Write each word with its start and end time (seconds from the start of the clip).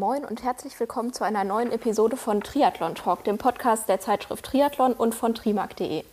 Moin 0.00 0.24
und 0.24 0.42
herzlich 0.42 0.80
willkommen 0.80 1.12
zu 1.12 1.24
einer 1.24 1.44
neuen 1.44 1.70
Episode 1.72 2.16
von 2.16 2.40
Triathlon 2.40 2.94
Talk, 2.94 3.22
dem 3.24 3.36
Podcast 3.36 3.86
der 3.86 4.00
Zeitschrift 4.00 4.46
Triathlon 4.46 4.94
und 4.94 5.14
von 5.14 5.34
trimark.de. 5.34 6.04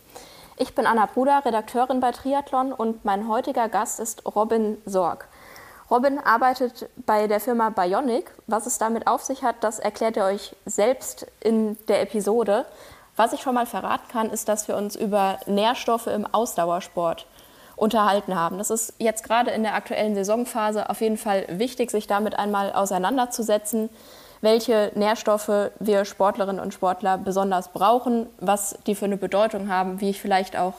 Ich 0.58 0.74
bin 0.74 0.84
Anna 0.84 1.06
Bruder, 1.06 1.42
Redakteurin 1.42 1.98
bei 1.98 2.12
Triathlon 2.12 2.74
und 2.74 3.06
mein 3.06 3.28
heutiger 3.28 3.70
Gast 3.70 3.98
ist 3.98 4.26
Robin 4.26 4.76
Sorg. 4.84 5.26
Robin 5.90 6.18
arbeitet 6.18 6.90
bei 7.06 7.28
der 7.28 7.40
Firma 7.40 7.70
Bionic. 7.70 8.30
Was 8.46 8.66
es 8.66 8.76
damit 8.76 9.06
auf 9.06 9.24
sich 9.24 9.42
hat, 9.42 9.56
das 9.62 9.78
erklärt 9.78 10.18
er 10.18 10.26
euch 10.26 10.54
selbst 10.66 11.26
in 11.40 11.78
der 11.86 12.02
Episode. 12.02 12.66
Was 13.16 13.32
ich 13.32 13.40
schon 13.40 13.54
mal 13.54 13.64
verraten 13.64 14.06
kann, 14.12 14.28
ist, 14.28 14.50
dass 14.50 14.68
wir 14.68 14.76
uns 14.76 14.96
über 14.96 15.40
Nährstoffe 15.46 16.08
im 16.08 16.26
Ausdauersport 16.26 17.26
unterhalten 17.78 18.34
haben. 18.34 18.58
Das 18.58 18.70
ist 18.70 18.94
jetzt 18.98 19.22
gerade 19.24 19.50
in 19.50 19.62
der 19.62 19.74
aktuellen 19.74 20.14
Saisonphase 20.14 20.90
auf 20.90 21.00
jeden 21.00 21.16
Fall 21.16 21.44
wichtig, 21.48 21.90
sich 21.90 22.06
damit 22.06 22.38
einmal 22.38 22.72
auseinanderzusetzen, 22.72 23.88
welche 24.40 24.92
Nährstoffe 24.94 25.70
wir 25.78 26.04
Sportlerinnen 26.04 26.60
und 26.60 26.74
Sportler 26.74 27.18
besonders 27.18 27.68
brauchen, 27.68 28.26
was 28.38 28.76
die 28.86 28.94
für 28.94 29.06
eine 29.06 29.16
Bedeutung 29.16 29.68
haben, 29.68 30.00
wie 30.00 30.10
ich 30.10 30.20
vielleicht 30.20 30.56
auch 30.56 30.74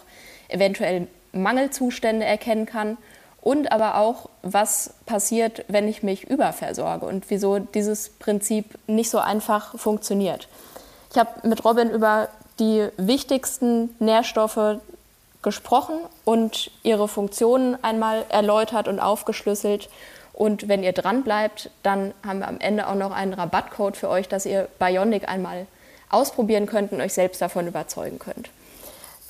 eventuell 0.48 1.08
Mangelzustände 1.32 2.26
erkennen 2.26 2.66
kann 2.66 2.98
und 3.42 3.72
aber 3.72 3.96
auch, 3.96 4.30
was 4.42 4.94
passiert, 5.06 5.64
wenn 5.68 5.88
ich 5.88 6.04
mich 6.04 6.30
überversorge 6.30 7.06
und 7.06 7.30
wieso 7.30 7.60
dieses 7.60 8.10
Prinzip 8.10 8.78
nicht 8.88 9.10
so 9.10 9.20
einfach 9.20 9.78
funktioniert. 9.78 10.48
Ich 11.12 11.18
habe 11.18 11.48
mit 11.48 11.64
Robin 11.64 11.90
über 11.90 12.30
die 12.60 12.88
wichtigsten 12.98 13.96
Nährstoffe 14.00 14.80
gesprochen 15.42 16.00
und 16.26 16.72
ihre 16.84 17.08
Funktionen 17.08 17.82
einmal 17.84 18.26
erläutert 18.30 18.88
und 18.88 19.00
aufgeschlüsselt. 19.00 19.90
Und 20.34 20.68
wenn 20.68 20.84
ihr 20.84 20.94
dran 20.94 21.24
bleibt, 21.24 21.70
dann 21.84 22.14
haben 22.26 22.40
wir 22.40 22.48
am 22.48 22.60
Ende 22.60 22.88
auch 22.88 22.96
noch 22.96 23.12
einen 23.12 23.34
Rabattcode 23.34 23.98
für 23.98 24.10
euch, 24.10 24.28
dass 24.28 24.46
ihr 24.46 24.68
Bionic 24.80 25.28
einmal 25.28 25.68
ausprobieren 26.10 26.66
könnt 26.66 26.92
und 26.92 27.02
euch 27.02 27.14
selbst 27.14 27.42
davon 27.42 27.68
überzeugen 27.68 28.20
könnt. 28.20 28.50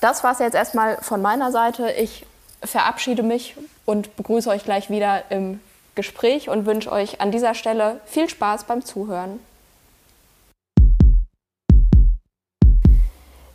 Das 0.00 0.24
war 0.24 0.32
es 0.32 0.38
jetzt 0.38 0.54
erstmal 0.54 0.96
von 1.02 1.20
meiner 1.20 1.52
Seite. 1.52 1.90
Ich 1.92 2.26
verabschiede 2.62 3.22
mich 3.22 3.56
und 3.84 4.16
begrüße 4.16 4.48
euch 4.48 4.64
gleich 4.64 4.90
wieder 4.90 5.30
im 5.30 5.60
Gespräch 5.94 6.48
und 6.48 6.66
wünsche 6.66 6.90
euch 6.90 7.20
an 7.20 7.30
dieser 7.30 7.54
Stelle 7.54 8.00
viel 8.06 8.28
Spaß 8.28 8.64
beim 8.64 8.84
Zuhören. 8.84 9.40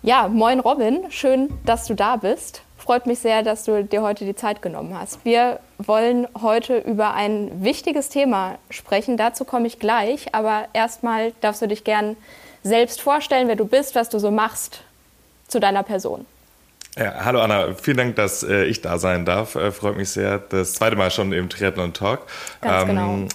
Ja, 0.06 0.28
moin 0.28 0.60
Robin, 0.60 1.10
schön, 1.10 1.50
dass 1.66 1.88
du 1.88 1.96
da 1.96 2.16
bist. 2.16 2.62
Freut 2.78 3.08
mich 3.08 3.18
sehr, 3.18 3.42
dass 3.42 3.64
du 3.64 3.84
dir 3.84 4.04
heute 4.04 4.24
die 4.24 4.36
Zeit 4.36 4.62
genommen 4.62 4.96
hast. 4.96 5.26
Wir 5.26 5.60
wollen 5.80 6.28
heute 6.40 6.78
über 6.78 7.16
ein 7.16 7.64
wichtiges 7.64 8.10
Thema 8.10 8.60
sprechen. 8.70 9.18
Dazu 9.18 9.46
komme 9.46 9.66
ich 9.66 9.80
gleich, 9.80 10.36
aber 10.36 10.68
erstmal 10.74 11.32
darfst 11.42 11.64
du 11.64 11.68
dich 11.68 11.84
gern 11.84 12.18
selbst 12.62 13.02
vorstellen, 13.02 13.48
wer 13.48 13.56
du 13.56 13.66
bist, 13.66 13.96
was 13.96 14.10
du 14.10 14.20
so 14.20 14.30
machst 14.30 14.82
zu 15.48 15.60
deiner 15.60 15.82
Person. 15.82 16.28
Ja, 16.96 17.26
hallo 17.26 17.42
Anna, 17.42 17.74
vielen 17.74 17.98
Dank, 17.98 18.16
dass 18.16 18.44
äh, 18.44 18.66
ich 18.66 18.82
da 18.82 19.00
sein 19.00 19.26
darf. 19.26 19.56
Äh, 19.56 19.72
freut 19.72 19.98
mich 19.98 20.10
sehr. 20.10 20.38
Das 20.38 20.74
zweite 20.74 20.96
Mal 20.96 21.10
schon 21.10 21.34
im 21.34 21.50
Triathlon 21.50 21.94
Talk. 21.94 22.28
Ganz 22.62 22.84
ähm, 22.84 22.88
genau. 22.90 23.28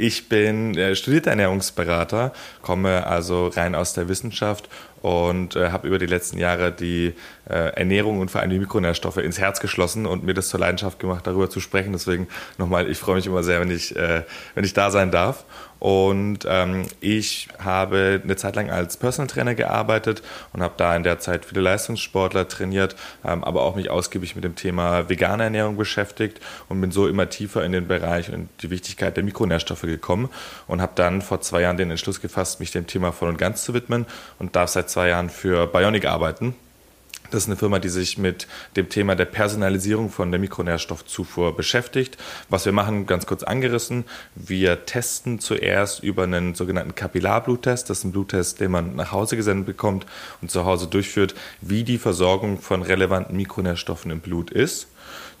Ich 0.00 0.28
bin 0.28 0.78
äh, 0.78 0.94
studierter 0.94 1.30
Ernährungsberater, 1.30 2.32
komme 2.62 3.04
also 3.04 3.48
rein 3.48 3.74
aus 3.74 3.94
der 3.94 4.08
Wissenschaft 4.08 4.68
und 5.02 5.56
äh, 5.56 5.70
habe 5.70 5.86
über 5.86 5.98
die 5.98 6.06
letzten 6.06 6.38
Jahre 6.38 6.72
die 6.72 7.14
äh, 7.48 7.72
Ernährung 7.74 8.20
und 8.20 8.30
vor 8.30 8.40
allem 8.40 8.50
die 8.50 8.58
Mikronährstoffe 8.58 9.18
ins 9.18 9.38
Herz 9.38 9.60
geschlossen 9.60 10.06
und 10.06 10.24
mir 10.24 10.34
das 10.34 10.48
zur 10.48 10.60
Leidenschaft 10.60 10.98
gemacht, 10.98 11.26
darüber 11.26 11.50
zu 11.50 11.60
sprechen. 11.60 11.92
Deswegen 11.92 12.28
nochmal, 12.58 12.90
ich 12.90 12.98
freue 12.98 13.16
mich 13.16 13.26
immer 13.26 13.42
sehr, 13.42 13.60
wenn 13.60 13.70
ich, 13.70 13.94
äh, 13.96 14.22
wenn 14.54 14.64
ich 14.64 14.72
da 14.72 14.90
sein 14.90 15.10
darf. 15.10 15.44
Und 15.78 16.40
ähm, 16.48 16.86
ich 17.00 17.48
habe 17.58 18.20
eine 18.22 18.36
Zeit 18.36 18.56
lang 18.56 18.70
als 18.70 18.96
Personal 18.96 19.28
Trainer 19.28 19.54
gearbeitet 19.54 20.22
und 20.52 20.62
habe 20.62 20.74
da 20.76 20.94
in 20.96 21.02
der 21.02 21.18
Zeit 21.18 21.44
viele 21.44 21.60
Leistungssportler 21.60 22.48
trainiert, 22.48 22.96
ähm, 23.24 23.44
aber 23.44 23.62
auch 23.62 23.76
mich 23.76 23.90
ausgiebig 23.90 24.34
mit 24.34 24.44
dem 24.44 24.56
Thema 24.56 25.08
vegane 25.08 25.44
Ernährung 25.44 25.76
beschäftigt 25.76 26.40
und 26.68 26.80
bin 26.80 26.90
so 26.90 27.06
immer 27.06 27.28
tiefer 27.28 27.64
in 27.64 27.72
den 27.72 27.86
Bereich 27.86 28.32
und 28.32 28.48
die 28.62 28.70
Wichtigkeit 28.70 29.16
der 29.16 29.24
Mikronährstoffe 29.24 29.82
gekommen 29.82 30.28
und 30.66 30.82
habe 30.82 30.92
dann 30.94 31.22
vor 31.22 31.40
zwei 31.40 31.62
Jahren 31.62 31.76
den 31.76 31.90
Entschluss 31.90 32.20
gefasst, 32.20 32.60
mich 32.60 32.72
dem 32.72 32.86
Thema 32.86 33.12
voll 33.12 33.28
und 33.28 33.38
ganz 33.38 33.64
zu 33.64 33.74
widmen 33.74 34.06
und 34.38 34.56
darf 34.56 34.70
seit 34.70 34.90
zwei 34.90 35.08
Jahren 35.08 35.30
für 35.30 35.66
Bionic 35.66 36.06
arbeiten. 36.06 36.54
Das 37.30 37.42
ist 37.42 37.48
eine 37.48 37.56
Firma, 37.56 37.78
die 37.78 37.90
sich 37.90 38.16
mit 38.16 38.46
dem 38.76 38.88
Thema 38.88 39.14
der 39.14 39.26
Personalisierung 39.26 40.08
von 40.08 40.30
der 40.30 40.40
Mikronährstoffzufuhr 40.40 41.54
beschäftigt. 41.54 42.16
Was 42.48 42.64
wir 42.64 42.72
machen, 42.72 43.04
ganz 43.04 43.26
kurz 43.26 43.42
angerissen. 43.42 44.04
Wir 44.34 44.86
testen 44.86 45.38
zuerst 45.38 46.02
über 46.02 46.22
einen 46.22 46.54
sogenannten 46.54 46.94
Kapillarbluttest. 46.94 47.90
Das 47.90 47.98
ist 47.98 48.04
ein 48.04 48.12
Bluttest, 48.12 48.60
den 48.60 48.70
man 48.70 48.96
nach 48.96 49.12
Hause 49.12 49.36
gesendet 49.36 49.66
bekommt 49.66 50.06
und 50.40 50.50
zu 50.50 50.64
Hause 50.64 50.86
durchführt, 50.86 51.34
wie 51.60 51.84
die 51.84 51.98
Versorgung 51.98 52.58
von 52.60 52.80
relevanten 52.80 53.36
Mikronährstoffen 53.36 54.10
im 54.10 54.20
Blut 54.20 54.50
ist. 54.50 54.88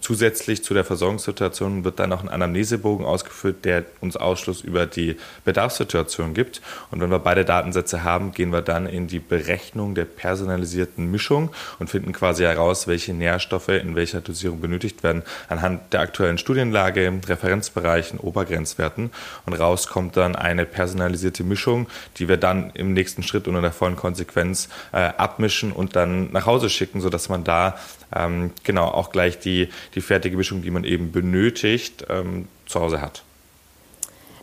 Zusätzlich 0.00 0.62
zu 0.62 0.74
der 0.74 0.84
Versorgungssituation 0.84 1.84
wird 1.84 1.98
dann 1.98 2.12
auch 2.12 2.22
ein 2.22 2.28
Anamnesebogen 2.28 3.04
ausgeführt, 3.04 3.64
der 3.64 3.84
uns 4.00 4.16
Ausschluss 4.16 4.60
über 4.60 4.86
die 4.86 5.16
Bedarfssituation 5.44 6.34
gibt. 6.34 6.62
Und 6.90 7.00
wenn 7.00 7.10
wir 7.10 7.18
beide 7.18 7.44
Datensätze 7.44 8.04
haben, 8.04 8.32
gehen 8.32 8.52
wir 8.52 8.62
dann 8.62 8.86
in 8.86 9.08
die 9.08 9.18
Berechnung 9.18 9.96
der 9.96 10.04
personalisierten 10.04 11.10
Mischung 11.10 11.50
und 11.80 11.90
finden 11.90 12.12
quasi 12.12 12.44
heraus, 12.44 12.86
welche 12.86 13.12
Nährstoffe 13.12 13.68
in 13.68 13.96
welcher 13.96 14.20
Dosierung 14.20 14.60
benötigt 14.60 15.02
werden, 15.02 15.22
anhand 15.48 15.92
der 15.92 16.00
aktuellen 16.00 16.38
Studienlage, 16.38 17.12
Referenzbereichen, 17.26 18.20
Obergrenzwerten. 18.20 19.10
Und 19.46 19.52
raus 19.54 19.88
kommt 19.88 20.16
dann 20.16 20.36
eine 20.36 20.64
personalisierte 20.64 21.42
Mischung, 21.42 21.88
die 22.18 22.28
wir 22.28 22.36
dann 22.36 22.70
im 22.74 22.92
nächsten 22.92 23.24
Schritt 23.24 23.48
und 23.48 23.56
in 23.56 23.62
der 23.62 23.72
vollen 23.72 23.96
Konsequenz 23.96 24.68
äh, 24.92 24.98
abmischen 24.98 25.72
und 25.72 25.96
dann 25.96 26.30
nach 26.30 26.46
Hause 26.46 26.70
schicken, 26.70 27.00
sodass 27.00 27.28
man 27.28 27.42
da 27.42 27.76
ähm, 28.14 28.52
genau 28.64 28.86
auch 28.86 29.10
gleich 29.10 29.38
die, 29.38 29.68
die 29.94 30.00
fertige 30.00 30.36
Mischung, 30.36 30.62
die 30.62 30.70
man 30.70 30.84
eben 30.84 31.12
benötigt, 31.12 32.06
ähm, 32.08 32.48
zu 32.66 32.80
Hause 32.80 33.00
hat. 33.00 33.22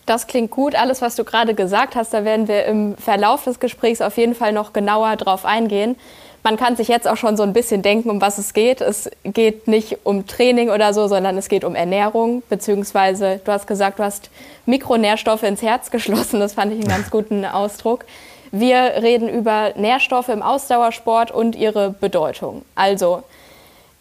Das 0.05 0.27
klingt 0.27 0.51
gut. 0.51 0.75
Alles, 0.75 1.01
was 1.01 1.15
du 1.15 1.23
gerade 1.23 1.55
gesagt 1.55 1.95
hast, 1.95 2.13
da 2.13 2.23
werden 2.23 2.47
wir 2.47 2.65
im 2.65 2.95
Verlauf 2.97 3.43
des 3.43 3.59
Gesprächs 3.59 4.01
auf 4.01 4.17
jeden 4.17 4.35
Fall 4.35 4.53
noch 4.53 4.71
genauer 4.71 5.15
drauf 5.15 5.45
eingehen. 5.45 5.95
Man 6.43 6.57
kann 6.57 6.75
sich 6.75 6.87
jetzt 6.89 7.07
auch 7.07 7.17
schon 7.17 7.37
so 7.37 7.41
ein 7.41 7.53
bisschen 7.53 7.81
denken, 7.81 8.11
um 8.11 8.21
was 8.21 8.37
es 8.37 8.53
geht. 8.53 8.79
Es 8.79 9.09
geht 9.23 9.67
nicht 9.67 9.97
um 10.03 10.27
Training 10.27 10.69
oder 10.69 10.93
so, 10.93 11.07
sondern 11.07 11.35
es 11.39 11.49
geht 11.49 11.63
um 11.63 11.73
Ernährung, 11.73 12.43
beziehungsweise 12.49 13.41
du 13.43 13.51
hast 13.51 13.65
gesagt, 13.65 13.97
du 13.97 14.03
hast 14.03 14.29
Mikronährstoffe 14.67 15.41
ins 15.41 15.63
Herz 15.63 15.89
geschlossen. 15.89 16.39
Das 16.39 16.53
fand 16.53 16.71
ich 16.71 16.81
einen 16.81 16.87
ganz 16.87 17.09
guten 17.09 17.45
Ausdruck. 17.45 18.05
Wir 18.51 18.77
reden 19.01 19.27
über 19.27 19.73
Nährstoffe 19.75 20.29
im 20.29 20.43
Ausdauersport 20.43 21.31
und 21.31 21.55
ihre 21.55 21.89
Bedeutung. 21.89 22.61
Also 22.75 23.23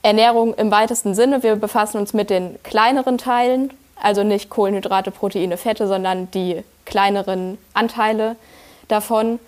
Ernährung 0.05 0.53
im 0.55 0.71
weitesten 0.71 1.15
Sinne. 1.15 1.43
Wir 1.43 1.57
befassen 1.57 1.97
uns 1.97 2.13
mit 2.13 2.29
den 2.29 2.63
kleineren 2.63 3.17
Teilen, 3.17 3.73
also 4.01 4.23
nicht 4.23 4.51
Kohlenhydrate, 4.51 5.11
Proteine, 5.11 5.57
Fette, 5.57 5.89
sondern 5.89 6.31
die 6.31 6.63
kleineren 6.85 7.57
Anteile 7.73 8.37
davon. 8.87 9.41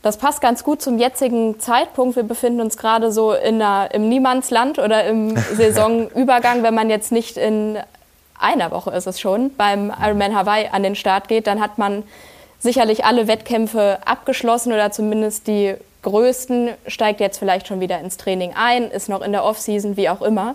Das 0.00 0.16
passt 0.16 0.40
ganz 0.40 0.64
gut 0.64 0.80
zum 0.80 0.98
jetzigen 0.98 1.60
Zeitpunkt. 1.60 2.16
Wir 2.16 2.22
befinden 2.22 2.62
uns 2.62 2.78
gerade 2.78 3.12
so 3.12 3.34
in 3.34 3.60
einer, 3.60 3.92
im 3.92 4.08
Niemandsland 4.08 4.78
oder 4.78 5.04
im 5.04 5.36
Saisonübergang. 5.54 6.62
Wenn 6.62 6.74
man 6.74 6.88
jetzt 6.88 7.12
nicht 7.12 7.36
in 7.36 7.78
einer 8.38 8.70
Woche 8.70 8.90
ist 8.92 9.06
es 9.06 9.20
schon 9.20 9.54
beim 9.56 9.92
Ironman 10.02 10.34
Hawaii 10.34 10.70
an 10.72 10.82
den 10.82 10.96
Start 10.96 11.28
geht, 11.28 11.46
dann 11.46 11.60
hat 11.60 11.76
man 11.76 12.02
sicherlich 12.58 13.04
alle 13.04 13.28
Wettkämpfe 13.28 13.98
abgeschlossen 14.06 14.72
oder 14.72 14.90
zumindest 14.90 15.46
die 15.48 15.74
größten 16.02 16.70
steigt 16.86 17.20
jetzt 17.20 17.38
vielleicht 17.38 17.66
schon 17.66 17.80
wieder 17.80 18.00
ins 18.00 18.16
Training 18.16 18.52
ein, 18.54 18.90
ist 18.90 19.08
noch 19.08 19.22
in 19.22 19.32
der 19.32 19.44
Offseason, 19.44 19.96
wie 19.96 20.08
auch 20.08 20.22
immer. 20.22 20.54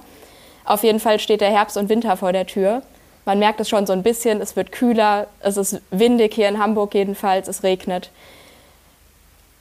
Auf 0.66 0.84
jeden 0.84 1.00
Fall 1.00 1.20
steht 1.20 1.42
der 1.42 1.50
Herbst 1.50 1.78
und 1.78 1.90
Winter 1.90 2.18
vor 2.18 2.34
der 2.34 2.46
Tür. 2.46 2.82
Man 3.26 3.40
merkt 3.40 3.60
es 3.60 3.70
schon 3.70 3.86
so 3.86 3.94
ein 3.94 4.04
bisschen, 4.04 4.42
es 4.42 4.56
wird 4.56 4.72
kühler, 4.72 5.28
es 5.42 5.58
ist 5.58 5.82
windig 5.92 6.34
hier 6.34 6.50
in 6.50 6.60
Hamburg 6.60 6.94
jedenfalls, 6.94 7.48
es 7.48 7.64
regnet. 7.64 8.10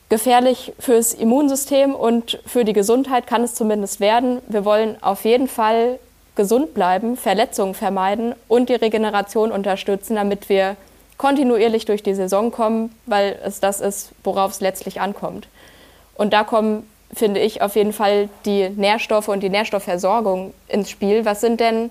Gefährlich 0.09 0.73
fürs 0.79 1.15
Immunsystem 1.15 1.95
und 1.95 2.39
für 2.47 2.65
die 2.65 2.73
Gesundheit 2.73 3.27
kann 3.27 3.43
es 3.43 3.55
zumindest 3.55 3.99
werden. 3.99 4.41
Wir 4.47 4.65
wollen 4.65 5.03
auf 5.03 5.25
jeden 5.25 5.49
Fall 5.49 5.99
gesund 6.37 6.75
bleiben, 6.75 7.17
Verletzungen 7.17 7.75
vermeiden 7.75 8.35
und 8.47 8.69
die 8.69 8.75
Regeneration 8.75 9.51
unterstützen, 9.51 10.15
damit 10.15 10.49
wir 10.49 10.77
kontinuierlich 11.17 11.87
durch 11.87 12.03
die 12.03 12.15
Saison 12.15 12.53
kommen, 12.53 12.95
weil 13.07 13.39
es 13.45 13.59
das 13.59 13.81
ist, 13.81 14.11
worauf 14.23 14.53
es 14.53 14.61
letztlich 14.61 15.01
ankommt. 15.01 15.49
Und 16.17 16.33
da 16.33 16.45
kommen, 16.45 16.89
finde 17.13 17.41
ich, 17.41 17.63
auf 17.63 17.77
jeden 17.77 17.93
Fall 17.93 18.29
die 18.45 18.69
Nährstoffe 18.71 19.29
und 19.29 19.41
die 19.41 19.49
Nährstoffversorgung 19.49 20.55
ins 20.69 20.91
Spiel. 20.91 21.25
Was 21.25 21.41
sind 21.41 21.61
denn 21.61 21.91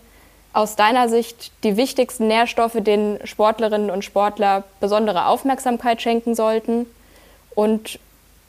aus 0.53 0.75
deiner 0.75 1.09
Sicht 1.09 1.51
die 1.63 1.77
wichtigsten 1.77 2.27
Nährstoffe, 2.27 2.77
denen 2.77 3.25
Sportlerinnen 3.25 3.89
und 3.89 4.05
Sportler 4.05 4.63
besondere 4.79 5.27
Aufmerksamkeit 5.27 6.01
schenken 6.01 6.33
sollten? 6.35 6.85
Und 7.53 7.99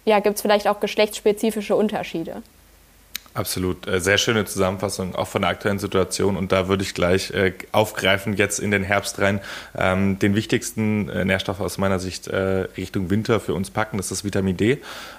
ja, 0.05 0.21
gibt 0.21 0.37
es 0.37 0.43
vielleicht 0.43 0.69
auch 0.69 0.81
geschlechtsspezifische 0.81 1.77
Unterschiede? 1.77 2.43
Absolut. 3.37 3.87
Äh, 3.87 4.01
sehr 4.01 4.17
schöne 4.17 4.47
Zusammenfassung, 4.47 5.15
auch 5.15 5.29
von 5.29 5.43
der 5.43 5.51
aktuellen 5.51 5.79
Situation. 5.79 6.39
Und 6.39 6.53
da 6.53 6.69
würde 6.69 6.83
ich 6.83 6.95
gleich 6.95 7.33
äh, 7.33 7.53
aufgreifen, 7.71 8.35
jetzt 8.35 8.59
in 8.59 8.71
den 8.71 8.83
Herbst 8.83 9.19
rein, 9.21 9.41
ähm, 9.77 10.19
den 10.19 10.35
wichtigsten 10.35 11.11
äh, 11.11 11.25
Nährstoff 11.25 11.61
aus 11.61 11.77
meiner 11.77 11.99
Sicht 11.99 12.29
äh, 12.29 12.67
Richtung 12.77 13.11
Winter 13.11 13.39
für 13.39 13.53
uns 13.53 13.71
packen, 13.71 13.99
das 13.99 14.11
ist 14.11 14.25
Vitamin 14.25 14.57
D. 14.57 14.79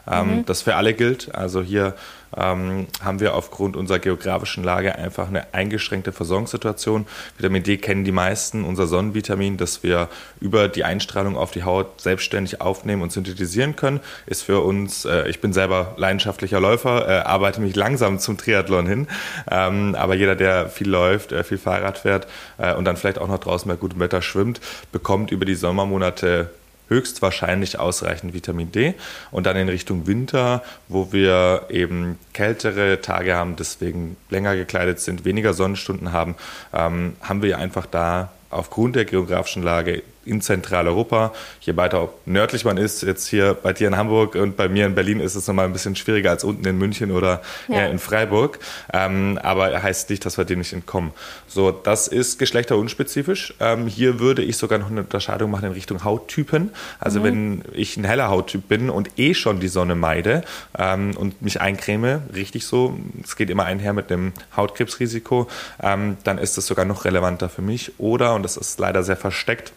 Ähm, 0.09 0.37
mhm. 0.37 0.45
Das 0.45 0.63
für 0.63 0.75
alle 0.75 0.95
gilt. 0.95 1.35
Also 1.35 1.61
hier 1.61 1.93
ähm, 2.35 2.87
haben 3.03 3.19
wir 3.19 3.35
aufgrund 3.35 3.75
unserer 3.75 3.99
geografischen 3.99 4.63
Lage 4.63 4.95
einfach 4.95 5.27
eine 5.27 5.53
eingeschränkte 5.53 6.11
Versorgungssituation. 6.11 7.05
Vitamin 7.37 7.63
D 7.63 7.77
kennen 7.77 8.03
die 8.03 8.11
meisten, 8.11 8.63
unser 8.63 8.87
Sonnenvitamin, 8.87 9.57
das 9.57 9.83
wir 9.83 10.09
über 10.39 10.67
die 10.67 10.83
Einstrahlung 10.83 11.37
auf 11.37 11.51
die 11.51 11.63
Haut 11.63 12.01
selbstständig 12.01 12.61
aufnehmen 12.61 13.01
und 13.01 13.11
synthetisieren 13.11 13.75
können, 13.75 13.99
ist 14.25 14.43
für 14.43 14.61
uns, 14.61 15.05
äh, 15.05 15.27
ich 15.29 15.41
bin 15.41 15.53
selber 15.53 15.93
leidenschaftlicher 15.97 16.59
Läufer, 16.59 17.07
äh, 17.07 17.19
arbeite 17.21 17.61
mich 17.61 17.75
langsam 17.75 18.19
zum 18.19 18.37
Triathlon 18.37 18.87
hin, 18.87 19.07
ähm, 19.49 19.95
aber 19.95 20.15
jeder, 20.15 20.35
der 20.35 20.69
viel 20.69 20.89
läuft, 20.89 21.31
äh, 21.31 21.43
viel 21.43 21.57
Fahrrad 21.57 21.99
fährt 21.99 22.27
äh, 22.57 22.73
und 22.73 22.85
dann 22.85 22.97
vielleicht 22.97 23.19
auch 23.19 23.27
noch 23.27 23.39
draußen 23.39 23.69
bei 23.69 23.75
gutem 23.75 23.99
Wetter 23.99 24.21
schwimmt, 24.21 24.61
bekommt 24.91 25.31
über 25.31 25.45
die 25.45 25.55
Sommermonate 25.55 26.49
höchstwahrscheinlich 26.89 27.79
ausreichend 27.79 28.33
Vitamin 28.33 28.71
D. 28.71 28.93
Und 29.31 29.45
dann 29.45 29.55
in 29.57 29.69
Richtung 29.69 30.07
Winter, 30.07 30.63
wo 30.87 31.11
wir 31.11 31.65
eben 31.69 32.17
kältere 32.33 33.01
Tage 33.01 33.35
haben, 33.35 33.55
deswegen 33.55 34.17
länger 34.29 34.55
gekleidet 34.55 34.99
sind, 34.99 35.25
weniger 35.25 35.53
Sonnenstunden 35.53 36.11
haben, 36.11 36.35
ähm, 36.73 37.15
haben 37.21 37.41
wir 37.41 37.57
einfach 37.57 37.85
da 37.85 38.31
aufgrund 38.49 38.95
der 38.95 39.05
geografischen 39.05 39.63
Lage 39.63 40.03
in 40.27 40.41
Zentraleuropa. 40.41 41.33
Je 41.61 41.75
weiter 41.75 42.09
nördlich 42.25 42.65
man 42.65 42.77
ist, 42.77 43.03
jetzt 43.03 43.27
hier 43.27 43.53
bei 43.53 43.73
dir 43.73 43.87
in 43.87 43.97
Hamburg 43.97 44.35
und 44.35 44.57
bei 44.57 44.69
mir 44.69 44.85
in 44.85 44.95
Berlin 44.95 45.19
ist 45.19 45.35
es 45.35 45.47
nochmal 45.47 45.65
ein 45.65 45.73
bisschen 45.73 45.95
schwieriger 45.95 46.31
als 46.31 46.43
unten 46.43 46.65
in 46.67 46.77
München 46.77 47.11
oder 47.11 47.41
ja. 47.67 47.81
äh, 47.81 47.91
in 47.91 47.99
Freiburg. 47.99 48.59
Ähm, 48.93 49.39
aber 49.41 49.81
heißt 49.81 50.09
nicht, 50.09 50.25
dass 50.25 50.37
wir 50.37 50.45
dem 50.45 50.59
nicht 50.59 50.73
entkommen. 50.73 51.11
So, 51.47 51.71
das 51.71 52.07
ist 52.07 52.39
geschlechterunspezifisch. 52.39 53.53
Ähm, 53.59 53.87
hier 53.87 54.19
würde 54.19 54.43
ich 54.43 54.57
sogar 54.57 54.79
noch 54.79 54.89
eine 54.91 55.01
Unterscheidung 55.01 55.51
machen 55.51 55.65
in 55.65 55.71
Richtung 55.71 56.03
Hauttypen. 56.03 56.71
Also 56.99 57.19
mhm. 57.19 57.23
wenn 57.23 57.61
ich 57.73 57.97
ein 57.97 58.03
heller 58.03 58.29
Hauttyp 58.29 58.67
bin 58.67 58.89
und 58.89 59.17
eh 59.17 59.33
schon 59.33 59.59
die 59.59 59.67
Sonne 59.67 59.95
meide 59.95 60.43
ähm, 60.77 61.15
und 61.15 61.41
mich 61.41 61.61
eincreme, 61.61 62.21
richtig 62.33 62.65
so, 62.65 62.97
es 63.23 63.35
geht 63.35 63.49
immer 63.49 63.65
einher 63.65 63.93
mit 63.93 64.09
dem 64.09 64.33
Hautkrebsrisiko, 64.55 65.47
ähm, 65.81 66.17
dann 66.23 66.37
ist 66.37 66.57
das 66.57 66.67
sogar 66.67 66.85
noch 66.85 67.05
relevanter 67.05 67.49
für 67.49 67.61
mich. 67.61 67.93
Oder, 67.97 68.35
und 68.35 68.43
das 68.43 68.57
ist 68.57 68.79
leider 68.79 69.03
sehr 69.03 69.17
versteckt, 69.17 69.73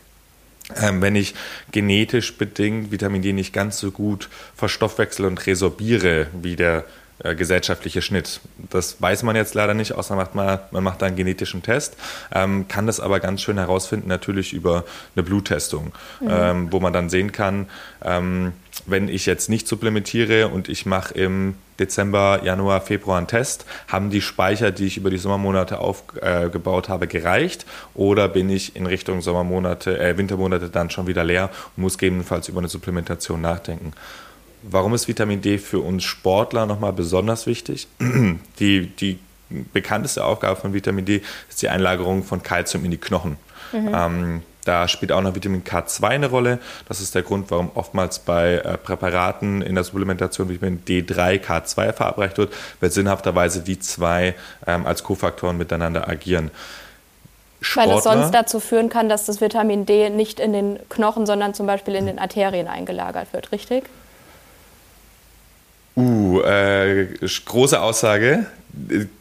ähm, 0.80 1.02
wenn 1.02 1.16
ich 1.16 1.34
genetisch 1.72 2.36
bedingt 2.36 2.92
Vitamin 2.92 3.22
D 3.22 3.32
nicht 3.32 3.52
ganz 3.52 3.78
so 3.78 3.90
gut 3.90 4.28
verstoffwechsel 4.54 5.24
und 5.24 5.46
resorbiere 5.46 6.28
wie 6.40 6.56
der 6.56 6.84
äh, 7.22 7.34
gesellschaftliche 7.34 8.00
Schnitt. 8.00 8.40
Das 8.70 9.02
weiß 9.02 9.24
man 9.24 9.36
jetzt 9.36 9.54
leider 9.54 9.74
nicht, 9.74 9.92
außer 9.92 10.16
macht 10.16 10.34
man, 10.34 10.58
man 10.70 10.82
macht 10.82 11.02
da 11.02 11.06
einen 11.06 11.16
genetischen 11.16 11.62
Test, 11.62 11.98
ähm, 12.32 12.66
kann 12.66 12.86
das 12.86 12.98
aber 12.98 13.20
ganz 13.20 13.42
schön 13.42 13.58
herausfinden, 13.58 14.08
natürlich 14.08 14.54
über 14.54 14.84
eine 15.14 15.22
Bluttestung, 15.22 15.92
mhm. 16.20 16.28
ähm, 16.30 16.72
wo 16.72 16.80
man 16.80 16.94
dann 16.94 17.10
sehen 17.10 17.30
kann, 17.30 17.68
ähm, 18.02 18.52
wenn 18.86 19.08
ich 19.08 19.26
jetzt 19.26 19.48
nicht 19.48 19.68
supplementiere 19.68 20.48
und 20.48 20.68
ich 20.68 20.86
mache 20.86 21.14
im 21.14 21.54
Dezember, 21.78 22.40
Januar, 22.44 22.80
Februar 22.80 23.18
einen 23.18 23.26
Test, 23.26 23.64
haben 23.88 24.10
die 24.10 24.20
Speicher, 24.20 24.70
die 24.70 24.86
ich 24.86 24.96
über 24.96 25.10
die 25.10 25.18
Sommermonate 25.18 25.78
aufgebaut 25.78 26.88
äh, 26.88 26.90
habe, 26.90 27.06
gereicht 27.06 27.66
oder 27.94 28.28
bin 28.28 28.50
ich 28.50 28.76
in 28.76 28.86
Richtung 28.86 29.22
Sommermonate, 29.22 29.98
äh, 29.98 30.16
Wintermonate 30.18 30.68
dann 30.68 30.90
schon 30.90 31.06
wieder 31.06 31.24
leer 31.24 31.50
und 31.76 31.82
muss 31.82 31.98
gegebenenfalls 31.98 32.48
über 32.48 32.58
eine 32.58 32.68
Supplementation 32.68 33.40
nachdenken. 33.40 33.92
Warum 34.62 34.94
ist 34.94 35.08
Vitamin 35.08 35.40
D 35.40 35.56
für 35.56 35.80
uns 35.80 36.04
Sportler 36.04 36.66
nochmal 36.66 36.92
besonders 36.92 37.46
wichtig? 37.46 37.88
Die, 38.58 38.86
die 38.86 39.18
bekannteste 39.72 40.24
Aufgabe 40.24 40.60
von 40.60 40.74
Vitamin 40.74 41.04
D 41.04 41.22
ist 41.48 41.60
die 41.60 41.68
Einlagerung 41.68 42.22
von 42.22 42.42
Kalzium 42.42 42.84
in 42.84 42.92
die 42.92 42.98
Knochen. 42.98 43.36
Mhm. 43.72 43.90
Ähm, 43.92 44.42
da 44.64 44.88
spielt 44.88 45.12
auch 45.12 45.20
noch 45.22 45.34
Vitamin 45.34 45.64
K2 45.64 46.04
eine 46.04 46.26
Rolle. 46.26 46.58
Das 46.88 47.00
ist 47.00 47.14
der 47.14 47.22
Grund, 47.22 47.50
warum 47.50 47.70
oftmals 47.74 48.18
bei 48.18 48.54
äh, 48.54 48.76
Präparaten 48.76 49.62
in 49.62 49.74
der 49.74 49.84
Supplementation 49.84 50.48
Vitamin 50.48 50.82
D3, 50.86 51.40
K2 51.40 51.92
verabreicht 51.92 52.38
wird, 52.38 52.52
weil 52.80 52.90
sinnhafterweise 52.90 53.60
die 53.60 53.78
zwei 53.78 54.34
ähm, 54.66 54.86
als 54.86 55.02
Kofaktoren 55.02 55.56
miteinander 55.56 56.08
agieren. 56.08 56.50
Sportler, 57.60 57.92
Weil 57.92 57.98
es 57.98 58.04
sonst 58.04 58.30
dazu 58.32 58.58
führen 58.58 58.88
kann, 58.88 59.08
dass 59.08 59.26
das 59.26 59.40
Vitamin 59.40 59.84
D 59.84 60.08
nicht 60.08 60.40
in 60.40 60.52
den 60.52 60.78
Knochen, 60.88 61.26
sondern 61.26 61.52
zum 61.52 61.66
Beispiel 61.66 61.94
in 61.94 62.06
den 62.06 62.18
Arterien 62.18 62.68
eingelagert 62.68 63.32
wird, 63.32 63.52
richtig? 63.52 63.84
Uh, 66.00 66.40
äh, 66.42 67.06
große 67.44 67.80
Aussage. 67.80 68.46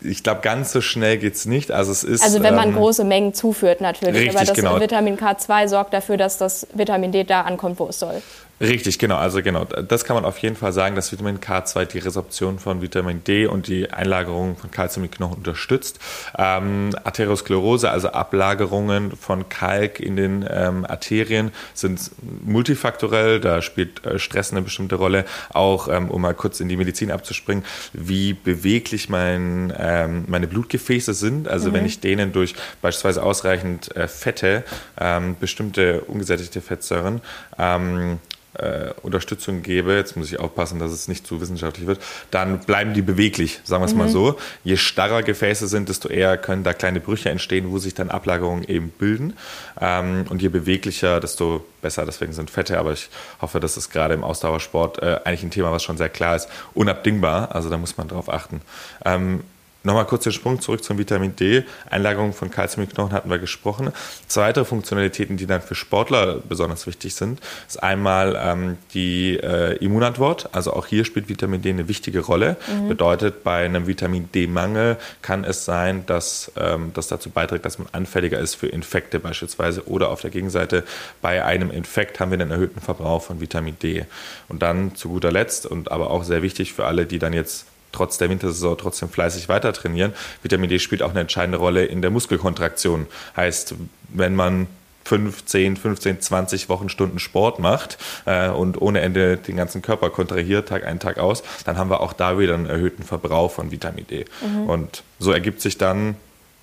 Ich 0.02 0.24
glaube, 0.24 0.42
ganz 0.42 0.72
so 0.72 0.80
schnell 0.80 1.18
geht 1.18 1.36
es 1.36 1.46
nicht. 1.46 1.72
Also, 1.72 1.92
es 1.92 2.04
ist, 2.04 2.24
also 2.24 2.44
wenn 2.44 2.56
man 2.56 2.70
ähm, 2.70 2.76
große 2.76 3.04
Mengen 3.04 3.34
zuführt 3.34 3.82
natürlich. 3.82 4.16
Richtig, 4.16 4.38
Aber 4.38 4.46
das 4.46 4.56
genau. 4.56 4.80
Vitamin 4.80 5.18
K2 5.18 5.68
sorgt 5.68 5.94
dafür, 5.94 6.18
dass 6.18 6.38
das 6.38 6.68
Vitamin 6.74 7.12
D 7.12 7.24
da 7.24 7.42
ankommt, 7.42 7.80
wo 7.80 7.88
es 7.88 8.00
soll. 8.00 8.22
Richtig, 8.62 9.00
genau. 9.00 9.16
Also 9.16 9.42
genau, 9.42 9.64
das 9.64 10.04
kann 10.04 10.16
man 10.16 10.26
auf 10.26 10.38
jeden 10.40 10.58
Fall 10.58 10.74
sagen, 10.74 10.96
dass 10.96 11.14
Vitamin 11.14 11.40
K2 11.40 11.86
die 11.86 12.00
Resorption 12.00 12.60
von 12.60 12.82
Vitamin 12.82 13.24
D 13.24 13.48
und 13.48 13.68
die 13.68 13.90
Einlagerung 13.90 14.58
von 14.58 14.70
Kalzium 14.70 15.06
in 15.06 15.12
Knochen 15.12 15.38
unterstützt. 15.38 16.00
Ähm, 16.38 16.90
Arteriosklerose, 17.06 17.90
also 17.90 18.10
Ablagerungen 18.10 19.16
von 19.16 19.48
Kalk 19.48 20.02
in 20.02 20.18
den 20.18 20.46
ähm, 20.50 20.86
Arterien, 20.86 21.52
sind 21.74 22.12
multifaktorell. 22.44 23.40
Da 23.40 23.62
spielt 23.62 24.06
äh, 24.06 24.20
Stress 24.20 24.52
eine 24.52 24.62
bestimmte 24.62 24.96
Rolle. 24.96 25.24
Auch, 25.54 25.88
ähm, 25.88 26.12
um 26.12 26.22
mal 26.22 26.34
kurz 26.34 26.60
in 26.60 26.68
die 26.68 26.76
Medizin 26.76 27.12
abzuspringen, 27.12 27.64
wie 27.94 28.34
beweglich 28.34 29.08
mein, 29.08 29.74
ähm, 29.78 30.26
meine 30.28 30.48
Blutgefäße 30.48 31.14
sind. 31.14 31.48
Also 31.48 31.70
mhm. 31.70 31.76
wenn 31.76 31.86
ich 31.86 32.02
denen 32.02 32.34
durch 32.34 32.56
beispielsweise 32.82 33.24
ausreichend 33.24 33.96
äh, 33.96 34.10
Fette, 34.10 34.66
ähm, 35.00 35.38
bestimmte 35.40 36.02
ungesättigte 36.02 36.60
Fettsäuren, 36.60 37.22
ähm, 37.58 38.20
äh, 38.54 38.92
Unterstützung 39.04 39.62
gebe, 39.62 39.94
jetzt 39.94 40.18
muss 40.18 40.32
ich 40.32 40.40
aufpassen, 40.40 40.80
dass 40.80 40.92
es 40.92 41.08
nicht 41.08 41.28
zu 41.28 41.42
wissenschaftlich 41.42 41.88
wird, 41.88 42.00
dann 42.32 42.60
bleiben 42.60 42.94
die 42.94 43.02
beweglich, 43.02 43.62
sagen 43.64 43.82
wir 43.82 43.86
es 43.86 43.94
mhm. 43.94 44.00
mal 44.00 44.10
so. 44.10 44.38
Je 44.64 44.78
starrer 44.78 45.24
Gefäße 45.24 45.68
sind, 45.68 45.90
desto 45.90 46.10
eher 46.10 46.38
können 46.38 46.64
da 46.64 46.74
kleine 46.74 47.00
Brüche 47.00 47.30
entstehen, 47.30 47.72
wo 47.72 47.78
sich 47.78 47.94
dann 47.94 48.10
Ablagerungen 48.10 48.64
eben 48.64 48.90
bilden. 48.90 49.34
Ähm, 49.80 50.26
und 50.30 50.42
je 50.42 50.50
beweglicher, 50.50 51.20
desto 51.20 51.66
besser. 51.82 52.06
Deswegen 52.06 52.34
sind 52.34 52.50
Fette, 52.50 52.80
aber 52.80 52.94
ich 52.94 53.10
hoffe, 53.42 53.60
das 53.60 53.78
ist 53.78 53.90
gerade 53.90 54.14
im 54.14 54.24
Ausdauersport 54.24 55.02
äh, 55.02 55.20
eigentlich 55.24 55.44
ein 55.44 55.52
Thema, 55.52 55.72
was 55.72 55.84
schon 55.84 55.98
sehr 55.98 56.10
klar 56.10 56.36
ist, 56.36 56.50
unabdingbar. 56.74 57.56
Also 57.56 57.70
da 57.70 57.78
muss 57.78 57.98
man 57.98 58.08
drauf 58.08 58.30
achten. 58.30 58.62
Ähm, 59.06 59.44
Nochmal 59.84 60.06
kurz 60.06 60.26
den 60.26 60.34
Sprung 60.34 60.60
zurück 60.60 60.84
zum 60.84 60.98
Vitamin 60.98 61.36
D. 61.38 61.64
Einlagerung 61.90 62.34
von 62.34 62.52
Kalzium 62.52 62.84
in 62.84 62.90
Knochen 62.90 63.14
hatten 63.14 63.30
wir 63.30 63.40
gesprochen. 63.40 63.94
Zwei 64.28 64.50
weitere 64.50 64.66
Funktionalitäten, 64.66 65.38
die 65.38 65.46
dann 65.46 65.62
für 65.62 65.76
Sportler 65.76 66.38
besonders 66.38 66.88
wichtig 66.88 67.14
sind, 67.14 67.40
ist 67.68 67.82
einmal 67.84 68.36
ähm, 68.42 68.78
die 68.96 69.38
äh, 69.38 69.78
Immunantwort. 69.78 70.50
Also 70.54 70.74
auch 70.74 70.88
hier 70.88 71.06
spielt 71.06 71.30
Vitamin 71.30 71.62
D 71.62 71.70
eine 71.70 71.88
wichtige 71.88 72.22
Rolle. 72.22 72.58
Mhm. 72.68 72.90
Bedeutet, 72.90 73.44
bei 73.44 73.64
einem 73.64 73.86
Vitamin 73.86 74.28
D-Mangel 74.34 74.98
kann 75.22 75.44
es 75.44 75.66
sein, 75.66 76.04
dass 76.08 76.52
ähm, 76.58 76.92
das 76.96 77.08
dazu 77.10 77.30
beiträgt, 77.30 77.64
dass 77.64 77.78
man 77.78 77.88
anfälliger 77.92 78.40
ist 78.40 78.56
für 78.56 78.68
Infekte 78.68 79.20
beispielsweise. 79.20 79.88
Oder 79.88 80.10
auf 80.10 80.22
der 80.22 80.32
Gegenseite, 80.32 80.84
bei 81.22 81.46
einem 81.46 81.70
Infekt 81.70 82.20
haben 82.20 82.32
wir 82.32 82.40
einen 82.40 82.50
erhöhten 82.50 82.82
Verbrauch 82.82 83.22
von 83.22 83.40
Vitamin 83.40 83.78
D. 83.78 84.06
Und 84.48 84.64
dann 84.64 84.96
zu 84.96 85.10
guter 85.10 85.32
Letzt 85.32 85.68
und 85.68 85.92
aber 85.92 86.10
auch 86.10 86.24
sehr 86.24 86.42
wichtig 86.42 86.74
für 86.74 86.86
alle, 86.86 87.06
die 87.06 87.20
dann 87.20 87.34
jetzt 87.34 87.68
trotz 87.92 88.18
der 88.18 88.30
Wintersaison 88.30 88.78
trotzdem 88.78 89.10
fleißig 89.10 89.50
weiter 89.50 89.74
trainieren. 89.74 90.14
Vitamin 90.44 90.70
D 90.70 90.80
spielt 90.80 91.02
auch 91.02 91.12
eine 91.12 91.22
entscheidende 91.22 91.58
Rolle 91.58 91.86
in 91.86 92.02
der 92.02 92.12
Muskelkontraktion. 92.12 93.08
Heißt, 93.36 93.76
wenn 94.10 94.36
man 94.36 94.68
5, 95.06 95.46
10, 95.46 95.78
15, 95.78 96.22
20 96.22 96.70
Wochenstunden 96.70 97.18
Sport 97.18 97.60
macht 97.60 97.98
äh, 98.26 98.50
und 98.50 98.80
ohne 98.80 99.02
Ende 99.02 99.38
den 99.38 99.56
ganzen 99.56 99.82
Körper 99.82 100.12
kontrahiert, 100.12 100.70
Tag 100.70 100.86
ein, 100.86 101.00
Tag 101.00 101.18
aus, 101.18 101.42
dann 101.66 101.78
haben 101.78 101.90
wir 101.90 102.02
auch 102.02 102.14
da 102.14 102.38
wieder 102.38 102.54
einen 102.54 102.68
erhöhten 102.68 103.04
Verbrauch 103.04 103.52
von 103.52 103.72
Vitamin 103.72 104.06
D. 104.06 104.26
Mhm. 104.42 104.70
Und 104.70 105.04
so 105.18 105.32
ergibt 105.32 105.62
sich 105.62 105.78
dann 105.78 106.16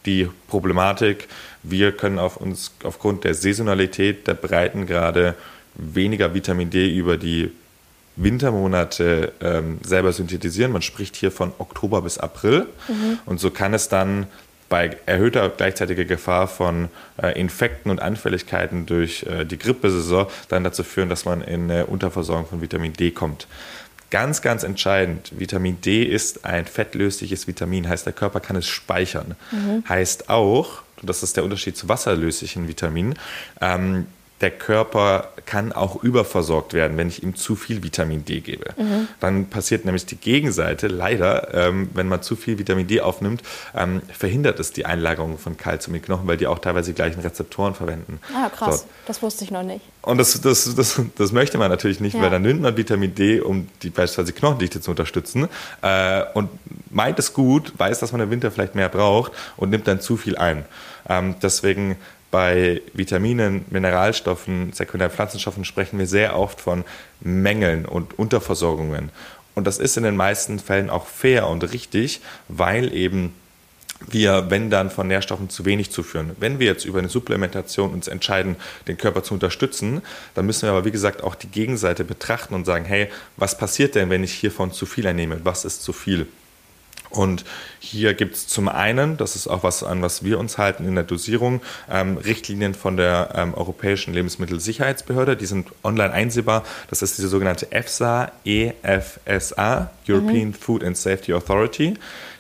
die 0.05 0.31
Problematik, 0.47 1.27
wir 1.65 1.91
können 1.91 2.21
auf 2.21 2.37
uns 2.37 2.73
aufgrund 2.85 3.25
der 3.25 3.35
Saisonalität 3.35 4.29
der 4.29 4.35
Breitengrade 4.35 5.35
weniger 5.75 6.33
Vitamin 6.33 6.71
D 6.71 6.89
über 6.89 7.17
die 7.17 7.51
Wintermonate 8.17 9.33
ähm, 9.41 9.79
selber 9.85 10.13
synthetisieren. 10.13 10.73
Man 10.73 10.83
spricht 10.83 11.17
hier 11.17 11.31
von 11.31 11.53
Oktober 11.59 12.03
bis 12.03 12.19
April. 12.19 12.67
Mhm. 12.89 13.19
Und 13.27 13.41
so 13.41 13.51
kann 13.51 13.75
es 13.75 13.89
dann 13.89 14.27
bei 14.69 14.97
erhöhter 15.07 15.49
gleichzeitiger 15.49 16.05
Gefahr 16.05 16.49
von 16.49 16.89
äh, 17.23 17.39
Infekten 17.39 17.91
und 17.91 18.01
Anfälligkeiten 18.01 18.87
durch 18.87 19.23
äh, 19.25 19.45
die 19.45 19.59
Grippesaison 19.59 20.27
dann 20.49 20.65
dazu 20.65 20.83
führen, 20.83 21.09
dass 21.09 21.25
man 21.25 21.41
in 21.41 21.71
äh, 21.71 21.85
Unterversorgung 21.87 22.47
von 22.47 22.61
Vitamin 22.61 22.93
D 22.93 23.13
kommt. 23.13 23.47
Ganz, 24.11 24.41
ganz 24.41 24.63
entscheidend, 24.63 25.33
Vitamin 25.37 25.81
D 25.81 26.05
ist 26.05 26.45
ein 26.45 26.65
fettlösliches 26.65 27.49
Vitamin, 27.49 27.89
heißt 27.89 28.07
der 28.07 28.13
Körper 28.13 28.41
kann 28.41 28.57
es 28.57 28.67
speichern. 28.67 29.35
Mhm. 29.51 29.85
Heißt 29.89 30.31
auch, 30.31 30.83
das 31.03 31.23
ist 31.23 31.37
der 31.37 31.45
Unterschied 31.45 31.77
zu 31.77 31.89
wasserlöslichen 31.89 32.69
Vitaminen, 32.69 33.15
ähm, 33.61 34.07
der 34.41 34.51
Körper 34.51 35.31
kann 35.47 35.73
auch 35.73 36.03
überversorgt 36.03 36.75
werden, 36.75 36.99
wenn 36.99 37.09
ich 37.09 37.23
ihm 37.23 37.37
zu 37.37 37.57
viel 37.57 37.83
Vitamin 37.83 38.25
D 38.25 38.41
gebe. 38.41 38.75
Mhm. 38.77 39.09
Dann 39.21 39.47
passiert 39.47 39.85
nämlich 39.85 40.05
die 40.05 40.17
Gegenseite. 40.17 40.89
Leider, 40.89 41.55
ähm, 41.55 41.89
wenn 41.95 42.09
man 42.09 42.21
zu 42.21 42.37
viel 42.37 42.59
Vitamin 42.59 42.87
D 42.87 43.01
aufnimmt, 43.01 43.43
ähm, 43.75 44.03
verhindert 44.13 44.61
es 44.61 44.73
die 44.73 44.85
Einlagerung 44.85 45.39
von 45.39 45.57
Kalzium 45.57 45.95
in 45.95 46.03
Knochen, 46.03 46.27
weil 46.27 46.37
die 46.37 46.47
auch 46.47 46.59
teilweise 46.59 46.91
die 46.91 46.95
gleichen 46.95 47.21
Rezeptoren 47.21 47.75
verwenden. 47.75 48.21
Ah, 48.35 48.51
krass. 48.51 48.81
So. 48.81 48.87
Das 49.07 49.23
wusste 49.23 49.45
ich 49.45 49.51
noch 49.51 49.63
nicht. 49.63 49.85
Und 50.03 50.19
das, 50.19 50.41
das, 50.41 50.75
das, 50.75 51.01
das 51.17 51.33
möchte 51.33 51.57
man 51.59 51.71
natürlich 51.71 52.01
nicht, 52.01 52.15
ja. 52.15 52.23
weil 52.23 52.31
dann 52.31 52.43
nimmt 52.43 52.61
man 52.61 52.77
Vitamin 52.77 53.15
D, 53.15 53.41
um 53.41 53.69
die 53.83 53.91
beispielsweise 53.91 54.33
Knochendichte 54.33 54.81
zu 54.81 54.91
unterstützen 54.91 55.49
äh, 55.83 56.25
und 56.35 56.51
meint 56.91 57.19
es 57.19 57.33
gut, 57.33 57.73
weiß, 57.79 58.01
dass 58.01 58.13
man 58.13 58.21
im 58.21 58.31
Winter 58.31 58.51
vielleicht 58.51 58.75
mehr 58.75 58.89
braucht 58.89 59.33
und 59.57 59.71
nimmt 59.71 59.89
dann 59.89 60.01
zu 60.01 60.17
viel 60.17 60.37
ein. 60.37 60.65
Ähm, 61.09 61.37
deswegen 61.43 61.97
bei 62.31 62.83
Vitaminen, 62.93 63.65
Mineralstoffen, 63.71 64.73
sekundären 64.73 65.13
Pflanzenstoffen 65.13 65.65
sprechen 65.65 65.99
wir 65.99 66.07
sehr 66.07 66.39
oft 66.39 66.61
von 66.61 66.85
Mängeln 67.21 67.87
und 67.87 68.19
Unterversorgungen. 68.19 69.11
Und 69.55 69.67
das 69.67 69.79
ist 69.79 69.97
in 69.97 70.03
den 70.03 70.17
meisten 70.17 70.59
Fällen 70.59 70.91
auch 70.91 71.07
fair 71.07 71.49
und 71.49 71.63
richtig, 71.73 72.21
weil 72.49 72.93
eben 72.93 73.33
wir, 74.09 74.51
wenn 74.51 74.69
dann 74.69 74.91
von 74.91 75.09
Nährstoffen 75.09 75.49
zu 75.49 75.65
wenig 75.65 75.91
zuführen. 75.91 76.33
Wenn 76.39 76.59
wir 76.59 76.67
jetzt 76.67 76.85
über 76.85 76.99
eine 76.99 77.09
Supplementation 77.09 77.93
uns 77.93 78.09
entscheiden, 78.09 78.57
den 78.87 78.99
Körper 78.99 79.23
zu 79.23 79.33
unterstützen, 79.33 80.03
dann 80.35 80.45
müssen 80.47 80.63
wir 80.63 80.71
aber, 80.71 80.85
wie 80.85 80.91
gesagt, 80.91 81.23
auch 81.23 81.35
die 81.35 81.49
Gegenseite 81.49 82.05
betrachten 82.05 82.55
und 82.55 82.67
sagen, 82.67 82.85
hey, 82.85 83.09
was 83.37 83.57
passiert 83.57 83.95
denn, 83.95 84.11
wenn 84.11 84.23
ich 84.23 84.33
hiervon 84.33 84.73
zu 84.73 84.85
viel 84.85 85.07
einnehme? 85.07 85.41
Was 85.45 85.65
ist 85.65 85.83
zu 85.83 85.93
viel? 85.93 86.27
Und 87.11 87.45
hier 87.79 88.15
gibt 88.15 88.35
es 88.35 88.47
zum 88.47 88.69
einen, 88.69 89.17
das 89.17 89.37
ist 89.37 89.47
auch 89.49 89.63
was, 89.63 89.83
an 89.83 90.03
was 90.03 90.25
wir 90.25 90.39
uns 90.39 90.59
halten 90.59 90.87
in 90.87 90.95
der 90.95 91.05
Dosierung, 91.05 91.61
ähm, 91.91 92.17
Richtlinien 92.17 92.75
von 92.75 92.97
der 92.97 93.31
ähm, 93.35 93.55
Europäischen 93.55 94.15
Lebensmittelsicherheitsbehörde. 94.15 95.37
Die 95.37 95.47
sind 95.47 95.69
online 95.83 96.13
einsehbar. 96.13 96.65
Das 96.91 97.03
ist 97.03 97.19
diese 97.19 97.29
sogenannte 97.29 97.71
EFSA, 97.73 98.33
EFSA, 98.45 99.91
European 100.09 100.49
mhm. 100.49 100.55
Food 100.55 100.85
and 100.85 100.97
Safety 100.97 101.33
Authority, 101.33 101.95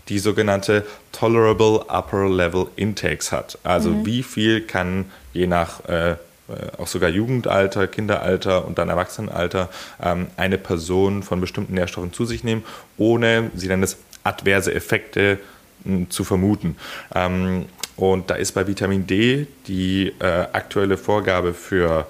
die 0.08 0.18
sogenannte 0.18 0.86
Tolerable 1.12 1.84
Upper 1.88 2.28
Level 2.28 2.68
Intakes 2.76 3.32
hat. 3.32 3.58
Also 3.62 3.90
mhm. 3.90 4.06
wie 4.06 4.22
viel 4.22 4.60
kann 4.62 5.06
je 5.32 5.46
nach 5.46 5.84
äh, 5.88 6.16
äh, 6.48 6.80
auch 6.80 6.86
sogar 6.86 7.10
Jugendalter, 7.10 7.88
Kinderalter 7.88 8.66
und 8.66 8.78
dann 8.78 8.88
Erwachsenenalter 8.88 9.68
ähm, 10.00 10.28
eine 10.36 10.58
Person 10.58 11.22
von 11.22 11.40
bestimmten 11.40 11.74
Nährstoffen 11.74 12.12
zu 12.12 12.24
sich 12.24 12.44
nehmen, 12.44 12.64
ohne, 12.96 13.50
sie 13.54 13.66
nennen 13.66 13.82
es 13.82 13.98
adverse 14.26 14.72
Effekte 14.72 15.38
hm, 15.84 16.10
zu 16.10 16.24
vermuten. 16.24 16.76
Ähm, 17.14 17.66
und 17.96 18.28
da 18.28 18.34
ist 18.34 18.52
bei 18.52 18.66
Vitamin 18.66 19.06
D 19.06 19.46
die 19.66 20.12
äh, 20.18 20.24
aktuelle 20.52 20.98
Vorgabe 20.98 21.54
für, 21.54 22.06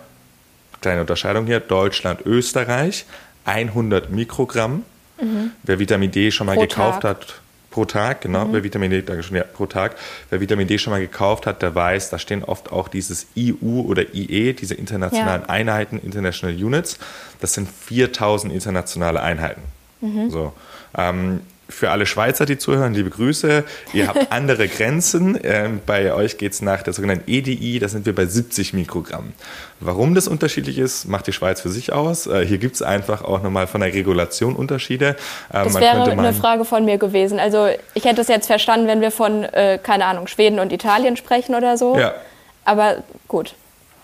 kleine 0.80 1.00
Unterscheidung 1.00 1.46
hier, 1.46 1.60
Deutschland, 1.60 2.20
Österreich, 2.24 3.06
100 3.44 4.10
Mikrogramm. 4.10 4.84
Mhm. 5.20 5.52
Wer 5.62 5.78
Vitamin 5.78 6.10
D 6.10 6.30
schon 6.30 6.46
mal 6.46 6.56
Pro 6.56 6.62
gekauft 6.62 7.02
Tag. 7.02 7.10
hat, 7.10 7.40
pro 7.70 7.84
Tag, 7.84 8.22
genau, 8.22 8.46
mhm. 8.46 8.52
wer 8.52 8.64
Vitamin 8.64 8.90
D, 8.90 9.02
danke 9.02 9.22
schon, 9.22 9.36
ja, 9.36 9.44
pro 9.44 9.66
Tag, 9.66 9.96
wer 10.30 10.40
Vitamin 10.40 10.66
D 10.66 10.78
schon 10.78 10.92
mal 10.92 11.00
gekauft 11.00 11.46
hat, 11.46 11.62
der 11.62 11.74
weiß, 11.74 12.10
da 12.10 12.18
stehen 12.18 12.42
oft 12.42 12.72
auch 12.72 12.88
dieses 12.88 13.26
IU 13.36 13.82
oder 13.82 14.14
IE, 14.14 14.52
diese 14.54 14.74
internationalen 14.74 15.42
ja. 15.42 15.48
Einheiten, 15.48 15.98
International 15.98 16.54
Units. 16.56 16.98
Das 17.40 17.54
sind 17.54 17.68
4000 17.68 18.52
internationale 18.52 19.22
Einheiten. 19.22 19.62
Mhm. 20.00 20.30
So. 20.30 20.52
Ähm, 20.96 21.40
für 21.68 21.90
alle 21.90 22.06
Schweizer, 22.06 22.46
die 22.46 22.58
zuhören, 22.58 22.94
liebe 22.94 23.10
Grüße. 23.10 23.64
Ihr 23.92 24.08
habt 24.08 24.30
andere 24.32 24.68
Grenzen. 24.68 25.38
Ähm, 25.42 25.80
bei 25.84 26.12
euch 26.14 26.38
geht 26.38 26.52
es 26.52 26.62
nach 26.62 26.82
der 26.82 26.92
sogenannten 26.92 27.30
EDI, 27.30 27.78
da 27.78 27.88
sind 27.88 28.06
wir 28.06 28.14
bei 28.14 28.26
70 28.26 28.72
Mikrogramm. 28.72 29.32
Warum 29.80 30.14
das 30.14 30.28
unterschiedlich 30.28 30.78
ist, 30.78 31.06
macht 31.06 31.26
die 31.26 31.32
Schweiz 31.32 31.60
für 31.60 31.68
sich 31.68 31.92
aus. 31.92 32.26
Äh, 32.26 32.46
hier 32.46 32.58
gibt 32.58 32.76
es 32.76 32.82
einfach 32.82 33.22
auch 33.22 33.42
nochmal 33.42 33.66
von 33.66 33.80
der 33.80 33.92
Regulation 33.92 34.54
Unterschiede. 34.56 35.16
Ähm, 35.52 35.64
das 35.64 35.74
wäre 35.80 36.04
eine 36.04 36.32
Frage 36.32 36.64
von 36.64 36.84
mir 36.84 36.98
gewesen. 36.98 37.38
Also 37.38 37.68
ich 37.94 38.04
hätte 38.04 38.20
es 38.20 38.28
jetzt 38.28 38.46
verstanden, 38.46 38.86
wenn 38.86 39.00
wir 39.00 39.10
von, 39.10 39.44
äh, 39.44 39.78
keine 39.82 40.06
Ahnung, 40.06 40.28
Schweden 40.28 40.58
und 40.58 40.72
Italien 40.72 41.16
sprechen 41.16 41.54
oder 41.54 41.76
so. 41.76 41.98
Ja. 41.98 42.14
Aber 42.64 43.04
gut, 43.28 43.54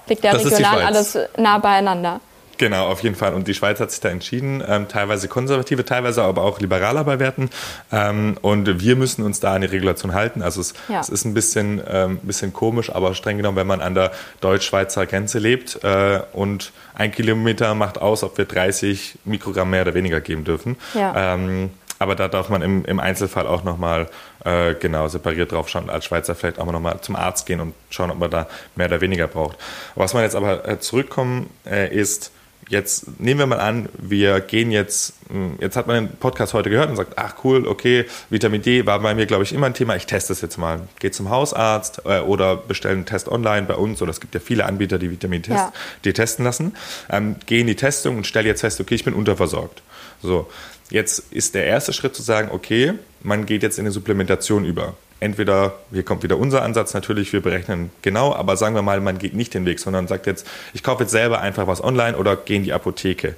liegt 0.08 0.24
ja 0.24 0.32
das 0.32 0.44
regional 0.44 0.82
alles 0.82 1.18
nah 1.36 1.58
beieinander. 1.58 2.20
Genau, 2.58 2.86
auf 2.86 3.02
jeden 3.02 3.16
Fall. 3.16 3.34
Und 3.34 3.48
die 3.48 3.54
Schweiz 3.54 3.80
hat 3.80 3.90
sich 3.90 4.00
da 4.00 4.08
entschieden, 4.08 4.62
ähm, 4.66 4.88
teilweise 4.88 5.28
konservative, 5.28 5.84
teilweise 5.84 6.22
aber 6.22 6.42
auch 6.42 6.60
liberaler 6.60 7.04
bei 7.04 7.18
Werten. 7.18 7.50
Ähm, 7.90 8.36
und 8.40 8.80
wir 8.80 8.96
müssen 8.96 9.24
uns 9.24 9.40
da 9.40 9.54
an 9.54 9.62
die 9.62 9.66
Regulation 9.66 10.14
halten. 10.14 10.42
Also 10.42 10.60
es, 10.60 10.74
ja. 10.88 11.00
es 11.00 11.08
ist 11.08 11.24
ein 11.24 11.34
bisschen, 11.34 11.82
ähm, 11.88 12.18
bisschen 12.22 12.52
komisch, 12.52 12.90
aber 12.90 13.14
streng 13.14 13.36
genommen, 13.36 13.56
wenn 13.56 13.66
man 13.66 13.80
an 13.80 13.94
der 13.94 14.12
deutsch-schweizer 14.40 15.06
Grenze 15.06 15.38
lebt 15.38 15.82
äh, 15.82 16.20
und 16.32 16.72
ein 16.94 17.10
Kilometer 17.10 17.74
macht 17.74 18.00
aus, 18.00 18.22
ob 18.22 18.38
wir 18.38 18.44
30 18.44 19.18
Mikrogramm 19.24 19.70
mehr 19.70 19.82
oder 19.82 19.94
weniger 19.94 20.20
geben 20.20 20.44
dürfen. 20.44 20.76
Ja. 20.94 21.34
Ähm, 21.34 21.70
aber 22.02 22.16
da 22.16 22.26
darf 22.26 22.48
man 22.48 22.62
im, 22.62 22.84
im 22.84 22.98
Einzelfall 22.98 23.46
auch 23.46 23.62
nochmal 23.62 24.08
äh, 24.44 24.74
genau 24.74 25.06
separiert 25.06 25.52
drauf 25.52 25.68
schauen, 25.68 25.88
als 25.88 26.04
Schweizer 26.04 26.34
vielleicht 26.34 26.58
auch 26.58 26.66
nochmal 26.66 27.00
zum 27.00 27.14
Arzt 27.14 27.46
gehen 27.46 27.60
und 27.60 27.74
schauen, 27.90 28.10
ob 28.10 28.18
man 28.18 28.28
da 28.28 28.48
mehr 28.74 28.86
oder 28.86 29.00
weniger 29.00 29.28
braucht. 29.28 29.56
Was 29.94 30.12
man 30.12 30.24
jetzt 30.24 30.34
aber 30.34 30.66
äh, 30.68 30.80
zurückkommen 30.80 31.48
äh, 31.64 31.94
ist, 31.94 32.32
jetzt 32.72 33.20
nehmen 33.20 33.38
wir 33.38 33.46
mal 33.46 33.60
an, 33.60 33.90
wir 33.98 34.40
gehen 34.40 34.70
jetzt, 34.70 35.12
hm, 35.28 35.56
jetzt 35.60 35.76
hat 35.76 35.86
man 35.86 36.06
den 36.06 36.16
Podcast 36.16 36.54
heute 36.54 36.70
gehört 36.70 36.88
und 36.88 36.96
sagt, 36.96 37.12
ach 37.16 37.34
cool, 37.44 37.66
okay, 37.66 38.06
Vitamin 38.30 38.62
D 38.62 38.86
war 38.86 38.98
bei 39.00 39.14
mir, 39.14 39.26
glaube 39.26 39.44
ich, 39.44 39.52
immer 39.52 39.66
ein 39.66 39.74
Thema, 39.74 39.94
ich 39.94 40.06
teste 40.06 40.32
es 40.32 40.40
jetzt 40.40 40.56
mal. 40.56 40.88
Geht 40.98 41.14
zum 41.14 41.28
Hausarzt 41.28 42.00
äh, 42.06 42.20
oder 42.20 42.56
bestellen 42.56 42.96
einen 42.96 43.06
Test 43.06 43.28
online 43.28 43.66
bei 43.66 43.74
uns 43.74 44.00
oder 44.00 44.10
es 44.10 44.20
gibt 44.20 44.34
ja 44.34 44.40
viele 44.40 44.64
Anbieter, 44.64 44.98
die 44.98 45.10
Vitamin 45.10 45.42
-Test, 45.42 45.54
ja. 45.54 45.72
die 46.04 46.14
testen 46.14 46.46
lassen. 46.46 46.74
Ähm, 47.10 47.36
geh 47.44 47.60
in 47.60 47.66
die 47.66 47.76
Testung 47.76 48.16
und 48.16 48.26
stell 48.26 48.46
jetzt 48.46 48.62
fest, 48.62 48.80
okay, 48.80 48.94
ich 48.94 49.04
bin 49.04 49.12
unterversorgt. 49.12 49.82
So, 50.22 50.50
jetzt 50.88 51.30
ist 51.30 51.54
der 51.54 51.66
erste 51.66 51.92
Schritt 51.92 52.16
zu 52.16 52.22
sagen, 52.22 52.48
okay, 52.52 52.94
man 53.22 53.44
geht 53.44 53.62
jetzt 53.62 53.78
in 53.78 53.84
eine 53.84 53.92
Supplementation 53.92 54.64
über 54.64 54.94
entweder, 55.22 55.74
hier 55.92 56.02
kommt 56.02 56.22
wieder 56.22 56.36
unser 56.36 56.62
Ansatz 56.62 56.92
natürlich, 56.92 57.32
wir 57.32 57.40
berechnen 57.40 57.90
genau, 58.02 58.34
aber 58.34 58.56
sagen 58.56 58.74
wir 58.74 58.82
mal, 58.82 59.00
man 59.00 59.18
geht 59.18 59.34
nicht 59.34 59.54
den 59.54 59.64
Weg, 59.64 59.78
sondern 59.80 60.08
sagt 60.08 60.26
jetzt, 60.26 60.46
ich 60.74 60.82
kaufe 60.82 61.04
jetzt 61.04 61.12
selber 61.12 61.40
einfach 61.40 61.66
was 61.66 61.82
online 61.82 62.16
oder 62.16 62.36
gehe 62.36 62.56
in 62.56 62.64
die 62.64 62.72
Apotheke. 62.72 63.36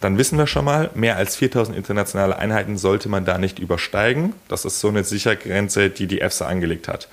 Dann 0.00 0.18
wissen 0.18 0.36
wir 0.36 0.46
schon 0.46 0.64
mal, 0.64 0.90
mehr 0.94 1.16
als 1.16 1.36
4000 1.36 1.76
internationale 1.76 2.36
Einheiten 2.36 2.76
sollte 2.76 3.08
man 3.08 3.24
da 3.24 3.38
nicht 3.38 3.58
übersteigen. 3.60 4.34
Das 4.48 4.64
ist 4.64 4.80
so 4.80 4.88
eine 4.88 5.04
Sichergrenze, 5.04 5.90
die 5.90 6.06
die 6.06 6.20
EFSA 6.20 6.46
angelegt 6.46 6.88
hat. 6.88 7.08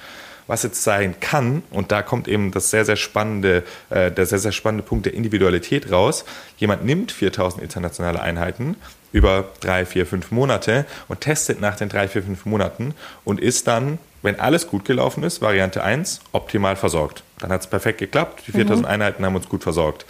Was 0.48 0.64
jetzt 0.64 0.84
sein 0.84 1.20
kann, 1.20 1.62
und 1.70 1.92
da 1.92 2.02
kommt 2.02 2.28
eben 2.28 2.52
das 2.52 2.72
sehr, 2.72 2.84
sehr 2.86 2.96
spannende, 2.96 3.64
äh, 3.92 4.12
der 4.12 4.26
sehr, 4.26 4.40
sehr 4.40 4.52
spannende 4.52 4.84
Punkt 4.84 5.06
der 5.06 5.14
Individualität 5.14 5.92
raus. 5.92 6.26
Jemand 6.58 6.84
nimmt 6.84 7.12
4000 7.12 7.62
internationale 7.62 8.20
Einheiten, 8.20 8.76
über 9.12 9.46
drei, 9.60 9.86
vier, 9.86 10.06
fünf 10.06 10.32
Monate 10.32 10.86
und 11.08 11.22
testet 11.22 11.62
nach 11.62 11.76
den 11.76 11.90
drei, 11.90 12.08
vier, 12.08 12.24
fünf 12.24 12.46
Monaten 12.46 12.94
und 13.24 13.40
ist 13.40 13.68
dann 13.68 14.00
wenn 14.22 14.40
alles 14.40 14.68
gut 14.68 14.86
gelaufen 14.86 15.24
ist, 15.24 15.42
Variante 15.42 15.84
1, 15.84 16.22
optimal 16.32 16.76
versorgt. 16.76 17.24
Dann 17.40 17.52
hat 17.52 17.62
es 17.62 17.68
perfekt 17.68 18.00
geklappt, 18.00 18.44
die 18.48 18.52
4000 18.52 18.86
mhm. 18.86 18.92
Einheiten 18.92 19.26
haben 19.26 19.36
uns 19.36 19.48
gut 19.48 19.64
versorgt. 19.64 20.06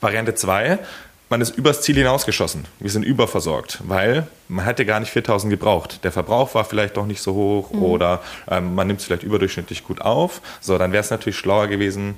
Variante 0.00 0.34
2, 0.34 0.78
man 1.30 1.40
ist 1.40 1.56
übers 1.56 1.80
Ziel 1.82 1.96
hinausgeschossen. 1.96 2.66
Wir 2.80 2.90
sind 2.90 3.02
überversorgt, 3.02 3.80
weil 3.84 4.26
man 4.48 4.64
hätte 4.64 4.84
gar 4.84 5.00
nicht 5.00 5.10
4000 5.10 5.50
gebraucht. 5.50 6.04
Der 6.04 6.12
Verbrauch 6.12 6.54
war 6.54 6.64
vielleicht 6.64 6.96
doch 6.96 7.06
nicht 7.06 7.22
so 7.22 7.34
hoch 7.34 7.72
mhm. 7.72 7.82
oder 7.82 8.22
ähm, 8.48 8.74
man 8.74 8.86
nimmt 8.86 9.00
es 9.00 9.06
vielleicht 9.06 9.22
überdurchschnittlich 9.22 9.84
gut 9.84 10.00
auf. 10.00 10.42
So, 10.60 10.76
dann 10.78 10.92
wäre 10.92 11.02
es 11.02 11.10
natürlich 11.10 11.36
schlauer 11.36 11.68
gewesen, 11.68 12.14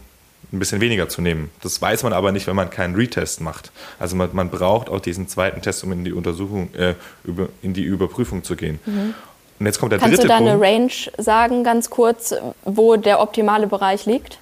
ein 0.53 0.59
bisschen 0.59 0.81
weniger 0.81 1.09
zu 1.09 1.23
nehmen. 1.23 1.51
Das 1.63 1.81
weiß 1.81 2.03
man 2.03 2.13
aber 2.13 2.33
nicht, 2.33 2.47
wenn 2.47 2.57
man 2.57 2.71
keinen 2.71 2.95
Retest 2.95 3.41
macht. 3.41 3.73
Also 3.99 4.17
man, 4.17 4.31
man 4.33 4.51
braucht 4.51 4.89
auch 4.89 5.01
diesen 5.01 5.29
zweiten 5.29 5.61
Test, 5.63 5.83
um 5.85 5.93
in 5.93 6.05
die 6.05 6.13
Untersuchung, 6.13 6.75
äh, 6.75 6.95
über, 7.25 7.49
in 7.63 7.75
die 7.75 7.83
Überprüfung 7.83 8.45
zu 8.45 8.57
gehen. 8.57 8.81
Mhm. 8.87 9.15
Und 9.59 9.67
jetzt 9.67 9.79
kommt 9.79 9.93
der 9.93 9.99
Kannst 9.99 10.19
dritte 10.19 10.29
Punkt. 10.29 10.39
Kannst 10.39 10.53
du 10.53 10.59
da 10.59 10.69
eine 10.69 10.79
Range 10.79 10.93
sagen, 11.19 11.65
ganz 11.65 11.91
kurz, 11.91 12.35
wo 12.65 12.97
der 12.97 13.21
optimale 13.21 13.67
Bereich 13.67 14.07
liegt? 14.07 14.39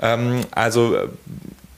Ähm, 0.00 0.40
also 0.50 0.96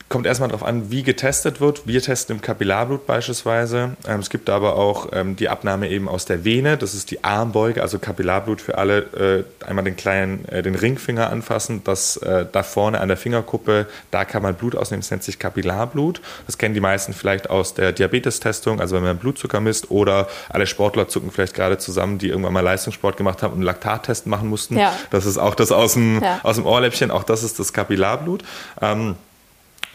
kommt 0.09 0.27
erstmal 0.27 0.49
darauf 0.49 0.67
an, 0.67 0.91
wie 0.91 1.03
getestet 1.03 1.61
wird. 1.61 1.87
Wir 1.87 2.03
testen 2.03 2.37
im 2.37 2.43
Kapillarblut 2.43 3.07
beispielsweise. 3.07 3.97
Ähm, 4.07 4.21
es 4.21 4.31
gibt 4.31 4.51
aber 4.51 4.77
auch 4.77 5.09
ähm, 5.13 5.35
die 5.35 5.49
Abnahme 5.49 5.89
eben 5.89 6.09
aus 6.09 6.25
der 6.25 6.45
Vene. 6.45 6.77
Das 6.77 6.95
ist 6.95 7.11
die 7.11 7.25
Armbeuge, 7.25 7.83
also 7.83 7.99
Kapillarblut 7.99 8.61
für 8.61 8.79
alle. 8.79 9.45
Äh, 9.61 9.67
einmal 9.67 9.85
den 9.85 9.97
kleinen, 9.97 10.47
äh, 10.49 10.63
den 10.63 10.75
Ringfinger 10.75 11.31
anfassen. 11.31 11.83
Das 11.85 12.17
äh, 12.19 12.47
da 12.51 12.63
vorne 12.63 13.01
an 13.01 13.09
der 13.09 13.17
Fingerkuppe, 13.17 13.87
da 14.11 14.25
kann 14.25 14.43
man 14.43 14.55
Blut 14.55 14.77
ausnehmen. 14.77 15.01
Das 15.01 15.11
nennt 15.11 15.25
sich 15.25 15.39
Kapillarblut. 15.39 16.21
Das 16.47 16.59
kennen 16.59 16.75
die 16.75 16.81
meisten 16.81 17.13
vielleicht 17.15 17.49
aus 17.49 17.75
der 17.75 17.93
Diabetestestung, 17.93 18.81
also 18.81 18.97
wenn 18.97 19.03
man 19.03 19.19
Blutzucker 19.19 19.61
misst 19.61 19.91
oder 19.91 20.29
alle 20.49 20.67
Sportler 20.67 21.09
zucken 21.09 21.31
vielleicht 21.31 21.55
gerade 21.55 21.79
zusammen, 21.79 22.19
die 22.19 22.29
irgendwann 22.29 22.53
mal 22.53 22.61
Leistungssport 22.61 23.17
gemacht 23.17 23.43
haben 23.43 23.53
und 23.53 23.59
einen 23.59 23.67
Laktattest 23.67 24.27
machen 24.27 24.49
mussten. 24.49 24.79
Ja. 24.79 24.93
Das 25.11 25.25
ist 25.27 25.39
auch 25.39 25.55
das 25.55 25.73
aus 25.73 25.95
dem, 25.95 26.23
ja. 26.23 26.41
aus 26.43 26.57
dem 26.57 26.67
Ohrläppchen. 26.67 27.11
Auch 27.11 27.25
das 27.25 27.43
ist 27.43 27.59
das 27.59 27.73
Kapillarblut. 27.73 28.45
Ähm, 28.81 29.17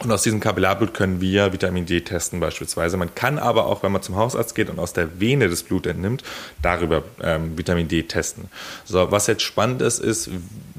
und 0.02 0.10
aus 0.10 0.22
diesem 0.22 0.40
Kapillarblut 0.40 0.94
können 0.94 1.20
wir 1.20 1.52
Vitamin 1.52 1.84
D 1.84 2.00
testen 2.00 2.40
beispielsweise. 2.40 2.96
Man 2.96 3.14
kann 3.14 3.38
aber 3.38 3.66
auch, 3.66 3.82
wenn 3.82 3.92
man 3.92 4.02
zum 4.02 4.16
Hausarzt 4.16 4.54
geht 4.54 4.70
und 4.70 4.78
aus 4.78 4.92
der 4.92 5.20
Vene 5.20 5.48
das 5.48 5.62
Blut 5.62 5.86
entnimmt, 5.86 6.22
darüber 6.62 7.04
ähm, 7.22 7.58
Vitamin 7.58 7.86
D 7.86 8.04
testen. 8.04 8.48
So, 8.84 9.10
was 9.10 9.26
jetzt 9.26 9.42
spannend 9.42 9.82
ist, 9.82 9.98
ist, 9.98 10.30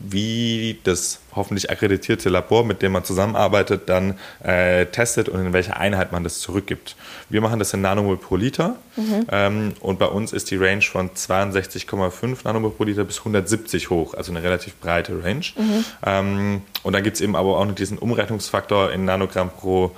wie 0.03 0.79
das 0.83 1.19
hoffentlich 1.35 1.69
akkreditierte 1.69 2.29
Labor, 2.29 2.65
mit 2.65 2.81
dem 2.81 2.91
man 2.91 3.03
zusammenarbeitet, 3.03 3.87
dann 3.87 4.17
äh, 4.43 4.85
testet 4.87 5.29
und 5.29 5.39
in 5.39 5.53
welcher 5.53 5.77
Einheit 5.77 6.11
man 6.11 6.23
das 6.23 6.39
zurückgibt. 6.39 6.95
Wir 7.29 7.41
machen 7.41 7.59
das 7.59 7.73
in 7.73 7.81
Nanomol 7.81 8.17
pro 8.17 8.35
Liter 8.35 8.75
mhm. 8.95 9.25
ähm, 9.31 9.73
und 9.79 9.99
bei 9.99 10.07
uns 10.07 10.33
ist 10.33 10.51
die 10.51 10.57
Range 10.57 10.81
von 10.81 11.11
62,5 11.11 12.37
Nanomol 12.43 12.71
pro 12.71 12.83
Liter 12.83 13.03
bis 13.03 13.19
170 13.19 13.89
hoch, 13.89 14.13
also 14.13 14.31
eine 14.31 14.43
relativ 14.43 14.75
breite 14.75 15.23
Range. 15.23 15.45
Mhm. 15.55 15.85
Ähm, 16.05 16.61
und 16.83 16.93
dann 16.93 17.03
gibt 17.03 17.15
es 17.15 17.21
eben 17.21 17.35
aber 17.35 17.57
auch 17.57 17.65
noch 17.65 17.75
diesen 17.75 17.97
Umrechnungsfaktor 17.97 18.91
in 18.91 19.05
Nanogramm 19.05 19.49
pro 19.49 19.91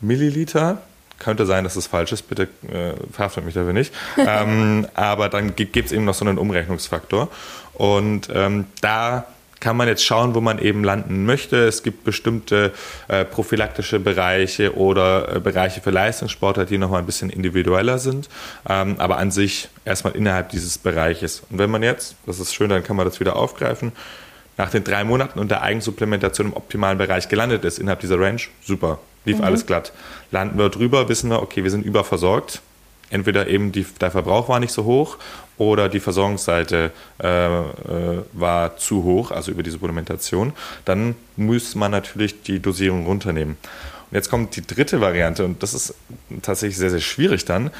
Milliliter 0.00 0.82
könnte 1.18 1.46
sein, 1.46 1.64
dass 1.64 1.76
es 1.76 1.86
falsch 1.86 2.12
ist, 2.12 2.22
bitte 2.28 2.48
äh, 2.68 2.92
verhaftet 3.10 3.44
mich 3.44 3.54
dafür 3.54 3.72
nicht. 3.72 3.94
ähm, 4.18 4.86
aber 4.94 5.28
dann 5.28 5.54
gibt 5.56 5.76
es 5.76 5.92
eben 5.92 6.04
noch 6.04 6.14
so 6.14 6.24
einen 6.24 6.38
Umrechnungsfaktor. 6.38 7.28
Und 7.74 8.28
ähm, 8.32 8.66
da 8.80 9.26
kann 9.64 9.78
man 9.78 9.88
jetzt 9.88 10.04
schauen, 10.04 10.34
wo 10.34 10.42
man 10.42 10.58
eben 10.58 10.84
landen 10.84 11.24
möchte. 11.24 11.56
Es 11.66 11.82
gibt 11.82 12.04
bestimmte 12.04 12.72
äh, 13.08 13.24
prophylaktische 13.24 13.98
Bereiche 13.98 14.76
oder 14.76 15.36
äh, 15.36 15.40
Bereiche 15.40 15.80
für 15.80 15.90
Leistungssportler, 15.90 16.66
die 16.66 16.76
nochmal 16.76 16.98
ein 17.00 17.06
bisschen 17.06 17.30
individueller 17.30 17.96
sind, 17.96 18.28
ähm, 18.68 18.96
aber 18.98 19.16
an 19.16 19.30
sich 19.30 19.70
erstmal 19.86 20.14
innerhalb 20.16 20.50
dieses 20.50 20.76
Bereiches. 20.76 21.44
Und 21.48 21.58
wenn 21.58 21.70
man 21.70 21.82
jetzt, 21.82 22.14
das 22.26 22.40
ist 22.40 22.54
schön, 22.54 22.68
dann 22.68 22.84
kann 22.84 22.94
man 22.94 23.06
das 23.06 23.20
wieder 23.20 23.36
aufgreifen, 23.36 23.92
nach 24.58 24.68
den 24.68 24.84
drei 24.84 25.02
Monaten 25.02 25.38
unter 25.38 25.62
Eigensupplementation 25.62 26.48
im 26.48 26.52
optimalen 26.52 26.98
Bereich 26.98 27.30
gelandet 27.30 27.64
ist, 27.64 27.78
innerhalb 27.78 28.00
dieser 28.00 28.20
Range, 28.20 28.42
super, 28.62 28.98
lief 29.24 29.38
mhm. 29.38 29.44
alles 29.44 29.64
glatt. 29.64 29.94
Landen 30.30 30.58
wir 30.58 30.68
drüber, 30.68 31.08
wissen 31.08 31.30
wir, 31.30 31.40
okay, 31.40 31.64
wir 31.64 31.70
sind 31.70 31.86
überversorgt. 31.86 32.60
Entweder 33.10 33.46
eben 33.48 33.72
die, 33.72 33.86
der 34.00 34.10
Verbrauch 34.10 34.48
war 34.48 34.60
nicht 34.60 34.72
so 34.72 34.84
hoch 34.84 35.18
oder 35.56 35.88
die 35.88 36.00
Versorgungsseite 36.00 36.90
äh, 37.22 37.46
äh, 37.46 37.62
war 38.32 38.76
zu 38.76 39.04
hoch, 39.04 39.30
also 39.30 39.52
über 39.52 39.62
die 39.62 39.70
Supplementation, 39.70 40.52
dann 40.84 41.14
muss 41.36 41.74
man 41.74 41.90
natürlich 41.90 42.42
die 42.42 42.60
Dosierung 42.60 43.06
runternehmen. 43.06 43.56
Und 44.10 44.14
jetzt 44.16 44.30
kommt 44.30 44.56
die 44.56 44.66
dritte 44.66 45.00
Variante 45.00 45.44
und 45.44 45.62
das 45.62 45.74
ist 45.74 45.94
tatsächlich 46.42 46.78
sehr, 46.78 46.90
sehr 46.90 47.00
schwierig 47.00 47.44
dann. 47.44 47.70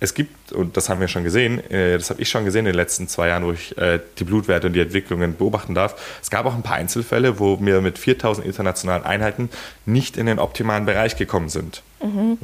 Es 0.00 0.14
gibt, 0.14 0.52
und 0.52 0.76
das 0.76 0.88
haben 0.88 1.00
wir 1.00 1.08
schon 1.08 1.24
gesehen, 1.24 1.58
äh, 1.70 1.98
das 1.98 2.10
habe 2.10 2.22
ich 2.22 2.28
schon 2.28 2.44
gesehen 2.44 2.60
in 2.60 2.72
den 2.72 2.74
letzten 2.74 3.08
zwei 3.08 3.28
Jahren, 3.28 3.44
wo 3.44 3.52
ich 3.52 3.76
äh, 3.78 3.98
die 4.18 4.24
Blutwerte 4.24 4.68
und 4.68 4.72
die 4.72 4.80
Entwicklungen 4.80 5.36
beobachten 5.36 5.74
darf. 5.74 5.96
Es 6.22 6.30
gab 6.30 6.46
auch 6.46 6.54
ein 6.54 6.62
paar 6.62 6.76
Einzelfälle, 6.76 7.40
wo 7.40 7.58
wir 7.60 7.80
mit 7.80 7.98
4000 7.98 8.46
internationalen 8.46 9.04
Einheiten 9.04 9.50
nicht 9.86 10.16
in 10.16 10.26
den 10.26 10.38
optimalen 10.38 10.86
Bereich 10.86 11.16
gekommen 11.16 11.48
sind. 11.48 11.82
Mhm. 12.00 12.38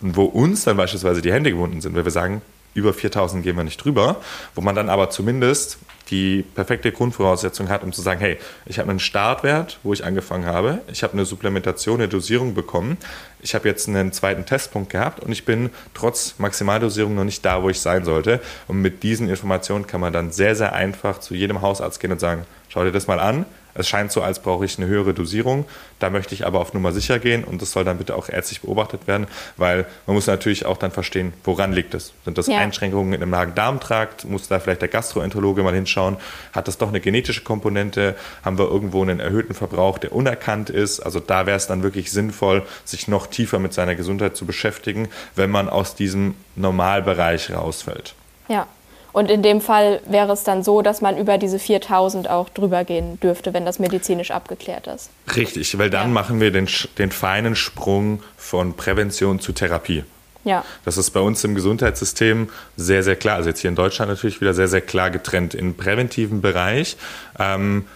Und 0.00 0.16
wo 0.16 0.24
uns 0.24 0.64
dann 0.64 0.76
beispielsweise 0.76 1.20
die 1.20 1.32
Hände 1.32 1.50
gewunden 1.50 1.82
sind, 1.82 1.94
weil 1.94 2.04
wir 2.04 2.10
sagen, 2.10 2.40
über 2.74 2.92
4000 2.92 3.42
gehen 3.42 3.56
wir 3.56 3.64
nicht 3.64 3.82
drüber, 3.82 4.16
wo 4.54 4.60
man 4.60 4.74
dann 4.74 4.88
aber 4.88 5.10
zumindest 5.10 5.78
die 6.10 6.42
perfekte 6.42 6.92
Grundvoraussetzung 6.92 7.68
hat, 7.68 7.82
um 7.82 7.92
zu 7.92 8.02
sagen, 8.02 8.20
hey, 8.20 8.38
ich 8.66 8.78
habe 8.78 8.90
einen 8.90 9.00
Startwert, 9.00 9.78
wo 9.82 9.92
ich 9.92 10.04
angefangen 10.04 10.44
habe, 10.44 10.80
ich 10.92 11.02
habe 11.02 11.14
eine 11.14 11.24
Supplementation, 11.24 12.00
eine 12.00 12.08
Dosierung 12.08 12.54
bekommen, 12.54 12.98
ich 13.40 13.54
habe 13.54 13.68
jetzt 13.68 13.88
einen 13.88 14.12
zweiten 14.12 14.44
Testpunkt 14.44 14.90
gehabt 14.90 15.20
und 15.20 15.32
ich 15.32 15.44
bin 15.44 15.70
trotz 15.94 16.34
Maximaldosierung 16.38 17.14
noch 17.14 17.24
nicht 17.24 17.44
da, 17.44 17.62
wo 17.62 17.70
ich 17.70 17.80
sein 17.80 18.04
sollte. 18.04 18.40
Und 18.68 18.80
mit 18.80 19.02
diesen 19.02 19.28
Informationen 19.28 19.86
kann 19.86 20.00
man 20.00 20.12
dann 20.12 20.30
sehr, 20.30 20.54
sehr 20.56 20.72
einfach 20.72 21.20
zu 21.20 21.34
jedem 21.34 21.62
Hausarzt 21.62 22.00
gehen 22.00 22.12
und 22.12 22.20
sagen, 22.20 22.44
schau 22.74 22.84
dir 22.84 22.92
das 22.92 23.06
mal 23.06 23.20
an, 23.20 23.46
es 23.74 23.88
scheint 23.88 24.12
so, 24.12 24.22
als 24.22 24.40
brauche 24.40 24.64
ich 24.64 24.78
eine 24.78 24.86
höhere 24.86 25.14
Dosierung. 25.14 25.64
Da 25.98 26.10
möchte 26.10 26.34
ich 26.34 26.46
aber 26.46 26.60
auf 26.60 26.74
Nummer 26.74 26.92
sicher 26.92 27.18
gehen 27.18 27.44
und 27.44 27.60
das 27.60 27.72
soll 27.72 27.84
dann 27.84 27.98
bitte 27.98 28.14
auch 28.14 28.28
ärztlich 28.28 28.60
beobachtet 28.60 29.06
werden, 29.06 29.26
weil 29.56 29.86
man 30.06 30.14
muss 30.14 30.26
natürlich 30.26 30.64
auch 30.64 30.76
dann 30.76 30.92
verstehen, 30.92 31.32
woran 31.42 31.72
liegt 31.72 31.94
es. 31.94 32.12
Sind 32.24 32.38
das 32.38 32.46
ja. 32.46 32.58
Einschränkungen 32.58 33.20
im 33.20 33.30
Magen-Darm-Trakt? 33.30 34.24
Muss 34.24 34.48
da 34.48 34.60
vielleicht 34.60 34.82
der 34.82 34.88
Gastroenterologe 34.88 35.62
mal 35.62 35.74
hinschauen? 35.74 36.16
Hat 36.52 36.68
das 36.68 36.78
doch 36.78 36.88
eine 36.88 37.00
genetische 37.00 37.42
Komponente? 37.42 38.14
Haben 38.44 38.58
wir 38.58 38.70
irgendwo 38.70 39.02
einen 39.02 39.20
erhöhten 39.20 39.54
Verbrauch, 39.54 39.98
der 39.98 40.12
unerkannt 40.12 40.70
ist? 40.70 41.00
Also 41.00 41.18
da 41.20 41.46
wäre 41.46 41.56
es 41.56 41.66
dann 41.66 41.82
wirklich 41.82 42.12
sinnvoll, 42.12 42.62
sich 42.84 43.08
noch 43.08 43.26
tiefer 43.26 43.58
mit 43.58 43.72
seiner 43.72 43.96
Gesundheit 43.96 44.36
zu 44.36 44.46
beschäftigen, 44.46 45.08
wenn 45.34 45.50
man 45.50 45.68
aus 45.68 45.96
diesem 45.96 46.36
Normalbereich 46.54 47.52
rausfällt. 47.52 48.14
Ja, 48.48 48.68
und 49.14 49.30
in 49.30 49.42
dem 49.42 49.60
Fall 49.60 50.00
wäre 50.06 50.32
es 50.32 50.42
dann 50.42 50.64
so, 50.64 50.82
dass 50.82 51.00
man 51.00 51.16
über 51.16 51.38
diese 51.38 51.60
4000 51.60 52.28
auch 52.28 52.48
drüber 52.48 52.82
gehen 52.82 53.20
dürfte, 53.20 53.54
wenn 53.54 53.64
das 53.64 53.78
medizinisch 53.78 54.32
abgeklärt 54.32 54.88
ist. 54.88 55.08
Richtig, 55.36 55.78
weil 55.78 55.88
dann 55.88 56.08
ja. 56.08 56.12
machen 56.12 56.40
wir 56.40 56.50
den, 56.50 56.68
den 56.98 57.12
feinen 57.12 57.54
Sprung 57.54 58.24
von 58.36 58.74
Prävention 58.74 59.38
zu 59.38 59.52
Therapie. 59.52 60.02
Ja. 60.42 60.64
Das 60.84 60.98
ist 60.98 61.10
bei 61.10 61.20
uns 61.20 61.44
im 61.44 61.54
Gesundheitssystem 61.54 62.48
sehr, 62.76 63.04
sehr 63.04 63.14
klar. 63.14 63.36
Also 63.36 63.50
jetzt 63.50 63.60
hier 63.60 63.68
in 63.68 63.76
Deutschland 63.76 64.10
natürlich 64.10 64.40
wieder 64.40 64.52
sehr, 64.52 64.66
sehr 64.66 64.80
klar 64.80 65.12
getrennt. 65.12 65.54
Im 65.54 65.74
präventiven 65.74 66.40
Bereich 66.40 66.96
ähm, 67.38 67.86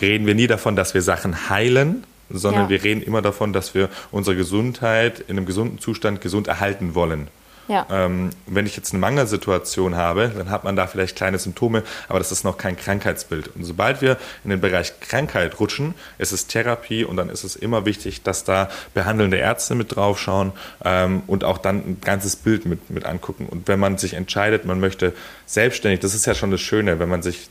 reden 0.00 0.26
wir 0.26 0.34
nie 0.34 0.46
davon, 0.46 0.74
dass 0.74 0.94
wir 0.94 1.02
Sachen 1.02 1.50
heilen, 1.50 2.04
sondern 2.30 2.62
ja. 2.62 2.68
wir 2.70 2.82
reden 2.82 3.02
immer 3.02 3.20
davon, 3.20 3.52
dass 3.52 3.74
wir 3.74 3.90
unsere 4.10 4.36
Gesundheit 4.36 5.20
in 5.20 5.36
einem 5.36 5.44
gesunden 5.44 5.80
Zustand 5.80 6.22
gesund 6.22 6.48
erhalten 6.48 6.94
wollen. 6.94 7.28
Ja. 7.68 7.86
Ähm, 7.90 8.30
wenn 8.46 8.66
ich 8.66 8.76
jetzt 8.76 8.92
eine 8.92 9.00
Mangelsituation 9.00 9.96
habe, 9.96 10.32
dann 10.36 10.50
hat 10.50 10.64
man 10.64 10.76
da 10.76 10.86
vielleicht 10.86 11.16
kleine 11.16 11.38
Symptome, 11.38 11.82
aber 12.08 12.18
das 12.18 12.32
ist 12.32 12.44
noch 12.44 12.58
kein 12.58 12.76
Krankheitsbild. 12.76 13.54
Und 13.54 13.64
sobald 13.64 14.02
wir 14.02 14.16
in 14.44 14.50
den 14.50 14.60
Bereich 14.60 14.98
Krankheit 15.00 15.58
rutschen, 15.60 15.94
ist 16.18 16.32
es 16.32 16.46
Therapie 16.46 17.04
und 17.04 17.16
dann 17.16 17.28
ist 17.28 17.44
es 17.44 17.56
immer 17.56 17.86
wichtig, 17.86 18.22
dass 18.22 18.44
da 18.44 18.68
behandelnde 18.94 19.36
Ärzte 19.36 19.74
mit 19.74 19.94
draufschauen 19.94 20.52
ähm, 20.84 21.22
und 21.26 21.44
auch 21.44 21.58
dann 21.58 21.76
ein 21.76 22.00
ganzes 22.02 22.36
Bild 22.36 22.66
mit, 22.66 22.90
mit 22.90 23.04
angucken. 23.04 23.46
Und 23.46 23.68
wenn 23.68 23.78
man 23.78 23.98
sich 23.98 24.14
entscheidet, 24.14 24.64
man 24.64 24.80
möchte 24.80 25.12
selbstständig, 25.46 26.00
das 26.00 26.14
ist 26.14 26.26
ja 26.26 26.34
schon 26.34 26.50
das 26.50 26.60
Schöne, 26.60 26.98
wenn 26.98 27.08
man 27.08 27.22
sich 27.22 27.48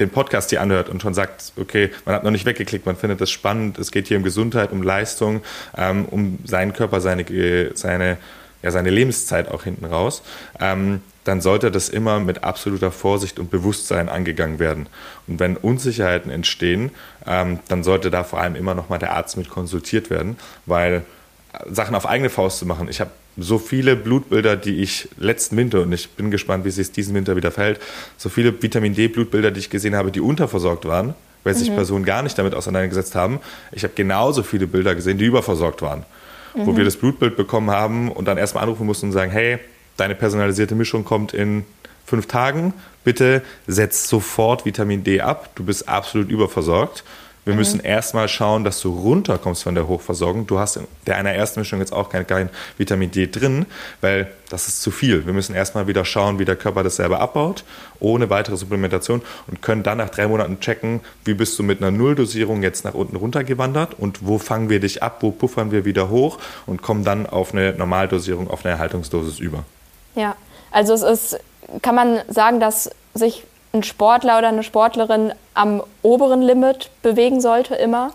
den 0.00 0.10
Podcast 0.10 0.50
hier 0.50 0.60
anhört 0.60 0.88
und 0.88 1.02
schon 1.02 1.14
sagt, 1.14 1.52
okay, 1.60 1.90
man 2.04 2.14
hat 2.14 2.24
noch 2.24 2.30
nicht 2.30 2.46
weggeklickt, 2.46 2.86
man 2.86 2.96
findet 2.96 3.20
das 3.20 3.30
spannend, 3.30 3.78
es 3.78 3.92
geht 3.92 4.08
hier 4.08 4.16
um 4.16 4.22
Gesundheit, 4.22 4.72
um 4.72 4.82
Leistung, 4.82 5.42
ähm, 5.76 6.06
um 6.06 6.38
seinen 6.44 6.72
Körper, 6.72 7.00
seine, 7.00 7.24
seine 7.74 8.16
ja, 8.62 8.70
seine 8.70 8.90
Lebenszeit 8.90 9.48
auch 9.48 9.64
hinten 9.64 9.84
raus, 9.84 10.22
ähm, 10.60 11.00
dann 11.24 11.40
sollte 11.40 11.70
das 11.70 11.88
immer 11.88 12.20
mit 12.20 12.42
absoluter 12.42 12.90
Vorsicht 12.90 13.38
und 13.38 13.50
Bewusstsein 13.50 14.08
angegangen 14.08 14.58
werden. 14.58 14.88
Und 15.26 15.38
wenn 15.40 15.56
Unsicherheiten 15.56 16.30
entstehen, 16.30 16.90
ähm, 17.26 17.60
dann 17.68 17.84
sollte 17.84 18.10
da 18.10 18.24
vor 18.24 18.40
allem 18.40 18.56
immer 18.56 18.74
nochmal 18.74 18.98
der 18.98 19.12
Arzt 19.12 19.36
mit 19.36 19.48
konsultiert 19.48 20.10
werden, 20.10 20.36
weil 20.66 21.04
äh, 21.52 21.72
Sachen 21.72 21.94
auf 21.94 22.06
eigene 22.06 22.30
Faust 22.30 22.58
zu 22.58 22.66
machen. 22.66 22.88
Ich 22.88 23.00
habe 23.00 23.10
so 23.36 23.58
viele 23.58 23.96
Blutbilder, 23.96 24.56
die 24.56 24.82
ich 24.82 25.08
letzten 25.16 25.56
Winter, 25.56 25.82
und 25.82 25.92
ich 25.92 26.10
bin 26.10 26.30
gespannt, 26.30 26.64
wie 26.64 26.68
es 26.68 26.76
sich 26.76 26.92
diesen 26.92 27.14
Winter 27.14 27.36
wieder 27.36 27.50
verhält, 27.50 27.80
so 28.18 28.28
viele 28.28 28.62
Vitamin 28.62 28.94
D-Blutbilder, 28.94 29.50
die 29.50 29.60
ich 29.60 29.70
gesehen 29.70 29.96
habe, 29.96 30.10
die 30.10 30.20
unterversorgt 30.20 30.84
waren, 30.84 31.14
weil 31.44 31.54
sich 31.54 31.70
mhm. 31.70 31.76
Personen 31.76 32.04
gar 32.04 32.22
nicht 32.22 32.36
damit 32.36 32.54
auseinandergesetzt 32.54 33.14
haben. 33.14 33.40
Ich 33.70 33.84
habe 33.84 33.94
genauso 33.94 34.42
viele 34.42 34.66
Bilder 34.66 34.94
gesehen, 34.94 35.18
die 35.18 35.24
überversorgt 35.24 35.82
waren 35.82 36.04
mhm. 36.54 36.66
wo 36.66 36.76
wir 36.76 36.84
das 36.84 36.96
Blutbild 36.96 37.36
bekommen 37.36 37.70
haben 37.70 38.10
und 38.10 38.26
dann 38.26 38.38
erstmal 38.38 38.64
anrufen 38.64 38.86
mussten 38.86 39.06
und 39.06 39.12
sagen, 39.12 39.30
hey, 39.30 39.58
deine 39.96 40.14
personalisierte 40.14 40.74
Mischung 40.74 41.04
kommt 41.04 41.34
in 41.34 41.64
fünf 42.04 42.26
Tagen, 42.26 42.74
bitte 43.04 43.42
setz 43.66 44.08
sofort 44.08 44.64
Vitamin 44.64 45.04
D 45.04 45.20
ab, 45.20 45.50
du 45.54 45.64
bist 45.64 45.88
absolut 45.88 46.28
überversorgt. 46.28 47.04
Wir 47.44 47.54
mhm. 47.54 47.58
müssen 47.58 47.80
erstmal 47.80 48.28
schauen, 48.28 48.62
dass 48.62 48.80
du 48.80 48.90
runterkommst 48.90 49.64
von 49.64 49.74
der 49.74 49.88
Hochversorgung. 49.88 50.46
Du 50.46 50.58
hast 50.58 50.76
in 50.76 50.86
der 51.06 51.16
einer 51.16 51.32
ersten 51.32 51.60
Mischung 51.60 51.80
jetzt 51.80 51.92
auch 51.92 52.08
kein, 52.08 52.26
kein 52.26 52.50
Vitamin 52.78 53.10
D 53.10 53.26
drin, 53.26 53.66
weil 54.00 54.30
das 54.48 54.68
ist 54.68 54.82
zu 54.82 54.90
viel. 54.90 55.26
Wir 55.26 55.32
müssen 55.32 55.54
erstmal 55.54 55.88
wieder 55.88 56.04
schauen, 56.04 56.38
wie 56.38 56.44
der 56.44 56.56
Körper 56.56 56.84
das 56.84 56.96
selber 56.96 57.20
abbaut, 57.20 57.64
ohne 57.98 58.30
weitere 58.30 58.56
Supplementation 58.56 59.22
und 59.48 59.60
können 59.60 59.82
dann 59.82 59.98
nach 59.98 60.10
drei 60.10 60.28
Monaten 60.28 60.60
checken, 60.60 61.00
wie 61.24 61.34
bist 61.34 61.58
du 61.58 61.64
mit 61.64 61.80
einer 61.80 61.90
Nulldosierung 61.90 62.62
jetzt 62.62 62.84
nach 62.84 62.94
unten 62.94 63.16
runtergewandert 63.16 63.94
und 63.98 64.24
wo 64.26 64.38
fangen 64.38 64.68
wir 64.68 64.78
dich 64.78 65.02
ab, 65.02 65.18
wo 65.20 65.32
puffern 65.32 65.72
wir 65.72 65.84
wieder 65.84 66.10
hoch 66.10 66.38
und 66.66 66.82
kommen 66.82 67.02
dann 67.02 67.26
auf 67.26 67.52
eine 67.52 67.72
Normaldosierung, 67.72 68.48
auf 68.48 68.64
eine 68.64 68.74
Erhaltungsdosis 68.74 69.40
über. 69.40 69.64
Ja, 70.14 70.36
also 70.70 70.92
es 70.92 71.02
ist, 71.02 71.40
kann 71.80 71.94
man 71.94 72.20
sagen, 72.28 72.60
dass 72.60 72.90
sich 73.14 73.44
ein 73.72 73.82
Sportler 73.82 74.38
oder 74.38 74.48
eine 74.48 74.62
Sportlerin 74.62 75.32
am 75.54 75.82
oberen 76.02 76.42
Limit 76.42 76.90
bewegen 77.02 77.40
sollte, 77.40 77.74
immer? 77.74 78.12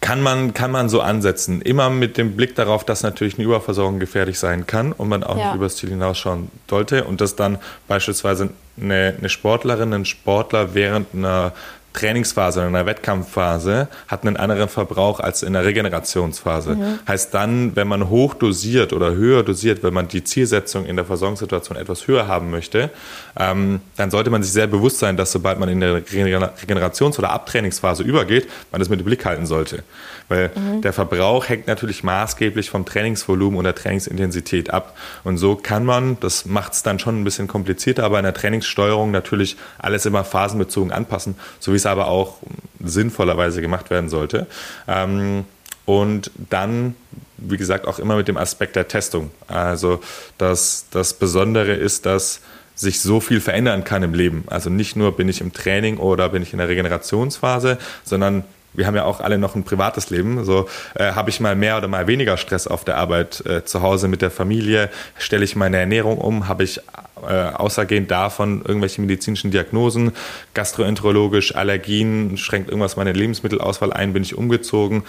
Kann 0.00 0.22
man, 0.22 0.54
kann 0.54 0.70
man 0.70 0.88
so 0.88 1.02
ansetzen. 1.02 1.60
Immer 1.60 1.90
mit 1.90 2.16
dem 2.16 2.34
Blick 2.34 2.54
darauf, 2.54 2.84
dass 2.84 3.02
natürlich 3.02 3.34
eine 3.34 3.44
Überversorgung 3.44 4.00
gefährlich 4.00 4.38
sein 4.38 4.66
kann 4.66 4.92
und 4.92 5.08
man 5.08 5.22
auch 5.22 5.36
ja. 5.36 5.46
nicht 5.46 5.56
übers 5.56 5.76
Ziel 5.76 5.90
hinausschauen 5.90 6.50
sollte. 6.68 7.04
Und 7.04 7.20
dass 7.20 7.36
dann 7.36 7.58
beispielsweise 7.86 8.50
eine, 8.80 9.14
eine 9.18 9.28
Sportlerin, 9.28 9.92
ein 9.92 10.06
Sportler 10.06 10.74
während 10.74 11.14
einer 11.14 11.52
Trainingsphase 11.92 12.60
in 12.60 12.68
einer 12.68 12.86
Wettkampfphase 12.86 13.88
hat 14.06 14.24
einen 14.24 14.36
anderen 14.36 14.68
Verbrauch 14.68 15.18
als 15.18 15.42
in 15.42 15.54
der 15.54 15.64
Regenerationsphase. 15.64 16.76
Mhm. 16.76 16.98
Heißt 17.06 17.34
dann, 17.34 17.74
wenn 17.74 17.88
man 17.88 18.08
hoch 18.08 18.34
dosiert 18.34 18.92
oder 18.92 19.14
höher 19.14 19.42
dosiert, 19.42 19.82
wenn 19.82 19.92
man 19.92 20.06
die 20.06 20.22
Zielsetzung 20.22 20.86
in 20.86 20.96
der 20.96 21.04
Versorgungssituation 21.04 21.76
etwas 21.76 22.06
höher 22.06 22.28
haben 22.28 22.50
möchte, 22.50 22.90
ähm, 23.38 23.80
dann 23.96 24.10
sollte 24.10 24.30
man 24.30 24.42
sich 24.42 24.52
sehr 24.52 24.68
bewusst 24.68 25.00
sein, 25.00 25.16
dass 25.16 25.32
sobald 25.32 25.58
man 25.58 25.68
in 25.68 25.80
der 25.80 26.04
Regenerations- 26.04 27.18
oder 27.18 27.30
Abtrainingsphase 27.30 28.04
übergeht, 28.04 28.48
man 28.70 28.78
das 28.78 28.88
mit 28.88 29.00
dem 29.00 29.04
Blick 29.04 29.24
halten 29.24 29.46
sollte. 29.46 29.82
Weil 30.28 30.52
mhm. 30.54 30.82
der 30.82 30.92
Verbrauch 30.92 31.48
hängt 31.48 31.66
natürlich 31.66 32.04
maßgeblich 32.04 32.70
vom 32.70 32.86
Trainingsvolumen 32.86 33.58
und 33.58 33.64
der 33.64 33.74
Trainingsintensität 33.74 34.70
ab. 34.70 34.96
Und 35.24 35.38
so 35.38 35.56
kann 35.56 35.84
man, 35.84 36.18
das 36.20 36.46
macht 36.46 36.74
es 36.74 36.84
dann 36.84 37.00
schon 37.00 37.20
ein 37.20 37.24
bisschen 37.24 37.48
komplizierter, 37.48 38.04
aber 38.04 38.18
in 38.18 38.24
der 38.24 38.34
Trainingssteuerung 38.34 39.10
natürlich 39.10 39.56
alles 39.78 40.06
immer 40.06 40.22
phasenbezogen 40.22 40.92
anpassen, 40.92 41.34
so 41.58 41.72
wie 41.72 41.79
es 41.80 41.86
aber 41.86 42.08
auch 42.08 42.38
sinnvollerweise 42.82 43.60
gemacht 43.60 43.90
werden 43.90 44.08
sollte. 44.08 44.46
Ähm, 44.88 45.44
und 45.86 46.30
dann, 46.50 46.94
wie 47.36 47.56
gesagt, 47.56 47.86
auch 47.86 47.98
immer 47.98 48.16
mit 48.16 48.28
dem 48.28 48.36
Aspekt 48.36 48.76
der 48.76 48.88
Testung. 48.88 49.30
Also 49.48 50.00
das, 50.38 50.86
das 50.90 51.14
Besondere 51.14 51.72
ist, 51.72 52.06
dass 52.06 52.40
sich 52.74 53.00
so 53.00 53.20
viel 53.20 53.40
verändern 53.40 53.84
kann 53.84 54.02
im 54.02 54.14
Leben. 54.14 54.44
Also 54.46 54.70
nicht 54.70 54.96
nur 54.96 55.16
bin 55.16 55.28
ich 55.28 55.40
im 55.40 55.52
Training 55.52 55.98
oder 55.98 56.30
bin 56.30 56.42
ich 56.42 56.52
in 56.52 56.58
der 56.58 56.68
Regenerationsphase, 56.68 57.78
sondern 58.04 58.44
wir 58.72 58.86
haben 58.86 58.94
ja 58.94 59.04
auch 59.04 59.20
alle 59.20 59.38
noch 59.38 59.56
ein 59.56 59.64
privates 59.64 60.10
Leben. 60.10 60.44
So 60.44 60.68
äh, 60.94 61.12
habe 61.12 61.30
ich 61.30 61.40
mal 61.40 61.56
mehr 61.56 61.76
oder 61.76 61.88
mal 61.88 62.06
weniger 62.06 62.36
Stress 62.36 62.66
auf 62.66 62.84
der 62.84 62.96
Arbeit 62.96 63.44
äh, 63.46 63.64
zu 63.64 63.82
Hause 63.82 64.08
mit 64.08 64.22
der 64.22 64.30
Familie, 64.30 64.90
stelle 65.18 65.44
ich 65.44 65.56
meine 65.56 65.78
Ernährung 65.78 66.18
um, 66.18 66.48
habe 66.48 66.64
ich 66.64 66.80
äh, 67.28 67.52
außergehend 67.54 68.10
davon 68.10 68.62
irgendwelche 68.66 69.00
medizinischen 69.00 69.50
Diagnosen, 69.50 70.12
gastroenterologisch, 70.54 71.54
Allergien, 71.54 72.36
schränkt 72.36 72.68
irgendwas 72.68 72.96
meine 72.96 73.12
Lebensmittelauswahl 73.12 73.92
ein, 73.92 74.12
bin 74.12 74.22
ich 74.22 74.36
umgezogen. 74.36 75.04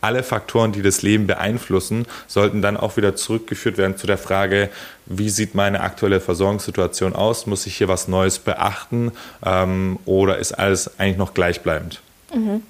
Alle 0.00 0.24
Faktoren, 0.24 0.72
die 0.72 0.82
das 0.82 1.02
Leben 1.02 1.28
beeinflussen, 1.28 2.06
sollten 2.26 2.60
dann 2.60 2.76
auch 2.76 2.96
wieder 2.96 3.14
zurückgeführt 3.14 3.78
werden 3.78 3.96
zu 3.96 4.08
der 4.08 4.18
Frage, 4.18 4.68
wie 5.06 5.30
sieht 5.30 5.54
meine 5.54 5.80
aktuelle 5.80 6.20
Versorgungssituation 6.20 7.14
aus? 7.14 7.46
Muss 7.46 7.66
ich 7.66 7.76
hier 7.76 7.86
was 7.86 8.08
Neues 8.08 8.40
beachten 8.40 9.12
ähm, 9.46 10.00
oder 10.04 10.38
ist 10.38 10.52
alles 10.52 10.98
eigentlich 10.98 11.18
noch 11.18 11.34
gleichbleibend? 11.34 12.00
Mhm. 12.34 12.62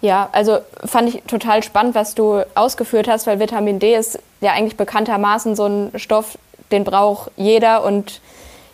Ja, 0.00 0.28
also 0.32 0.58
fand 0.84 1.08
ich 1.08 1.22
total 1.22 1.62
spannend, 1.62 1.94
was 1.94 2.14
du 2.14 2.42
ausgeführt 2.54 3.08
hast, 3.08 3.26
weil 3.26 3.40
Vitamin 3.40 3.78
D 3.78 3.96
ist 3.96 4.18
ja 4.40 4.52
eigentlich 4.52 4.76
bekanntermaßen 4.76 5.56
so 5.56 5.66
ein 5.66 5.90
Stoff, 5.96 6.38
den 6.70 6.84
braucht 6.84 7.30
jeder 7.36 7.84
und 7.84 8.20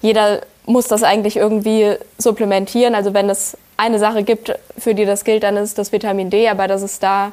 jeder 0.01 0.43
muss 0.67 0.89
das 0.89 1.03
eigentlich 1.03 1.37
irgendwie 1.37 1.97
supplementieren. 2.19 2.95
Also 2.95 3.15
wenn 3.15 3.29
es 3.31 3.57
eine 3.77 3.99
Sache 3.99 4.23
gibt, 4.23 4.53
für 4.79 4.95
die 4.95 5.05
das 5.05 5.25
gilt, 5.25 5.43
dann 5.43 5.57
ist 5.57 5.79
das 5.79 5.93
Vitamin 5.93 6.31
D, 6.31 6.49
aber 6.49 6.69
dass 6.69 6.83
es 6.83 6.99
da 6.99 7.33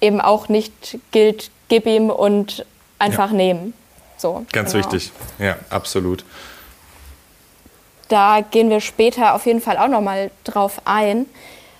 eben 0.00 0.20
auch 0.20 0.48
nicht 0.48 0.98
gilt, 1.10 1.50
gib 1.68 1.86
ihm 1.86 2.10
und 2.10 2.64
einfach 2.98 3.30
ja. 3.30 3.36
nehmen. 3.36 3.74
So, 4.16 4.46
Ganz 4.52 4.72
genau. 4.72 4.84
wichtig, 4.84 5.12
ja, 5.38 5.56
absolut. 5.70 6.24
Da 8.08 8.40
gehen 8.40 8.70
wir 8.70 8.80
später 8.80 9.34
auf 9.34 9.46
jeden 9.46 9.60
Fall 9.60 9.78
auch 9.78 9.88
nochmal 9.88 10.30
drauf 10.44 10.80
ein. 10.84 11.26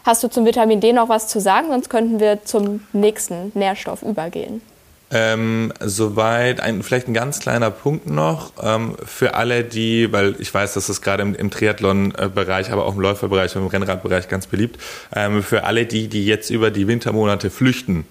Hast 0.04 0.22
du 0.22 0.28
zum 0.28 0.44
Vitamin 0.44 0.80
D 0.80 0.92
noch 0.92 1.08
was 1.08 1.28
zu 1.28 1.40
sagen? 1.40 1.68
Sonst 1.68 1.88
könnten 1.88 2.20
wir 2.20 2.44
zum 2.44 2.86
nächsten 2.92 3.52
Nährstoff 3.54 4.02
übergehen. 4.02 4.60
Ähm, 5.08 5.72
soweit 5.78 6.60
ein, 6.60 6.82
vielleicht 6.82 7.06
ein 7.06 7.14
ganz 7.14 7.38
kleiner 7.38 7.70
Punkt 7.70 8.08
noch 8.08 8.52
ähm, 8.60 8.96
für 9.04 9.34
alle, 9.34 9.62
die, 9.62 10.12
weil 10.12 10.34
ich 10.40 10.52
weiß, 10.52 10.74
dass 10.74 10.88
es 10.88 11.00
gerade 11.00 11.22
im, 11.22 11.36
im 11.36 11.48
Triathlon-Bereich, 11.48 12.72
aber 12.72 12.86
auch 12.86 12.94
im 12.94 13.00
Läuferbereich 13.00 13.54
und 13.54 13.62
im 13.62 13.68
Rennradbereich 13.68 14.28
ganz 14.28 14.48
beliebt, 14.48 14.80
ähm, 15.14 15.44
für 15.44 15.62
alle 15.62 15.86
die, 15.86 16.08
die 16.08 16.26
jetzt 16.26 16.50
über 16.50 16.72
die 16.72 16.88
Wintermonate 16.88 17.50
flüchten 17.50 18.04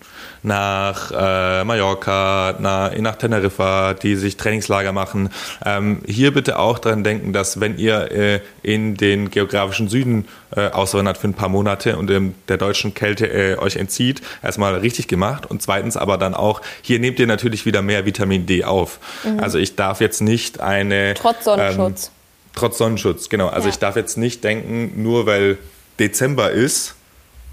nach 0.46 1.12
äh, 1.12 1.64
Mallorca, 1.64 2.56
nach, 2.60 2.96
nach 2.98 3.16
Teneriffa, 3.16 3.94
die 3.96 4.16
sich 4.16 4.38
Trainingslager 4.38 4.92
machen, 4.92 5.30
ähm, 5.66 6.02
hier 6.06 6.34
bitte 6.34 6.60
auch 6.60 6.80
dran 6.80 7.04
denken, 7.04 7.34
dass 7.34 7.60
wenn 7.60 7.78
ihr 7.78 8.12
äh, 8.12 8.40
in 8.62 8.96
den 8.96 9.32
geografischen 9.32 9.90
Süden 9.90 10.28
äh, 10.56 10.70
auswandert 10.70 11.18
für 11.18 11.28
ein 11.28 11.34
paar 11.34 11.50
Monate 11.50 11.98
und 11.98 12.10
ähm, 12.12 12.36
der 12.48 12.58
deutschen 12.58 12.94
Kälte 12.94 13.28
äh, 13.28 13.58
euch 13.58 13.76
entzieht, 13.76 14.22
erstmal 14.44 14.76
richtig 14.76 15.08
gemacht 15.08 15.46
und 15.46 15.62
zweitens 15.62 15.98
aber 15.98 16.18
dann 16.18 16.36
auch 16.36 16.62
hier 16.82 17.00
nehmt 17.00 17.20
ihr 17.20 17.28
natürlich 17.28 17.66
wieder 17.66 17.82
mehr 17.82 18.06
Vitamin 18.06 18.46
D 18.46 18.64
auf. 18.64 19.00
Mhm. 19.24 19.40
Also 19.40 19.58
ich 19.58 19.76
darf 19.76 20.00
jetzt 20.00 20.22
nicht 20.22 20.60
eine... 20.60 21.16
Trotz 21.16 21.46
Sonnenschutz. 21.46 22.08
Ähm, 22.08 22.12
trotz 22.54 22.78
Sonnenschutz, 22.78 23.30
genau. 23.30 23.48
Also 23.48 23.68
ja. 23.68 23.74
ich 23.74 23.80
darf 23.80 23.96
jetzt 23.96 24.18
nicht 24.18 24.44
denken, 24.44 25.02
nur 25.02 25.26
weil 25.26 25.58
Dezember 26.00 26.52
ist, 26.52 26.96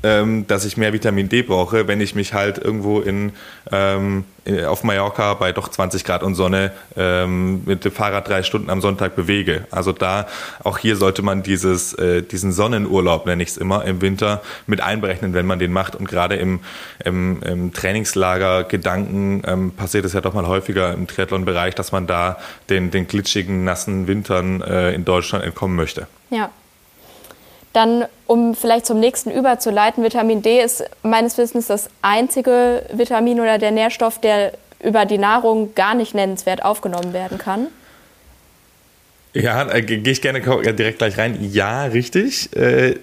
ähm, 0.02 0.46
dass 0.46 0.64
ich 0.64 0.76
mehr 0.76 0.92
Vitamin 0.92 1.28
D 1.28 1.42
brauche, 1.42 1.88
wenn 1.88 2.00
ich 2.00 2.14
mich 2.14 2.34
halt 2.34 2.58
irgendwo 2.58 3.00
in, 3.00 3.32
ähm, 3.70 4.24
auf 4.66 4.82
Mallorca 4.82 5.34
bei 5.34 5.52
doch 5.52 5.68
20 5.68 6.04
Grad 6.04 6.22
und 6.22 6.34
Sonne 6.34 6.72
ähm, 6.96 7.62
mit 7.64 7.84
dem 7.84 7.92
Fahrrad 7.92 8.28
drei 8.28 8.42
Stunden 8.42 8.70
am 8.70 8.80
Sonntag 8.80 9.14
bewege. 9.14 9.66
Also 9.70 9.92
da, 9.92 10.26
auch 10.64 10.78
hier 10.78 10.96
sollte 10.96 11.22
man 11.22 11.42
dieses, 11.42 11.94
äh, 11.94 12.22
diesen 12.22 12.52
Sonnenurlaub, 12.52 13.26
nenne 13.26 13.42
ich 13.42 13.50
es 13.50 13.56
immer, 13.56 13.84
im 13.84 14.00
Winter 14.00 14.42
mit 14.66 14.80
einberechnen, 14.80 15.34
wenn 15.34 15.46
man 15.46 15.60
den 15.60 15.72
macht. 15.72 15.94
Und 15.94 16.08
gerade 16.08 16.36
im, 16.36 16.60
im, 17.04 17.40
im 17.42 17.72
Trainingslager 17.72 18.64
Gedanken 18.64 19.42
ähm, 19.46 19.70
passiert 19.70 20.04
es 20.04 20.12
ja 20.12 20.20
doch 20.20 20.34
mal 20.34 20.46
häufiger 20.46 20.92
im 20.92 21.06
Triathlon-Bereich, 21.06 21.76
dass 21.76 21.92
man 21.92 22.08
da 22.08 22.38
den, 22.68 22.90
den 22.90 23.06
glitschigen, 23.06 23.62
nassen 23.62 24.08
Wintern 24.08 24.60
äh, 24.62 24.92
in 24.92 25.04
Deutschland 25.04 25.44
entkommen 25.44 25.76
möchte. 25.76 26.08
Ja, 26.30 26.50
dann, 27.72 28.04
um 28.26 28.54
vielleicht 28.54 28.86
zum 28.86 29.00
nächsten 29.00 29.30
überzuleiten, 29.30 30.04
Vitamin 30.04 30.42
D 30.42 30.60
ist 30.62 30.84
meines 31.02 31.38
Wissens 31.38 31.68
das 31.68 31.88
einzige 32.02 32.84
Vitamin 32.92 33.40
oder 33.40 33.58
der 33.58 33.70
Nährstoff, 33.70 34.20
der 34.20 34.52
über 34.82 35.06
die 35.06 35.18
Nahrung 35.18 35.74
gar 35.74 35.94
nicht 35.94 36.14
nennenswert 36.14 36.64
aufgenommen 36.64 37.12
werden 37.12 37.38
kann. 37.38 37.68
Ja, 39.34 39.70
äh, 39.72 39.82
gehe 39.82 40.12
ich 40.12 40.20
gerne 40.20 40.40
direkt 40.40 40.98
gleich 40.98 41.16
rein. 41.16 41.38
Ja, 41.40 41.84
richtig. 41.84 42.54
Äh, 42.54 42.96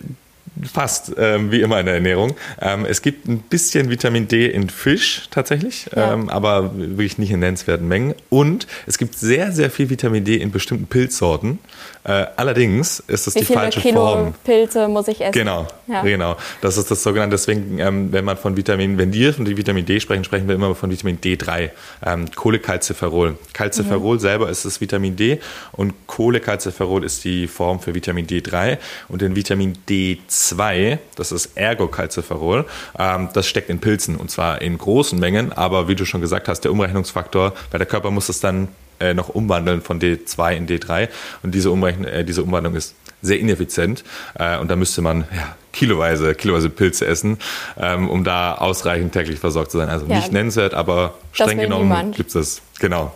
Fast, 0.73 1.13
ähm, 1.17 1.51
wie 1.51 1.62
immer 1.62 1.79
in 1.79 1.86
der 1.86 1.95
Ernährung. 1.95 2.36
Ähm, 2.60 2.86
es 2.86 3.01
gibt 3.01 3.27
ein 3.27 3.39
bisschen 3.39 3.89
Vitamin 3.89 4.27
D 4.27 4.45
in 4.47 4.69
Fisch 4.69 5.27
tatsächlich, 5.32 5.86
ja. 5.95 6.13
ähm, 6.13 6.29
aber 6.29 6.75
wirklich 6.75 7.17
nicht 7.17 7.32
in 7.32 7.39
nennenswerten 7.39 7.88
Mengen. 7.88 8.13
Und 8.29 8.67
es 8.86 8.97
gibt 8.97 9.15
sehr, 9.15 9.53
sehr 9.53 9.71
viel 9.71 9.89
Vitamin 9.89 10.25
D 10.25 10.36
in 10.36 10.51
bestimmten 10.51 10.88
Pilzsorten. 10.88 11.60
Äh, 12.03 12.25
allerdings 12.35 12.99
ist 13.01 13.27
es 13.27 13.35
wie 13.35 13.39
die 13.39 13.45
falsche 13.45 13.81
Kilo 13.81 13.99
Form. 13.99 14.33
Pilze 14.43 14.88
muss 14.88 15.07
ich 15.07 15.21
essen? 15.21 15.33
Genau, 15.33 15.67
ja. 15.88 16.01
genau. 16.01 16.35
Das 16.62 16.77
ist 16.77 16.89
das 16.89 17.03
sogenannte, 17.03 17.35
deswegen, 17.35 17.79
ähm, 17.79 18.12
wenn 18.12 18.25
man 18.25 18.38
von 18.38 18.57
Vitamin, 18.57 18.97
wenn 18.97 19.13
wir 19.13 19.33
von 19.33 19.45
Vitamin 19.45 19.85
D 19.85 19.99
sprechen, 19.99 20.23
sprechen 20.23 20.47
wir 20.47 20.55
immer 20.55 20.73
von 20.75 20.89
Vitamin 20.91 21.19
D3, 21.19 21.69
ähm, 22.05 22.31
Cholecalciferol. 22.31 23.38
Calciferol 23.53 24.15
mhm. 24.15 24.19
selber 24.19 24.49
ist 24.49 24.65
das 24.65 24.81
Vitamin 24.81 25.15
D 25.15 25.39
und 25.73 25.93
Cholecalciferol 26.07 27.03
ist 27.03 27.23
die 27.23 27.47
Form 27.47 27.79
für 27.79 27.93
Vitamin 27.93 28.25
D3 28.27 28.77
und 29.09 29.21
in 29.21 29.35
Vitamin 29.35 29.77
D2 29.88 30.19
2, 30.49 30.99
das 31.15 31.31
ist 31.31 31.57
Ergocalciferol, 31.57 32.65
ähm, 32.97 33.29
das 33.33 33.47
steckt 33.47 33.69
in 33.69 33.79
Pilzen 33.79 34.15
und 34.15 34.31
zwar 34.31 34.62
in 34.62 34.77
großen 34.77 35.19
Mengen, 35.19 35.53
aber 35.53 35.88
wie 35.88 35.95
du 35.95 36.05
schon 36.05 36.21
gesagt 36.21 36.47
hast, 36.47 36.62
der 36.62 36.71
Umrechnungsfaktor, 36.71 37.53
weil 37.71 37.77
der 37.77 37.88
Körper 37.88 38.12
muss 38.12 38.29
es 38.29 38.39
dann 38.39 38.69
äh, 38.99 39.13
noch 39.13 39.29
umwandeln 39.29 39.81
von 39.81 39.99
D2 39.99 40.55
in 40.55 40.67
D3 40.67 41.09
und 41.43 41.55
diese, 41.55 41.71
Umrechn 41.71 42.05
äh, 42.05 42.23
diese 42.23 42.43
Umwandlung 42.43 42.75
ist 42.75 42.95
sehr 43.21 43.39
ineffizient 43.39 44.03
äh, 44.38 44.57
und 44.57 44.69
da 44.71 44.75
müsste 44.75 45.01
man 45.01 45.25
ja, 45.35 45.55
kiloweise, 45.73 46.35
kiloweise 46.35 46.69
Pilze 46.69 47.05
essen, 47.05 47.38
ähm, 47.79 48.09
um 48.09 48.23
da 48.23 48.55
ausreichend 48.55 49.13
täglich 49.13 49.39
versorgt 49.39 49.71
zu 49.71 49.77
sein. 49.77 49.89
Also 49.89 50.05
ja, 50.05 50.15
nicht 50.15 50.31
nennenswert, 50.31 50.73
aber 50.73 51.15
streng 51.33 51.57
genommen 51.57 52.12
gibt 52.13 52.33
es 52.35 52.62
Genau. 52.79 53.12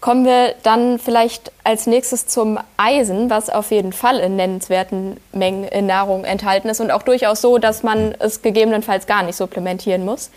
Kommen 0.00 0.24
wir 0.24 0.54
dann 0.62 1.00
vielleicht 1.00 1.50
als 1.64 1.88
nächstes 1.88 2.28
zum 2.28 2.58
Eisen, 2.76 3.30
was 3.30 3.50
auf 3.50 3.72
jeden 3.72 3.92
Fall 3.92 4.20
in 4.20 4.36
nennenswerten 4.36 5.16
Mengen 5.32 5.64
in 5.64 5.86
Nahrung 5.86 6.24
enthalten 6.24 6.68
ist 6.68 6.80
und 6.80 6.92
auch 6.92 7.02
durchaus 7.02 7.40
so, 7.40 7.58
dass 7.58 7.82
man 7.82 8.14
es 8.20 8.42
gegebenenfalls 8.42 9.06
gar 9.06 9.24
nicht 9.24 9.34
supplementieren 9.34 10.04
muss. 10.04 10.30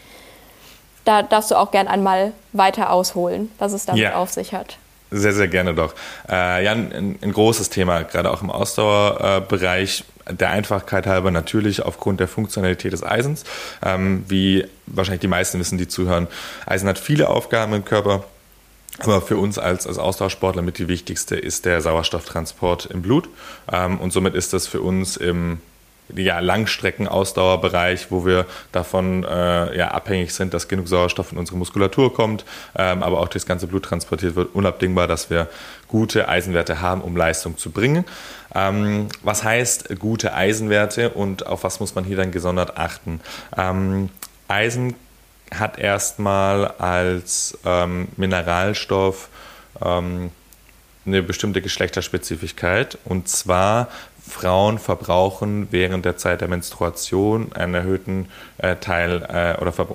Da 1.06 1.24
darfst 1.24 1.52
du 1.52 1.56
auch 1.56 1.72
gern 1.72 1.88
einmal 1.88 2.34
weiter 2.54 2.92
ausholen, 2.92 3.52
was 3.60 3.74
es 3.74 3.86
damit 3.86 4.04
ja. 4.04 4.16
auf 4.16 4.32
sich 4.32 4.54
hat. 4.54 4.78
Sehr, 5.10 5.34
sehr 5.34 5.50
gerne 5.50 5.74
doch. 5.74 5.94
Äh, 6.30 6.64
ja, 6.64 6.72
ein, 6.72 7.20
ein, 7.22 7.34
großes 7.34 7.70
Thema, 7.70 8.04
gerade 8.04 8.32
auch 8.32 8.42
im 8.42 8.50
Ausdauerbereich. 8.50 10.06
der 10.30 10.52
Einfachkeit 10.52 11.06
halber 11.06 11.32
natürlich 11.32 11.84
aufgrund 11.84 12.22
der 12.22 12.30
Funktionalität 12.30 12.94
des 12.94 13.04
Eisens. 13.04 13.44
Ähm, 13.84 14.24
wie 14.30 14.66
wahrscheinlich 14.86 15.20
die 15.22 15.28
meisten 15.28 15.60
wissen, 15.60 15.78
die 15.78 15.90
zuhören, 15.90 16.28
Eisen 16.66 16.88
hat 16.88 16.98
viele 16.98 17.28
Aufgaben 17.28 17.74
im 17.74 17.84
Körper 17.84 18.24
aber 19.00 19.22
für 19.22 19.38
uns 19.38 19.58
als, 19.58 19.88
als 19.88 19.98
Austauschsportler 19.98 20.62
mit 20.62 20.78
die 20.78 20.88
wichtigste 20.88 21.36
ist 21.36 21.66
der 21.66 21.82
Sauerstofftransport 21.82 22.88
im 22.88 23.02
Blut. 23.02 23.30
Ähm, 23.72 24.00
und 24.00 24.12
somit 24.12 24.36
ist 24.36 24.54
das 24.54 24.68
für 24.68 24.82
uns 24.82 25.18
im 25.18 25.60
ja, 26.16 26.40
Langstrecken-Ausdauerbereich, 26.40 28.08
wo 28.10 28.26
wir 28.26 28.46
davon 28.72 29.24
äh, 29.24 29.78
ja, 29.78 29.90
abhängig 29.90 30.34
sind, 30.34 30.54
dass 30.54 30.68
genug 30.68 30.88
Sauerstoff 30.88 31.32
in 31.32 31.38
unsere 31.38 31.58
Muskulatur 31.58 32.14
kommt, 32.14 32.46
ähm, 32.76 33.04
aber 33.04 33.20
auch 33.20 33.28
durchs 33.28 33.46
ganze 33.46 33.68
Blut 33.68 33.84
transportiert 33.84 34.36
wird. 34.36 34.54
Unabdingbar, 34.54 35.08
dass 35.08 35.30
wir 35.30 35.48
gute 35.88 36.28
Eisenwerte 36.28 36.82
haben, 36.82 37.02
um 37.02 37.16
Leistung 37.16 37.58
zu 37.58 37.72
bringen. 37.72 38.06
Ähm, 38.54 39.08
was 39.24 39.44
heißt 39.44 40.00
gute 40.00 40.34
Eisenwerte 40.34 41.10
und 41.10 41.46
auf 41.46 41.64
was 41.64 41.80
muss 41.80 41.96
man 41.96 42.04
hier 42.04 42.18
dann 42.18 42.32
gesondert 42.32 42.78
achten? 42.78 43.22
Ähm, 43.58 44.10
Eisen 44.48 44.96
hat 45.54 45.78
erstmal 45.78 46.68
als 46.68 47.58
ähm, 47.66 48.08
Mineralstoff 48.18 49.30
ähm, 49.84 50.32
eine 51.06 51.24
bestimmte 51.24 51.62
Geschlechterspezifigkeit 51.62 52.98
und 53.06 53.28
zwar 53.28 53.88
Frauen 54.32 54.80
verbrauchen 54.80 55.68
während 55.72 56.06
der 56.06 56.18
Zeit 56.18 56.42
der 56.42 56.48
Menstruation 56.48 57.52
einen 57.54 57.74
erhöhten 57.74 58.28
äh, 58.58 58.78
Teil 58.78 59.24
äh, 59.28 59.62
oder 59.62 59.72
ver 59.72 59.88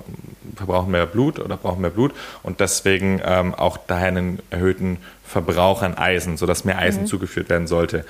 verbrauchen 0.55 0.91
mehr 0.91 1.05
Blut 1.05 1.39
oder 1.39 1.57
brauchen 1.57 1.81
mehr 1.81 1.89
Blut 1.91 2.13
und 2.41 2.59
deswegen 2.59 3.21
ähm, 3.23 3.53
auch 3.53 3.77
daher 3.77 4.07
einen 4.07 4.39
erhöhten 4.49 4.97
Verbrauch 5.27 5.81
an 5.81 5.95
Eisen, 5.95 6.37
sodass 6.37 6.63
mehr 6.63 6.79
Eisen 6.79 7.01
mhm. 7.01 7.07
zugeführt 7.07 7.49
werden 7.49 7.67
sollte. 7.67 8.05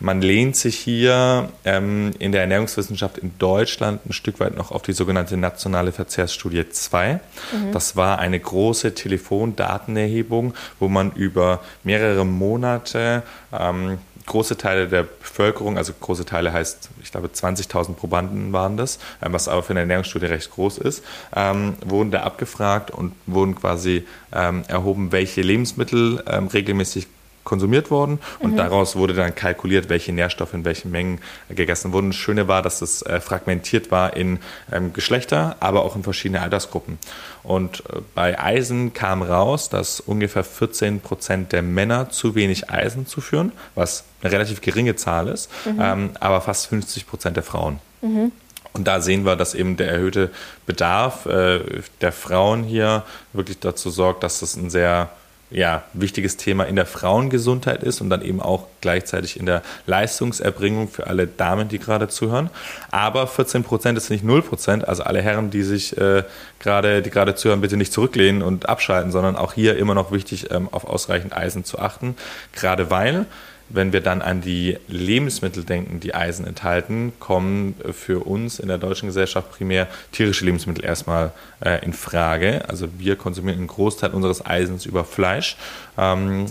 Man 0.00 0.22
lehnt 0.22 0.56
sich 0.56 0.78
hier 0.78 1.50
ähm, 1.66 2.12
in 2.18 2.32
der 2.32 2.40
Ernährungswissenschaft 2.40 3.18
in 3.18 3.36
Deutschland 3.38 4.06
ein 4.06 4.14
Stück 4.14 4.40
weit 4.40 4.56
noch 4.56 4.72
auf 4.72 4.80
die 4.80 4.94
sogenannte 4.94 5.36
nationale 5.36 5.92
Verzehrsstudie 5.92 6.70
2. 6.70 7.14
Mhm. 7.14 7.72
Das 7.72 7.94
war 7.94 8.18
eine 8.18 8.40
große 8.40 8.94
Telefondatenerhebung, 8.94 10.54
wo 10.80 10.88
man 10.88 11.12
über 11.12 11.60
mehrere 11.84 12.24
Monate 12.24 13.22
ähm, 13.52 13.98
große 14.26 14.56
Teile 14.56 14.88
der 14.88 15.02
Bevölkerung, 15.04 15.76
also 15.76 15.92
große 15.98 16.24
Teile 16.24 16.52
heißt, 16.52 16.90
ich 17.02 17.10
glaube 17.10 17.28
20.000 17.28 17.94
Probanden 17.94 18.52
waren 18.52 18.76
das, 18.76 18.98
ähm, 19.22 19.32
was 19.32 19.48
aber 19.48 19.62
für 19.62 19.70
eine 19.70 19.80
Ernährungsstudie 19.80 20.26
recht 20.26 20.50
groß 20.50 20.78
ist, 20.78 21.04
ähm, 21.34 21.74
wurden 21.84 22.10
da 22.10 22.22
abgefragt 22.22 22.90
und 22.90 23.14
wurden 23.26 23.54
quasi 23.54 24.06
ähm, 24.32 24.62
erhoben, 24.68 25.12
welche 25.12 25.42
Lebensmittel 25.42 26.22
ähm, 26.26 26.46
regelmäßig 26.48 27.06
konsumiert 27.44 27.90
worden 27.90 28.18
und 28.38 28.52
mhm. 28.52 28.56
daraus 28.56 28.96
wurde 28.96 29.14
dann 29.14 29.34
kalkuliert, 29.34 29.88
welche 29.88 30.12
Nährstoffe 30.12 30.54
in 30.54 30.64
welchen 30.64 30.90
Mengen 30.90 31.20
gegessen 31.48 31.92
wurden. 31.92 32.10
Das 32.10 32.16
Schöne 32.16 32.48
war, 32.48 32.62
dass 32.62 32.82
es 32.82 33.02
äh, 33.02 33.20
fragmentiert 33.20 33.90
war 33.90 34.16
in 34.16 34.38
ähm, 34.70 34.92
Geschlechter, 34.92 35.56
aber 35.60 35.82
auch 35.82 35.96
in 35.96 36.02
verschiedene 36.02 36.40
Altersgruppen. 36.40 36.98
Und 37.42 37.80
äh, 37.80 38.00
bei 38.14 38.38
Eisen 38.38 38.92
kam 38.92 39.22
raus, 39.22 39.68
dass 39.68 40.00
ungefähr 40.00 40.44
14 40.44 41.00
Prozent 41.00 41.52
der 41.52 41.62
Männer 41.62 42.10
zu 42.10 42.34
wenig 42.34 42.70
Eisen 42.70 43.06
zuführen, 43.06 43.52
was 43.74 44.04
eine 44.22 44.32
relativ 44.32 44.60
geringe 44.60 44.96
Zahl 44.96 45.28
ist, 45.28 45.50
mhm. 45.64 45.78
ähm, 45.80 46.10
aber 46.20 46.40
fast 46.40 46.68
50 46.68 47.06
Prozent 47.06 47.36
der 47.36 47.44
Frauen. 47.44 47.80
Mhm. 48.02 48.32
Und 48.74 48.86
da 48.86 49.00
sehen 49.00 49.24
wir, 49.24 49.36
dass 49.36 49.54
eben 49.54 49.76
der 49.76 49.90
erhöhte 49.90 50.30
Bedarf 50.64 51.26
äh, 51.26 51.60
der 52.00 52.12
Frauen 52.12 52.64
hier 52.64 53.04
wirklich 53.32 53.58
dazu 53.58 53.90
sorgt, 53.90 54.22
dass 54.22 54.40
das 54.40 54.56
ein 54.56 54.70
sehr 54.70 55.10
ja, 55.52 55.84
wichtiges 55.92 56.36
Thema 56.36 56.64
in 56.64 56.76
der 56.76 56.86
Frauengesundheit 56.86 57.82
ist 57.82 58.00
und 58.00 58.10
dann 58.10 58.22
eben 58.22 58.40
auch 58.40 58.66
gleichzeitig 58.80 59.38
in 59.38 59.46
der 59.46 59.62
Leistungserbringung 59.86 60.88
für 60.88 61.06
alle 61.06 61.26
Damen, 61.26 61.68
die 61.68 61.78
gerade 61.78 62.08
zuhören. 62.08 62.50
Aber 62.90 63.26
14 63.26 63.62
Prozent 63.62 63.98
ist 63.98 64.10
nicht 64.10 64.24
0 64.24 64.42
Prozent. 64.42 64.88
Also 64.88 65.02
alle 65.02 65.20
Herren, 65.20 65.50
die 65.50 65.62
sich 65.62 65.96
äh, 65.98 66.24
gerade, 66.58 67.02
die 67.02 67.10
gerade 67.10 67.34
zuhören, 67.34 67.60
bitte 67.60 67.76
nicht 67.76 67.92
zurücklehnen 67.92 68.42
und 68.42 68.68
abschalten, 68.68 69.12
sondern 69.12 69.36
auch 69.36 69.52
hier 69.52 69.76
immer 69.76 69.94
noch 69.94 70.12
wichtig, 70.12 70.50
ähm, 70.50 70.68
auf 70.72 70.84
ausreichend 70.84 71.36
Eisen 71.36 71.64
zu 71.64 71.78
achten. 71.78 72.16
Gerade 72.52 72.90
weil 72.90 73.26
wenn 73.72 73.92
wir 73.92 74.00
dann 74.00 74.22
an 74.22 74.40
die 74.40 74.78
Lebensmittel 74.88 75.64
denken, 75.64 76.00
die 76.00 76.14
Eisen 76.14 76.46
enthalten, 76.46 77.12
kommen 77.18 77.74
für 77.92 78.26
uns 78.26 78.58
in 78.58 78.68
der 78.68 78.78
deutschen 78.78 79.06
Gesellschaft 79.06 79.50
primär 79.50 79.88
tierische 80.12 80.44
Lebensmittel 80.44 80.84
erstmal 80.84 81.32
äh, 81.64 81.84
in 81.84 81.92
Frage. 81.92 82.68
Also 82.68 82.88
wir 82.98 83.16
konsumieren 83.16 83.58
einen 83.58 83.68
Großteil 83.68 84.10
unseres 84.10 84.44
Eisens 84.44 84.86
über 84.86 85.04
Fleisch. 85.04 85.56
Ähm, 85.96 86.46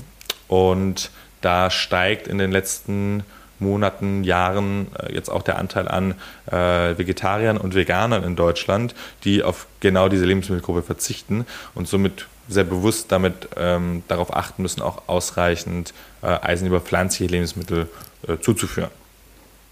und 0.47 1.11
da 1.41 1.69
steigt 1.69 2.27
in 2.27 2.37
den 2.37 2.51
letzten 2.51 3.23
Monaten, 3.61 4.23
Jahren 4.23 4.87
äh, 4.99 5.13
jetzt 5.13 5.29
auch 5.29 5.43
der 5.43 5.57
Anteil 5.57 5.87
an 5.87 6.15
äh, 6.47 6.97
Vegetariern 6.97 7.57
und 7.57 7.75
Veganern 7.75 8.23
in 8.23 8.35
Deutschland, 8.35 8.95
die 9.23 9.43
auf 9.43 9.67
genau 9.79 10.09
diese 10.09 10.25
Lebensmittelgruppe 10.25 10.81
verzichten 10.81 11.45
und 11.75 11.87
somit 11.87 12.25
sehr 12.47 12.63
bewusst 12.63 13.11
damit 13.11 13.49
ähm, 13.57 14.03
darauf 14.07 14.35
achten 14.35 14.61
müssen, 14.61 14.81
auch 14.81 15.03
ausreichend 15.07 15.93
äh, 16.21 16.27
Eisen 16.27 16.67
über 16.67 16.81
pflanzliche 16.81 17.31
Lebensmittel 17.31 17.87
äh, 18.27 18.37
zuzuführen. 18.39 18.91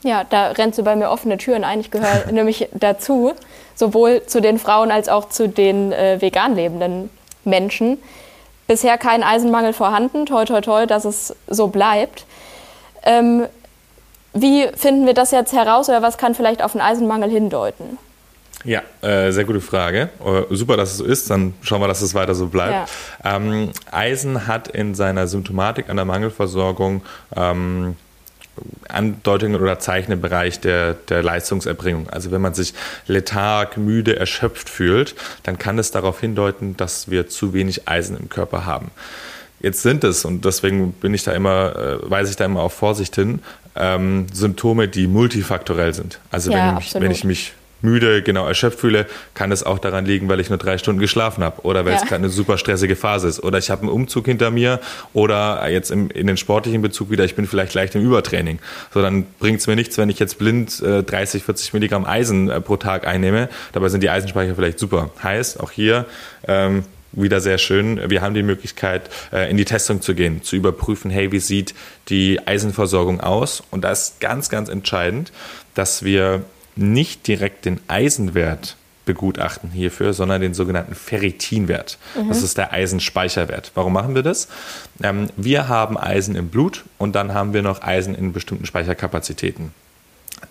Ja, 0.01 0.23
da 0.23 0.51
rennst 0.51 0.79
du 0.79 0.83
bei 0.83 0.95
mir 0.95 1.09
offene 1.09 1.37
Türen 1.37 1.63
ein. 1.63 1.79
Ich 1.81 1.91
gehöre 1.91 2.25
nämlich 2.31 2.69
dazu, 2.73 3.33
sowohl 3.75 4.25
zu 4.25 4.41
den 4.41 4.57
Frauen 4.59 4.91
als 4.91 5.09
auch 5.09 5.29
zu 5.29 5.49
den 5.49 5.91
äh, 5.91 6.21
vegan 6.21 6.55
lebenden 6.55 7.09
Menschen. 7.43 7.97
Bisher 8.67 8.97
kein 8.97 9.23
Eisenmangel 9.23 9.73
vorhanden, 9.73 10.25
toi 10.25 10.45
toi 10.45 10.61
toi, 10.61 10.85
dass 10.85 11.05
es 11.05 11.35
so 11.47 11.67
bleibt. 11.67 12.25
Ähm, 13.03 13.47
wie 14.33 14.67
finden 14.75 15.05
wir 15.05 15.13
das 15.13 15.31
jetzt 15.31 15.53
heraus 15.53 15.89
oder 15.89 16.01
was 16.01 16.17
kann 16.17 16.35
vielleicht 16.35 16.61
auf 16.61 16.75
einen 16.75 16.81
Eisenmangel 16.81 17.29
hindeuten? 17.29 17.97
Ja, 18.65 18.81
äh, 19.01 19.31
sehr 19.31 19.45
gute 19.45 19.61
Frage. 19.61 20.09
Uh, 20.19 20.53
super, 20.53 20.75
dass 20.75 20.91
es 20.91 20.97
so 20.97 21.05
ist. 21.05 21.29
Dann 21.29 21.53
schauen 21.61 21.81
wir, 21.81 21.87
dass 21.87 22.01
es 22.01 22.13
weiter 22.13 22.35
so 22.35 22.47
bleibt. 22.47 22.89
Ja. 23.23 23.35
Ähm, 23.37 23.71
Eisen 23.91 24.47
hat 24.47 24.67
in 24.67 24.95
seiner 24.95 25.27
Symptomatik 25.27 25.89
an 25.89 25.95
der 25.95 26.05
Mangelversorgung 26.05 27.01
ähm, 27.35 27.95
Andeutungen 28.89 29.61
oder 29.61 29.79
Zeichen 29.79 30.11
im 30.11 30.21
Bereich 30.21 30.59
der, 30.59 30.93
der 30.93 31.23
Leistungserbringung. 31.23 32.09
Also 32.09 32.31
wenn 32.31 32.41
man 32.41 32.53
sich 32.53 32.73
letharg, 33.07 33.77
müde, 33.77 34.17
erschöpft 34.17 34.69
fühlt, 34.69 35.15
dann 35.43 35.57
kann 35.57 35.79
es 35.79 35.91
darauf 35.91 36.19
hindeuten, 36.19 36.75
dass 36.75 37.09
wir 37.09 37.29
zu 37.29 37.53
wenig 37.53 37.87
Eisen 37.87 38.17
im 38.17 38.29
Körper 38.29 38.65
haben. 38.65 38.91
Jetzt 39.61 39.81
sind 39.81 40.03
es, 40.03 40.23
und 40.23 40.45
deswegen 40.45 40.93
bin 40.93 41.13
ich 41.13 41.23
da 41.23 41.33
immer, 41.33 41.75
äh, 41.75 42.09
weise 42.09 42.31
ich 42.31 42.37
da 42.37 42.45
immer 42.45 42.61
auf 42.61 42.73
Vorsicht 42.73 43.15
hin, 43.15 43.41
ähm, 43.75 44.27
Symptome, 44.33 44.87
die 44.87 45.07
multifaktorell 45.07 45.93
sind. 45.93 46.19
Also 46.31 46.51
ja, 46.51 46.71
wenn, 46.71 46.77
ich, 46.77 46.93
wenn 46.95 47.11
ich 47.11 47.23
mich 47.23 47.53
müde, 47.81 48.21
genau 48.21 48.47
erschöpft 48.47 48.79
fühle, 48.79 49.05
kann 49.33 49.51
es 49.51 49.63
auch 49.63 49.79
daran 49.79 50.05
liegen, 50.05 50.29
weil 50.29 50.39
ich 50.39 50.49
nur 50.49 50.57
drei 50.57 50.77
Stunden 50.77 50.99
geschlafen 50.99 51.43
habe 51.43 51.61
oder 51.61 51.85
weil 51.85 51.93
ja. 51.93 51.99
es 51.99 52.03
gerade 52.03 52.23
eine 52.23 52.29
super 52.29 52.57
stressige 52.57 52.95
Phase 52.95 53.27
ist 53.27 53.43
oder 53.43 53.57
ich 53.57 53.69
habe 53.69 53.83
einen 53.83 53.91
Umzug 53.91 54.25
hinter 54.25 54.51
mir 54.51 54.79
oder 55.13 55.67
jetzt 55.69 55.91
im, 55.91 56.09
in 56.09 56.27
den 56.27 56.37
sportlichen 56.37 56.81
Bezug 56.81 57.09
wieder, 57.09 57.25
ich 57.25 57.35
bin 57.35 57.47
vielleicht 57.47 57.73
leicht 57.73 57.95
im 57.95 58.03
Übertraining. 58.03 58.59
So, 58.93 59.01
dann 59.01 59.25
bringt 59.39 59.59
es 59.59 59.67
mir 59.67 59.75
nichts, 59.75 59.97
wenn 59.97 60.09
ich 60.09 60.19
jetzt 60.19 60.37
blind 60.37 60.81
äh, 60.81 61.03
30, 61.03 61.43
40 61.43 61.73
Milligramm 61.73 62.05
Eisen 62.05 62.49
äh, 62.49 62.61
pro 62.61 62.77
Tag 62.77 63.07
einnehme. 63.07 63.49
Dabei 63.73 63.89
sind 63.89 64.01
die 64.01 64.09
Eisenspeicher 64.09 64.55
vielleicht 64.55 64.79
super. 64.79 65.11
Heißt, 65.21 65.59
auch 65.59 65.71
hier 65.71 66.05
ähm, 66.47 66.83
wieder 67.11 67.41
sehr 67.41 67.57
schön. 67.57 68.09
Wir 68.09 68.21
haben 68.21 68.33
die 68.33 68.43
Möglichkeit, 68.43 69.09
äh, 69.31 69.49
in 69.49 69.57
die 69.57 69.65
Testung 69.65 70.01
zu 70.01 70.13
gehen, 70.13 70.43
zu 70.43 70.55
überprüfen, 70.55 71.09
hey, 71.11 71.31
wie 71.31 71.39
sieht 71.39 71.73
die 72.09 72.39
Eisenversorgung 72.45 73.21
aus? 73.21 73.63
Und 73.71 73.83
da 73.83 73.91
ist 73.91 74.19
ganz, 74.19 74.49
ganz 74.49 74.69
entscheidend, 74.69 75.31
dass 75.73 76.03
wir 76.03 76.43
nicht 76.79 77.27
direkt 77.27 77.65
den 77.65 77.79
Eisenwert 77.87 78.75
begutachten 79.05 79.71
hierfür, 79.71 80.13
sondern 80.13 80.39
den 80.39 80.53
sogenannten 80.53 80.93
Ferritinwert. 80.93 81.97
Mhm. 82.15 82.29
Das 82.29 82.43
ist 82.43 82.59
der 82.59 82.73
Eisenspeicherwert. 82.73 83.71
Warum 83.73 83.93
machen 83.93 84.13
wir 84.13 84.21
das? 84.21 84.47
Ähm, 85.01 85.29
wir 85.35 85.67
haben 85.67 85.97
Eisen 85.97 86.35
im 86.35 86.49
Blut 86.49 86.85
und 86.99 87.15
dann 87.15 87.33
haben 87.33 87.53
wir 87.53 87.63
noch 87.63 87.81
Eisen 87.81 88.13
in 88.13 88.33
bestimmten 88.33 88.67
Speicherkapazitäten. 88.67 89.71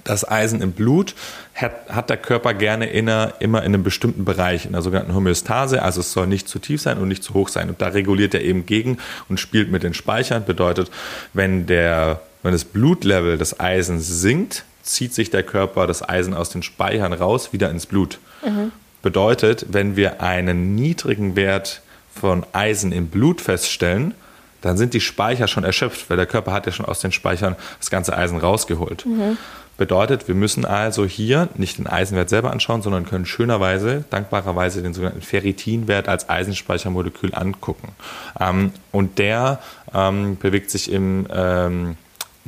Das 0.02 0.28
Eisen 0.28 0.60
im 0.60 0.72
Blut 0.72 1.14
hat, 1.54 1.88
hat 1.88 2.10
der 2.10 2.16
Körper 2.16 2.52
gerne 2.52 2.86
inner, 2.86 3.34
immer 3.38 3.60
in 3.60 3.66
einem 3.66 3.84
bestimmten 3.84 4.24
Bereich, 4.24 4.66
in 4.66 4.72
der 4.72 4.82
sogenannten 4.82 5.14
Homöostase. 5.14 5.82
Also 5.82 6.00
es 6.00 6.12
soll 6.12 6.26
nicht 6.26 6.48
zu 6.48 6.58
tief 6.58 6.82
sein 6.82 6.98
und 6.98 7.08
nicht 7.08 7.22
zu 7.22 7.34
hoch 7.34 7.48
sein. 7.48 7.68
Und 7.68 7.80
da 7.80 7.88
reguliert 7.88 8.34
er 8.34 8.42
eben 8.42 8.66
gegen 8.66 8.98
und 9.28 9.38
spielt 9.38 9.70
mit 9.70 9.84
den 9.84 9.94
Speichern. 9.94 10.44
Bedeutet, 10.44 10.90
wenn, 11.32 11.66
der, 11.66 12.22
wenn 12.42 12.52
das 12.52 12.64
Blutlevel 12.64 13.38
des 13.38 13.60
Eisens 13.60 14.08
sinkt, 14.08 14.64
zieht 14.88 15.14
sich 15.14 15.30
der 15.30 15.42
Körper 15.42 15.86
das 15.86 16.06
Eisen 16.06 16.34
aus 16.34 16.50
den 16.50 16.62
Speichern 16.62 17.12
raus, 17.12 17.52
wieder 17.52 17.70
ins 17.70 17.86
Blut. 17.86 18.18
Mhm. 18.44 18.72
Bedeutet, 19.02 19.66
wenn 19.70 19.96
wir 19.96 20.22
einen 20.22 20.74
niedrigen 20.74 21.36
Wert 21.36 21.82
von 22.14 22.44
Eisen 22.52 22.92
im 22.92 23.08
Blut 23.08 23.40
feststellen, 23.40 24.14
dann 24.60 24.76
sind 24.76 24.94
die 24.94 25.00
Speicher 25.00 25.46
schon 25.46 25.62
erschöpft, 25.62 26.10
weil 26.10 26.16
der 26.16 26.26
Körper 26.26 26.52
hat 26.52 26.66
ja 26.66 26.72
schon 26.72 26.86
aus 26.86 27.00
den 27.00 27.12
Speichern 27.12 27.54
das 27.78 27.90
ganze 27.90 28.16
Eisen 28.16 28.38
rausgeholt. 28.38 29.06
Mhm. 29.06 29.36
Bedeutet, 29.76 30.26
wir 30.26 30.34
müssen 30.34 30.64
also 30.64 31.06
hier 31.06 31.48
nicht 31.54 31.78
den 31.78 31.86
Eisenwert 31.86 32.28
selber 32.28 32.50
anschauen, 32.50 32.82
sondern 32.82 33.06
können 33.06 33.26
schönerweise, 33.26 34.04
dankbarerweise 34.10 34.82
den 34.82 34.92
sogenannten 34.92 35.22
Ferritinwert 35.22 36.08
als 36.08 36.28
Eisenspeichermolekül 36.28 37.32
angucken. 37.32 37.92
Ähm, 38.40 38.72
und 38.90 39.20
der 39.20 39.60
ähm, 39.94 40.36
bewegt 40.38 40.70
sich 40.70 40.90
im 40.90 41.28
ähm, 41.32 41.96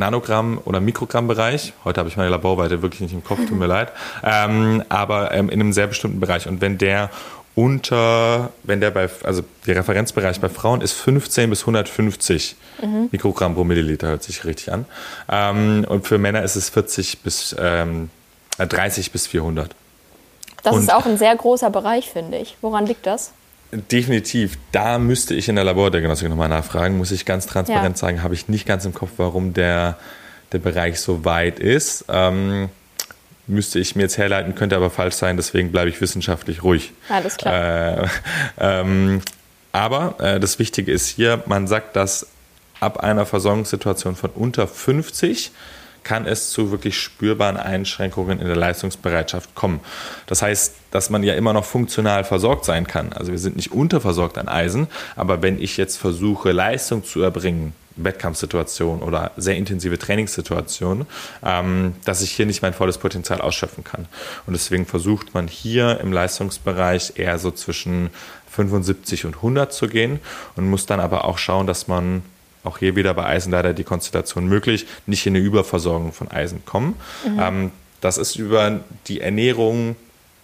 Nanogramm- 0.01 0.59
oder 0.65 0.81
Mikrogrammbereich. 0.81 1.75
Heute 1.85 2.01
habe 2.01 2.09
ich 2.09 2.17
meine 2.17 2.31
Laborweite 2.31 2.83
wirklich 2.83 3.01
nicht 3.01 3.13
im 3.13 3.23
Kopf, 3.23 3.39
tut 3.49 3.59
mir 3.59 3.67
leid. 3.67 3.93
Ähm, 4.25 4.83
aber 4.89 5.33
ähm, 5.33 5.49
in 5.49 5.61
einem 5.61 5.73
sehr 5.73 5.87
bestimmten 5.87 6.21
Bereich. 6.21 6.49
Und 6.49 6.61
wenn 6.61 6.79
der 6.79 7.11
unter, 7.55 8.51
wenn 8.63 8.81
der 8.81 8.91
bei, 8.91 9.09
also 9.25 9.43
der 9.67 9.77
Referenzbereich 9.77 10.41
bei 10.41 10.49
Frauen 10.49 10.81
ist 10.81 10.93
15 10.93 11.51
bis 11.51 11.61
150 11.63 12.57
mhm. 12.81 13.09
Mikrogramm 13.11 13.55
pro 13.55 13.65
Milliliter, 13.65 14.09
hört 14.09 14.23
sich 14.23 14.45
richtig 14.45 14.73
an. 14.73 14.87
Ähm, 15.29 15.85
und 15.89 16.07
für 16.07 16.19
Männer 16.19 16.43
ist 16.43 16.57
es 16.57 16.71
40 16.71 17.21
bis 17.21 17.55
ähm, 17.59 18.09
30 18.57 19.13
bis 19.13 19.27
400. 19.27 19.75
Das 20.63 20.75
und 20.75 20.83
ist 20.83 20.93
auch 20.93 21.07
ein 21.07 21.19
sehr 21.19 21.35
großer 21.35 21.71
Bereich, 21.71 22.11
finde 22.11 22.39
ich. 22.39 22.57
Woran 22.61 22.87
liegt 22.87 23.07
das? 23.07 23.33
Definitiv. 23.73 24.59
Da 24.73 24.99
müsste 24.99 25.35
ich 25.35 25.49
in 25.49 25.55
der 25.55 25.65
Labordiagnostik 25.65 26.29
nochmal 26.29 26.49
nachfragen. 26.49 26.99
Muss 26.99 27.13
ich 27.13 27.25
ganz 27.25 27.47
transparent 27.47 27.97
ja. 27.97 28.01
sagen, 28.01 28.23
habe 28.23 28.35
ich 28.35 28.49
nicht 28.49 28.67
ganz 28.67 28.85
im 28.85 28.93
Kopf, 28.93 29.11
warum 29.17 29.53
der, 29.53 29.97
der 30.53 30.59
Bereich 30.59 31.01
so 31.01 31.25
weit 31.25 31.61
ist. 31.61 32.05
Ähm, 32.09 32.69
müsste 33.47 33.79
ich 33.79 33.97
mir 33.97 34.03
jetzt 34.03 34.19
herleiten, 34.19 34.55
könnte 34.55 34.77
aber 34.77 34.91
falsch 34.91 35.15
sein, 35.15 35.37
deswegen 35.37 35.71
bleibe 35.73 35.89
ich 35.89 36.01
wissenschaftlich 36.01 36.63
ruhig. 36.63 36.93
Alles 37.09 37.37
klar. 37.37 38.05
Äh, 38.05 38.09
ähm, 38.61 39.21
aber 39.73 40.17
äh, 40.19 40.41
das 40.41 40.59
Wichtige 40.59 40.93
ist 40.93 41.09
hier, 41.09 41.43
man 41.47 41.67
sagt, 41.67 41.97
dass 41.97 42.27
ab 42.81 43.01
einer 43.01 43.27
Versorgungssituation 43.27 44.17
von 44.17 44.31
unter 44.31 44.67
50 44.67 45.53
kann 46.03 46.27
es 46.27 46.51
zu 46.51 46.71
wirklich 46.71 46.99
spürbaren 46.99 47.57
Einschränkungen 47.57 48.41
in 48.41 48.47
der 48.47 48.57
Leistungsbereitschaft 48.57 49.55
kommen. 49.55 49.81
Das 50.27 50.43
heißt, 50.43 50.75
dass 50.91 51.11
man 51.11 51.23
ja 51.23 51.35
immer 51.35 51.53
noch 51.53 51.65
funktional 51.65 52.25
versorgt 52.25 52.65
sein 52.65 52.87
kann. 52.87 53.13
Also 53.13 53.33
wir 53.33 53.39
sind 53.39 53.57
nicht 53.57 53.73
unterversorgt 53.73 54.39
an 54.39 54.49
Eisen, 54.49 54.89
aber 55.17 55.43
wenn 55.43 55.61
ich 55.61 55.77
jetzt 55.77 55.97
versuche, 55.97 56.53
Leistung 56.53 57.05
zu 57.05 57.23
erbringen, 57.23 57.75
Wettkampfsituation 57.97 59.01
oder 59.01 59.33
sehr 59.37 59.57
intensive 59.57 59.99
Trainingssituation, 59.99 61.07
ähm, 61.45 61.95
dass 62.05 62.23
ich 62.23 62.33
hier 62.33 62.47
nicht 62.47 62.63
mein 62.63 62.73
volles 62.73 62.99
Potenzial 62.99 63.41
ausschöpfen 63.41 63.85
kann. 63.85 64.07
Und 64.47 64.53
deswegen 64.53 64.87
versucht 64.87 65.35
man 65.35 65.49
hier 65.49 66.01
im 66.01 66.13
Leistungsbereich 66.13 67.15
eher 67.17 67.39
so 67.39 67.51
zwischen 67.51 68.11
75 68.51 69.27
und 69.27 69.37
100 69.37 69.73
zu 69.73 69.89
gehen 69.89 70.21
und 70.57 70.69
muss 70.69 70.87
dann 70.87 71.01
aber 71.01 71.25
auch 71.25 71.39
schauen, 71.39 71.67
dass 71.67 71.89
man 71.89 72.23
auch 72.65 72.79
hier 72.79 72.97
wieder 72.97 73.15
bei 73.15 73.25
Eisen 73.25 73.51
leider 73.51 73.73
die 73.73 73.85
Konstellation 73.85 74.47
möglich, 74.47 74.87
nicht 75.07 75.27
in 75.27 75.35
eine 75.35 75.45
Überversorgung 75.45 76.13
von 76.13 76.31
Eisen 76.31 76.65
kommen. 76.65 76.97
Mhm. 77.27 77.41
Ähm, 77.41 77.71
das 78.01 78.19
ist 78.19 78.37
über 78.37 78.81
die 79.07 79.21
Ernährung 79.21 79.97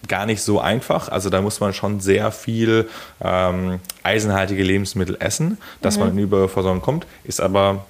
gar 0.07 0.25
nicht 0.25 0.41
so 0.41 0.59
einfach. 0.59 1.09
Also 1.09 1.29
da 1.29 1.41
muss 1.41 1.59
man 1.59 1.73
schon 1.73 1.99
sehr 1.99 2.31
viel 2.31 2.87
ähm, 3.21 3.79
eisenhaltige 4.03 4.63
Lebensmittel 4.63 5.17
essen, 5.19 5.57
dass 5.81 5.97
mhm. 5.97 6.03
man 6.03 6.11
in 6.13 6.19
Überversorgung 6.19 6.81
kommt, 6.81 7.07
ist 7.23 7.41
aber 7.41 7.85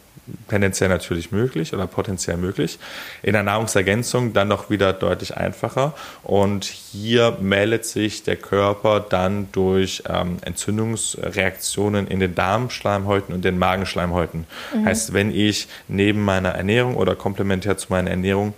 tendenziell 0.48 0.90
natürlich 0.90 1.32
möglich 1.32 1.74
oder 1.74 1.88
potenziell 1.88 2.38
möglich. 2.38 2.80
In 3.24 3.34
der 3.34 3.44
Nahrungsergänzung 3.44 4.34
dann 4.34 4.48
noch 4.48 4.70
wieder 4.70 4.94
deutlich 4.94 5.38
einfacher. 5.38 5.94
Und 6.24 6.66
hier 6.66 7.38
meldet 7.42 7.86
sich 7.86 8.24
der 8.24 8.36
Körper 8.36 9.00
dann 9.00 9.50
durch 9.52 10.04
ähm, 10.08 10.38
Entzündungsreaktionen 10.42 12.08
in 12.08 12.20
den 12.20 12.36
Darmschleimhäuten 12.36 13.34
und 13.34 13.46
den 13.46 13.58
Magenschleimhäuten. 13.58 14.46
Mhm. 14.74 14.86
Heißt, 14.86 15.14
wenn 15.14 15.34
ich 15.34 15.68
neben 15.88 16.24
meiner 16.24 16.50
Ernährung 16.50 16.96
oder 16.96 17.16
komplementär 17.16 17.78
zu 17.78 17.88
meiner 17.90 18.10
Ernährung 18.10 18.54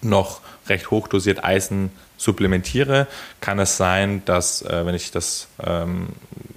noch 0.00 0.40
recht 0.68 0.90
hochdosiert 0.90 1.44
Eisen 1.44 1.90
supplementiere, 2.16 3.06
kann 3.40 3.58
es 3.58 3.76
sein, 3.76 4.22
dass, 4.24 4.62
äh, 4.62 4.84
wenn 4.84 4.94
ich 4.94 5.10
das 5.10 5.48
ähm, 5.64 6.08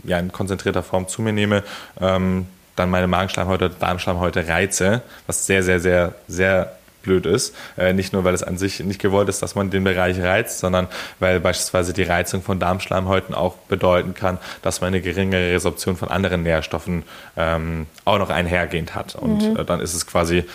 ja, 0.04 0.20
in 0.20 0.32
konzentrierter 0.32 0.84
Form 0.84 1.08
zu 1.08 1.22
mir 1.22 1.34
nehme, 1.34 1.64
ähm, 2.00 2.48
dann 2.82 2.90
meine 2.90 3.08
Magenschleimhäute, 3.08 3.70
Darmschleimhäute 3.70 4.48
reize, 4.48 5.02
was 5.28 5.46
sehr, 5.46 5.64
sehr, 5.64 5.80
sehr, 5.80 6.14
sehr 6.28 6.74
blöd 7.02 7.26
ist. 7.26 7.56
Äh, 7.78 7.94
nicht 7.94 8.14
nur, 8.14 8.24
weil 8.24 8.34
es 8.34 8.44
an 8.44 8.58
sich 8.58 8.80
nicht 8.80 9.02
gewollt 9.02 9.30
ist, 9.30 9.42
dass 9.42 9.56
man 9.56 9.70
den 9.70 9.84
Bereich 9.84 10.20
reizt, 10.20 10.60
sondern 10.60 10.88
weil 11.20 11.40
beispielsweise 11.40 11.94
die 11.94 12.04
Reizung 12.04 12.42
von 12.42 12.60
Darmschleimhäuten 12.60 13.34
auch 13.36 13.56
bedeuten 13.68 14.14
kann, 14.14 14.38
dass 14.62 14.82
man 14.82 14.90
eine 14.90 15.02
geringere 15.02 15.54
Resorption 15.54 15.96
von 15.96 16.10
anderen 16.10 16.44
Nährstoffen 16.44 17.04
ähm, 17.38 17.88
auch 18.06 18.18
noch 18.18 18.30
einhergehend 18.30 18.96
hat. 18.96 19.16
Und 19.16 19.50
mhm. 19.50 19.58
äh, 19.58 19.66
dann 19.66 19.80
ist 19.80 19.94
es 19.94 20.06
quasi 20.06 20.46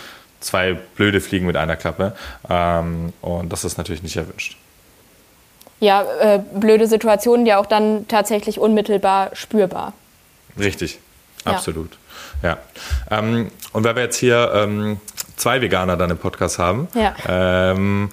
zwei 0.41 0.75
blöde 0.75 1.21
Fliegen 1.21 1.47
mit 1.47 1.57
einer 1.57 1.77
Klappe. 1.77 2.15
Ähm, 2.49 3.13
und 3.21 3.53
das 3.53 3.65
ist 3.65 3.79
natürlich 3.79 4.03
nicht 4.03 4.17
erwünscht. 4.17 4.57
Ja, 5.79 6.05
äh, 6.21 6.41
blöde 6.55 6.87
Situationen, 6.87 7.45
die 7.45 7.53
auch 7.53 7.67
dann 7.67 8.09
tatsächlich 8.09 8.59
unmittelbar 8.59 9.31
spürbar. 9.35 9.93
Richtig, 10.59 10.99
absolut. 11.45 11.93
Ja. 11.93 11.99
Ja. 12.43 12.59
Ähm, 13.11 13.51
und 13.73 13.85
weil 13.85 13.97
wir 13.97 14.03
jetzt 14.03 14.19
hier 14.19 14.51
ähm, 14.55 15.01
zwei 15.37 15.61
Veganer 15.61 15.97
dann 15.97 16.11
im 16.11 16.19
Podcast 16.19 16.59
haben, 16.59 16.89
ja. 16.95 17.15
ähm, 17.29 18.09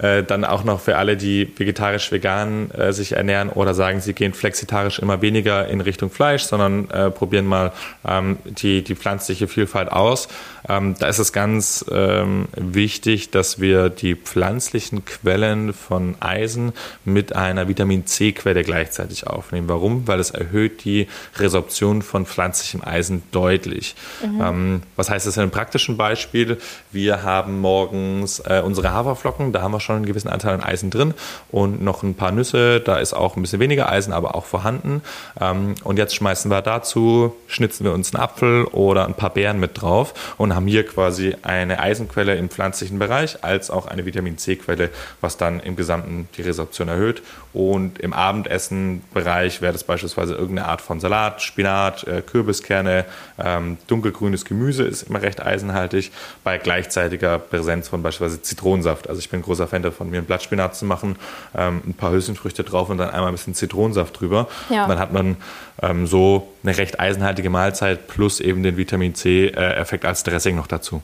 äh, 0.00 0.24
dann 0.24 0.44
auch 0.44 0.64
noch 0.64 0.80
für 0.80 0.96
alle, 0.96 1.16
die 1.16 1.52
vegetarisch-vegan 1.56 2.70
äh, 2.72 2.92
sich 2.92 3.12
ernähren 3.12 3.48
oder 3.48 3.74
sagen, 3.74 4.00
sie 4.00 4.12
gehen 4.12 4.34
flexitarisch 4.34 4.98
immer 4.98 5.22
weniger 5.22 5.68
in 5.68 5.80
Richtung 5.80 6.10
Fleisch, 6.10 6.42
sondern 6.42 6.90
äh, 6.90 7.10
probieren 7.10 7.46
mal 7.46 7.72
ähm, 8.06 8.38
die, 8.44 8.82
die 8.82 8.96
pflanzliche 8.96 9.46
Vielfalt 9.46 9.90
aus. 9.92 10.28
Ähm, 10.68 10.94
da 10.98 11.08
ist 11.08 11.18
es 11.18 11.32
ganz 11.32 11.84
ähm, 11.90 12.46
wichtig, 12.56 13.30
dass 13.30 13.60
wir 13.60 13.90
die 13.90 14.14
pflanzlichen 14.14 15.04
Quellen 15.04 15.72
von 15.72 16.16
Eisen 16.20 16.72
mit 17.04 17.34
einer 17.34 17.68
Vitamin 17.68 18.06
C-Quelle 18.06 18.64
gleichzeitig 18.64 19.26
aufnehmen. 19.26 19.68
Warum? 19.68 20.06
Weil 20.06 20.20
es 20.20 20.30
erhöht 20.30 20.84
die 20.84 21.06
Resorption 21.36 22.02
von 22.02 22.26
pflanzlichem 22.26 22.82
Eisen 22.82 23.22
deutlich. 23.30 23.94
Mhm. 24.24 24.40
Ähm, 24.40 24.82
was 24.96 25.10
heißt 25.10 25.26
das 25.26 25.36
in 25.36 25.42
einem 25.42 25.50
praktischen 25.50 25.96
Beispiel? 25.96 26.58
Wir 26.92 27.22
haben 27.22 27.60
morgens 27.60 28.40
äh, 28.40 28.62
unsere 28.64 28.92
Haferflocken, 28.92 29.52
da 29.52 29.60
haben 29.60 29.72
wir 29.72 29.80
schon 29.80 29.96
einen 29.96 30.06
gewissen 30.06 30.28
Anteil 30.28 30.54
an 30.54 30.62
Eisen 30.62 30.90
drin 30.90 31.14
und 31.50 31.82
noch 31.82 32.02
ein 32.02 32.14
paar 32.14 32.32
Nüsse, 32.32 32.80
da 32.80 32.98
ist 32.98 33.12
auch 33.12 33.36
ein 33.36 33.42
bisschen 33.42 33.60
weniger 33.60 33.90
Eisen, 33.90 34.12
aber 34.12 34.34
auch 34.34 34.46
vorhanden. 34.46 35.02
Ähm, 35.40 35.74
und 35.84 35.98
jetzt 35.98 36.14
schmeißen 36.14 36.50
wir 36.50 36.62
dazu, 36.62 37.34
schnitzen 37.46 37.84
wir 37.84 37.92
uns 37.92 38.14
einen 38.14 38.22
Apfel 38.22 38.64
oder 38.64 39.06
ein 39.06 39.14
paar 39.14 39.30
Beeren 39.30 39.60
mit 39.60 39.80
drauf 39.80 40.14
und 40.38 40.53
haben 40.54 40.66
hier 40.66 40.86
quasi 40.86 41.36
eine 41.42 41.80
Eisenquelle 41.80 42.36
im 42.36 42.48
pflanzlichen 42.48 42.98
Bereich 42.98 43.42
als 43.44 43.70
auch 43.70 43.86
eine 43.86 44.06
Vitamin 44.06 44.38
C-Quelle, 44.38 44.90
was 45.20 45.36
dann 45.36 45.60
im 45.60 45.76
Gesamten 45.76 46.28
die 46.36 46.42
Resorption 46.42 46.88
erhöht. 46.88 47.22
Und 47.54 48.00
im 48.00 48.12
Abendessenbereich 48.12 49.62
wäre 49.62 49.72
das 49.72 49.84
beispielsweise 49.84 50.34
irgendeine 50.34 50.66
Art 50.66 50.80
von 50.80 50.98
Salat, 50.98 51.40
Spinat, 51.40 52.02
äh, 52.02 52.20
Kürbiskerne, 52.20 53.04
ähm, 53.38 53.78
dunkelgrünes 53.86 54.44
Gemüse 54.44 54.82
ist 54.82 55.04
immer 55.04 55.22
recht 55.22 55.40
eisenhaltig, 55.40 56.10
bei 56.42 56.58
gleichzeitiger 56.58 57.38
Präsenz 57.38 57.86
von 57.86 58.02
beispielsweise 58.02 58.42
Zitronensaft. 58.42 59.08
Also 59.08 59.20
ich 59.20 59.30
bin 59.30 59.38
ein 59.38 59.44
großer 59.44 59.68
Fan 59.68 59.82
davon, 59.82 60.10
mir 60.10 60.18
einen 60.18 60.26
Blattspinat 60.26 60.74
zu 60.74 60.84
machen, 60.84 61.14
ähm, 61.56 61.80
ein 61.86 61.94
paar 61.94 62.10
Hülsenfrüchte 62.10 62.64
drauf 62.64 62.90
und 62.90 62.98
dann 62.98 63.10
einmal 63.10 63.28
ein 63.28 63.34
bisschen 63.34 63.54
Zitronensaft 63.54 64.18
drüber. 64.18 64.48
Ja. 64.68 64.82
Und 64.82 64.88
dann 64.88 64.98
hat 64.98 65.12
man 65.12 65.36
ähm, 65.80 66.08
so 66.08 66.48
eine 66.64 66.76
recht 66.76 66.98
eisenhaltige 66.98 67.50
Mahlzeit 67.50 68.08
plus 68.08 68.40
eben 68.40 68.64
den 68.64 68.76
Vitamin 68.76 69.14
C-Effekt 69.14 70.04
als 70.04 70.24
Dressing 70.24 70.56
noch 70.56 70.66
dazu. 70.66 71.02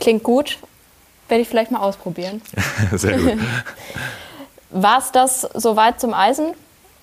Klingt 0.00 0.24
gut. 0.24 0.58
Werde 1.28 1.42
ich 1.42 1.48
vielleicht 1.48 1.70
mal 1.70 1.78
ausprobieren. 1.78 2.42
Sehr 2.92 3.16
gut. 3.18 3.38
War 4.72 4.98
es 4.98 5.12
das 5.12 5.42
soweit 5.54 6.00
zum 6.00 6.14
Eisen 6.14 6.54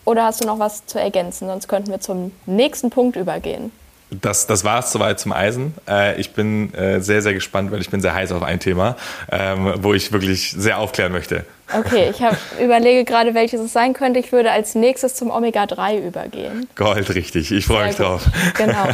oder 0.06 0.26
hast 0.26 0.44
du 0.44 0.48
noch 0.48 0.60
was 0.60 0.86
zu 0.86 1.00
ergänzen? 1.00 1.48
Sonst 1.48 1.68
könnten 1.68 1.92
wir 1.92 2.00
zum 2.00 2.32
nächsten 2.46 2.90
Punkt 2.90 3.16
übergehen. 3.16 3.72
Das, 4.12 4.48
das 4.48 4.64
war 4.64 4.80
es 4.80 4.92
soweit 4.92 5.20
zum 5.20 5.32
Eisen. 5.34 5.76
Äh, 5.88 6.20
ich 6.20 6.34
bin 6.34 6.74
äh, 6.74 7.00
sehr, 7.00 7.22
sehr 7.22 7.36
gespannt, 7.36 7.72
weil 7.72 7.80
ich 7.80 7.92
bin 7.92 8.02
sehr 8.02 8.16
heiß 8.16 8.32
auf 8.32 8.42
ein 8.42 8.60
Thema, 8.60 8.96
ähm, 9.32 9.76
wo 9.84 9.94
ich 9.94 10.12
wirklich 10.12 10.52
sehr 10.58 10.80
aufklären 10.80 11.12
möchte. 11.12 11.46
Okay, 11.78 12.10
ich 12.10 12.24
hab, 12.24 12.36
überlege 12.60 13.06
gerade, 13.06 13.36
welches 13.36 13.62
es 13.62 13.72
sein 13.72 13.94
könnte. 13.94 14.20
Ich 14.20 14.32
würde 14.32 14.52
als 14.52 14.74
nächstes 14.74 15.14
zum 15.14 15.30
Omega-3 15.30 16.08
übergehen. 16.08 16.68
Gold, 16.76 17.14
richtig. 17.14 17.52
Ich 17.52 17.68
freue 17.68 17.88
mich 17.88 17.98
drauf. 17.98 18.24
Genau. 18.58 18.88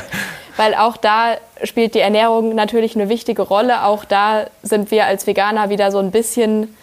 Weil 0.58 0.74
auch 0.76 0.96
da 0.98 1.36
spielt 1.64 1.96
die 1.96 2.00
Ernährung 2.00 2.56
natürlich 2.56 2.96
eine 2.96 3.10
wichtige 3.10 3.42
Rolle. 3.42 3.84
Auch 3.84 4.06
da 4.06 4.48
sind 4.64 4.92
wir 4.92 5.06
als 5.06 5.28
Veganer 5.28 5.70
wieder 5.70 5.92
so 5.92 6.00
ein 6.00 6.12
bisschen, 6.12 6.76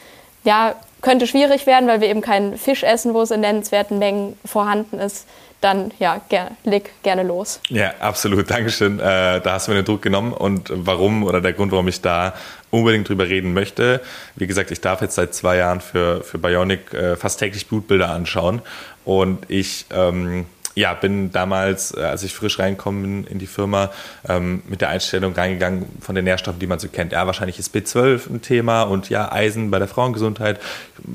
ja, 0.45 0.75
könnte 1.03 1.27
schwierig 1.27 1.67
werden, 1.67 1.89
weil 1.89 2.01
wir 2.01 2.09
eben 2.09 2.23
keinen 2.23 2.57
Fisch 2.57 2.83
essen, 2.83 3.13
wo 3.13 3.23
es 3.23 3.31
in 3.31 3.41
nennenswerten 3.41 3.99
Mengen 3.99 4.39
vorhanden 4.45 4.99
ist 4.99 5.27
dann 5.63 5.93
ja, 5.99 6.21
ger 6.29 6.51
leg 6.65 6.91
gerne 7.03 7.23
los. 7.23 7.61
Ja, 7.69 7.95
absolut. 8.01 8.51
Dankeschön. 8.51 8.99
Äh, 8.99 9.41
da 9.41 9.53
hast 9.53 9.69
du 9.69 9.73
mir 9.73 9.77
den 9.79 9.85
Druck 9.85 10.03
genommen 10.03 10.33
und 10.33 10.71
warum 10.75 11.23
oder 11.23 11.41
der 11.41 11.53
Grund, 11.53 11.73
warum 11.73 11.89
ich 11.89 12.01
da 12.01 12.35
unbedingt 12.71 13.09
drüber 13.09 13.29
reden 13.29 13.55
möchte. 13.55 14.01
Wie 14.37 14.47
gesagt, 14.47 14.71
ich 14.71 14.81
darf 14.81 15.01
jetzt 15.01 15.15
seit 15.15 15.35
zwei 15.35 15.57
Jahren 15.57 15.81
für, 15.81 16.23
für 16.23 16.39
Bionic 16.39 16.93
äh, 16.93 17.17
fast 17.17 17.39
täglich 17.39 17.69
Blutbilder 17.69 18.11
anschauen 18.11 18.61
und 19.05 19.39
ich 19.49 19.87
ähm, 19.95 20.47
ja, 20.75 20.95
bin 20.95 21.33
damals, 21.33 21.97
äh, 21.97 22.01
als 22.01 22.23
ich 22.23 22.35
frisch 22.35 22.59
reinkomme 22.59 23.25
in 23.29 23.39
die 23.39 23.47
Firma, 23.47 23.91
ähm, 24.29 24.63
mit 24.69 24.81
der 24.81 24.89
Einstellung 24.89 25.35
reingegangen 25.35 25.87
von 26.01 26.15
den 26.15 26.25
Nährstoffen, 26.25 26.61
die 26.61 26.67
man 26.67 26.79
so 26.79 26.89
kennt. 26.89 27.13
Ja, 27.13 27.27
wahrscheinlich 27.27 27.59
ist 27.59 27.75
B12 27.75 28.31
ein 28.31 28.43
Thema 28.43 28.83
und 28.83 29.09
ja, 29.09 29.31
Eisen 29.31 29.71
bei 29.71 29.79
der 29.79 29.89
Frauengesundheit. 29.89 30.61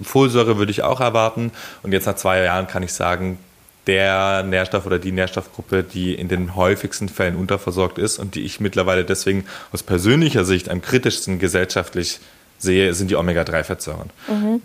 Folsäure 0.03 0.57
würde 0.57 0.71
ich 0.71 0.83
auch 0.83 0.99
erwarten. 0.99 1.51
Und 1.83 1.91
jetzt 1.91 2.05
nach 2.05 2.15
zwei 2.15 2.43
Jahren 2.43 2.67
kann 2.67 2.83
ich 2.83 2.93
sagen, 2.93 3.39
der 3.87 4.43
Nährstoff 4.43 4.85
oder 4.85 4.99
die 4.99 5.13
Nährstoffgruppe, 5.13 5.83
die 5.83 6.13
in 6.13 6.27
den 6.27 6.55
häufigsten 6.55 7.09
Fällen 7.09 7.35
unterversorgt 7.35 7.97
ist 7.97 8.19
und 8.19 8.35
die 8.35 8.41
ich 8.41 8.59
mittlerweile 8.59 9.05
deswegen 9.05 9.45
aus 9.71 9.81
persönlicher 9.81 10.43
Sicht 10.43 10.69
am 10.69 10.81
kritischsten 10.81 11.39
gesellschaftlich 11.39 12.19
sehe, 12.57 12.93
sind 12.93 13.09
die 13.09 13.15
Omega-3-Fettsäuren. 13.15 14.09
Mhm. 14.27 14.61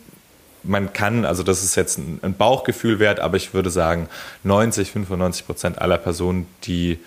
Man 0.65 0.93
kann, 0.93 1.25
also 1.25 1.43
das 1.43 1.63
ist 1.63 1.75
jetzt 1.75 1.99
ein 1.99 2.35
Bauchgefühl 2.37 2.99
wert, 2.99 3.21
aber 3.21 3.37
ich 3.37 3.53
würde 3.55 3.71
sagen, 3.71 4.09
90, 4.45 4.93
95 4.93 5.47
Prozent 5.47 5.79
aller 5.81 5.99
Personen, 5.99 6.47
die 6.65 6.99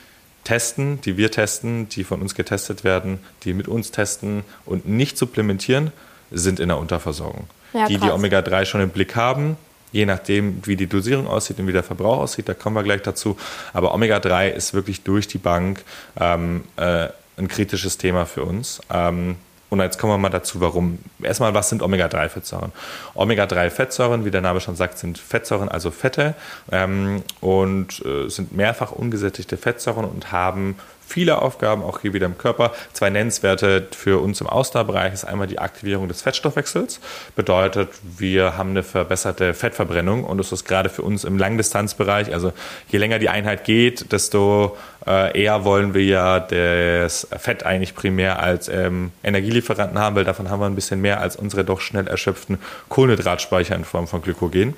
testen, 0.44 1.02
die 1.02 1.18
wir 1.18 1.32
testen, 1.32 1.90
die 1.90 2.04
von 2.04 2.22
uns 2.22 2.36
getestet 2.36 2.84
werden, 2.84 3.20
die 3.44 3.54
mit 3.54 3.68
uns 3.68 3.92
testen 3.92 4.44
und 4.66 4.88
nicht 4.88 5.18
supplementieren, 5.18 5.92
sind 6.32 6.60
in 6.60 6.70
der 6.70 6.78
Unterversorgung. 6.78 7.48
Ja, 7.74 7.88
die, 7.88 7.96
die 7.96 8.00
krass. 8.00 8.14
Omega-3 8.14 8.66
schon 8.66 8.82
im 8.82 8.90
Blick 8.90 9.16
haben, 9.16 9.58
je 9.92 10.06
nachdem, 10.06 10.62
wie 10.66 10.76
die 10.76 10.88
Dosierung 10.88 11.28
aussieht 11.28 11.60
und 11.60 11.68
wie 11.68 11.74
der 11.74 11.84
Verbrauch 11.84 12.20
aussieht, 12.20 12.48
da 12.48 12.54
kommen 12.54 12.76
wir 12.76 12.84
gleich 12.84 13.02
dazu. 13.02 13.38
Aber 13.74 13.94
Omega-3 13.94 14.50
ist 14.50 14.74
wirklich 14.74 15.02
durch 15.02 15.28
die 15.28 15.38
Bank 15.38 15.84
ähm, 16.20 16.64
äh, 16.78 17.08
ein 17.38 17.48
kritisches 17.48 17.98
Thema 17.98 18.26
für 18.26 18.44
uns. 18.44 18.80
Ähm, 18.90 19.36
und 19.70 19.80
jetzt 19.80 19.98
kommen 19.98 20.14
wir 20.14 20.18
mal 20.18 20.30
dazu, 20.30 20.62
warum. 20.62 21.00
Erstmal, 21.22 21.54
was 21.54 21.70
sind 21.70 21.82
Omega-3-Fettsäuren? 21.82 22.72
Omega-3-Fettsäuren, 23.16 24.24
wie 24.24 24.32
der 24.32 24.42
Name 24.42 24.62
schon 24.62 24.76
sagt, 24.76 24.98
sind 24.98 25.18
Fettsäuren, 25.18 25.70
also 25.70 25.92
Fette, 25.92 26.36
ähm, 26.72 27.24
und 27.42 28.06
äh, 28.06 28.30
sind 28.30 28.56
mehrfach 28.56 28.92
ungesättigte 28.92 29.58
Fettsäuren 29.58 30.06
und 30.06 30.32
haben 30.32 30.76
viele 31.08 31.42
Aufgaben, 31.42 31.84
auch 31.84 32.00
hier 32.00 32.14
wieder 32.14 32.26
im 32.26 32.38
Körper. 32.38 32.74
Zwei 32.94 33.10
nennenswerte 33.10 33.88
für 33.96 34.22
uns 34.22 34.42
im 34.42 34.48
Ausdauerbereich 34.48 35.14
ist 35.14 35.26
einmal 35.26 35.48
die 35.48 35.60
Aktivierung 35.60 36.08
des 36.08 36.22
Fettstoffwechsels. 36.22 37.00
Bedeutet, 37.36 37.90
wir 38.04 38.58
haben 38.58 38.72
eine 38.72 38.84
verbesserte 38.84 39.54
Fettverbrennung 39.54 40.24
und 40.24 40.38
das 40.38 40.52
ist 40.52 40.66
gerade 40.66 40.90
für 40.90 41.02
uns 41.02 41.24
im 41.24 41.38
Langdistanzbereich, 41.38 42.34
also 42.34 42.54
je 42.90 43.00
länger 43.00 43.20
die 43.20 43.30
Einheit 43.30 43.64
geht, 43.64 44.12
desto 44.12 44.78
äh, 45.06 45.40
eher 45.40 45.64
wollen 45.64 45.94
wir 45.94 46.04
ja 46.04 46.40
das 46.40 47.28
Fett 47.38 47.64
eigentlich 47.64 47.96
primär 47.96 48.40
als 48.40 48.68
ähm, 48.68 49.12
Energielieferanten 49.24 50.00
haben, 50.00 50.16
weil 50.16 50.24
davon 50.24 50.50
haben 50.50 50.60
wir 50.60 50.66
ein 50.66 50.76
bisschen 50.76 51.02
mehr 51.02 51.22
als 51.22 51.36
unsere 51.36 51.64
doch 51.64 51.82
schnell 51.82 52.08
erschöpften 52.08 52.60
Kohlenhydratspeicher 52.90 53.76
in 53.76 53.86
Form 53.86 54.08
von 54.08 54.22
Glykogen. 54.22 54.74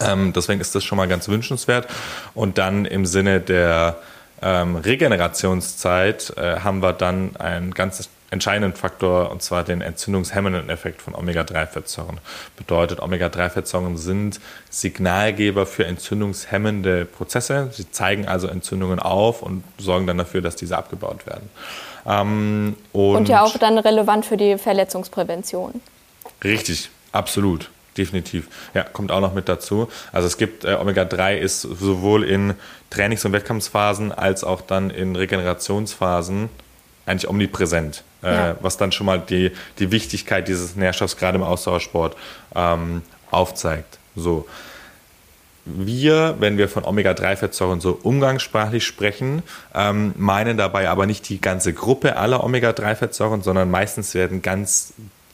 Ähm, 0.00 0.32
deswegen 0.32 0.60
ist 0.60 0.74
das 0.74 0.84
schon 0.84 0.96
mal 0.96 1.08
ganz 1.08 1.28
wünschenswert. 1.28 1.86
Und 2.34 2.58
dann 2.58 2.84
im 2.84 3.06
Sinne 3.06 3.40
der 3.40 3.96
ähm, 4.42 4.76
Regenerationszeit 4.76 6.34
äh, 6.36 6.60
haben 6.60 6.82
wir 6.82 6.92
dann 6.92 7.36
einen 7.36 7.72
ganz 7.72 8.08
entscheidenden 8.30 8.72
Faktor, 8.72 9.30
und 9.30 9.42
zwar 9.42 9.62
den 9.62 9.82
entzündungshemmenden 9.82 10.70
Effekt 10.70 11.02
von 11.02 11.14
Omega-3-Fettsäuren. 11.14 12.18
Bedeutet, 12.56 13.00
Omega-3-Fettsäuren 13.00 13.98
sind 13.98 14.40
Signalgeber 14.70 15.66
für 15.66 15.84
entzündungshemmende 15.84 17.04
Prozesse. 17.04 17.68
Sie 17.72 17.90
zeigen 17.90 18.26
also 18.26 18.48
Entzündungen 18.48 18.98
auf 18.98 19.42
und 19.42 19.62
sorgen 19.76 20.06
dann 20.06 20.16
dafür, 20.16 20.40
dass 20.40 20.56
diese 20.56 20.78
abgebaut 20.78 21.26
werden. 21.26 21.50
Ähm, 22.06 22.76
und, 22.92 23.16
und 23.16 23.28
ja 23.28 23.42
auch 23.42 23.58
dann 23.58 23.76
relevant 23.76 24.24
für 24.24 24.38
die 24.38 24.56
Verletzungsprävention. 24.56 25.82
Richtig, 26.42 26.88
absolut 27.12 27.70
definitiv. 27.96 28.48
Ja, 28.74 28.84
kommt 28.84 29.10
auch 29.10 29.20
noch 29.20 29.34
mit 29.34 29.48
dazu. 29.48 29.88
Also 30.12 30.26
es 30.26 30.36
gibt 30.36 30.64
äh, 30.64 30.74
Omega-3 30.74 31.36
ist 31.36 31.62
sowohl 31.62 32.24
in 32.24 32.54
Trainings- 32.90 33.24
und 33.24 33.32
Wettkampfphasen 33.32 34.12
als 34.12 34.44
auch 34.44 34.60
dann 34.60 34.90
in 34.90 35.16
Regenerationsphasen 35.16 36.48
eigentlich 37.06 37.28
omnipräsent, 37.28 38.04
äh, 38.22 38.32
ja. 38.32 38.56
was 38.60 38.76
dann 38.76 38.92
schon 38.92 39.06
mal 39.06 39.18
die, 39.18 39.52
die 39.78 39.90
Wichtigkeit 39.90 40.46
dieses 40.48 40.76
Nährstoffs 40.76 41.16
gerade 41.16 41.36
im 41.36 41.42
Ausdauersport 41.42 42.16
ähm, 42.54 43.02
aufzeigt. 43.30 43.98
So. 44.14 44.46
Wir, 45.64 46.36
wenn 46.40 46.58
wir 46.58 46.68
von 46.68 46.84
Omega-3-Fettsäuren 46.84 47.80
so 47.80 47.96
umgangssprachlich 48.02 48.84
sprechen, 48.84 49.44
ähm, 49.74 50.12
meinen 50.16 50.56
dabei 50.56 50.88
aber 50.88 51.06
nicht 51.06 51.28
die 51.28 51.40
ganze 51.40 51.72
Gruppe 51.72 52.16
aller 52.16 52.42
Omega-3-Fettsäuren, 52.42 53.42
sondern 53.42 53.70
meistens 53.70 54.14
werden 54.14 54.42
ganz 54.42 54.92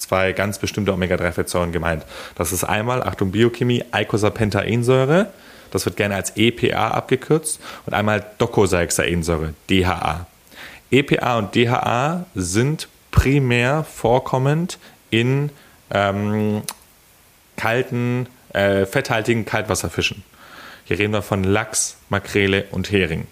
zwei 0.08 0.32
ganz 0.32 0.58
bestimmte 0.58 0.92
Omega-3-Fettsäuren 0.92 1.70
gemeint. 1.70 2.04
Das 2.34 2.52
ist 2.52 2.64
einmal, 2.64 3.02
Achtung 3.02 3.30
Biochemie, 3.30 3.84
Eicosapentaensäure, 3.90 5.30
das 5.70 5.84
wird 5.84 5.96
gerne 5.96 6.14
als 6.14 6.32
EPA 6.36 6.88
abgekürzt, 6.88 7.60
und 7.84 7.92
einmal 7.92 8.24
Docosahexaensäure, 8.38 9.54
DHA. 9.68 10.26
EPA 10.90 11.38
und 11.38 11.54
DHA 11.54 12.24
sind 12.34 12.88
primär 13.10 13.84
vorkommend 13.84 14.78
in 15.10 15.50
ähm, 15.90 16.62
kalten, 17.56 18.28
äh, 18.54 18.86
fetthaltigen 18.86 19.44
Kaltwasserfischen. 19.44 20.24
Hier 20.84 20.98
reden 20.98 21.12
wir 21.12 21.20
von 21.20 21.44
Lachs, 21.44 21.98
Makrele 22.08 22.64
und 22.70 22.90
Hering. 22.90 23.26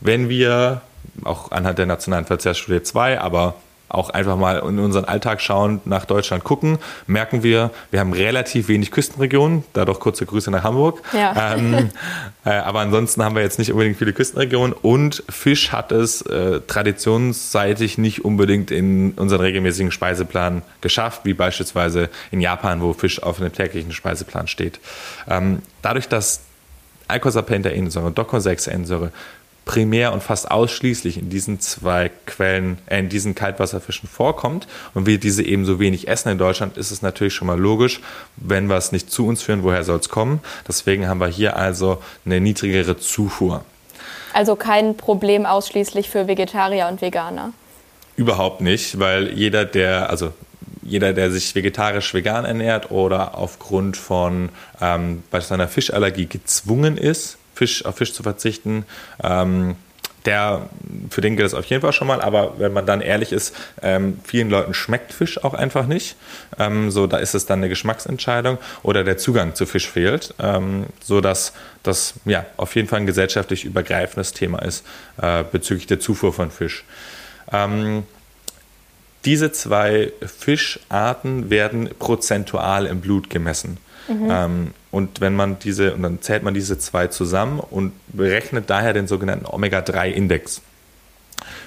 Wenn 0.00 0.28
wir, 0.28 0.82
auch 1.24 1.50
anhand 1.50 1.78
der 1.78 1.86
Nationalen 1.86 2.26
Verzehrstudie 2.26 2.82
2, 2.82 3.20
aber 3.20 3.56
auch 3.88 4.10
einfach 4.10 4.36
mal 4.36 4.58
in 4.58 4.78
unseren 4.78 5.04
Alltag 5.04 5.40
schauen, 5.40 5.80
nach 5.84 6.04
Deutschland 6.04 6.44
gucken, 6.44 6.78
merken 7.06 7.42
wir, 7.42 7.70
wir 7.90 8.00
haben 8.00 8.12
relativ 8.12 8.68
wenig 8.68 8.90
Küstenregionen, 8.90 9.64
dadurch 9.72 10.00
kurze 10.00 10.26
Grüße 10.26 10.50
nach 10.50 10.64
Hamburg. 10.64 11.02
Ja. 11.12 11.54
Ähm, 11.54 11.90
äh, 12.44 12.50
aber 12.50 12.80
ansonsten 12.80 13.22
haben 13.22 13.36
wir 13.36 13.42
jetzt 13.42 13.58
nicht 13.58 13.70
unbedingt 13.72 13.96
viele 13.96 14.12
Küstenregionen 14.12 14.72
und 14.72 15.22
Fisch 15.28 15.72
hat 15.72 15.92
es 15.92 16.22
äh, 16.22 16.60
traditionsseitig 16.66 17.98
nicht 17.98 18.24
unbedingt 18.24 18.70
in 18.70 19.12
unseren 19.12 19.40
regelmäßigen 19.40 19.92
Speiseplan 19.92 20.62
geschafft, 20.80 21.20
wie 21.24 21.34
beispielsweise 21.34 22.10
in 22.30 22.40
Japan, 22.40 22.80
wo 22.80 22.92
Fisch 22.92 23.22
auf 23.22 23.40
einem 23.40 23.52
täglichen 23.52 23.92
Speiseplan 23.92 24.48
steht. 24.48 24.80
Ähm, 25.28 25.62
dadurch, 25.82 26.08
dass 26.08 26.40
und 27.08 28.18
Docosahexaensäure 28.18 29.12
primär 29.66 30.12
und 30.14 30.22
fast 30.22 30.50
ausschließlich 30.50 31.18
in 31.18 31.28
diesen 31.28 31.60
zwei 31.60 32.10
Quellen, 32.24 32.78
äh, 32.86 33.00
in 33.00 33.10
diesen 33.10 33.34
Kaltwasserfischen 33.34 34.08
vorkommt 34.08 34.66
und 34.94 35.04
wir 35.04 35.18
diese 35.18 35.42
eben 35.42 35.66
so 35.66 35.78
wenig 35.78 36.08
essen 36.08 36.30
in 36.30 36.38
Deutschland, 36.38 36.78
ist 36.78 36.90
es 36.90 37.02
natürlich 37.02 37.34
schon 37.34 37.48
mal 37.48 37.58
logisch, 37.58 38.00
wenn 38.36 38.68
wir 38.68 38.76
es 38.76 38.92
nicht 38.92 39.10
zu 39.10 39.26
uns 39.26 39.42
führen, 39.42 39.62
woher 39.64 39.84
soll 39.84 39.98
es 39.98 40.08
kommen? 40.08 40.40
Deswegen 40.66 41.08
haben 41.08 41.18
wir 41.18 41.26
hier 41.26 41.56
also 41.56 42.02
eine 42.24 42.40
niedrigere 42.40 42.96
Zufuhr. 42.96 43.64
Also 44.32 44.54
kein 44.54 44.96
Problem 44.96 45.44
ausschließlich 45.44 46.08
für 46.08 46.28
Vegetarier 46.28 46.88
und 46.88 47.02
Veganer? 47.02 47.52
Überhaupt 48.16 48.60
nicht, 48.60 48.98
weil 48.98 49.32
jeder, 49.32 49.64
der, 49.64 50.08
also 50.10 50.32
jeder, 50.82 51.12
der 51.12 51.30
sich 51.30 51.54
vegetarisch 51.54 52.14
vegan 52.14 52.44
ernährt 52.44 52.90
oder 52.90 53.36
aufgrund 53.36 53.96
von 53.96 54.50
ähm, 54.80 55.24
bei 55.30 55.40
seiner 55.40 55.68
Fischallergie 55.68 56.26
gezwungen 56.26 56.96
ist, 56.96 57.38
Fisch, 57.56 57.84
auf 57.84 57.96
Fisch 57.96 58.12
zu 58.12 58.22
verzichten. 58.22 58.84
Ähm, 59.24 59.74
der, 60.26 60.68
für 61.08 61.20
den 61.20 61.36
gilt 61.36 61.46
das 61.46 61.54
auf 61.54 61.64
jeden 61.66 61.82
Fall 61.82 61.92
schon 61.92 62.08
mal, 62.08 62.20
aber 62.20 62.58
wenn 62.58 62.72
man 62.72 62.84
dann 62.84 63.00
ehrlich 63.00 63.32
ist, 63.32 63.54
ähm, 63.80 64.18
vielen 64.24 64.50
Leuten 64.50 64.74
schmeckt 64.74 65.12
Fisch 65.12 65.42
auch 65.42 65.54
einfach 65.54 65.86
nicht. 65.86 66.16
Ähm, 66.58 66.90
so, 66.90 67.06
da 67.06 67.18
ist 67.18 67.34
es 67.34 67.46
dann 67.46 67.60
eine 67.60 67.68
Geschmacksentscheidung 67.68 68.58
oder 68.82 69.04
der 69.04 69.18
Zugang 69.18 69.54
zu 69.54 69.66
Fisch 69.66 69.88
fehlt, 69.88 70.34
ähm, 70.40 70.86
so 71.00 71.20
dass 71.20 71.52
das 71.82 72.14
ja 72.24 72.44
auf 72.56 72.74
jeden 72.74 72.88
Fall 72.88 73.00
ein 73.00 73.06
gesellschaftlich 73.06 73.64
übergreifendes 73.64 74.32
Thema 74.32 74.58
ist 74.58 74.84
äh, 75.22 75.44
bezüglich 75.44 75.86
der 75.86 76.00
Zufuhr 76.00 76.32
von 76.32 76.50
Fisch. 76.50 76.84
Ähm, 77.52 78.02
diese 79.24 79.52
zwei 79.52 80.12
Fischarten 80.24 81.50
werden 81.50 81.90
prozentual 81.98 82.86
im 82.86 83.00
Blut 83.00 83.30
gemessen. 83.30 83.78
Mhm. 84.08 84.68
Und 84.96 85.20
wenn 85.20 85.36
man 85.36 85.58
diese, 85.58 85.92
und 85.92 86.02
dann 86.02 86.22
zählt 86.22 86.42
man 86.42 86.54
diese 86.54 86.78
zwei 86.78 87.08
zusammen 87.08 87.60
und 87.60 87.92
berechnet 88.08 88.70
daher 88.70 88.94
den 88.94 89.06
sogenannten 89.06 89.44
Omega-3-Index. 89.44 90.62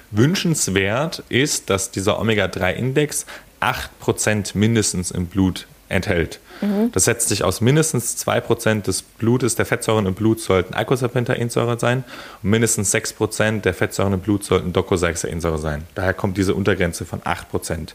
Wünschenswert 0.10 1.22
ist, 1.30 1.70
dass 1.70 1.92
dieser 1.92 2.20
Omega-3-Index 2.20 3.28
8% 3.62 4.58
mindestens 4.58 5.12
im 5.12 5.28
Blut 5.28 5.68
enthält. 5.90 6.40
Mhm. 6.62 6.92
Das 6.92 7.06
setzt 7.06 7.30
sich 7.30 7.44
aus 7.44 7.62
mindestens 7.62 8.18
2% 8.18 8.82
des 8.82 9.04
Blutes, 9.04 9.54
der 9.54 9.68
Fettsäuren 9.68 10.08
im 10.08 10.16
Blut 10.16 10.40
sollten 10.40 10.74
Eicosapentaensäure 10.74 11.80
sein 11.80 12.06
und 12.42 12.50
mindestens 12.50 12.92
6% 12.92 13.62
der 13.62 13.76
Fettsäuren 13.76 14.14
im 14.14 14.22
Blut 14.22 14.44
sollten 14.44 14.74
Docosahexaensäure 14.74 15.60
sein. 15.60 15.84
Daher 15.94 16.16
kommt 16.16 16.36
diese 16.36 16.56
Untergrenze 16.56 17.06
von 17.06 17.22
8%. 17.22 17.90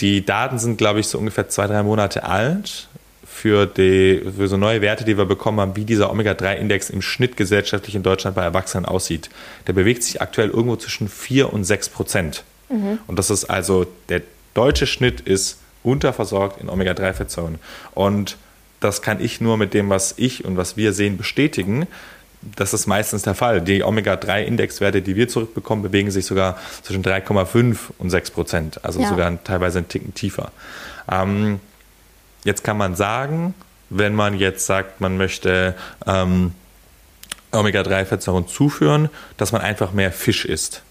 Die 0.00 0.24
Daten 0.24 0.58
sind, 0.58 0.78
glaube 0.78 1.00
ich, 1.00 1.08
so 1.08 1.18
ungefähr 1.18 1.50
zwei, 1.50 1.66
drei 1.66 1.82
Monate 1.82 2.24
alt 2.24 2.88
für, 3.32 3.66
die, 3.66 4.22
für 4.36 4.48
so 4.48 4.56
neue 4.56 4.82
Werte, 4.82 5.04
die 5.04 5.16
wir 5.16 5.24
bekommen 5.24 5.60
haben, 5.60 5.76
wie 5.76 5.84
dieser 5.84 6.10
Omega-3-Index 6.10 6.90
im 6.90 7.00
Schnitt 7.00 7.36
gesellschaftlich 7.36 7.94
in 7.94 8.02
Deutschland 8.02 8.36
bei 8.36 8.42
Erwachsenen 8.42 8.84
aussieht. 8.84 9.30
Der 9.66 9.72
bewegt 9.72 10.02
sich 10.02 10.20
aktuell 10.20 10.50
irgendwo 10.50 10.76
zwischen 10.76 11.08
4 11.08 11.52
und 11.52 11.64
6 11.64 11.88
Prozent. 11.90 12.44
Mhm. 12.68 12.98
Und 13.06 13.18
das 13.18 13.30
ist 13.30 13.44
also, 13.44 13.86
der 14.08 14.22
deutsche 14.54 14.86
Schnitt 14.86 15.20
ist 15.20 15.58
unterversorgt 15.82 16.60
in 16.60 16.68
Omega-3-Fettsäuren. 16.68 17.58
Und 17.94 18.36
das 18.80 19.00
kann 19.00 19.22
ich 19.22 19.40
nur 19.40 19.56
mit 19.56 19.74
dem, 19.74 19.88
was 19.88 20.14
ich 20.16 20.44
und 20.44 20.56
was 20.56 20.76
wir 20.76 20.92
sehen, 20.92 21.16
bestätigen 21.16 21.86
das 22.56 22.72
ist 22.72 22.86
meistens 22.86 23.22
der 23.22 23.34
Fall. 23.34 23.60
Die 23.60 23.82
Omega-3-Indexwerte, 23.82 25.02
die 25.02 25.14
wir 25.14 25.28
zurückbekommen, 25.28 25.82
bewegen 25.82 26.10
sich 26.10 26.24
sogar 26.24 26.58
zwischen 26.82 27.04
3,5 27.04 27.76
und 27.98 28.10
6 28.10 28.30
Prozent, 28.30 28.84
also 28.84 29.00
ja. 29.00 29.08
sogar 29.08 29.44
teilweise 29.44 29.78
einen 29.78 29.88
Ticken 29.88 30.14
tiefer. 30.14 30.50
Ähm, 31.10 31.60
jetzt 32.44 32.64
kann 32.64 32.76
man 32.76 32.94
sagen, 32.94 33.54
wenn 33.90 34.14
man 34.14 34.38
jetzt 34.38 34.66
sagt, 34.66 35.00
man 35.00 35.16
möchte 35.16 35.74
ähm, 36.06 36.54
Omega-3-Fettsäuren 37.52 38.46
zuführen, 38.46 39.10
dass 39.36 39.52
man 39.52 39.62
einfach 39.62 39.92
mehr 39.92 40.12
Fisch 40.12 40.44
isst. 40.44 40.82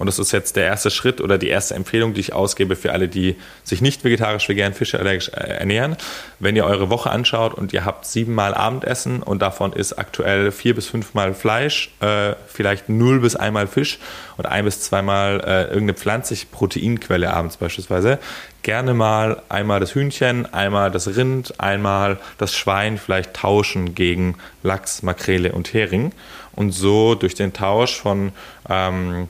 Und 0.00 0.06
das 0.06 0.18
ist 0.18 0.32
jetzt 0.32 0.56
der 0.56 0.64
erste 0.64 0.90
Schritt 0.90 1.20
oder 1.20 1.36
die 1.36 1.48
erste 1.48 1.74
Empfehlung, 1.74 2.14
die 2.14 2.20
ich 2.20 2.32
ausgebe 2.32 2.74
für 2.74 2.92
alle, 2.92 3.06
die 3.06 3.36
sich 3.64 3.82
nicht 3.82 4.02
vegetarisch, 4.02 4.48
vegan, 4.48 4.72
fischeallergisch 4.72 5.28
äh, 5.28 5.58
ernähren. 5.58 5.94
Wenn 6.38 6.56
ihr 6.56 6.64
eure 6.64 6.88
Woche 6.88 7.10
anschaut 7.10 7.52
und 7.52 7.74
ihr 7.74 7.84
habt 7.84 8.06
siebenmal 8.06 8.54
Abendessen 8.54 9.22
und 9.22 9.42
davon 9.42 9.74
ist 9.74 9.98
aktuell 9.98 10.52
vier 10.52 10.74
bis 10.74 10.86
fünfmal 10.86 11.34
Fleisch, 11.34 11.90
äh, 12.00 12.32
vielleicht 12.46 12.88
null 12.88 13.20
bis 13.20 13.36
einmal 13.36 13.66
Fisch 13.66 13.98
und 14.38 14.46
ein 14.46 14.64
bis 14.64 14.80
zweimal 14.80 15.40
äh, 15.40 15.64
irgendeine 15.64 15.92
pflanzliche 15.92 16.46
Proteinquelle 16.46 17.34
abends 17.34 17.58
beispielsweise, 17.58 18.18
gerne 18.62 18.94
mal 18.94 19.42
einmal 19.50 19.80
das 19.80 19.94
Hühnchen, 19.94 20.50
einmal 20.54 20.90
das 20.90 21.14
Rind, 21.14 21.60
einmal 21.60 22.18
das 22.38 22.54
Schwein 22.56 22.96
vielleicht 22.96 23.34
tauschen 23.34 23.94
gegen 23.94 24.38
Lachs, 24.62 25.02
Makrele 25.02 25.52
und 25.52 25.74
Hering 25.74 26.12
und 26.52 26.72
so 26.72 27.14
durch 27.14 27.34
den 27.34 27.52
Tausch 27.52 28.00
von 28.00 28.32
ähm, 28.68 29.28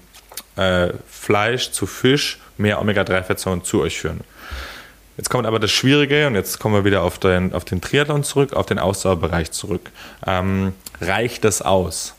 äh, 0.61 0.93
Fleisch 1.09 1.71
zu 1.71 1.87
Fisch 1.87 2.39
mehr 2.59 2.81
Omega-3-Fettsäuren 2.81 3.65
zu 3.65 3.81
euch 3.81 3.99
führen. 3.99 4.21
Jetzt 5.17 5.29
kommt 5.29 5.47
aber 5.47 5.59
das 5.59 5.71
Schwierige 5.71 6.27
und 6.27 6.35
jetzt 6.35 6.59
kommen 6.59 6.75
wir 6.75 6.85
wieder 6.85 7.03
auf 7.03 7.19
den, 7.19 7.53
auf 7.53 7.65
den 7.65 7.81
Triathlon 7.81 8.25
zurück, 8.25 8.53
auf 8.53 8.67
den 8.67 8.79
Ausdauerbereich 8.79 9.51
zurück. 9.51 9.91
Ähm, 10.27 10.73
reicht 11.01 11.45
das 11.45 11.63
aus? 11.63 12.15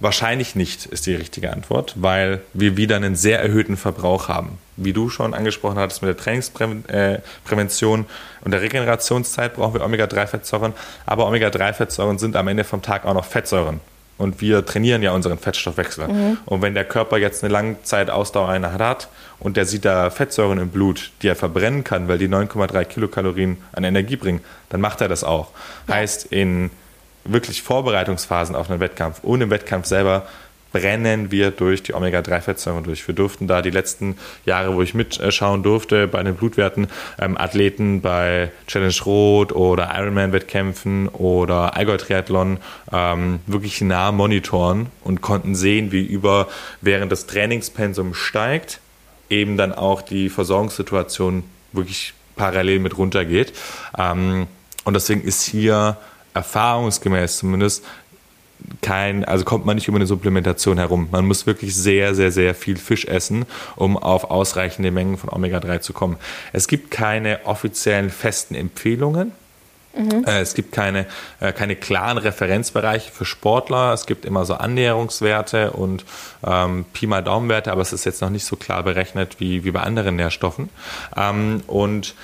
Wahrscheinlich 0.00 0.54
nicht, 0.54 0.86
ist 0.86 1.06
die 1.06 1.14
richtige 1.14 1.52
Antwort, 1.52 1.94
weil 1.96 2.42
wir 2.52 2.76
wieder 2.76 2.96
einen 2.96 3.16
sehr 3.16 3.40
erhöhten 3.40 3.76
Verbrauch 3.76 4.28
haben. 4.28 4.58
Wie 4.76 4.92
du 4.92 5.08
schon 5.08 5.34
angesprochen 5.34 5.78
hattest 5.78 6.02
mit 6.02 6.08
der 6.08 6.16
Trainingsprävention 6.16 8.00
äh, 8.00 8.44
und 8.44 8.50
der 8.50 8.60
Regenerationszeit 8.60 9.54
brauchen 9.54 9.74
wir 9.74 9.84
Omega-3-Fettsäuren, 9.84 10.72
aber 11.06 11.26
Omega-3-Fettsäuren 11.26 12.18
sind 12.18 12.36
am 12.36 12.48
Ende 12.48 12.64
vom 12.64 12.82
Tag 12.82 13.06
auch 13.06 13.14
noch 13.14 13.24
Fettsäuren. 13.24 13.80
Und 14.16 14.40
wir 14.40 14.64
trainieren 14.64 15.02
ja 15.02 15.12
unseren 15.12 15.38
Fettstoffwechsel. 15.38 16.08
Mhm. 16.08 16.38
Und 16.46 16.62
wenn 16.62 16.74
der 16.74 16.84
Körper 16.84 17.16
jetzt 17.16 17.42
eine 17.42 17.52
Langzeitausdauereinheit 17.52 18.80
hat 18.80 19.08
und 19.40 19.56
der 19.56 19.66
sieht 19.66 19.84
da 19.84 20.10
Fettsäuren 20.10 20.58
im 20.58 20.68
Blut, 20.68 21.10
die 21.22 21.28
er 21.28 21.36
verbrennen 21.36 21.82
kann, 21.82 22.06
weil 22.06 22.18
die 22.18 22.28
9,3 22.28 22.84
Kilokalorien 22.84 23.58
an 23.72 23.82
Energie 23.82 24.16
bringen, 24.16 24.40
dann 24.68 24.80
macht 24.80 25.00
er 25.00 25.08
das 25.08 25.24
auch. 25.24 25.48
Ja. 25.88 25.94
Heißt, 25.94 26.26
in 26.26 26.70
wirklich 27.24 27.62
Vorbereitungsphasen 27.62 28.54
auf 28.54 28.70
einen 28.70 28.80
Wettkampf 28.80 29.20
und 29.22 29.40
im 29.40 29.50
Wettkampf 29.50 29.86
selber 29.86 30.26
brennen 30.74 31.30
wir 31.30 31.52
durch 31.52 31.84
die 31.84 31.94
Omega-3-Fettsäuren 31.94 32.82
durch. 32.82 33.06
Wir 33.06 33.14
durften 33.14 33.46
da 33.46 33.62
die 33.62 33.70
letzten 33.70 34.16
Jahre, 34.44 34.74
wo 34.74 34.82
ich 34.82 34.92
mitschauen 34.92 35.62
durfte, 35.62 36.08
bei 36.08 36.20
den 36.24 36.34
Blutwerten 36.34 36.88
ähm, 37.20 37.38
Athleten 37.38 38.00
bei 38.00 38.50
Challenge 38.66 38.94
Rot 39.06 39.52
oder 39.52 39.92
Ironman-Wettkämpfen 39.96 41.08
oder 41.08 41.76
Allgäu-Triathlon 41.76 42.58
ähm, 42.92 43.38
wirklich 43.46 43.80
nah 43.82 44.10
monitoren 44.10 44.88
und 45.04 45.20
konnten 45.20 45.54
sehen, 45.54 45.92
wie 45.92 46.04
über 46.04 46.48
während 46.80 47.12
das 47.12 47.26
Trainingspensum 47.26 48.12
steigt, 48.12 48.80
eben 49.30 49.56
dann 49.56 49.72
auch 49.72 50.02
die 50.02 50.28
Versorgungssituation 50.28 51.44
wirklich 51.72 52.14
parallel 52.34 52.80
mit 52.80 52.98
runtergeht. 52.98 53.52
Ähm, 53.96 54.48
und 54.82 54.94
deswegen 54.94 55.22
ist 55.22 55.42
hier 55.44 55.98
erfahrungsgemäß 56.34 57.38
zumindest 57.38 57.84
kein, 58.80 59.24
also 59.24 59.44
kommt 59.44 59.66
man 59.66 59.76
nicht 59.76 59.88
über 59.88 59.96
eine 59.96 60.06
Supplementation 60.06 60.78
herum. 60.78 61.08
Man 61.10 61.26
muss 61.26 61.46
wirklich 61.46 61.74
sehr, 61.74 62.14
sehr, 62.14 62.32
sehr 62.32 62.54
viel 62.54 62.76
Fisch 62.76 63.04
essen, 63.04 63.46
um 63.76 63.96
auf 63.96 64.30
ausreichende 64.30 64.90
Mengen 64.90 65.18
von 65.18 65.30
Omega-3 65.30 65.80
zu 65.80 65.92
kommen. 65.92 66.16
Es 66.52 66.68
gibt 66.68 66.90
keine 66.90 67.40
offiziellen 67.44 68.10
festen 68.10 68.54
Empfehlungen. 68.54 69.32
Mhm. 69.96 70.24
Äh, 70.26 70.40
es 70.40 70.54
gibt 70.54 70.72
keine, 70.72 71.06
äh, 71.40 71.52
keine 71.52 71.76
klaren 71.76 72.18
Referenzbereiche 72.18 73.10
für 73.10 73.24
Sportler. 73.24 73.92
Es 73.92 74.06
gibt 74.06 74.24
immer 74.24 74.44
so 74.44 74.54
Annäherungswerte 74.54 75.70
und 75.72 76.04
ähm, 76.44 76.84
Pi 76.92 77.06
mal 77.06 77.22
Daumenwerte, 77.22 77.70
aber 77.70 77.82
es 77.82 77.92
ist 77.92 78.04
jetzt 78.04 78.20
noch 78.20 78.30
nicht 78.30 78.44
so 78.44 78.56
klar 78.56 78.82
berechnet 78.82 79.36
wie, 79.38 79.64
wie 79.64 79.70
bei 79.70 79.80
anderen 79.80 80.16
Nährstoffen. 80.16 80.68
Ähm, 81.16 81.62
und 81.66 82.14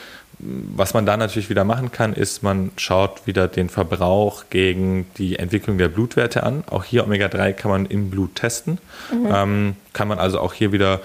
was 0.43 0.95
man 0.95 1.07
da 1.07 1.16
natürlich 1.16 1.51
wieder 1.51 1.64
machen 1.64 1.93
kann, 1.93 2.12
ist, 2.12 2.43
man 2.43 2.70
schaut 2.76 3.26
wieder 3.26 3.49
den 3.49 3.68
Verbrauch 3.68 4.45
gegen 4.51 5.07
die 5.18 5.38
Entwicklung 5.38 5.78
der 5.78 5.88
Blutwerte 5.88 6.43
an. 6.43 6.64
Auch 6.70 6.84
hier 6.84 7.05
Omega-3 7.05 7.53
kann 7.53 7.70
man 7.70 7.86
im 7.86 8.11
Blut 8.11 8.36
testen. 8.36 8.78
Mhm. 9.12 9.28
Ähm, 9.32 9.76
kann 9.93 10.09
man 10.09 10.18
also 10.18 10.41
auch 10.41 10.55
hier 10.55 10.72
wieder 10.72 11.01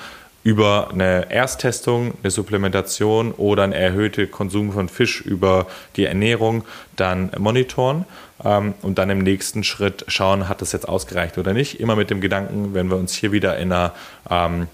über 0.45 0.89
eine 0.91 1.31
Ersttestung, 1.31 2.13
eine 2.21 2.29
Supplementation 2.29 3.31
oder 3.31 3.63
ein 3.63 3.71
erhöhter 3.71 4.27
Konsum 4.27 4.71
von 4.71 4.89
Fisch 4.89 5.21
über 5.21 5.65
die 5.95 6.05
Ernährung 6.05 6.63
dann 6.95 7.31
monitoren 7.39 8.05
ähm, 8.43 8.75
und 8.83 8.99
dann 8.99 9.09
im 9.09 9.19
nächsten 9.19 9.63
Schritt 9.63 10.05
schauen, 10.07 10.47
hat 10.47 10.61
das 10.61 10.71
jetzt 10.71 10.87
ausgereicht 10.87 11.39
oder 11.39 11.53
nicht. 11.53 11.79
Immer 11.79 11.95
mit 11.95 12.11
dem 12.11 12.21
Gedanken, 12.21 12.75
wenn 12.75 12.91
wir 12.91 12.97
uns 12.97 13.15
hier 13.15 13.31
wieder 13.31 13.57
in 13.57 13.71
einer 13.71 13.93
ähm, 14.29 14.67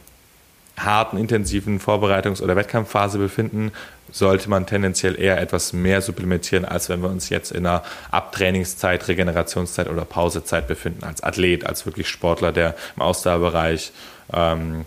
harten, 0.83 1.17
intensiven 1.17 1.79
Vorbereitungs- 1.79 2.41
oder 2.41 2.55
Wettkampfphase 2.55 3.17
befinden, 3.17 3.71
sollte 4.11 4.49
man 4.49 4.65
tendenziell 4.65 5.19
eher 5.19 5.39
etwas 5.39 5.73
mehr 5.73 6.01
supplementieren, 6.01 6.65
als 6.65 6.89
wenn 6.89 7.01
wir 7.01 7.09
uns 7.09 7.29
jetzt 7.29 7.51
in 7.51 7.65
einer 7.65 7.83
Abtrainingszeit, 8.11 9.07
Regenerationszeit 9.07 9.89
oder 9.89 10.05
Pausezeit 10.05 10.67
befinden, 10.67 11.03
als 11.03 11.23
Athlet, 11.23 11.65
als 11.65 11.85
wirklich 11.85 12.09
Sportler, 12.09 12.51
der 12.51 12.75
im 12.95 13.01
Ausdauerbereich 13.01 13.91
ähm, 14.33 14.85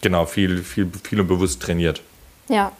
genau 0.00 0.26
viel, 0.26 0.62
viel, 0.62 0.90
viel 1.02 1.20
und 1.20 1.28
bewusst 1.28 1.62
trainiert. 1.62 2.02
Ja. 2.48 2.72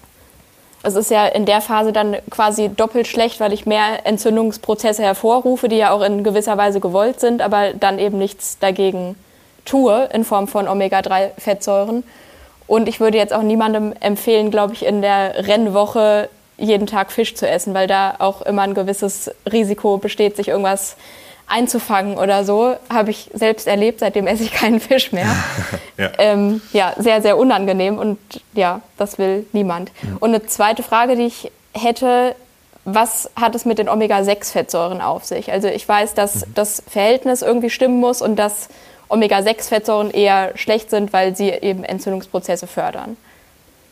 Es 0.85 0.97
ist 0.97 1.13
ja 1.13 1.27
in 1.27 1.47
der 1.47 1.61
Phase 1.61 1.93
dann 1.93 2.17
quasi 2.29 2.69
doppelt 2.69 3.07
schlecht, 3.07 3.39
weil 3.39 3.53
ich 3.53 3.67
mehr 3.67 4.05
Entzündungsprozesse 4.05 5.03
hervorrufe, 5.03 5.69
die 5.69 5.77
ja 5.77 5.93
auch 5.93 6.03
in 6.03 6.25
gewisser 6.25 6.59
Weise 6.59 6.81
gewollt 6.81 7.21
sind, 7.21 7.41
aber 7.41 7.73
dann 7.73 8.01
eben 8.01 8.19
nichts 8.19 8.59
dagegen 8.59 9.15
tue 9.65 10.09
in 10.13 10.25
Form 10.25 10.49
von 10.49 10.67
Omega-3-Fettsäuren. 10.67 12.03
Und 12.73 12.89
ich 12.89 13.01
würde 13.01 13.19
jetzt 13.19 13.35
auch 13.35 13.43
niemandem 13.43 13.93
empfehlen, 14.01 14.51
glaube 14.51 14.73
ich, 14.73 14.87
in 14.87 15.03
der 15.03 15.47
Rennwoche 15.47 16.31
jeden 16.57 16.87
Tag 16.87 17.13
Fisch 17.13 17.35
zu 17.35 17.47
essen, 17.47 17.75
weil 17.75 17.87
da 17.87 18.15
auch 18.19 18.41
immer 18.41 18.63
ein 18.63 18.73
gewisses 18.73 19.31
Risiko 19.45 19.99
besteht, 19.99 20.37
sich 20.37 20.49
irgendwas 20.49 20.97
einzufangen 21.47 22.17
oder 22.17 22.47
so. 22.47 22.75
Habe 22.89 23.11
ich 23.11 23.29
selbst 23.35 23.67
erlebt, 23.67 24.01
seitdem 24.01 24.27
esse 24.27 24.45
ich 24.45 24.53
keinen 24.53 24.81
Fisch 24.81 25.13
mehr. 25.13 25.27
ja. 25.99 26.13
Ähm, 26.17 26.63
ja, 26.73 26.95
sehr, 26.97 27.21
sehr 27.21 27.37
unangenehm 27.37 27.99
und 27.99 28.17
ja, 28.55 28.81
das 28.97 29.19
will 29.19 29.45
niemand. 29.53 29.91
Ja. 30.03 30.17
Und 30.21 30.31
eine 30.31 30.47
zweite 30.47 30.83
Frage, 30.83 31.15
die 31.15 31.27
ich 31.27 31.53
hätte, 31.75 32.35
was 32.87 33.29
hat 33.39 33.55
es 33.55 33.67
mit 33.67 33.81
den 33.81 33.91
Omega-6-Fettsäuren 33.91 35.03
auf 35.03 35.27
sich? 35.27 35.53
Also 35.53 35.69
ich 35.69 35.87
weiß, 35.87 36.15
dass 36.15 36.47
mhm. 36.47 36.55
das 36.55 36.83
Verhältnis 36.89 37.43
irgendwie 37.43 37.69
stimmen 37.69 38.01
muss 38.01 38.23
und 38.23 38.37
dass 38.37 38.71
Omega-6-Fettsäuren 39.13 40.11
eher 40.11 40.53
schlecht 40.57 40.91
sind, 40.91 41.13
weil 41.13 41.37
sie 41.37 41.51
eben 41.51 41.85
Entzündungsprozesse 41.85 42.67
fördern? 42.67 43.17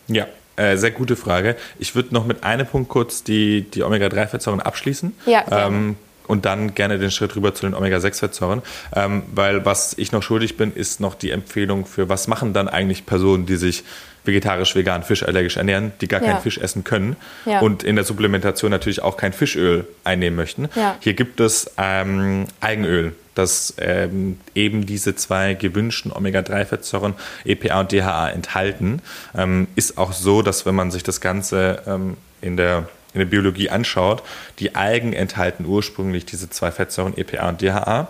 Ja, 0.09 0.27
äh, 0.57 0.77
sehr 0.77 0.91
gute 0.91 1.17
Frage. 1.17 1.57
Ich 1.79 1.95
würde 1.95 2.13
noch 2.13 2.27
mit 2.27 2.43
einem 2.43 2.67
Punkt 2.67 2.89
kurz 2.89 3.23
die, 3.23 3.63
die 3.63 3.83
Omega-3-Fettsäuren 3.83 4.61
abschließen. 4.61 5.15
Ja, 5.27 5.45
ähm, 5.51 5.97
und 6.27 6.45
dann 6.45 6.75
gerne 6.77 6.99
den 6.99 7.11
Schritt 7.11 7.35
rüber 7.35 7.55
zu 7.55 7.67
den 7.67 7.75
Omega-6-Fettsäuren. 7.75 8.63
Ähm, 8.95 9.25
weil 9.35 9.65
was 9.67 9.99
ich 9.99 10.13
noch 10.13 10.23
schuldig 10.23 10.57
bin, 10.57 10.73
ist 10.73 11.01
noch 11.01 11.17
die 11.17 11.33
Empfehlung 11.33 11.87
für, 11.87 12.09
was 12.09 12.29
machen 12.29 12.53
dann 12.53 12.69
eigentlich 12.69 13.05
Personen, 13.05 13.47
die 13.47 13.57
sich 13.57 13.83
vegetarisch, 14.25 14.77
vegan, 14.77 15.03
fischallergisch 15.03 15.57
ernähren, 15.57 15.93
die 16.01 16.07
gar 16.07 16.23
ja. 16.23 16.29
keinen 16.29 16.41
Fisch 16.41 16.59
essen 16.59 16.85
können 16.85 17.17
ja. 17.47 17.61
und 17.61 17.83
in 17.83 17.97
der 17.97 18.05
Supplementation 18.05 18.71
natürlich 18.71 19.03
auch 19.03 19.17
kein 19.17 19.33
Fischöl 19.33 19.87
einnehmen 20.05 20.37
möchten. 20.37 20.69
Ja. 20.77 20.97
Hier 21.01 21.15
gibt 21.15 21.41
es 21.41 21.73
ähm, 21.79 22.47
Algenöl 22.61 23.15
dass 23.35 23.75
ähm, 23.79 24.39
eben 24.55 24.87
diese 24.87 25.15
zwei 25.15 25.55
gewünschten 25.55 26.13
Omega-3-Fettsäuren 26.13 27.15
EPA 27.45 27.81
und 27.81 27.93
DHA 27.93 28.31
enthalten. 28.31 29.03
Ähm, 29.37 29.69
ist 29.77 29.99
auch 29.99 30.13
so, 30.13 30.43
dass 30.43 30.67
wenn 30.67 30.75
man 30.75 30.91
sich 30.91 31.03
das 31.03 31.21
Ganze 31.21 31.83
ähm, 31.87 32.17
in 32.41 32.57
der 32.57 32.89
in 33.13 33.19
der 33.19 33.27
Biologie 33.27 33.71
anschaut, 33.71 34.23
die 34.61 34.77
Algen 34.77 35.13
enthalten 35.13 35.65
ursprünglich 35.67 36.27
diese 36.27 36.49
zwei 36.49 36.71
Fettsäuren 36.71 37.17
EPA 37.17 37.49
und 37.49 37.61
DHA 37.61 38.09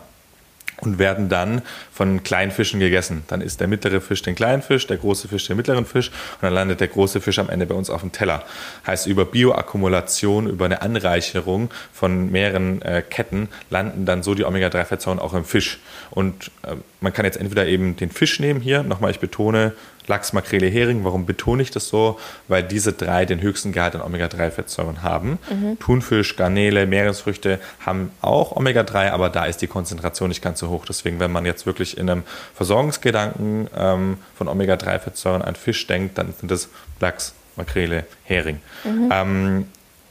und 0.80 0.98
werden 0.98 1.28
dann 1.28 1.62
von 1.92 2.22
kleinen 2.22 2.50
Fischen 2.50 2.80
gegessen. 2.80 3.24
Dann 3.28 3.40
isst 3.40 3.60
der 3.60 3.68
mittlere 3.68 4.00
Fisch 4.00 4.22
den 4.22 4.34
kleinen 4.34 4.62
Fisch, 4.62 4.86
der 4.86 4.96
große 4.96 5.28
Fisch 5.28 5.46
den 5.46 5.56
mittleren 5.56 5.86
Fisch 5.86 6.08
und 6.08 6.42
dann 6.42 6.54
landet 6.54 6.80
der 6.80 6.88
große 6.88 7.20
Fisch 7.20 7.38
am 7.38 7.48
Ende 7.48 7.66
bei 7.66 7.74
uns 7.74 7.90
auf 7.90 8.00
dem 8.00 8.12
Teller. 8.12 8.44
Heißt, 8.86 9.06
über 9.06 9.24
Bioakkumulation, 9.24 10.46
über 10.46 10.64
eine 10.64 10.82
Anreicherung 10.82 11.70
von 11.92 12.30
mehreren 12.30 12.82
äh, 12.82 13.02
Ketten 13.02 13.48
landen 13.70 14.06
dann 14.06 14.22
so 14.22 14.34
die 14.34 14.44
Omega-3-Fettsäuren 14.44 15.18
auch 15.18 15.34
im 15.34 15.44
Fisch. 15.44 15.78
Und 16.10 16.50
äh, 16.62 16.76
man 17.00 17.12
kann 17.12 17.24
jetzt 17.24 17.38
entweder 17.38 17.66
eben 17.66 17.96
den 17.96 18.10
Fisch 18.10 18.40
nehmen 18.40 18.60
hier, 18.60 18.82
nochmal, 18.82 19.10
ich 19.10 19.20
betone, 19.20 19.72
Lachs, 20.06 20.32
Makrele, 20.32 20.66
Hering. 20.66 21.04
Warum 21.04 21.24
betone 21.24 21.62
ich 21.62 21.70
das 21.70 21.88
so? 21.88 22.18
Weil 22.48 22.62
diese 22.62 22.92
drei 22.92 23.24
den 23.24 23.40
höchsten 23.40 23.72
Gehalt 23.72 23.94
an 23.94 24.02
Omega-3-Fettsäuren 24.02 25.02
haben. 25.02 25.38
Mhm. 25.48 25.78
Thunfisch, 25.78 26.36
Garnele, 26.36 26.86
Meeresfrüchte 26.86 27.60
haben 27.86 28.10
auch 28.20 28.56
Omega-3, 28.56 29.10
aber 29.10 29.30
da 29.30 29.44
ist 29.44 29.62
die 29.62 29.68
Konzentration 29.68 30.28
nicht 30.28 30.42
ganz 30.42 30.58
so 30.58 30.68
hoch. 30.68 30.84
Deswegen, 30.86 31.20
wenn 31.20 31.30
man 31.30 31.46
jetzt 31.46 31.64
wirklich 31.64 31.96
in 31.96 32.10
einem 32.10 32.24
Versorgungsgedanken 32.54 33.68
ähm, 33.76 34.18
von 34.34 34.48
Omega-3-Fettsäuren 34.48 35.42
an 35.42 35.54
Fisch 35.54 35.86
denkt, 35.86 36.18
dann 36.18 36.34
sind 36.38 36.50
das 36.50 36.68
Lachs, 36.98 37.34
Makrele, 37.56 38.04
Hering. 38.24 38.60
Mhm. 38.84 39.08
Ähm, 39.12 39.66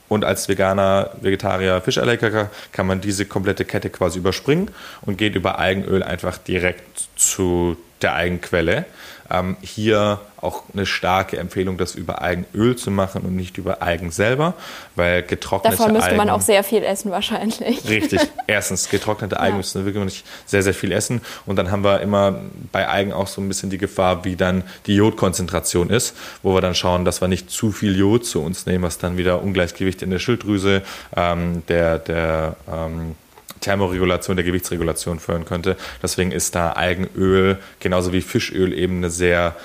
und 0.10 0.26
als 0.26 0.50
Veganer, 0.50 1.12
Vegetarier, 1.22 1.82
Fischallergiker 1.82 2.50
kann 2.72 2.88
man 2.88 3.00
diese 3.00 3.26
komplette 3.26 3.64
Kette 3.64 3.90
quasi 3.90 4.20
überspringen 4.20 4.72
und 5.02 5.18
geht 5.18 5.36
über 5.36 5.60
Algenöl 5.60 6.04
einfach 6.04 6.38
direkt 6.38 7.08
zu 7.16 7.78
der 8.02 8.14
Algenquelle. 8.14 8.86
Ähm, 9.32 9.58
hier 9.62 10.20
auch 10.42 10.64
eine 10.74 10.86
starke 10.86 11.38
Empfehlung, 11.38 11.78
das 11.78 11.96
über 11.96 12.22
Algenöl 12.22 12.76
zu 12.76 12.92
machen 12.92 13.24
und 13.24 13.36
nicht 13.36 13.58
über 13.58 13.82
Algen 13.82 14.12
selber, 14.12 14.54
weil 14.96 15.24
getrocknete 15.24 15.78
Davon 15.78 15.94
müsste 15.94 16.12
Algen, 16.12 16.18
man 16.18 16.30
auch 16.30 16.42
sehr 16.42 16.64
viel 16.64 16.84
essen 16.84 17.12
wahrscheinlich. 17.12 17.88
Richtig. 17.90 18.22
Erstens, 18.48 18.90
getrocknete 18.90 19.40
Algen 19.40 19.56
ja. 19.56 19.58
müssen 19.58 19.86
wir 19.86 19.94
wirklich 19.94 20.24
sehr, 20.46 20.64
sehr 20.64 20.74
viel 20.74 20.92
essen. 20.92 21.22
Und 21.46 21.58
dann 21.58 21.72
haben 21.72 21.84
wir 21.84 22.02
immer 22.02 22.40
bei 22.72 22.88
Algen 22.88 23.14
auch 23.14 23.28
so 23.28 23.42
ein 23.42 23.48
bisschen 23.48 23.70
die 23.70 23.78
Gefahr, 23.78 24.24
wie 24.26 24.36
dann 24.36 24.64
die 24.86 24.96
Jodkonzentration 24.96 25.90
ist, 25.90 26.16
wo 26.44 26.54
wir 26.54 26.62
dann 26.62 26.76
schauen, 26.76 27.06
dass 27.06 27.22
wir 27.22 27.28
nicht 27.28 27.50
zu 27.50 27.72
viel 27.72 27.98
Jod 27.98 28.26
zu 28.26 28.42
uns 28.42 28.66
nehmen, 28.66 28.84
was 28.84 28.98
dann 28.98 29.18
wieder 29.18 29.42
Ungleichgewicht 29.42 30.02
in 30.02 30.10
der 30.10 30.20
Schilddrüse, 30.20 30.84
ähm, 31.16 31.64
der, 31.68 32.00
der 32.00 32.56
ähm, 32.72 33.16
Thermoregulation, 33.62 34.38
der 34.38 34.46
Gewichtsregulation 34.46 35.20
führen 35.20 35.46
könnte. 35.46 35.76
Deswegen 36.02 36.32
ist 36.32 36.56
da 36.56 36.72
Algenöl 36.72 37.58
genauso 37.80 38.14
wie 38.14 38.22
Fischöl 38.22 38.74
eben 38.74 38.98
eine 38.98 39.10
sehr 39.10 39.56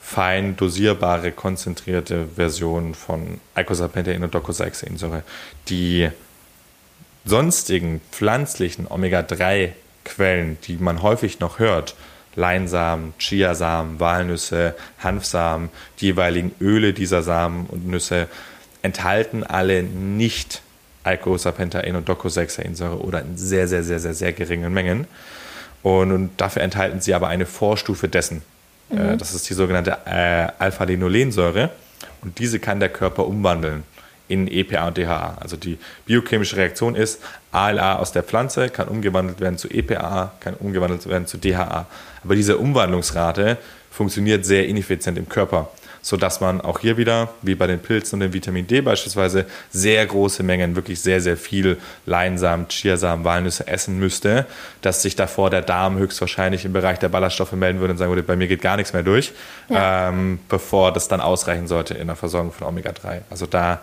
fein 0.00 0.56
dosierbare, 0.56 1.30
konzentrierte 1.30 2.26
Version 2.34 2.94
von 2.94 3.40
Eicosapentaen 3.54 4.24
und 4.24 4.34
Docosahexaensäure. 4.34 5.22
Die 5.68 6.08
sonstigen 7.24 8.00
pflanzlichen 8.10 8.86
Omega-3-Quellen, 8.90 10.58
die 10.64 10.78
man 10.78 11.02
häufig 11.02 11.38
noch 11.38 11.58
hört, 11.60 11.94
Leinsamen, 12.34 13.14
Chiasamen, 13.18 14.00
Walnüsse, 14.00 14.74
Hanfsamen, 14.98 15.68
die 16.00 16.06
jeweiligen 16.06 16.52
Öle 16.60 16.92
dieser 16.92 17.22
Samen 17.22 17.66
und 17.66 17.86
Nüsse, 17.86 18.28
enthalten 18.82 19.44
alle 19.44 19.82
nicht 19.82 20.62
Eicosapentaen 21.04 21.96
und 21.96 22.08
Docosahexaensäure 22.08 22.98
oder 23.00 23.22
in 23.22 23.36
sehr, 23.36 23.66
sehr, 23.68 23.82
sehr, 23.82 24.00
sehr, 24.00 24.14
sehr 24.14 24.32
geringen 24.32 24.72
Mengen. 24.72 25.06
Und, 25.82 26.12
und 26.12 26.30
dafür 26.36 26.62
enthalten 26.62 27.00
sie 27.00 27.14
aber 27.14 27.28
eine 27.28 27.46
Vorstufe 27.46 28.08
dessen. 28.08 28.42
Äh, 28.90 28.94
mhm. 28.94 29.18
Das 29.18 29.34
ist 29.34 29.48
die 29.48 29.54
sogenannte 29.54 29.96
äh, 30.04 30.48
Alpha-Linolensäure. 30.58 31.70
Und 32.22 32.38
diese 32.38 32.58
kann 32.58 32.80
der 32.80 32.90
Körper 32.90 33.26
umwandeln 33.26 33.84
in 34.28 34.46
EPA 34.46 34.88
und 34.88 34.96
DHA. 34.96 35.38
Also 35.40 35.56
die 35.56 35.78
biochemische 36.06 36.56
Reaktion 36.56 36.94
ist, 36.94 37.20
ALA 37.50 37.96
aus 37.96 38.12
der 38.12 38.22
Pflanze 38.22 38.68
kann 38.68 38.88
umgewandelt 38.88 39.40
werden 39.40 39.58
zu 39.58 39.68
EPA, 39.68 40.32
kann 40.38 40.54
umgewandelt 40.54 41.06
werden 41.08 41.26
zu 41.26 41.36
DHA. 41.38 41.86
Aber 42.22 42.34
diese 42.36 42.58
Umwandlungsrate 42.58 43.58
funktioniert 43.90 44.44
sehr 44.44 44.68
ineffizient 44.68 45.18
im 45.18 45.28
Körper 45.28 45.70
sodass 46.02 46.40
man 46.40 46.60
auch 46.60 46.80
hier 46.80 46.96
wieder, 46.96 47.28
wie 47.42 47.54
bei 47.54 47.66
den 47.66 47.80
Pilzen 47.80 48.16
und 48.16 48.20
dem 48.20 48.32
Vitamin 48.32 48.66
D 48.66 48.80
beispielsweise, 48.80 49.46
sehr 49.70 50.04
große 50.06 50.42
Mengen, 50.42 50.76
wirklich 50.76 51.00
sehr, 51.00 51.20
sehr 51.20 51.36
viel 51.36 51.78
Leinsamen, 52.06 52.68
Chiasamen, 52.68 53.24
Walnüsse 53.24 53.66
essen 53.66 53.98
müsste, 53.98 54.46
dass 54.82 55.02
sich 55.02 55.16
davor 55.16 55.50
der 55.50 55.62
Darm 55.62 55.98
höchstwahrscheinlich 55.98 56.64
im 56.64 56.72
Bereich 56.72 56.98
der 56.98 57.08
Ballaststoffe 57.08 57.52
melden 57.52 57.80
würde 57.80 57.92
und 57.92 57.98
sagen 57.98 58.10
würde, 58.10 58.22
bei 58.22 58.36
mir 58.36 58.48
geht 58.48 58.62
gar 58.62 58.76
nichts 58.76 58.92
mehr 58.92 59.02
durch, 59.02 59.32
ja. 59.68 60.08
ähm, 60.08 60.38
bevor 60.48 60.92
das 60.92 61.08
dann 61.08 61.20
ausreichen 61.20 61.66
sollte 61.66 61.94
in 61.94 62.06
der 62.06 62.16
Versorgung 62.16 62.52
von 62.52 62.66
Omega-3. 62.66 63.22
Also 63.30 63.46
da 63.46 63.80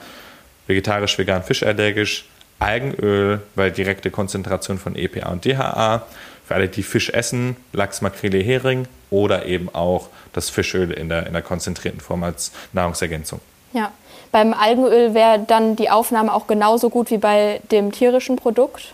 vegetarisch, 0.67 1.17
vegan, 1.17 1.43
fischallergisch, 1.43 2.25
Algenöl, 2.59 3.41
weil 3.55 3.71
direkte 3.71 4.09
Konzentration 4.09 4.79
von 4.79 4.95
EPA 4.95 5.29
und 5.29 5.45
DHA, 5.45 6.05
für 6.47 6.55
alle, 6.55 6.69
die 6.69 6.83
Fisch 6.83 7.09
essen, 7.09 7.57
Lachs, 7.73 8.01
Makrele, 8.01 8.39
Hering 8.39 8.87
oder 9.09 9.45
eben 9.45 9.69
auch 9.73 10.09
das 10.37 10.49
Fischöl 10.49 10.91
in 10.91 11.09
der, 11.09 11.27
in 11.27 11.33
der 11.33 11.41
konzentrierten 11.41 11.99
Form 11.99 12.23
als 12.23 12.51
Nahrungsergänzung. 12.71 13.41
Ja, 13.73 13.91
beim 14.31 14.53
Algenöl 14.53 15.13
wäre 15.13 15.39
dann 15.45 15.75
die 15.75 15.89
Aufnahme 15.89 16.33
auch 16.33 16.47
genauso 16.47 16.89
gut 16.89 17.11
wie 17.11 17.17
bei 17.17 17.61
dem 17.71 17.91
tierischen 17.91 18.35
Produkt? 18.35 18.93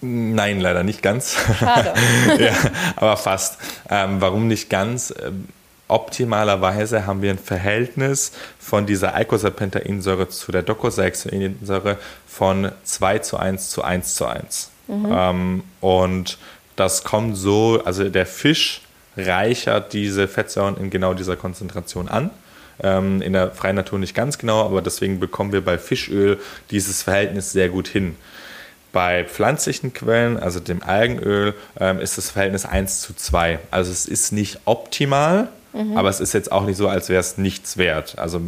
Nein, 0.00 0.60
leider 0.60 0.82
nicht 0.82 1.02
ganz. 1.02 1.36
Schade. 1.58 1.94
ja, 2.38 2.52
aber 2.96 3.16
fast. 3.16 3.58
Ähm, 3.88 4.20
warum 4.20 4.48
nicht 4.48 4.68
ganz? 4.68 5.14
Ähm, 5.22 5.48
optimalerweise 5.88 7.06
haben 7.06 7.22
wir 7.22 7.30
ein 7.30 7.38
Verhältnis 7.38 8.32
von 8.58 8.86
dieser 8.86 9.14
Eicosapentaensäure 9.14 10.28
zu 10.28 10.50
der 10.50 10.62
Docosahexaensäure 10.62 11.98
von 12.26 12.72
2 12.84 13.18
zu 13.20 13.36
1 13.36 13.70
zu 13.70 13.82
1 13.82 14.14
zu 14.14 14.26
1. 14.26 14.70
Mhm. 14.88 15.08
Ähm, 15.10 15.64
und 15.80 16.38
das 16.76 17.04
kommt 17.04 17.36
so, 17.36 17.80
also 17.84 18.08
der 18.08 18.26
Fisch 18.26 18.81
reichert 19.16 19.92
diese 19.92 20.28
Fettsäuren 20.28 20.76
in 20.76 20.90
genau 20.90 21.14
dieser 21.14 21.36
Konzentration 21.36 22.08
an. 22.08 22.30
Ähm, 22.82 23.22
in 23.22 23.34
der 23.34 23.50
freien 23.50 23.76
Natur 23.76 23.98
nicht 23.98 24.14
ganz 24.14 24.38
genau, 24.38 24.64
aber 24.64 24.82
deswegen 24.82 25.20
bekommen 25.20 25.52
wir 25.52 25.64
bei 25.64 25.78
Fischöl 25.78 26.38
dieses 26.70 27.02
Verhältnis 27.02 27.52
sehr 27.52 27.68
gut 27.68 27.86
hin. 27.86 28.16
Bei 28.92 29.24
pflanzlichen 29.24 29.92
Quellen, 29.92 30.36
also 30.36 30.60
dem 30.60 30.82
Algenöl, 30.82 31.54
ähm, 31.78 32.00
ist 32.00 32.18
das 32.18 32.30
Verhältnis 32.30 32.66
1 32.66 33.00
zu 33.00 33.14
2. 33.14 33.58
Also 33.70 33.90
es 33.90 34.06
ist 34.06 34.32
nicht 34.32 34.60
optimal, 34.64 35.48
mhm. 35.72 35.96
aber 35.96 36.08
es 36.08 36.20
ist 36.20 36.32
jetzt 36.34 36.50
auch 36.50 36.64
nicht 36.64 36.76
so, 36.76 36.88
als 36.88 37.08
wäre 37.08 37.20
es 37.20 37.38
nichts 37.38 37.76
wert. 37.76 38.18
Also 38.18 38.40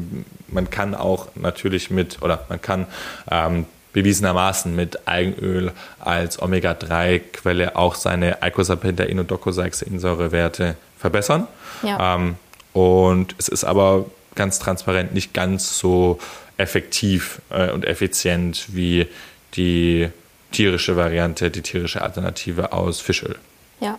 man 0.49 0.69
kann 0.69 0.95
auch 0.95 1.29
natürlich 1.35 1.91
mit, 1.91 2.21
oder 2.23 2.45
man 2.49 2.61
kann 2.61 2.87
ähm, 3.31 3.67
bewiesenermaßen 3.95 4.77
mit 4.77 5.09
Algenöl 5.09 5.73
als 6.01 6.43
Omega-3-Quelle 6.43 7.77
auch 7.77 7.95
seine 7.95 8.43
Eicosapentaen- 8.43 9.19
und 9.19 9.31
Docosahexaensäurewerte 9.31 10.77
verbessern. 10.99 11.47
Ja. 11.83 12.17
Ähm, 12.17 12.37
und 12.75 13.35
es 13.39 13.49
ist 13.49 13.65
aber 13.65 14.05
ganz 14.35 14.59
transparent 14.59 15.15
nicht 15.15 15.33
ganz 15.33 15.79
so 15.79 16.19
effektiv 16.57 17.41
äh, 17.51 17.71
und 17.71 17.87
effizient 17.87 18.67
wie 18.75 19.07
die 19.55 20.11
tierische 20.51 20.97
Variante, 20.97 21.51
die 21.51 21.63
tierische 21.63 22.03
Alternative 22.03 22.73
aus 22.73 23.01
Fischöl. 23.01 23.37
Ja. 23.81 23.99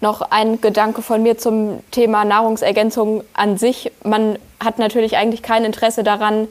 Noch 0.00 0.22
ein 0.22 0.60
Gedanke 0.60 1.02
von 1.02 1.22
mir 1.22 1.36
zum 1.36 1.82
Thema 1.90 2.24
Nahrungsergänzung 2.24 3.22
an 3.34 3.58
sich. 3.58 3.92
Man 4.02 4.38
hat 4.58 4.78
natürlich 4.78 5.16
eigentlich 5.16 5.42
kein 5.42 5.64
Interesse 5.64 6.02
daran, 6.02 6.48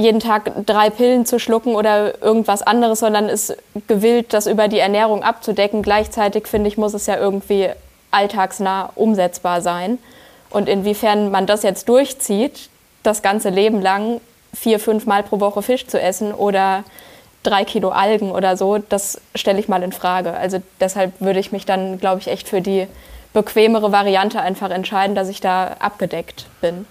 jeden 0.00 0.20
Tag 0.20 0.52
drei 0.66 0.90
Pillen 0.90 1.26
zu 1.26 1.38
schlucken 1.38 1.74
oder 1.74 2.20
irgendwas 2.22 2.62
anderes, 2.62 3.00
sondern 3.00 3.28
ist 3.28 3.56
gewillt, 3.86 4.32
das 4.32 4.46
über 4.46 4.68
die 4.68 4.78
Ernährung 4.78 5.22
abzudecken. 5.22 5.82
Gleichzeitig 5.82 6.46
finde 6.46 6.68
ich, 6.68 6.76
muss 6.76 6.94
es 6.94 7.06
ja 7.06 7.16
irgendwie 7.18 7.68
alltagsnah 8.10 8.90
umsetzbar 8.94 9.62
sein. 9.62 9.98
Und 10.50 10.68
inwiefern 10.68 11.30
man 11.30 11.46
das 11.46 11.62
jetzt 11.62 11.88
durchzieht, 11.88 12.68
das 13.02 13.22
ganze 13.22 13.50
Leben 13.50 13.80
lang 13.80 14.20
vier, 14.52 14.80
fünf 14.80 15.06
Mal 15.06 15.22
pro 15.22 15.40
Woche 15.40 15.62
Fisch 15.62 15.86
zu 15.86 16.00
essen 16.00 16.34
oder 16.34 16.84
drei 17.42 17.64
Kilo 17.64 17.90
Algen 17.90 18.32
oder 18.32 18.56
so, 18.56 18.78
das 18.78 19.20
stelle 19.34 19.60
ich 19.60 19.68
mal 19.68 19.82
in 19.82 19.92
Frage. 19.92 20.32
Also 20.34 20.60
deshalb 20.80 21.20
würde 21.20 21.40
ich 21.40 21.52
mich 21.52 21.66
dann, 21.66 21.98
glaube 21.98 22.20
ich, 22.20 22.28
echt 22.28 22.48
für 22.48 22.60
die 22.60 22.86
bequemere 23.32 23.92
Variante 23.92 24.40
einfach 24.40 24.70
entscheiden, 24.70 25.14
dass 25.14 25.28
ich 25.28 25.40
da 25.40 25.76
abgedeckt 25.78 26.46
bin. 26.60 26.84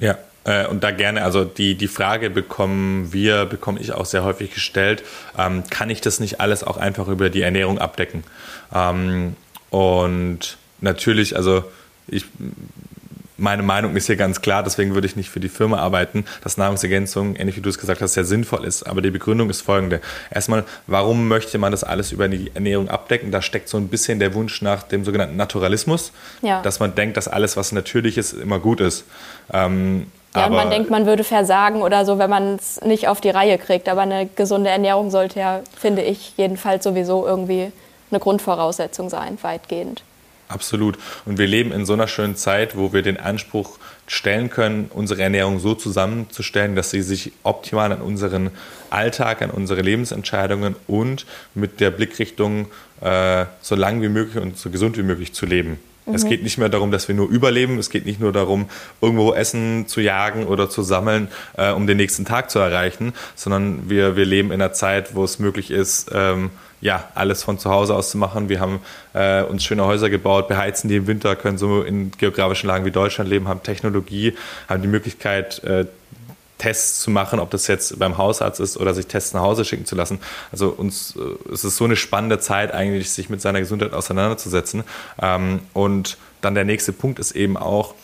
Ja, 0.00 0.18
äh, 0.48 0.66
und 0.66 0.82
da 0.82 0.90
gerne, 0.90 1.22
also 1.22 1.44
die, 1.44 1.74
die 1.74 1.88
Frage 1.88 2.30
bekommen 2.30 3.12
wir, 3.12 3.44
bekomme 3.44 3.78
ich 3.80 3.92
auch 3.92 4.06
sehr 4.06 4.24
häufig 4.24 4.54
gestellt, 4.54 5.04
ähm, 5.36 5.62
kann 5.68 5.90
ich 5.90 6.00
das 6.00 6.20
nicht 6.20 6.40
alles 6.40 6.64
auch 6.64 6.78
einfach 6.78 7.08
über 7.08 7.28
die 7.28 7.42
Ernährung 7.42 7.78
abdecken? 7.78 8.24
Ähm, 8.74 9.36
und 9.68 10.56
natürlich, 10.80 11.36
also 11.36 11.64
ich 12.06 12.24
meine 13.36 13.62
Meinung 13.62 13.94
ist 13.94 14.06
hier 14.06 14.16
ganz 14.16 14.40
klar, 14.40 14.62
deswegen 14.62 14.94
würde 14.94 15.06
ich 15.06 15.14
nicht 15.14 15.28
für 15.28 15.38
die 15.38 15.50
Firma 15.50 15.78
arbeiten, 15.78 16.24
dass 16.42 16.56
Nahrungsergänzung, 16.56 17.36
ähnlich 17.36 17.56
wie 17.56 17.60
du 17.60 17.68
es 17.68 17.78
gesagt 17.78 18.00
hast, 18.00 18.14
sehr 18.14 18.24
sinnvoll 18.24 18.64
ist. 18.64 18.82
Aber 18.84 19.00
die 19.00 19.10
Begründung 19.10 19.48
ist 19.48 19.60
folgende. 19.60 20.00
Erstmal, 20.30 20.64
warum 20.88 21.28
möchte 21.28 21.58
man 21.58 21.70
das 21.70 21.84
alles 21.84 22.10
über 22.10 22.26
die 22.26 22.50
Ernährung 22.54 22.88
abdecken? 22.88 23.30
Da 23.30 23.40
steckt 23.40 23.68
so 23.68 23.76
ein 23.76 23.88
bisschen 23.88 24.18
der 24.18 24.34
Wunsch 24.34 24.60
nach 24.60 24.82
dem 24.82 25.04
sogenannten 25.04 25.36
Naturalismus, 25.36 26.10
ja. 26.42 26.62
dass 26.62 26.80
man 26.80 26.96
denkt, 26.96 27.16
dass 27.16 27.28
alles, 27.28 27.56
was 27.56 27.70
natürlich 27.70 28.18
ist, 28.18 28.32
immer 28.32 28.58
gut 28.58 28.80
ist. 28.80 29.04
Ähm, 29.52 30.06
ja, 30.34 30.44
aber 30.44 30.56
man 30.56 30.70
denkt, 30.70 30.90
man 30.90 31.06
würde 31.06 31.24
versagen 31.24 31.82
oder 31.82 32.04
so, 32.04 32.18
wenn 32.18 32.30
man 32.30 32.56
es 32.56 32.80
nicht 32.82 33.08
auf 33.08 33.20
die 33.20 33.30
Reihe 33.30 33.58
kriegt. 33.58 33.88
Aber 33.88 34.02
eine 34.02 34.26
gesunde 34.26 34.70
Ernährung 34.70 35.10
sollte 35.10 35.40
ja, 35.40 35.60
finde 35.76 36.02
ich, 36.02 36.34
jedenfalls 36.36 36.84
sowieso 36.84 37.26
irgendwie 37.26 37.72
eine 38.10 38.20
Grundvoraussetzung 38.20 39.08
sein, 39.08 39.38
weitgehend. 39.42 40.02
Absolut. 40.48 40.98
Und 41.26 41.38
wir 41.38 41.46
leben 41.46 41.72
in 41.72 41.84
so 41.84 41.92
einer 41.92 42.08
schönen 42.08 42.34
Zeit, 42.34 42.76
wo 42.76 42.92
wir 42.92 43.02
den 43.02 43.18
Anspruch 43.18 43.78
stellen 44.06 44.48
können, 44.48 44.90
unsere 44.94 45.22
Ernährung 45.22 45.58
so 45.58 45.74
zusammenzustellen, 45.74 46.74
dass 46.74 46.90
sie 46.90 47.02
sich 47.02 47.32
optimal 47.42 47.92
an 47.92 48.00
unseren 48.00 48.50
Alltag, 48.88 49.42
an 49.42 49.50
unsere 49.50 49.82
Lebensentscheidungen 49.82 50.74
und 50.86 51.26
mit 51.54 51.80
der 51.80 51.90
Blickrichtung 51.90 52.68
äh, 53.02 53.44
so 53.60 53.74
lang 53.74 54.00
wie 54.00 54.08
möglich 54.08 54.42
und 54.42 54.56
so 54.56 54.70
gesund 54.70 54.96
wie 54.96 55.02
möglich 55.02 55.34
zu 55.34 55.44
leben. 55.44 55.78
Mhm. 56.08 56.14
Es 56.14 56.24
geht 56.24 56.42
nicht 56.42 56.58
mehr 56.58 56.68
darum, 56.68 56.90
dass 56.90 57.08
wir 57.08 57.14
nur 57.14 57.28
überleben. 57.28 57.78
Es 57.78 57.90
geht 57.90 58.06
nicht 58.06 58.20
nur 58.20 58.32
darum, 58.32 58.68
irgendwo 59.00 59.32
Essen 59.34 59.86
zu 59.86 60.00
jagen 60.00 60.46
oder 60.46 60.70
zu 60.70 60.82
sammeln, 60.82 61.28
äh, 61.56 61.70
um 61.70 61.86
den 61.86 61.96
nächsten 61.96 62.24
Tag 62.24 62.50
zu 62.50 62.58
erreichen, 62.58 63.12
sondern 63.34 63.88
wir, 63.88 64.16
wir 64.16 64.24
leben 64.24 64.50
in 64.50 64.60
einer 64.60 64.72
Zeit, 64.72 65.14
wo 65.14 65.24
es 65.24 65.38
möglich 65.38 65.70
ist, 65.70 66.10
ähm, 66.12 66.50
ja, 66.80 67.08
alles 67.14 67.42
von 67.42 67.58
zu 67.58 67.70
Hause 67.70 67.94
aus 67.94 68.10
zu 68.10 68.18
machen. 68.18 68.48
Wir 68.48 68.60
haben 68.60 68.80
äh, 69.12 69.42
uns 69.42 69.64
schöne 69.64 69.84
Häuser 69.84 70.10
gebaut, 70.10 70.48
beheizen 70.48 70.88
die 70.88 70.96
im 70.96 71.06
Winter, 71.06 71.34
können 71.34 71.58
so 71.58 71.82
in 71.82 72.12
geografischen 72.12 72.68
Lagen 72.68 72.84
wie 72.84 72.90
Deutschland 72.90 73.28
leben, 73.28 73.48
haben 73.48 73.62
Technologie, 73.62 74.34
haben 74.68 74.82
die 74.82 74.88
Möglichkeit, 74.88 75.62
äh, 75.64 75.86
Tests 76.58 77.00
zu 77.00 77.10
machen, 77.10 77.40
ob 77.40 77.50
das 77.50 77.66
jetzt 77.66 77.98
beim 77.98 78.18
Hausarzt 78.18 78.60
ist 78.60 78.76
oder 78.76 78.94
sich 78.94 79.06
Tests 79.06 79.32
nach 79.32 79.42
Hause 79.42 79.64
schicken 79.64 79.86
zu 79.86 79.94
lassen. 79.94 80.18
Also 80.52 80.68
uns 80.68 81.16
äh, 81.16 81.52
es 81.52 81.64
ist 81.64 81.76
so 81.76 81.84
eine 81.84 81.96
spannende 81.96 82.38
Zeit 82.38 82.72
eigentlich, 82.72 83.10
sich 83.10 83.30
mit 83.30 83.40
seiner 83.40 83.60
Gesundheit 83.60 83.92
auseinanderzusetzen. 83.92 84.84
Ähm, 85.20 85.60
und 85.72 86.18
dann 86.40 86.54
der 86.54 86.64
nächste 86.64 86.92
Punkt 86.92 87.18
ist 87.18 87.32
eben 87.32 87.56
auch, 87.56 87.94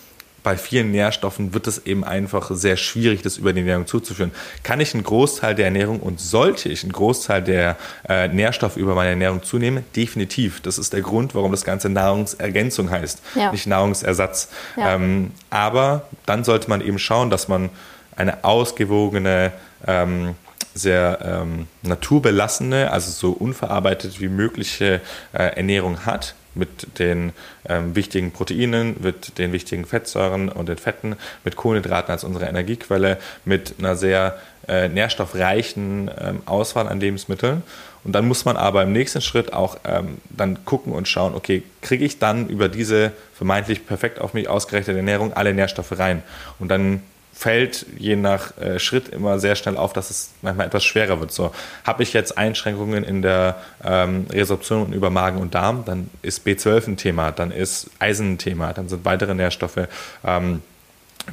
bei 0.45 0.59
vielen 0.59 0.93
Nährstoffen 0.93 1.55
wird 1.55 1.67
es 1.67 1.87
eben 1.87 2.05
einfach 2.05 2.51
sehr 2.53 2.77
schwierig, 2.77 3.23
das 3.23 3.39
über 3.39 3.55
die 3.55 3.61
Ernährung 3.61 3.87
zuzuführen. 3.87 4.31
Kann 4.63 4.79
ich 4.79 4.93
einen 4.93 5.03
Großteil 5.03 5.55
der 5.55 5.65
Ernährung 5.65 6.01
und 6.01 6.21
sollte 6.21 6.69
ich 6.69 6.83
einen 6.83 6.93
Großteil 6.93 7.43
der 7.43 7.77
äh, 8.07 8.29
Nährstoffe 8.29 8.77
über 8.77 8.95
meine 8.95 9.11
Ernährung 9.11 9.43
zunehmen? 9.43 9.85
Definitiv. 9.97 10.61
Das 10.61 10.77
ist 10.77 10.93
der 10.93 11.01
Grund, 11.01 11.35
warum 11.35 11.51
das 11.51 11.65
Ganze 11.65 11.89
Nahrungsergänzung 11.89 12.91
heißt, 12.91 13.23
ja. 13.35 13.53
nicht 13.53 13.67
Nahrungsersatz. 13.67 14.51
Ja. 14.77 14.95
Ähm, 14.95 15.31
aber 15.49 16.09
dann 16.27 16.45
sollte 16.45 16.69
man 16.69 16.83
eben 16.83 16.99
schauen, 16.99 17.31
dass 17.31 17.49
man 17.49 17.71
eine 18.17 18.45
ausgewogene, 18.45 19.53
ähm, 19.87 20.35
sehr 20.75 21.19
ähm, 21.23 21.69
naturbelassene, 21.83 22.91
also 22.91 23.11
so 23.11 23.31
unverarbeitet 23.33 24.21
wie 24.21 24.29
mögliche 24.29 25.01
äh, 25.33 25.57
Ernährung 25.57 26.05
hat 26.05 26.35
mit 26.55 26.99
den 26.99 27.33
ähm, 27.69 27.95
wichtigen 27.97 28.33
Proteinen, 28.33 28.97
mit 29.01 29.39
den 29.39 29.53
wichtigen 29.53 29.85
Fettsäuren 29.85 30.49
und 30.49 30.69
den 30.69 30.77
Fetten, 30.77 31.17
mit 31.45 31.57
Kohlenhydraten 31.57 32.13
als 32.13 32.25
unsere 32.25 32.47
Energiequelle, 32.47 33.19
mit 33.45 33.75
einer 33.79 33.97
sehr 33.97 34.39
äh, 34.69 34.89
nährstoffreichen 34.89 36.11
ähm, 36.19 36.43
Auswahl 36.47 36.89
an 36.89 37.01
Lebensmitteln. 37.01 37.63
Und 38.05 38.13
dann 38.13 38.29
muss 38.29 38.45
man 38.45 38.57
aber 38.57 38.83
im 38.83 38.93
nächsten 38.93 39.21
Schritt 39.21 39.53
auch 39.53 39.79
ähm, 39.85 40.19
dann 40.29 40.65
gucken 40.65 40.93
und 40.93 41.09
schauen, 41.09 41.35
okay, 41.35 41.63
kriege 41.81 42.05
ich 42.05 42.19
dann 42.19 42.49
über 42.49 42.69
diese 42.69 43.13
vermeintlich 43.35 43.87
perfekt 43.87 44.21
auf 44.21 44.35
mich 44.35 44.49
ausgerechtete 44.49 44.99
Ernährung 44.99 45.33
alle 45.33 45.55
Nährstoffe 45.55 45.99
rein? 45.99 46.23
Und 46.59 46.69
dann 46.69 47.03
fällt 47.35 47.85
je 47.99 48.17
nach 48.17 48.57
äh, 48.59 48.79
Schritt 48.79 49.09
immer 49.09 49.39
sehr 49.39 49.57
schnell 49.57 49.77
auf, 49.77 49.93
dass 49.93 50.11
es 50.11 50.31
manchmal 50.41 50.69
etwas 50.69 50.85
schwerer 50.85 51.21
wird. 51.21 51.33
So, 51.33 51.53
habe 51.85 52.03
ich 52.05 52.13
jetzt 52.13 52.39
Einschränkungen 52.39 53.03
in 53.03 53.23
der 53.23 53.61
ähm, 53.85 54.27
Resorption 54.31 54.93
über 54.93 55.11
Magen 55.11 55.39
und 55.39 55.55
Darm, 55.55 55.85
dann 55.85 56.11
ist 56.23 56.47
B12 56.47 56.89
ein 56.89 56.97
Thema, 56.97 57.33
dann 57.33 57.51
ist 57.51 57.91
Eisen 57.99 58.35
ein 58.35 58.39
Thema, 58.39 58.73
dann 58.73 58.89
sind 58.89 59.05
weitere 59.05 59.35
Nährstoffe, 59.35 59.89
ähm, 60.25 60.63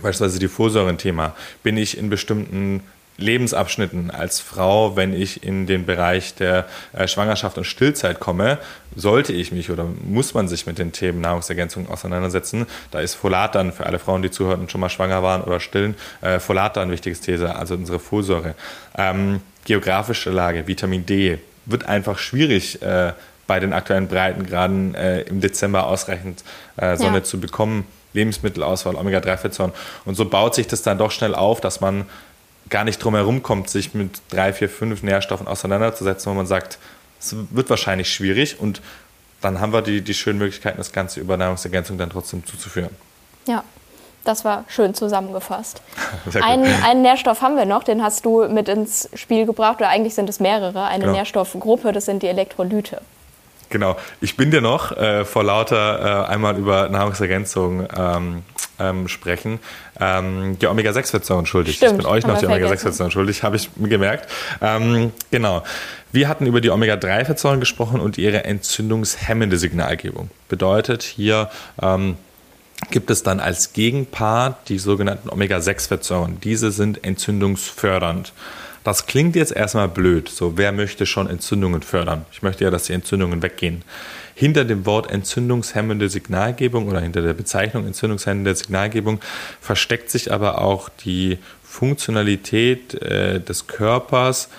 beispielsweise 0.01 0.39
die 0.39 0.47
Folsäure 0.47 0.89
ein 0.89 0.97
Thema. 0.97 1.35
Bin 1.61 1.77
ich 1.77 1.97
in 1.97 2.09
bestimmten 2.09 2.81
Lebensabschnitten 3.21 4.11
als 4.11 4.39
Frau, 4.39 4.95
wenn 4.95 5.13
ich 5.13 5.43
in 5.43 5.67
den 5.67 5.85
Bereich 5.85 6.35
der 6.35 6.65
äh, 6.93 7.07
Schwangerschaft 7.07 7.57
und 7.57 7.63
Stillzeit 7.63 8.19
komme, 8.19 8.57
sollte 8.95 9.33
ich 9.33 9.51
mich 9.51 9.69
oder 9.69 9.85
muss 10.03 10.33
man 10.33 10.47
sich 10.47 10.65
mit 10.65 10.77
den 10.77 10.91
Themen 10.91 11.21
Nahrungsergänzung 11.21 11.89
auseinandersetzen. 11.89 12.65
Da 12.91 12.99
ist 12.99 13.15
Folat 13.15 13.55
dann 13.55 13.71
für 13.71 13.85
alle 13.85 13.99
Frauen, 13.99 14.21
die 14.21 14.31
zuhören 14.31 14.61
und 14.61 14.71
schon 14.71 14.81
mal 14.81 14.89
schwanger 14.89 15.23
waren 15.23 15.41
oder 15.41 15.59
stillen, 15.59 15.95
äh, 16.21 16.39
Folat 16.39 16.75
dann 16.77 16.89
ein 16.89 16.91
wichtiges 16.91 17.21
These, 17.21 17.55
also 17.55 17.75
unsere 17.75 17.99
Folsäure. 17.99 18.55
Ähm, 18.97 19.41
geografische 19.65 20.31
Lage, 20.31 20.67
Vitamin 20.67 21.05
D, 21.05 21.39
wird 21.65 21.85
einfach 21.85 22.17
schwierig 22.17 22.81
äh, 22.81 23.13
bei 23.47 23.59
den 23.59 23.73
aktuellen 23.73 24.07
Breitengraden 24.07 24.95
äh, 24.95 25.21
im 25.21 25.41
Dezember 25.41 25.87
ausreichend 25.87 26.43
äh, 26.77 26.97
Sonne 26.97 27.17
ja. 27.17 27.23
zu 27.23 27.39
bekommen. 27.39 27.85
Lebensmittelauswahl, 28.13 28.95
Omega-3-Fettsäuren. 28.95 29.71
Und 30.05 30.15
so 30.15 30.25
baut 30.25 30.55
sich 30.55 30.67
das 30.67 30.81
dann 30.81 30.97
doch 30.97 31.11
schnell 31.11 31.33
auf, 31.33 31.61
dass 31.61 31.81
man 31.81 32.05
gar 32.71 32.83
nicht 32.83 33.03
drum 33.03 33.13
herum 33.13 33.43
kommt, 33.43 33.69
sich 33.69 33.93
mit 33.93 34.21
drei, 34.29 34.53
vier, 34.53 34.69
fünf 34.69 35.03
Nährstoffen 35.03 35.47
auseinanderzusetzen, 35.47 36.31
wo 36.31 36.35
man 36.35 36.47
sagt, 36.47 36.79
es 37.19 37.35
wird 37.51 37.69
wahrscheinlich 37.69 38.11
schwierig 38.11 38.59
und 38.59 38.81
dann 39.41 39.59
haben 39.59 39.73
wir 39.73 39.81
die, 39.83 40.01
die 40.01 40.13
schönen 40.13 40.39
Möglichkeiten, 40.39 40.77
das 40.77 40.91
Ganze 40.91 41.19
über 41.19 41.37
Nahrungsergänzung 41.37 41.97
dann 41.97 42.09
trotzdem 42.09 42.45
zuzuführen. 42.45 42.95
Ja, 43.47 43.63
das 44.23 44.45
war 44.45 44.65
schön 44.67 44.93
zusammengefasst. 44.93 45.81
Ein, 46.41 46.63
einen 46.83 47.01
Nährstoff 47.01 47.41
haben 47.41 47.55
wir 47.55 47.65
noch, 47.65 47.83
den 47.83 48.01
hast 48.01 48.25
du 48.25 48.47
mit 48.47 48.69
ins 48.69 49.09
Spiel 49.13 49.45
gebracht, 49.45 49.77
oder 49.77 49.89
eigentlich 49.89 50.15
sind 50.15 50.29
es 50.29 50.39
mehrere, 50.39 50.85
eine 50.85 51.03
genau. 51.03 51.17
Nährstoffgruppe, 51.17 51.91
das 51.91 52.05
sind 52.05 52.23
die 52.23 52.27
Elektrolyte. 52.27 53.01
Genau, 53.71 53.97
ich 54.19 54.37
bin 54.37 54.51
dir 54.51 54.61
noch 54.61 54.91
äh, 54.91 55.25
vor 55.25 55.43
lauter 55.43 56.27
äh, 56.27 56.31
einmal 56.31 56.57
über 56.57 56.89
Nahrungsergänzung 56.89 57.87
ähm, 57.97 58.43
ähm, 58.79 59.07
sprechen, 59.07 59.59
ähm, 59.99 60.57
die 60.59 60.67
Omega-6-Fettsäuren 60.67 61.45
schuldig. 61.45 61.77
Stimmt, 61.77 61.93
ich 61.93 61.97
bin 61.99 62.05
euch 62.05 62.27
noch 62.27 62.37
die 62.37 62.47
Omega-6-Fettsäuren 62.47 63.11
schuldig, 63.11 63.43
habe 63.43 63.55
ich 63.55 63.69
gemerkt. 63.77 64.29
Ähm, 64.61 65.11
genau. 65.31 65.63
Wir 66.11 66.27
hatten 66.27 66.45
über 66.45 66.59
die 66.59 66.69
Omega-3-Fettsäuren 66.69 67.59
gesprochen 67.59 68.01
und 68.01 68.17
ihre 68.17 68.43
entzündungshemmende 68.43 69.57
Signalgebung. 69.57 70.29
Bedeutet 70.49 71.03
hier, 71.03 71.49
ähm, 71.81 72.17
gibt 72.89 73.09
es 73.09 73.23
dann 73.23 73.39
als 73.39 73.73
Gegenpart 73.73 74.67
die 74.67 74.79
sogenannten 74.79 75.29
Omega-6-Fettsäuren. 75.29 76.39
Diese 76.41 76.71
sind 76.71 77.03
entzündungsfördernd. 77.03 78.33
Das 78.83 79.05
klingt 79.05 79.35
jetzt 79.35 79.51
erstmal 79.51 79.87
blöd. 79.87 80.27
So, 80.29 80.57
wer 80.57 80.71
möchte 80.71 81.05
schon 81.05 81.29
Entzündungen 81.29 81.83
fördern? 81.83 82.25
Ich 82.31 82.41
möchte 82.41 82.63
ja, 82.63 82.71
dass 82.71 82.85
die 82.85 82.93
Entzündungen 82.93 83.43
weggehen. 83.43 83.83
Hinter 84.33 84.65
dem 84.65 84.85
Wort 84.85 85.11
entzündungshemmende 85.11 86.09
Signalgebung 86.09 86.87
oder 86.87 86.99
hinter 86.99 87.21
der 87.21 87.33
Bezeichnung 87.33 87.85
entzündungshemmende 87.85 88.55
Signalgebung 88.55 89.19
versteckt 89.59 90.09
sich 90.09 90.31
aber 90.31 90.61
auch 90.61 90.89
die 90.89 91.37
Funktionalität 91.63 92.95
äh, 92.95 93.39
des 93.39 93.67
Körpers 93.67 94.49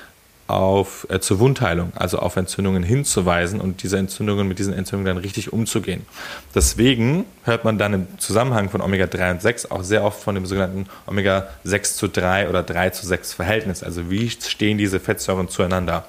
auf, 0.53 1.07
äh, 1.11 1.20
zur 1.20 1.38
Wundheilung, 1.38 1.92
also 1.94 2.18
auf 2.18 2.36
Entzündungen 2.36 2.82
hinzuweisen 2.82 3.61
und 3.61 3.82
diese 3.82 3.98
Entzündungen 3.98 4.46
mit 4.46 4.59
diesen 4.59 4.74
Entzündungen 4.74 5.14
dann 5.14 5.22
richtig 5.22 5.53
umzugehen. 5.53 6.07
Deswegen 6.55 7.24
hört 7.44 7.64
man 7.64 7.78
dann 7.78 7.94
im 7.94 8.18
Zusammenhang 8.18 8.70
von 8.70 8.80
Omega-3 8.80 9.32
und 9.32 9.42
6 9.42 9.70
auch 9.70 9.82
sehr 9.82 10.05
oft 10.05 10.22
von 10.22 10.34
dem 10.34 10.46
sogenannten 10.46 10.86
Omega-6 11.07 11.96
zu 11.96 12.09
3 12.09 12.48
oder 12.48 12.62
3 12.62 12.90
zu 12.90 13.07
6 13.07 13.34
Verhältnis. 13.34 13.82
Also 13.82 14.11
wie 14.11 14.28
stehen 14.30 14.78
diese 14.78 15.00
Fettsäuren 15.00 15.48
zueinander? 15.48 16.07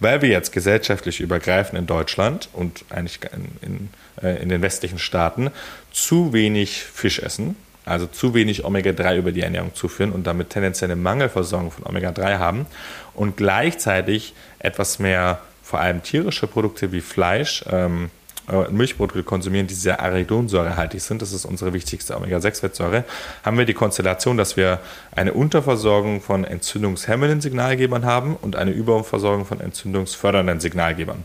Weil 0.00 0.22
wir 0.22 0.28
jetzt 0.28 0.52
gesellschaftlich 0.52 1.20
übergreifend 1.20 1.78
in 1.78 1.86
Deutschland 1.86 2.48
und 2.52 2.84
eigentlich 2.90 3.20
in, 3.32 3.68
in, 3.68 3.88
äh, 4.22 4.42
in 4.42 4.48
den 4.48 4.62
westlichen 4.62 4.98
Staaten 4.98 5.50
zu 5.92 6.32
wenig 6.32 6.82
Fisch 6.82 7.18
essen, 7.18 7.56
also 7.88 8.06
zu 8.06 8.34
wenig 8.34 8.64
Omega-3 8.64 9.16
über 9.16 9.32
die 9.32 9.42
Ernährung 9.42 9.74
zuführen 9.74 10.12
und 10.12 10.26
damit 10.26 10.50
tendenziell 10.50 10.90
eine 10.90 11.00
Mangelversorgung 11.00 11.70
von 11.70 11.86
Omega-3 11.86 12.38
haben 12.38 12.66
und 13.14 13.36
gleichzeitig 13.36 14.34
etwas 14.58 14.98
mehr 14.98 15.40
vor 15.62 15.80
allem 15.80 16.02
tierische 16.02 16.46
Produkte 16.46 16.92
wie 16.92 17.00
Fleisch, 17.00 17.64
ähm, 17.70 18.10
äh, 18.50 18.70
Milchprodukte 18.70 19.22
konsumieren, 19.22 19.66
die 19.66 19.74
sehr 19.74 20.00
aridonsäurehaltig 20.00 21.02
sind, 21.02 21.20
das 21.20 21.32
ist 21.32 21.44
unsere 21.44 21.74
wichtigste 21.74 22.16
Omega-6-Fettsäure, 22.16 23.04
haben 23.44 23.58
wir 23.58 23.66
die 23.66 23.74
Konstellation, 23.74 24.38
dass 24.38 24.56
wir 24.56 24.80
eine 25.14 25.34
Unterversorgung 25.34 26.22
von 26.22 26.44
entzündungshemmenden 26.44 27.42
Signalgebern 27.42 28.06
haben 28.06 28.36
und 28.36 28.56
eine 28.56 28.70
Überversorgung 28.70 29.44
von 29.44 29.60
entzündungsfördernden 29.60 30.60
Signalgebern. 30.60 31.24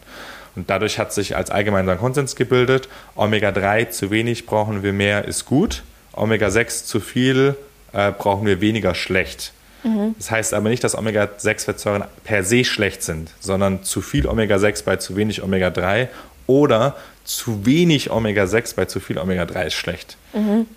Und 0.55 0.69
dadurch 0.69 0.99
hat 0.99 1.13
sich 1.13 1.35
als 1.35 1.49
allgemeiner 1.49 1.95
Konsens 1.95 2.35
gebildet, 2.35 2.89
Omega-3 3.15 3.89
zu 3.89 4.11
wenig 4.11 4.45
brauchen 4.45 4.83
wir 4.83 4.93
mehr, 4.93 5.25
ist 5.25 5.45
gut. 5.45 5.83
Omega-6 6.13 6.85
zu 6.85 6.99
viel 6.99 7.55
äh, 7.93 8.11
brauchen 8.11 8.45
wir 8.45 8.61
weniger 8.61 8.95
schlecht. 8.95 9.53
Mhm. 9.83 10.15
Das 10.17 10.31
heißt 10.31 10.53
aber 10.53 10.69
nicht, 10.69 10.83
dass 10.83 10.97
Omega-6-Fettsäuren 10.97 12.05
per 12.23 12.43
se 12.43 12.63
schlecht 12.63 13.03
sind, 13.03 13.31
sondern 13.39 13.83
zu 13.83 14.01
viel 14.01 14.27
Omega-6 14.27 14.85
bei 14.85 14.95
zu 14.95 15.15
wenig 15.15 15.43
Omega-3 15.43 16.07
oder 16.47 16.95
zu 17.23 17.65
wenig 17.65 18.11
Omega-6 18.11 18.75
bei 18.75 18.85
zu 18.85 18.99
viel 18.99 19.17
Omega-3 19.17 19.67
ist 19.67 19.73
schlecht. 19.73 20.17
Mhm. 20.33 20.67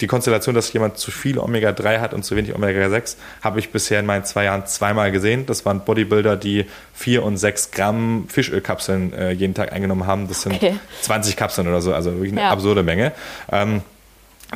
Die 0.00 0.06
Konstellation, 0.06 0.54
dass 0.54 0.72
jemand 0.72 0.96
zu 0.96 1.10
viel 1.10 1.38
Omega-3 1.38 1.98
hat 1.98 2.14
und 2.14 2.24
zu 2.24 2.36
wenig 2.36 2.54
Omega-6, 2.54 3.16
habe 3.42 3.58
ich 3.58 3.70
bisher 3.70 3.98
in 3.98 4.06
meinen 4.06 4.24
zwei 4.24 4.44
Jahren 4.44 4.64
zweimal 4.66 5.10
gesehen. 5.10 5.44
Das 5.46 5.64
waren 5.64 5.84
Bodybuilder, 5.84 6.36
die 6.36 6.66
vier 6.94 7.24
und 7.24 7.36
sechs 7.36 7.72
Gramm 7.72 8.26
Fischölkapseln 8.28 9.12
äh, 9.12 9.32
jeden 9.32 9.54
Tag 9.54 9.72
eingenommen 9.72 10.06
haben. 10.06 10.28
Das 10.28 10.42
sind 10.42 10.54
okay. 10.54 10.76
20 11.02 11.36
Kapseln 11.36 11.66
oder 11.66 11.80
so, 11.80 11.92
also 11.92 12.12
wirklich 12.12 12.32
eine 12.32 12.42
ja. 12.42 12.50
absurde 12.50 12.84
Menge. 12.84 13.12
Ähm, 13.50 13.82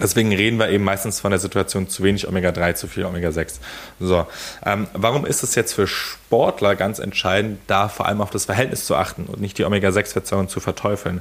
Deswegen 0.00 0.32
reden 0.32 0.58
wir 0.58 0.70
eben 0.70 0.84
meistens 0.84 1.20
von 1.20 1.32
der 1.32 1.40
Situation 1.40 1.86
zu 1.86 2.02
wenig 2.02 2.26
Omega-3, 2.26 2.74
zu 2.74 2.88
viel 2.88 3.04
Omega-6. 3.04 3.56
So, 4.00 4.26
ähm, 4.64 4.86
warum 4.94 5.26
ist 5.26 5.42
es 5.42 5.54
jetzt 5.54 5.74
für 5.74 5.86
Sportler 5.86 6.76
ganz 6.76 6.98
entscheidend, 6.98 7.60
da 7.66 7.88
vor 7.88 8.06
allem 8.06 8.22
auf 8.22 8.30
das 8.30 8.46
Verhältnis 8.46 8.86
zu 8.86 8.96
achten 8.96 9.26
und 9.26 9.42
nicht 9.42 9.58
die 9.58 9.64
Omega-6-Fettsäuren 9.64 10.48
zu 10.48 10.60
verteufeln? 10.60 11.20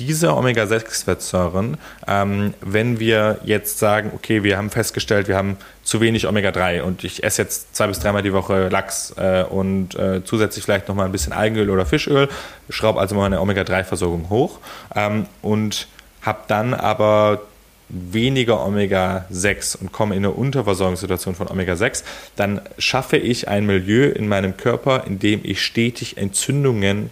Diese 0.00 0.34
Omega-6-Fettsäuren, 0.34 1.76
ähm, 2.08 2.54
wenn 2.60 2.98
wir 2.98 3.38
jetzt 3.44 3.78
sagen, 3.78 4.10
okay, 4.12 4.42
wir 4.42 4.56
haben 4.56 4.70
festgestellt, 4.70 5.28
wir 5.28 5.36
haben 5.36 5.56
zu 5.84 6.00
wenig 6.00 6.26
Omega-3 6.26 6.82
und 6.82 7.04
ich 7.04 7.22
esse 7.22 7.42
jetzt 7.42 7.76
zwei 7.76 7.86
bis 7.86 8.00
dreimal 8.00 8.22
die 8.22 8.32
Woche 8.32 8.68
Lachs 8.68 9.14
äh, 9.16 9.44
und 9.44 9.94
äh, 9.94 10.24
zusätzlich 10.24 10.64
vielleicht 10.64 10.88
nochmal 10.88 11.06
ein 11.06 11.12
bisschen 11.12 11.32
Algenöl 11.32 11.70
oder 11.70 11.86
Fischöl, 11.86 12.28
schraube 12.68 12.98
also 12.98 13.14
mal 13.14 13.22
meine 13.22 13.40
Omega-3-Versorgung 13.40 14.28
hoch 14.28 14.58
ähm, 14.96 15.26
und 15.40 15.86
habe 16.22 16.40
dann 16.48 16.74
aber 16.74 17.42
weniger 17.88 18.64
Omega-6 18.64 19.78
und 19.78 19.92
komme 19.92 20.14
in 20.14 20.24
eine 20.24 20.32
Unterversorgungssituation 20.32 21.34
von 21.34 21.48
Omega-6, 21.48 22.04
dann 22.36 22.60
schaffe 22.78 23.16
ich 23.16 23.48
ein 23.48 23.66
Milieu 23.66 24.08
in 24.08 24.28
meinem 24.28 24.56
Körper, 24.56 25.04
in 25.06 25.18
dem 25.18 25.40
ich 25.42 25.62
stetig 25.62 26.16
Entzündungen 26.16 27.10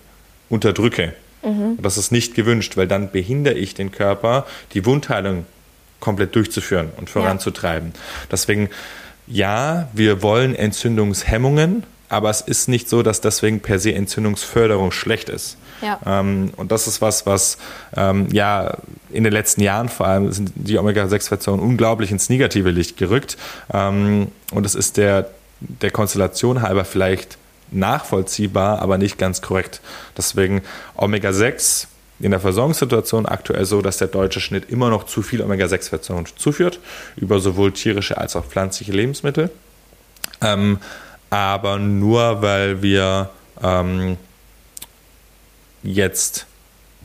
unterdrücke. 0.48 1.14
Mhm. 1.42 1.78
Das 1.80 1.96
ist 1.96 2.12
nicht 2.12 2.34
gewünscht, 2.34 2.76
weil 2.76 2.88
dann 2.88 3.10
behindere 3.10 3.54
ich 3.54 3.74
den 3.74 3.90
Körper, 3.90 4.46
die 4.74 4.84
Wundheilung 4.84 5.46
komplett 6.00 6.34
durchzuführen 6.34 6.90
und 6.98 7.08
voranzutreiben. 7.08 7.92
Ja. 7.94 8.00
Deswegen 8.30 8.68
ja, 9.26 9.88
wir 9.92 10.22
wollen 10.22 10.54
Entzündungshemmungen, 10.54 11.82
aber 12.08 12.30
es 12.30 12.40
ist 12.40 12.68
nicht 12.68 12.88
so, 12.88 13.02
dass 13.02 13.20
deswegen 13.20 13.60
per 13.60 13.78
se 13.78 13.92
Entzündungsförderung 13.92 14.92
schlecht 14.92 15.28
ist. 15.28 15.56
Ja. 15.82 16.00
Ähm, 16.06 16.52
und 16.56 16.72
das 16.72 16.86
ist 16.86 17.00
was, 17.00 17.26
was 17.26 17.58
ähm, 17.96 18.28
ja 18.32 18.76
in 19.10 19.24
den 19.24 19.32
letzten 19.32 19.60
Jahren 19.60 19.88
vor 19.88 20.06
allem 20.06 20.32
sind 20.32 20.52
die 20.54 20.78
Omega-6-Fettsäuren 20.78 21.60
unglaublich 21.60 22.10
ins 22.10 22.28
negative 22.28 22.70
Licht 22.70 22.96
gerückt. 22.96 23.36
Ähm, 23.72 24.28
und 24.52 24.66
es 24.66 24.74
ist 24.74 24.96
der, 24.96 25.30
der 25.60 25.90
Konstellation 25.90 26.62
halber 26.62 26.84
vielleicht 26.84 27.38
nachvollziehbar, 27.70 28.80
aber 28.80 28.98
nicht 28.98 29.18
ganz 29.18 29.42
korrekt. 29.42 29.80
Deswegen 30.16 30.62
Omega-6 30.96 31.86
in 32.20 32.30
der 32.30 32.40
Versorgungssituation 32.40 33.26
aktuell 33.26 33.64
so, 33.66 33.82
dass 33.82 33.98
der 33.98 34.08
deutsche 34.08 34.40
Schnitt 34.40 34.70
immer 34.70 34.88
noch 34.88 35.04
zu 35.04 35.22
viel 35.22 35.42
Omega-6-Fettsäuren 35.42 36.26
zuführt, 36.36 36.80
über 37.16 37.40
sowohl 37.40 37.72
tierische 37.72 38.16
als 38.16 38.36
auch 38.36 38.44
pflanzliche 38.44 38.92
Lebensmittel. 38.92 39.50
Ähm, 40.40 40.78
aber 41.28 41.78
nur 41.78 42.40
weil 42.42 42.82
wir 42.82 43.30
ähm, 43.62 44.16
jetzt 45.86 46.46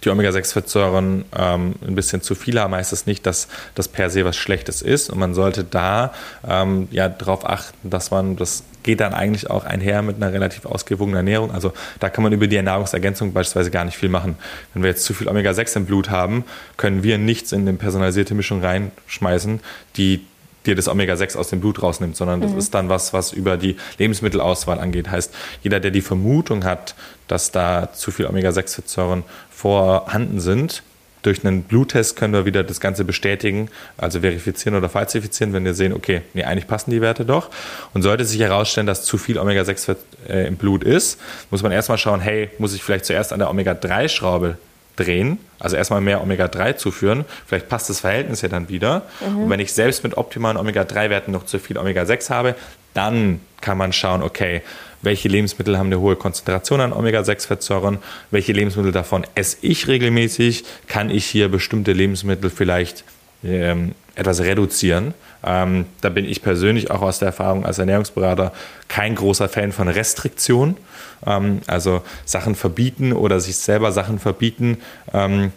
die 0.03 0.09
Omega-6-Fettsäuren 0.09 1.25
ähm, 1.37 1.75
ein 1.85 1.95
bisschen 1.95 2.21
zu 2.21 2.33
viel 2.33 2.59
haben, 2.59 2.73
heißt 2.73 2.91
das 2.91 3.05
nicht, 3.05 3.25
dass 3.25 3.47
das 3.75 3.87
per 3.87 4.09
se 4.09 4.25
was 4.25 4.35
Schlechtes 4.35 4.81
ist. 4.81 5.09
Und 5.09 5.19
man 5.19 5.33
sollte 5.33 5.63
da 5.63 6.13
ähm, 6.47 6.87
ja 6.91 7.07
darauf 7.07 7.47
achten, 7.47 7.89
dass 7.89 8.09
man, 8.09 8.35
das 8.35 8.63
geht 8.83 8.99
dann 8.99 9.13
eigentlich 9.13 9.49
auch 9.49 9.63
einher 9.63 10.01
mit 10.01 10.15
einer 10.15 10.33
relativ 10.33 10.65
ausgewogenen 10.65 11.17
Ernährung. 11.17 11.51
Also 11.51 11.73
da 11.99 12.09
kann 12.09 12.23
man 12.23 12.33
über 12.33 12.47
die 12.47 12.55
Ernährungsergänzung 12.55 13.31
beispielsweise 13.31 13.69
gar 13.69 13.85
nicht 13.85 13.97
viel 13.97 14.09
machen. 14.09 14.37
Wenn 14.73 14.81
wir 14.81 14.89
jetzt 14.89 15.03
zu 15.03 15.13
viel 15.13 15.27
Omega-6 15.27 15.77
im 15.77 15.85
Blut 15.85 16.09
haben, 16.09 16.45
können 16.77 17.03
wir 17.03 17.19
nichts 17.19 17.51
in 17.51 17.61
eine 17.61 17.77
personalisierte 17.77 18.33
Mischung 18.33 18.63
reinschmeißen, 18.63 19.59
die 19.97 20.25
dir 20.65 20.75
das 20.75 20.87
Omega-6 20.87 21.37
aus 21.37 21.49
dem 21.49 21.59
Blut 21.59 21.81
rausnimmt, 21.81 22.15
sondern 22.15 22.41
das 22.41 22.51
mhm. 22.51 22.57
ist 22.57 22.73
dann 22.73 22.89
was, 22.89 23.13
was 23.13 23.33
über 23.33 23.57
die 23.57 23.77
Lebensmittelauswahl 23.97 24.79
angeht. 24.79 25.09
Heißt, 25.09 25.33
jeder, 25.63 25.79
der 25.79 25.91
die 25.91 26.01
Vermutung 26.01 26.63
hat, 26.63 26.95
dass 27.27 27.51
da 27.51 27.91
zu 27.93 28.11
viel 28.11 28.27
Omega-6-Fettsäuren 28.27 29.23
vorhanden 29.49 30.39
sind, 30.39 30.83
durch 31.23 31.45
einen 31.45 31.63
Bluttest 31.63 32.15
können 32.15 32.33
wir 32.33 32.45
wieder 32.45 32.63
das 32.63 32.79
Ganze 32.79 33.05
bestätigen, 33.05 33.69
also 33.97 34.21
verifizieren 34.21 34.75
oder 34.75 34.89
falsifizieren, 34.89 35.53
wenn 35.53 35.63
wir 35.65 35.73
sehen, 35.73 35.93
okay, 35.93 36.21
nee, 36.33 36.43
eigentlich 36.43 36.67
passen 36.67 36.89
die 36.89 37.01
Werte 37.01 37.25
doch. 37.25 37.49
Und 37.93 38.01
sollte 38.01 38.25
sich 38.25 38.39
herausstellen, 38.39 38.87
dass 38.87 39.03
zu 39.03 39.17
viel 39.17 39.37
Omega-6 39.37 39.95
äh, 40.27 40.47
im 40.47 40.55
Blut 40.55 40.83
ist, 40.83 41.19
muss 41.51 41.61
man 41.61 41.71
erstmal 41.71 41.99
schauen, 41.99 42.21
hey, 42.21 42.49
muss 42.57 42.73
ich 42.73 42.83
vielleicht 42.83 43.05
zuerst 43.05 43.33
an 43.33 43.39
der 43.39 43.51
Omega-3-Schraube 43.51 44.57
drehen, 45.01 45.39
also 45.59 45.75
erstmal 45.75 46.01
mehr 46.01 46.21
Omega-3 46.21 46.75
zuführen. 46.75 47.25
Vielleicht 47.45 47.69
passt 47.69 47.89
das 47.89 47.99
Verhältnis 48.01 48.41
ja 48.41 48.49
dann 48.49 48.69
wieder. 48.69 49.03
Mhm. 49.27 49.43
Und 49.43 49.49
wenn 49.49 49.59
ich 49.59 49.73
selbst 49.73 50.03
mit 50.03 50.17
optimalen 50.17 50.57
Omega-3-Werten 50.57 51.31
noch 51.31 51.45
zu 51.45 51.59
viel 51.59 51.77
Omega-6 51.77 52.29
habe, 52.29 52.55
dann 52.93 53.39
kann 53.61 53.77
man 53.77 53.93
schauen, 53.93 54.21
okay, 54.23 54.61
welche 55.01 55.27
Lebensmittel 55.27 55.77
haben 55.77 55.87
eine 55.87 55.99
hohe 55.99 56.15
Konzentration 56.15 56.81
an 56.81 56.93
Omega-6-Fettsäuren, 56.93 57.97
welche 58.29 58.53
Lebensmittel 58.53 58.91
davon 58.91 59.25
esse 59.35 59.57
ich 59.61 59.87
regelmäßig, 59.87 60.63
kann 60.87 61.09
ich 61.09 61.25
hier 61.25 61.49
bestimmte 61.49 61.93
Lebensmittel 61.93 62.49
vielleicht 62.49 63.03
ähm, 63.43 63.95
etwas 64.15 64.41
reduzieren. 64.41 65.13
Ähm, 65.43 65.85
da 66.01 66.09
bin 66.09 66.25
ich 66.25 66.43
persönlich 66.43 66.91
auch 66.91 67.01
aus 67.01 67.19
der 67.19 67.27
Erfahrung 67.27 67.65
als 67.65 67.79
Ernährungsberater 67.79 68.53
kein 68.87 69.15
großer 69.15 69.49
Fan 69.49 69.71
von 69.71 69.87
Restriktion. 69.87 70.77
Ähm, 71.25 71.61
also 71.67 72.01
Sachen 72.25 72.55
verbieten 72.55 73.13
oder 73.13 73.39
sich 73.39 73.57
selber 73.57 73.91
Sachen 73.91 74.19
verbieten. 74.19 74.77
Ähm, 75.13 75.51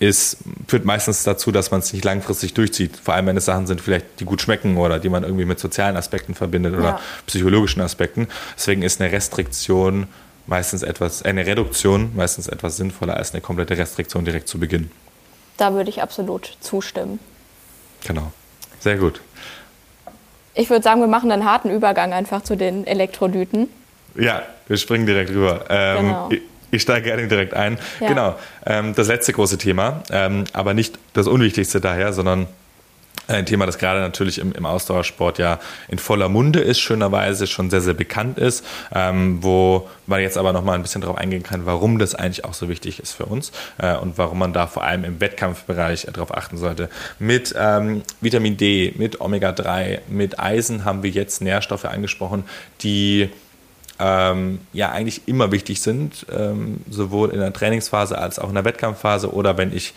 ist, 0.00 0.38
führt 0.68 0.84
meistens 0.84 1.24
dazu, 1.24 1.50
dass 1.50 1.70
man 1.70 1.80
es 1.80 1.92
nicht 1.92 2.04
langfristig 2.04 2.54
durchzieht. 2.54 2.96
Vor 2.96 3.14
allem, 3.14 3.26
wenn 3.26 3.36
es 3.36 3.46
Sachen 3.46 3.66
sind, 3.66 3.80
vielleicht 3.80 4.20
die 4.20 4.24
gut 4.24 4.40
schmecken 4.40 4.76
oder 4.76 4.98
die 4.98 5.08
man 5.08 5.24
irgendwie 5.24 5.44
mit 5.44 5.58
sozialen 5.58 5.96
Aspekten 5.96 6.34
verbindet 6.34 6.74
oder 6.74 6.84
ja. 6.84 7.00
psychologischen 7.26 7.80
Aspekten. 7.80 8.28
Deswegen 8.56 8.82
ist 8.82 9.00
eine 9.00 9.10
Restriktion 9.10 10.06
meistens 10.46 10.82
etwas, 10.82 11.22
eine 11.22 11.46
Reduktion 11.46 12.12
meistens 12.14 12.46
etwas 12.46 12.76
sinnvoller 12.76 13.16
als 13.16 13.32
eine 13.32 13.40
komplette 13.40 13.76
Restriktion 13.76 14.24
direkt 14.24 14.48
zu 14.48 14.58
Beginn. 14.58 14.90
Da 15.56 15.74
würde 15.74 15.90
ich 15.90 16.00
absolut 16.00 16.56
zustimmen. 16.60 17.18
Genau. 18.06 18.32
Sehr 18.78 18.96
gut. 18.96 19.20
Ich 20.54 20.70
würde 20.70 20.82
sagen, 20.82 21.00
wir 21.00 21.08
machen 21.08 21.30
einen 21.30 21.44
harten 21.44 21.70
Übergang 21.70 22.12
einfach 22.12 22.42
zu 22.42 22.56
den 22.56 22.86
Elektrolyten. 22.86 23.68
Ja, 24.18 24.42
wir 24.66 24.76
springen 24.76 25.06
direkt 25.06 25.30
rüber. 25.30 25.64
Ähm, 25.68 26.06
genau. 26.06 26.28
ich, 26.30 26.40
ich 26.70 26.82
steige 26.82 27.06
gerne 27.06 27.28
direkt 27.28 27.54
ein. 27.54 27.78
Ja. 28.00 28.08
Genau. 28.08 28.38
Ähm, 28.66 28.94
das 28.94 29.08
letzte 29.08 29.32
große 29.32 29.58
Thema, 29.58 30.02
ähm, 30.10 30.44
aber 30.52 30.74
nicht 30.74 30.98
das 31.14 31.26
Unwichtigste 31.26 31.80
daher, 31.80 32.12
sondern 32.12 32.46
ein 33.28 33.44
Thema, 33.44 33.66
das 33.66 33.78
gerade 33.78 34.00
natürlich 34.00 34.38
im, 34.38 34.52
im 34.52 34.64
Ausdauersport 34.64 35.38
ja 35.38 35.58
in 35.88 35.98
voller 35.98 36.28
Munde 36.28 36.60
ist, 36.60 36.80
schönerweise 36.80 37.46
schon 37.46 37.68
sehr, 37.68 37.82
sehr 37.82 37.94
bekannt 37.94 38.38
ist, 38.38 38.64
ähm, 38.94 39.42
wo 39.42 39.88
man 40.06 40.20
jetzt 40.20 40.38
aber 40.38 40.52
nochmal 40.54 40.76
ein 40.76 40.82
bisschen 40.82 41.02
darauf 41.02 41.18
eingehen 41.18 41.42
kann, 41.42 41.66
warum 41.66 41.98
das 41.98 42.14
eigentlich 42.14 42.44
auch 42.46 42.54
so 42.54 42.68
wichtig 42.68 43.00
ist 43.00 43.12
für 43.12 43.26
uns 43.26 43.52
äh, 43.76 43.96
und 43.96 44.16
warum 44.16 44.38
man 44.38 44.54
da 44.54 44.66
vor 44.66 44.82
allem 44.82 45.04
im 45.04 45.20
Wettkampfbereich 45.20 46.06
darauf 46.12 46.34
achten 46.34 46.56
sollte. 46.56 46.88
Mit 47.18 47.54
ähm, 47.58 48.02
Vitamin 48.22 48.56
D, 48.56 48.94
mit 48.96 49.20
Omega-3, 49.20 50.00
mit 50.08 50.40
Eisen 50.40 50.86
haben 50.86 51.02
wir 51.02 51.10
jetzt 51.10 51.42
Nährstoffe 51.42 51.84
angesprochen, 51.84 52.44
die 52.82 53.28
ähm, 53.98 54.60
ja 54.72 54.90
eigentlich 54.90 55.26
immer 55.26 55.52
wichtig 55.52 55.80
sind, 55.80 56.26
ähm, 56.32 56.80
sowohl 56.90 57.30
in 57.30 57.40
der 57.40 57.52
Trainingsphase 57.52 58.16
als 58.18 58.38
auch 58.38 58.48
in 58.48 58.54
der 58.54 58.64
Wettkampfphase 58.64 59.32
oder 59.32 59.58
wenn 59.58 59.74
ich 59.74 59.94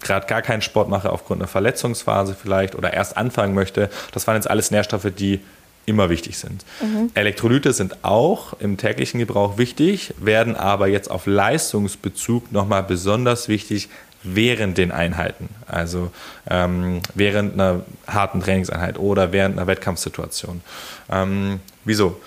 gerade 0.00 0.26
gar 0.26 0.42
keinen 0.42 0.62
Sport 0.62 0.88
mache 0.88 1.10
aufgrund 1.10 1.40
einer 1.40 1.48
Verletzungsphase 1.48 2.36
vielleicht 2.40 2.74
oder 2.74 2.92
erst 2.92 3.16
anfangen 3.16 3.54
möchte. 3.54 3.88
Das 4.12 4.26
waren 4.26 4.36
jetzt 4.36 4.50
alles 4.50 4.70
Nährstoffe, 4.70 5.10
die 5.16 5.40
immer 5.86 6.10
wichtig 6.10 6.38
sind. 6.38 6.64
Mhm. 6.80 7.10
Elektrolyte 7.14 7.72
sind 7.72 8.04
auch 8.04 8.54
im 8.60 8.76
täglichen 8.76 9.20
Gebrauch 9.20 9.58
wichtig, 9.58 10.14
werden 10.18 10.56
aber 10.56 10.88
jetzt 10.88 11.10
auf 11.10 11.26
Leistungsbezug 11.26 12.52
nochmal 12.52 12.82
besonders 12.82 13.48
wichtig 13.48 13.88
während 14.22 14.78
den 14.78 14.90
Einheiten, 14.90 15.50
also 15.66 16.10
ähm, 16.48 17.00
während 17.14 17.54
einer 17.54 17.82
harten 18.06 18.40
Trainingseinheit 18.40 18.98
oder 18.98 19.32
während 19.32 19.58
einer 19.58 19.66
Wettkampfsituation. 19.66 20.62
Ähm, 21.10 21.60
wieso? 21.84 22.18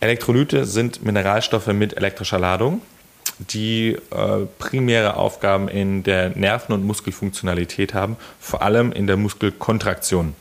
Elektrolyte 0.00 0.64
sind 0.64 1.04
Mineralstoffe 1.04 1.68
mit 1.68 1.96
elektrischer 1.96 2.38
Ladung 2.38 2.82
die 3.48 3.96
äh, 4.10 4.46
primäre 4.58 5.16
Aufgaben 5.16 5.68
in 5.68 6.02
der 6.02 6.30
Nerven- 6.30 6.72
und 6.72 6.84
Muskelfunktionalität 6.84 7.94
haben, 7.94 8.16
vor 8.38 8.62
allem 8.62 8.92
in 8.92 9.06
der 9.06 9.16
Muskelkontraktion. 9.16 10.34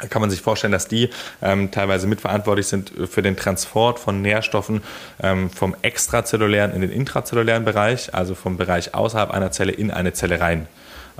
Da 0.00 0.08
kann 0.08 0.20
man 0.20 0.30
sich 0.30 0.40
vorstellen, 0.40 0.72
dass 0.72 0.88
die 0.88 1.10
ähm, 1.42 1.70
teilweise 1.70 2.08
mitverantwortlich 2.08 2.66
sind 2.66 2.92
für 3.08 3.22
den 3.22 3.36
Transport 3.36 4.00
von 4.00 4.20
Nährstoffen 4.20 4.82
ähm, 5.22 5.48
vom 5.50 5.76
extrazellulären 5.82 6.72
in 6.72 6.80
den 6.80 6.90
intrazellulären 6.90 7.64
Bereich, 7.64 8.12
also 8.12 8.34
vom 8.34 8.56
Bereich 8.56 8.94
außerhalb 8.94 9.30
einer 9.30 9.52
Zelle 9.52 9.72
in 9.72 9.90
eine 9.90 10.12
Zelle 10.12 10.40
rein. 10.40 10.66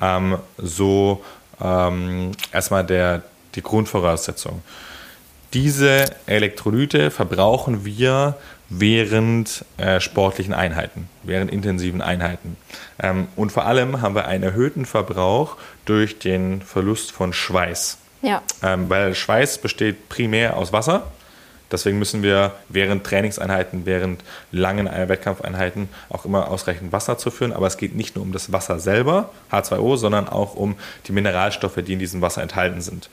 Ähm, 0.01 0.39
so 0.59 1.25
ähm, 1.61 2.33
erstmal 2.53 2.85
der, 2.85 3.23
die 3.55 3.63
Grundvoraussetzung. 3.63 4.63
Diese 5.55 6.07
Elektrolyte 6.27 7.11
verbrauchen 7.11 7.85
wir 7.85 8.37
während 8.71 9.65
äh, 9.77 10.01
sportlichen 10.01 10.55
Einheiten, 10.55 11.09
während 11.23 11.53
intensiven 11.53 12.01
Einheiten. 12.01 12.57
Ähm, 12.99 13.29
und 13.37 13.53
vor 13.53 13.67
allem 13.67 14.01
haben 14.01 14.15
wir 14.15 14.27
einen 14.27 14.45
erhöhten 14.45 14.87
Verbrauch 14.87 15.57
durch 15.85 16.19
den 16.19 16.63
Verlust 16.63 17.13
von 17.13 17.35
Schweiß. 17.35 17.99
Ja. 18.23 18.41
Ähm, 18.63 18.89
weil 18.89 19.15
Schweiß 19.15 19.59
besteht 19.59 20.09
primär 20.09 20.57
aus 20.57 20.73
Wasser. 20.73 21.05
Deswegen 21.71 21.99
müssen 21.99 22.23
wir 22.23 22.53
während 22.69 23.05
Trainingseinheiten, 23.05 23.87
während 23.87 24.23
langen 24.53 24.87
Wettkampfeinheiten 24.87 25.89
auch 26.11 26.27
immer 26.27 26.51
ausreichend 26.51 26.93
Wasser 26.93 27.17
zuführen. 27.17 27.53
Aber 27.55 27.67
es 27.67 27.79
geht 27.79 27.95
nicht 27.95 28.15
nur 28.15 28.25
um 28.25 28.33
das 28.33 28.53
Wasser 28.53 28.79
selber, 28.79 29.31
H2O, 29.51 29.97
sondern 29.97 30.29
auch 30.29 30.55
um 30.55 30.77
die 31.07 31.13
Mineralstoffe, 31.13 31.79
die 31.87 31.95
in 31.95 31.99
diesem 31.99 32.21
Wasser 32.21 32.43
enthalten 32.43 32.83
sind. 32.83 33.09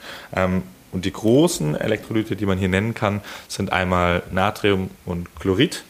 Und 0.91 1.05
die 1.05 1.13
großen 1.13 1.75
Elektrolyte, 1.75 2.35
die 2.35 2.45
man 2.45 2.57
hier 2.57 2.69
nennen 2.69 2.93
kann, 2.93 3.21
sind 3.47 3.71
einmal 3.71 4.23
Natrium 4.31 4.89
und 5.05 5.27
Chlorid. 5.39 5.83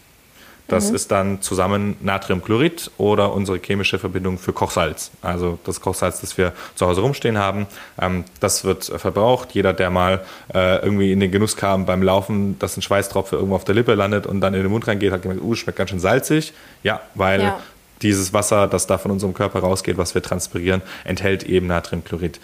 Das 0.69 0.89
mhm. 0.89 0.95
ist 0.95 1.11
dann 1.11 1.41
zusammen 1.41 1.97
Natriumchlorid 1.99 2.91
oder 2.97 3.33
unsere 3.33 3.59
chemische 3.59 3.99
Verbindung 3.99 4.37
für 4.37 4.53
Kochsalz. 4.53 5.11
Also 5.21 5.59
das 5.65 5.81
Kochsalz, 5.81 6.21
das 6.21 6.37
wir 6.37 6.53
zu 6.75 6.85
Hause 6.85 7.01
rumstehen 7.01 7.37
haben. 7.37 7.67
Ähm, 7.99 8.23
das 8.39 8.63
wird 8.63 8.85
verbraucht. 8.85 9.51
Jeder, 9.51 9.73
der 9.73 9.89
mal 9.89 10.23
äh, 10.53 10.77
irgendwie 10.77 11.11
in 11.11 11.19
den 11.19 11.31
Genuss 11.31 11.57
kam 11.57 11.85
beim 11.85 12.03
Laufen, 12.03 12.57
dass 12.59 12.77
ein 12.77 12.81
Schweißtropfen 12.81 13.37
irgendwo 13.37 13.55
auf 13.55 13.65
der 13.65 13.75
Lippe 13.75 13.95
landet 13.95 14.27
und 14.27 14.41
dann 14.41 14.53
in 14.53 14.61
den 14.61 14.71
Mund 14.71 14.87
reingeht, 14.87 15.11
hat 15.11 15.23
gemerkt, 15.23 15.43
uh, 15.43 15.55
schmeckt 15.55 15.77
ganz 15.77 15.89
schön 15.89 15.99
salzig. 15.99 16.53
Ja, 16.83 17.01
weil 17.15 17.41
ja. 17.41 17.59
dieses 18.03 18.31
Wasser, 18.31 18.67
das 18.67 18.85
da 18.85 18.99
von 18.99 19.09
unserem 19.11 19.33
Körper 19.33 19.59
rausgeht, 19.59 19.97
was 19.97 20.13
wir 20.13 20.21
transpirieren, 20.21 20.83
enthält 21.03 21.43
eben 21.43 21.65
Natriumchlorid. 21.65 22.39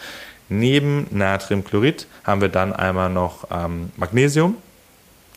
Neben 0.49 1.07
Natriumchlorid 1.11 2.07
haben 2.23 2.41
wir 2.41 2.49
dann 2.49 2.73
einmal 2.73 3.09
noch 3.09 3.47
ähm, 3.51 3.91
Magnesium 3.97 4.55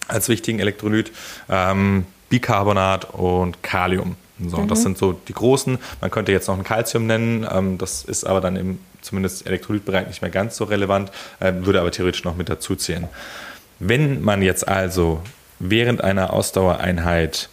als 0.07 0.29
wichtigen 0.29 0.59
Elektrolyt, 0.59 1.13
ähm, 1.49 2.07
Bicarbonat 2.29 3.15
und 3.15 3.63
Kalium. 3.63 4.17
So, 4.47 4.59
mhm. 4.59 4.69
Das 4.69 4.83
sind 4.83 4.99
so 4.99 5.13
die 5.13 5.33
großen. 5.33 5.79
Man 6.01 6.11
könnte 6.11 6.33
jetzt 6.33 6.47
noch 6.49 6.57
ein 6.57 6.65
Calcium 6.65 7.07
nennen, 7.07 7.47
ähm, 7.51 7.79
das 7.79 8.05
ist 8.05 8.25
aber 8.25 8.41
dann 8.41 8.57
im 8.57 8.79
zumindest 9.01 9.47
Elektrolytbereich 9.47 10.09
nicht 10.09 10.23
mehr 10.23 10.31
ganz 10.31 10.57
so 10.57 10.65
relevant, 10.65 11.11
äh, 11.41 11.53
würde 11.55 11.81
aber 11.81 11.91
theoretisch 11.91 12.25
noch 12.25 12.37
mit 12.37 12.49
dazu 12.49 12.75
zählen. 12.77 13.09
Wenn 13.79 14.23
man 14.23 14.43
jetzt 14.43 14.67
also 14.67 15.23
während 15.59 16.03
einer 16.03 16.33
Ausdauereinheit 16.33 17.49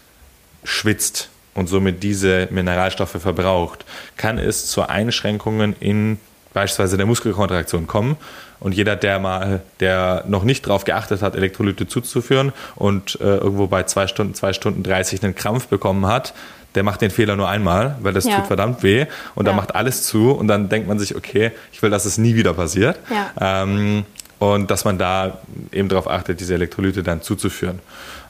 schwitzt 0.63 1.29
und 1.53 1.67
somit 1.67 2.03
diese 2.03 2.47
Mineralstoffe 2.51 3.21
verbraucht, 3.21 3.85
kann 4.17 4.37
es 4.37 4.67
zu 4.67 4.87
Einschränkungen 4.87 5.75
in 5.79 6.19
beispielsweise 6.55 6.95
der 6.97 7.05
Muskelkontraktion 7.05 7.85
kommen. 7.85 8.15
Und 8.61 8.73
jeder, 8.73 8.95
der 8.95 9.19
mal, 9.19 9.61
der 9.81 10.23
noch 10.27 10.43
nicht 10.43 10.65
darauf 10.65 10.85
geachtet 10.85 11.21
hat, 11.21 11.35
Elektrolyte 11.35 11.87
zuzuführen 11.87 12.53
und 12.75 13.19
äh, 13.19 13.37
irgendwo 13.37 13.67
bei 13.67 13.83
zwei 13.83 14.07
Stunden, 14.07 14.33
zwei 14.33 14.53
Stunden 14.53 14.81
30 14.81 15.21
einen 15.23 15.35
Krampf 15.35 15.67
bekommen 15.67 16.07
hat, 16.07 16.33
der 16.73 16.83
macht 16.83 17.01
den 17.01 17.11
Fehler 17.11 17.35
nur 17.35 17.49
einmal, 17.49 17.97
weil 18.01 18.13
das 18.13 18.23
ja. 18.25 18.37
tut 18.37 18.47
verdammt 18.47 18.83
weh 18.83 19.05
und 19.35 19.45
ja. 19.45 19.51
dann 19.51 19.55
macht 19.57 19.75
alles 19.75 20.03
zu 20.03 20.31
und 20.31 20.47
dann 20.47 20.69
denkt 20.69 20.87
man 20.87 20.97
sich, 20.97 21.15
okay, 21.15 21.51
ich 21.73 21.81
will, 21.81 21.89
dass 21.89 22.05
es 22.05 22.17
nie 22.17 22.35
wieder 22.35 22.53
passiert. 22.53 22.99
Ja. 23.11 23.63
Ähm, 23.63 24.05
und 24.39 24.71
dass 24.71 24.85
man 24.85 24.97
da 24.97 25.39
eben 25.71 25.89
darauf 25.89 26.09
achtet, 26.09 26.39
diese 26.39 26.53
Elektrolyte 26.53 27.03
dann 27.03 27.21
zuzuführen. 27.21 27.79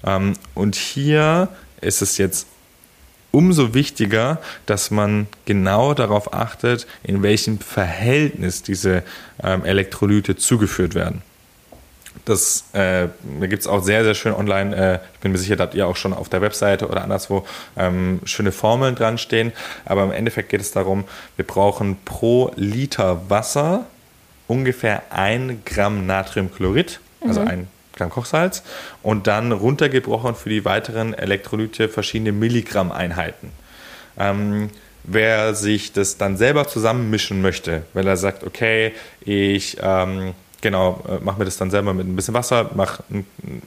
Ähm, 0.04 0.34
und 0.56 0.76
hier 0.76 1.48
ist 1.82 2.02
es 2.02 2.18
jetzt 2.18 2.48
umso 3.36 3.74
wichtiger, 3.74 4.40
dass 4.66 4.92
man 4.92 5.28
genau 5.44 5.94
darauf 5.94 6.34
achtet, 6.34 6.88
in 7.04 7.22
welchem 7.22 7.60
Verhältnis 7.60 8.64
diese 8.64 9.04
ähm, 9.44 9.66
Elektrolyte 9.66 10.38
zugeführt 10.38 10.96
werden. 10.96 11.22
Das 12.24 12.64
äh, 12.72 13.10
da 13.40 13.48
gibt 13.48 13.62
es 13.62 13.68
auch 13.68 13.84
sehr, 13.84 14.06
sehr 14.06 14.16
schön 14.16 14.34
online. 14.34 14.74
Äh, 14.74 15.00
ich 15.16 15.20
bin 15.20 15.34
mir 15.34 15.38
sicher, 15.38 15.58
dass 15.58 15.76
ihr 15.76 15.86
auch 15.86 15.98
schon 15.98 16.14
auf 16.14 16.30
der 16.30 16.40
Webseite 16.40 16.88
oder 16.88 17.04
anderswo 17.04 17.46
ähm, 17.76 18.22
schöne 18.24 18.54
Formeln 18.54 18.96
dran 18.96 19.18
stehen. 19.18 19.52
Aber 19.84 20.06
im 20.06 20.14
Endeffekt 20.14 20.48
geht 20.48 20.62
es 20.62 20.72
darum, 20.72 21.04
wir 21.36 21.46
brauchen 21.46 21.98
pro 22.06 22.54
Liter 22.56 23.30
Wasser 23.30 23.86
ungefähr 24.48 25.04
ein 25.10 25.62
Gramm 25.66 26.06
Natriumchlorid, 26.06 27.02
also 27.22 27.42
mhm. 27.42 27.48
ein 27.48 27.68
Gramm 27.96 28.10
Kochsalz 28.10 28.64
und 29.02 29.28
dann 29.28 29.52
runtergebrochen 29.52 30.36
für 30.36 30.50
die 30.50 30.66
weiteren 30.66 31.14
Elektrolyte 31.14 31.90
verschiedene 31.90 32.32
Milligramm-Einheiten. 32.32 33.52
Ähm, 34.18 34.70
wer 35.04 35.56
sich 35.56 35.94
das 35.94 36.18
dann 36.18 36.38
selber 36.38 36.68
zusammenmischen 36.68 37.42
möchte, 37.42 37.84
weil 37.94 38.08
er 38.08 38.18
sagt, 38.18 38.44
okay, 38.44 38.94
ich 39.22 39.78
ähm, 39.82 40.34
Genau, 40.66 41.00
äh, 41.08 41.24
mache 41.24 41.38
mir 41.38 41.46
das 41.46 41.58
dann 41.58 41.70
selber 41.70 41.94
mit 41.94 42.08
ein 42.08 42.16
bisschen 42.16 42.34
Wasser, 42.34 42.72
mache 42.74 43.04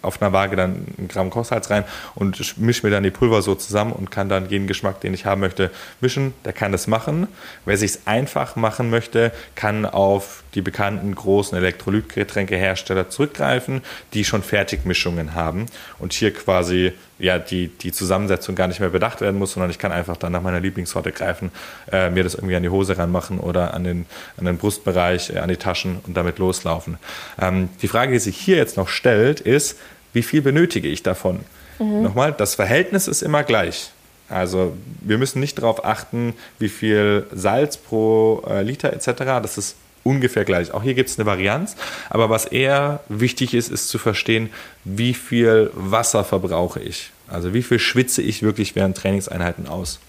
auf 0.03 0.21
einer 0.21 0.33
Waage 0.33 0.57
dann 0.57 0.85
ein 0.99 1.07
Gramm 1.07 1.31
Kochsalz 1.31 1.71
rein 1.71 1.85
und 2.17 2.59
mische 2.59 2.85
mir 2.85 2.91
dann 2.91 3.05
die 3.05 3.13
Pulver 3.13 3.41
so 3.41 3.55
zusammen 3.55 3.93
und 3.93 4.11
kann 4.11 4.29
dann 4.29 4.49
jeden 4.49 4.67
Geschmack, 4.67 5.01
den 5.01 5.15
ich 5.15 5.25
haben 5.25 5.41
möchte, 5.41 5.71
mischen. 6.01 6.35
Der 6.45 6.53
kann 6.53 6.73
das 6.73 6.89
machen. 6.89 7.29
Wer 7.65 7.77
sich 7.77 7.93
es 7.93 8.07
einfach 8.09 8.57
machen 8.57 8.91
möchte, 8.91 9.31
kann 9.55 9.87
auf 9.87 10.43
die 10.57 10.61
bekannten 10.61 11.15
großen 11.15 11.57
Elektrolytgetränkehersteller 11.57 13.09
zurückgreifen, 13.09 13.83
die 14.13 14.25
schon 14.25 14.43
Fertigmischungen 14.43 15.35
haben 15.35 15.67
und 16.01 16.13
hier 16.13 16.35
quasi 16.35 16.95
ja, 17.19 17.39
die, 17.39 17.69
die 17.69 17.93
Zusammensetzung 17.93 18.55
gar 18.55 18.69
nicht 18.69 18.81
mehr 18.81 18.91
bedacht 18.91 19.21
werden 19.21 19.39
muss, 19.39 19.53
sondern 19.53 19.71
ich 19.71 19.79
kann 19.79 19.93
einfach 19.93 20.17
dann 20.17 20.33
nach 20.33 20.43
meiner 20.43 20.61
Lieblingssorte 20.61 21.13
greifen, 21.13 21.51
äh, 21.91 22.11
mir 22.11 22.25
das 22.25 22.35
irgendwie 22.35 22.57
an 22.57 22.63
die 22.63 22.69
Hose 22.69 22.97
ranmachen 22.97 23.39
oder 23.41 23.75
an 23.75 23.85
den, 23.85 24.07
an 24.37 24.45
den 24.45 24.59
Brustbereich, 24.59 25.31
äh, 25.31 25.39
an 25.39 25.49
die 25.49 25.57
Taschen 25.57 26.01
und 26.07 26.17
damit 26.17 26.39
loslaufen. 26.39 26.99
Ähm, 27.41 27.69
die 27.83 27.89
Frage, 27.89 28.13
die 28.13 28.19
sich 28.19 28.37
hier 28.37 28.57
jetzt 28.57 28.77
noch 28.77 28.89
stellt, 28.89 29.41
ist, 29.41 29.79
wie 30.13 30.23
viel 30.23 30.43
benötige 30.43 30.89
ich 30.89 31.03
davon? 31.03 31.41
Mhm. 31.79 32.03
Nochmal, 32.03 32.33
das 32.33 32.55
Verhältnis 32.55 33.09
ist 33.09 33.23
immer 33.23 33.43
gleich. 33.43 33.91
Also 34.29 34.77
wir 35.01 35.19
müssen 35.19 35.41
nicht 35.41 35.59
darauf 35.59 35.85
achten, 35.85 36.35
wie 36.59 36.69
viel 36.69 37.27
Salz 37.33 37.77
pro 37.79 38.43
äh, 38.49 38.63
Liter 38.63 38.93
etc. 38.93 39.09
Das 39.43 39.57
ist 39.57 39.77
ungefähr 40.09 40.45
gleich. 40.45 40.73
Auch 40.73 40.83
hier 40.83 40.95
gibt 40.95 41.11
es 41.11 41.19
eine 41.19 41.27
Varianz, 41.27 41.77
aber 42.09 42.31
was 42.31 42.47
eher 42.47 43.01
wichtig 43.09 43.53
ist, 43.53 43.71
ist 43.71 43.89
zu 43.89 43.99
verstehen, 43.99 44.49
wie 44.85 45.13
viel 45.13 45.71
Wasser 45.75 46.25
verbrauche 46.25 46.81
ich. 46.81 47.11
Also 47.29 47.53
wie 47.53 47.63
viel 47.63 47.79
schwitze 47.79 48.23
ich 48.23 48.43
wirklich 48.43 48.75
während 48.75 48.97
Trainingseinheiten 48.97 49.69
aus. 49.69 50.01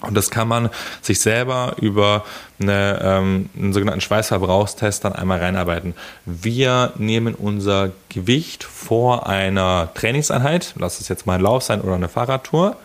Und 0.00 0.14
das 0.14 0.30
kann 0.30 0.48
man 0.48 0.70
sich 1.02 1.20
selber 1.20 1.74
über 1.80 2.24
eine, 2.60 3.00
ähm, 3.02 3.50
einen 3.56 3.72
sogenannten 3.72 4.00
Schweißverbrauchstest 4.00 5.04
dann 5.04 5.14
einmal 5.14 5.38
reinarbeiten. 5.38 5.94
Wir 6.24 6.92
nehmen 6.96 7.34
unser 7.34 7.90
Gewicht 8.08 8.64
vor 8.64 9.26
einer 9.26 9.90
Trainingseinheit, 9.94 10.74
lass 10.78 11.00
es 11.00 11.08
jetzt 11.08 11.26
mal 11.26 11.34
ein 11.34 11.40
Lauf 11.40 11.62
sein 11.62 11.80
oder 11.80 11.94
eine 11.94 12.08
Fahrradtour, 12.08 12.76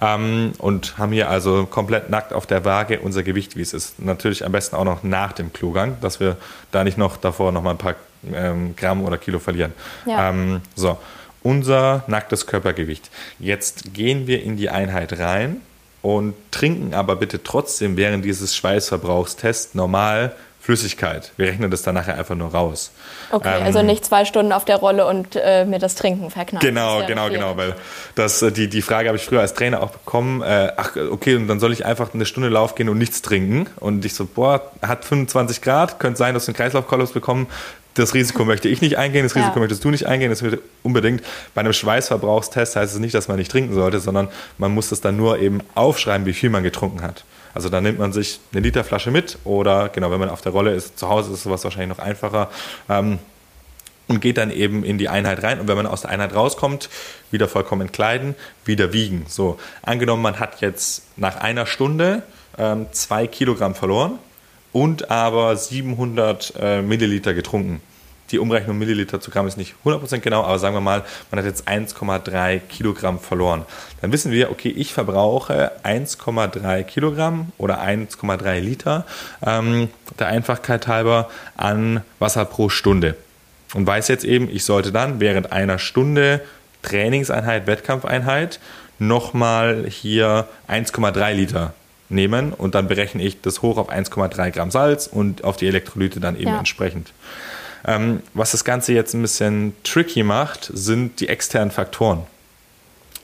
ähm, 0.00 0.52
und 0.58 0.98
haben 0.98 1.12
hier 1.12 1.28
also 1.28 1.66
komplett 1.66 2.10
nackt 2.10 2.32
auf 2.32 2.46
der 2.46 2.64
Waage 2.64 3.00
unser 3.00 3.22
Gewicht, 3.22 3.56
wie 3.56 3.62
es 3.62 3.72
ist. 3.72 4.00
Natürlich 4.00 4.44
am 4.44 4.52
besten 4.52 4.76
auch 4.76 4.84
noch 4.84 5.02
nach 5.02 5.32
dem 5.32 5.52
Klogang, 5.52 5.96
dass 6.00 6.20
wir 6.20 6.36
da 6.70 6.84
nicht 6.84 6.98
noch 6.98 7.16
davor 7.16 7.52
noch 7.52 7.62
mal 7.62 7.72
ein 7.72 7.78
paar 7.78 7.94
ähm, 8.32 8.76
Gramm 8.76 9.04
oder 9.04 9.18
Kilo 9.18 9.38
verlieren. 9.38 9.72
Ja. 10.06 10.30
Ähm, 10.30 10.60
so, 10.74 10.98
unser 11.42 12.04
nacktes 12.06 12.46
Körpergewicht. 12.46 13.10
Jetzt 13.38 13.94
gehen 13.94 14.26
wir 14.26 14.42
in 14.42 14.56
die 14.56 14.70
Einheit 14.70 15.18
rein 15.18 15.60
und 16.02 16.34
trinken 16.50 16.94
aber 16.94 17.16
bitte 17.16 17.42
trotzdem 17.42 17.96
während 17.96 18.24
dieses 18.24 18.54
Schweißverbrauchstests 18.56 19.74
normal 19.74 20.34
Flüssigkeit. 20.62 21.32
Wir 21.36 21.48
rechnen 21.48 21.72
das 21.72 21.82
dann 21.82 21.96
nachher 21.96 22.16
einfach 22.16 22.36
nur 22.36 22.52
raus. 22.52 22.92
Okay, 23.32 23.52
ähm, 23.52 23.64
also 23.64 23.82
nicht 23.82 24.04
zwei 24.04 24.24
Stunden 24.24 24.52
auf 24.52 24.64
der 24.64 24.76
Rolle 24.76 25.06
und 25.06 25.34
äh, 25.34 25.64
mir 25.64 25.80
das 25.80 25.96
Trinken 25.96 26.30
verknallen. 26.30 26.64
Genau, 26.64 27.00
ja 27.00 27.06
genau, 27.06 27.28
genau, 27.30 27.56
weil 27.56 27.74
das, 28.14 28.42
äh, 28.42 28.52
die, 28.52 28.68
die 28.68 28.80
Frage 28.80 29.08
habe 29.08 29.18
ich 29.18 29.24
früher 29.24 29.40
als 29.40 29.54
Trainer 29.54 29.82
auch 29.82 29.90
bekommen. 29.90 30.40
Äh, 30.40 30.72
ach, 30.76 30.94
okay, 31.10 31.34
und 31.34 31.48
dann 31.48 31.58
soll 31.58 31.72
ich 31.72 31.84
einfach 31.84 32.14
eine 32.14 32.26
Stunde 32.26 32.48
Lauf 32.48 32.76
gehen 32.76 32.88
und 32.88 32.98
nichts 32.98 33.22
trinken. 33.22 33.66
Und 33.80 34.04
ich 34.04 34.14
so, 34.14 34.24
boah, 34.24 34.70
hat 34.82 35.04
25 35.04 35.62
Grad, 35.62 35.98
könnte 35.98 36.18
sein, 36.18 36.32
dass 36.32 36.46
wir 36.46 36.50
einen 36.50 36.56
Kreislaufkollaps 36.56 37.10
bekommen 37.10 37.48
das 37.94 38.14
Risiko 38.14 38.44
möchte 38.44 38.68
ich 38.68 38.80
nicht 38.80 38.96
eingehen, 38.96 39.24
das 39.24 39.34
Risiko 39.34 39.54
ja. 39.54 39.60
möchtest 39.60 39.84
du 39.84 39.90
nicht 39.90 40.06
eingehen. 40.06 40.30
Das 40.30 40.42
wird 40.42 40.60
unbedingt 40.82 41.22
bei 41.54 41.60
einem 41.60 41.72
Schweißverbrauchstest 41.72 42.76
heißt 42.76 42.94
es 42.94 43.00
nicht, 43.00 43.14
dass 43.14 43.28
man 43.28 43.36
nicht 43.36 43.50
trinken 43.50 43.74
sollte, 43.74 44.00
sondern 44.00 44.28
man 44.58 44.72
muss 44.72 44.88
das 44.88 45.00
dann 45.00 45.16
nur 45.16 45.38
eben 45.38 45.60
aufschreiben, 45.74 46.26
wie 46.26 46.32
viel 46.32 46.50
man 46.50 46.62
getrunken 46.62 47.02
hat. 47.02 47.24
Also 47.54 47.68
da 47.68 47.80
nimmt 47.80 47.98
man 47.98 48.12
sich 48.12 48.40
eine 48.52 48.62
Literflasche 48.62 49.10
mit 49.10 49.38
oder 49.44 49.90
genau, 49.90 50.10
wenn 50.10 50.20
man 50.20 50.30
auf 50.30 50.40
der 50.40 50.52
Rolle 50.52 50.74
ist, 50.74 50.98
zu 50.98 51.08
Hause 51.08 51.32
ist 51.34 51.42
sowas 51.42 51.64
wahrscheinlich 51.64 51.96
noch 51.96 52.04
einfacher. 52.04 52.50
Ähm, 52.88 53.18
und 54.08 54.20
geht 54.20 54.36
dann 54.36 54.50
eben 54.50 54.84
in 54.84 54.98
die 54.98 55.08
Einheit 55.08 55.42
rein. 55.42 55.60
Und 55.60 55.68
wenn 55.68 55.76
man 55.76 55.86
aus 55.86 56.02
der 56.02 56.10
Einheit 56.10 56.34
rauskommt, 56.34 56.90
wieder 57.30 57.48
vollkommen 57.48 57.82
entkleiden, 57.82 58.34
wieder 58.64 58.92
wiegen. 58.92 59.24
So, 59.28 59.58
angenommen, 59.82 60.22
man 60.22 60.40
hat 60.40 60.60
jetzt 60.60 61.04
nach 61.16 61.36
einer 61.36 61.66
Stunde 61.66 62.22
ähm, 62.58 62.86
zwei 62.92 63.26
Kilogramm 63.26 63.74
verloren, 63.74 64.18
und 64.72 65.10
aber 65.10 65.56
700 65.56 66.54
äh, 66.58 66.82
Milliliter 66.82 67.34
getrunken. 67.34 67.80
Die 68.30 68.38
Umrechnung 68.38 68.78
Milliliter 68.78 69.20
zu 69.20 69.30
Gramm 69.30 69.46
ist 69.46 69.58
nicht 69.58 69.74
100% 69.84 70.20
genau, 70.20 70.42
aber 70.42 70.58
sagen 70.58 70.74
wir 70.74 70.80
mal, 70.80 71.04
man 71.30 71.38
hat 71.38 71.44
jetzt 71.44 71.68
1,3 71.68 72.60
Kilogramm 72.60 73.18
verloren. 73.18 73.66
Dann 74.00 74.10
wissen 74.10 74.32
wir, 74.32 74.50
okay, 74.50 74.70
ich 74.70 74.94
verbrauche 74.94 75.72
1,3 75.84 76.82
Kilogramm 76.84 77.52
oder 77.58 77.82
1,3 77.82 78.60
Liter 78.60 79.04
ähm, 79.44 79.90
der 80.18 80.28
Einfachkeit 80.28 80.86
halber 80.86 81.28
an 81.58 82.00
Wasser 82.20 82.46
pro 82.46 82.70
Stunde. 82.70 83.16
Und 83.74 83.86
weiß 83.86 84.08
jetzt 84.08 84.24
eben, 84.24 84.48
ich 84.50 84.64
sollte 84.64 84.92
dann 84.92 85.20
während 85.20 85.52
einer 85.52 85.78
Stunde 85.78 86.40
Trainingseinheit, 86.80 87.66
Wettkampfeinheit 87.66 88.60
nochmal 88.98 89.84
hier 89.88 90.48
1,3 90.68 91.32
Liter 91.34 91.74
nehmen 92.12 92.52
und 92.52 92.74
dann 92.74 92.88
berechne 92.88 93.22
ich 93.22 93.40
das 93.40 93.62
hoch 93.62 93.78
auf 93.78 93.90
1,3 93.90 94.50
Gramm 94.50 94.70
Salz 94.70 95.06
und 95.06 95.44
auf 95.44 95.56
die 95.56 95.66
Elektrolyte 95.66 96.20
dann 96.20 96.36
eben 96.36 96.50
ja. 96.50 96.58
entsprechend. 96.58 97.12
Ähm, 97.84 98.22
was 98.34 98.52
das 98.52 98.64
Ganze 98.64 98.92
jetzt 98.92 99.14
ein 99.14 99.22
bisschen 99.22 99.74
tricky 99.82 100.22
macht, 100.22 100.70
sind 100.72 101.20
die 101.20 101.28
externen 101.28 101.70
Faktoren. 101.70 102.24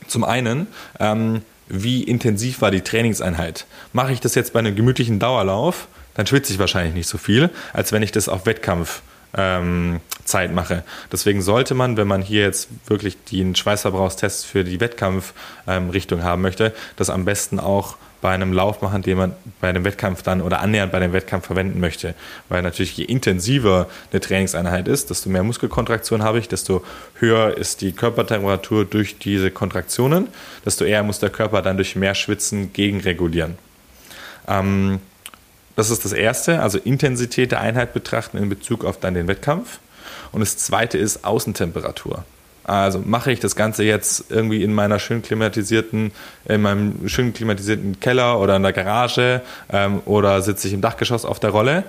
Zum 0.07 0.23
einen, 0.23 0.67
ähm, 0.99 1.43
wie 1.67 2.03
intensiv 2.03 2.61
war 2.61 2.71
die 2.71 2.81
Trainingseinheit? 2.81 3.65
Mache 3.93 4.11
ich 4.11 4.19
das 4.19 4.35
jetzt 4.35 4.53
bei 4.53 4.59
einem 4.59 4.75
gemütlichen 4.75 5.19
Dauerlauf, 5.19 5.87
dann 6.15 6.25
schwitze 6.25 6.51
ich 6.51 6.59
wahrscheinlich 6.59 6.95
nicht 6.95 7.07
so 7.07 7.17
viel, 7.17 7.49
als 7.73 7.91
wenn 7.91 8.03
ich 8.03 8.11
das 8.11 8.27
auf 8.27 8.45
Wettkampf 8.45 9.01
ähm, 9.33 10.01
Zeit 10.25 10.53
mache. 10.53 10.83
Deswegen 11.11 11.41
sollte 11.41 11.75
man, 11.75 11.97
wenn 11.97 12.07
man 12.07 12.21
hier 12.21 12.41
jetzt 12.41 12.69
wirklich 12.87 13.23
den 13.25 13.55
Schweißverbrauchstest 13.55 14.45
für 14.45 14.63
die 14.63 14.79
Wettkampfrichtung 14.79 16.19
ähm, 16.19 16.25
haben 16.25 16.41
möchte, 16.41 16.73
das 16.95 17.09
am 17.09 17.25
besten 17.25 17.59
auch 17.59 17.97
bei 18.21 18.31
einem 18.31 18.53
Lauf 18.53 18.81
machen, 18.81 19.01
den 19.01 19.17
man 19.17 19.33
bei 19.61 19.69
einem 19.69 19.85
Wettkampf 19.85 20.23
dann 20.23 20.41
oder 20.41 20.59
annähernd 20.59 20.91
bei 20.91 20.99
dem 20.99 21.13
Wettkampf 21.13 21.47
verwenden 21.47 21.79
möchte. 21.79 22.15
Weil 22.49 22.61
natürlich 22.61 22.97
je 22.97 23.05
intensiver 23.05 23.87
eine 24.11 24.19
Trainingseinheit 24.19 24.87
ist, 24.87 25.09
desto 25.09 25.29
mehr 25.29 25.43
Muskelkontraktion 25.43 26.23
habe 26.23 26.39
ich, 26.39 26.47
desto 26.47 26.83
höher 27.15 27.57
ist 27.57 27.81
die 27.81 27.91
Körpertemperatur 27.91 28.85
durch 28.85 29.19
diese 29.19 29.51
Kontraktionen, 29.51 30.27
desto 30.65 30.83
eher 30.85 31.03
muss 31.03 31.19
der 31.19 31.29
Körper 31.29 31.61
dann 31.61 31.77
durch 31.77 31.95
mehr 31.95 32.15
Schwitzen 32.15 32.73
gegenregulieren. 32.73 33.57
Ähm, 34.47 34.99
das 35.75 35.89
ist 35.91 36.03
das 36.03 36.11
Erste, 36.11 36.61
also 36.61 36.77
Intensität 36.77 37.51
der 37.51 37.61
Einheit 37.61 37.93
betrachten 37.93 38.37
in 38.37 38.49
Bezug 38.49 38.83
auf 38.83 38.99
dann 38.99 39.13
den 39.13 39.27
Wettkampf. 39.27 39.79
Und 40.31 40.41
das 40.41 40.57
Zweite 40.57 40.97
ist 40.97 41.23
Außentemperatur. 41.23 42.25
Also 42.69 43.01
mache 43.03 43.31
ich 43.31 43.39
das 43.39 43.55
Ganze 43.55 43.83
jetzt 43.83 44.25
irgendwie 44.29 44.63
in 44.63 44.73
meiner 44.73 44.99
schön 44.99 45.21
klimatisierten, 45.21 46.11
in 46.45 46.61
meinem 46.61 47.07
schön 47.07 47.33
klimatisierten 47.33 47.99
Keller 47.99 48.39
oder 48.39 48.55
in 48.55 48.63
der 48.63 48.73
Garage 48.73 49.41
ähm, 49.71 50.01
oder 50.05 50.41
sitze 50.41 50.67
ich 50.67 50.73
im 50.73 50.81
Dachgeschoss 50.81 51.25
auf 51.25 51.39
der 51.39 51.49
Rolle 51.49 51.83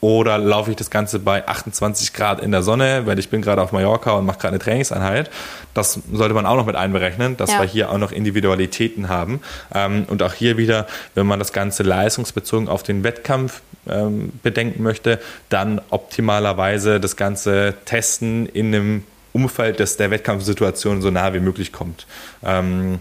oder 0.00 0.38
laufe 0.38 0.70
ich 0.70 0.76
das 0.76 0.90
Ganze 0.90 1.18
bei 1.18 1.46
28 1.48 2.12
Grad 2.12 2.40
in 2.40 2.50
der 2.52 2.62
Sonne, 2.62 3.02
weil 3.06 3.18
ich 3.18 3.30
bin 3.30 3.40
gerade 3.40 3.62
auf 3.62 3.72
Mallorca 3.72 4.12
und 4.12 4.26
mache 4.26 4.38
gerade 4.38 4.54
eine 4.54 4.58
Trainingseinheit. 4.58 5.30
Das 5.74 5.98
sollte 6.12 6.34
man 6.34 6.44
auch 6.44 6.56
noch 6.56 6.66
mit 6.66 6.76
einberechnen, 6.76 7.36
dass 7.36 7.52
ja. 7.52 7.60
wir 7.60 7.66
hier 7.66 7.90
auch 7.90 7.98
noch 7.98 8.12
Individualitäten 8.12 9.08
haben. 9.08 9.40
Ähm, 9.74 10.04
und 10.08 10.22
auch 10.22 10.34
hier 10.34 10.58
wieder, 10.58 10.86
wenn 11.14 11.26
man 11.26 11.38
das 11.38 11.52
Ganze 11.52 11.82
leistungsbezogen 11.82 12.68
auf 12.68 12.82
den 12.82 13.04
Wettkampf 13.04 13.62
ähm, 13.88 14.32
bedenken 14.42 14.82
möchte, 14.82 15.18
dann 15.48 15.80
optimalerweise 15.90 17.00
das 17.00 17.16
Ganze 17.16 17.74
testen 17.86 18.46
in 18.46 18.74
einem 18.74 19.04
Umfeld, 19.36 19.80
das 19.80 19.96
der 19.96 20.10
Wettkampfsituation 20.10 21.02
so 21.02 21.10
nah 21.10 21.34
wie 21.34 21.40
möglich 21.40 21.72
kommt. 21.72 22.06
Ähm, 22.42 22.98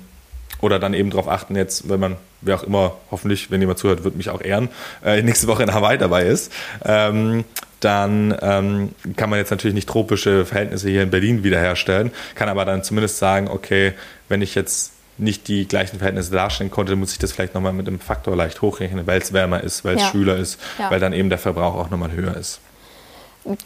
oder 0.62 0.80
dann 0.80 0.94
eben 0.94 1.10
darauf 1.10 1.28
achten, 1.28 1.56
jetzt, 1.56 1.90
wenn 1.90 2.00
man, 2.00 2.18
wer 2.42 2.56
auch 2.56 2.64
immer, 2.64 2.96
hoffentlich, 3.12 3.52
wenn 3.52 3.62
jemand 3.62 3.80
zuhört, 3.80 4.04
wird 4.04 4.16
mich 4.16 4.30
auch 4.30 4.42
ehren, 4.42 4.70
äh, 5.04 5.22
nächste 5.22 5.48
Woche 5.48 5.64
in 5.64 5.74
Hawaii 5.74 5.98
dabei 5.98 6.24
ist, 6.24 6.52
ähm, 6.84 7.44
dann 7.80 8.36
ähm, 8.42 8.90
kann 9.16 9.30
man 9.30 9.40
jetzt 9.40 9.52
natürlich 9.52 9.76
nicht 9.76 9.88
tropische 9.88 10.46
Verhältnisse 10.46 10.90
hier 10.90 11.04
in 11.04 11.12
Berlin 11.12 11.44
wiederherstellen, 11.44 12.12
kann 12.34 12.50
aber 12.50 12.66
dann 12.66 12.84
zumindest 12.84 13.18
sagen, 13.18 13.48
okay, 13.48 13.94
wenn 14.28 14.42
ich 14.42 14.56
jetzt 14.56 14.94
nicht 15.18 15.48
die 15.48 15.68
gleichen 15.68 15.98
Verhältnisse 15.98 16.32
darstellen 16.32 16.72
konnte, 16.72 16.96
muss 16.96 17.12
ich 17.12 17.20
das 17.20 17.32
vielleicht 17.32 17.54
nochmal 17.54 17.74
mit 17.74 17.88
einem 17.88 18.00
Faktor 18.00 18.36
leicht 18.36 18.62
hochrechnen, 18.62 19.08
weil 19.08 19.22
es 19.22 19.34
wärmer 19.34 19.64
ist, 19.64 19.86
weil 19.86 19.96
es 19.96 20.02
ja. 20.02 20.10
schwüler 20.10 20.38
ist, 20.38 20.60
ja. 20.78 20.90
weil 20.90 21.00
dann 21.00 21.14
eben 21.14 21.30
der 21.30 21.38
Verbrauch 21.38 21.76
auch 21.76 21.90
nochmal 21.90 22.12
höher 22.12 22.36
ist. 22.36 22.60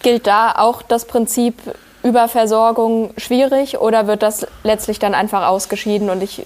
Gilt 0.01 0.27
da 0.27 0.51
auch 0.51 0.81
das 0.81 1.05
Prinzip 1.05 1.55
Überversorgung 2.03 3.11
schwierig 3.17 3.79
oder 3.79 4.07
wird 4.07 4.23
das 4.23 4.47
letztlich 4.63 4.99
dann 4.99 5.13
einfach 5.13 5.47
ausgeschieden 5.47 6.09
und 6.09 6.23
ich 6.23 6.43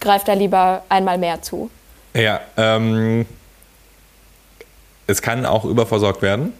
greift 0.00 0.28
da 0.28 0.34
lieber 0.34 0.82
einmal 0.88 1.18
mehr 1.18 1.42
zu. 1.42 1.70
Ja, 2.14 2.40
ähm, 2.56 3.26
es 5.06 5.22
kann 5.22 5.46
auch 5.46 5.64
überversorgt 5.64 6.22
werden. 6.22 6.52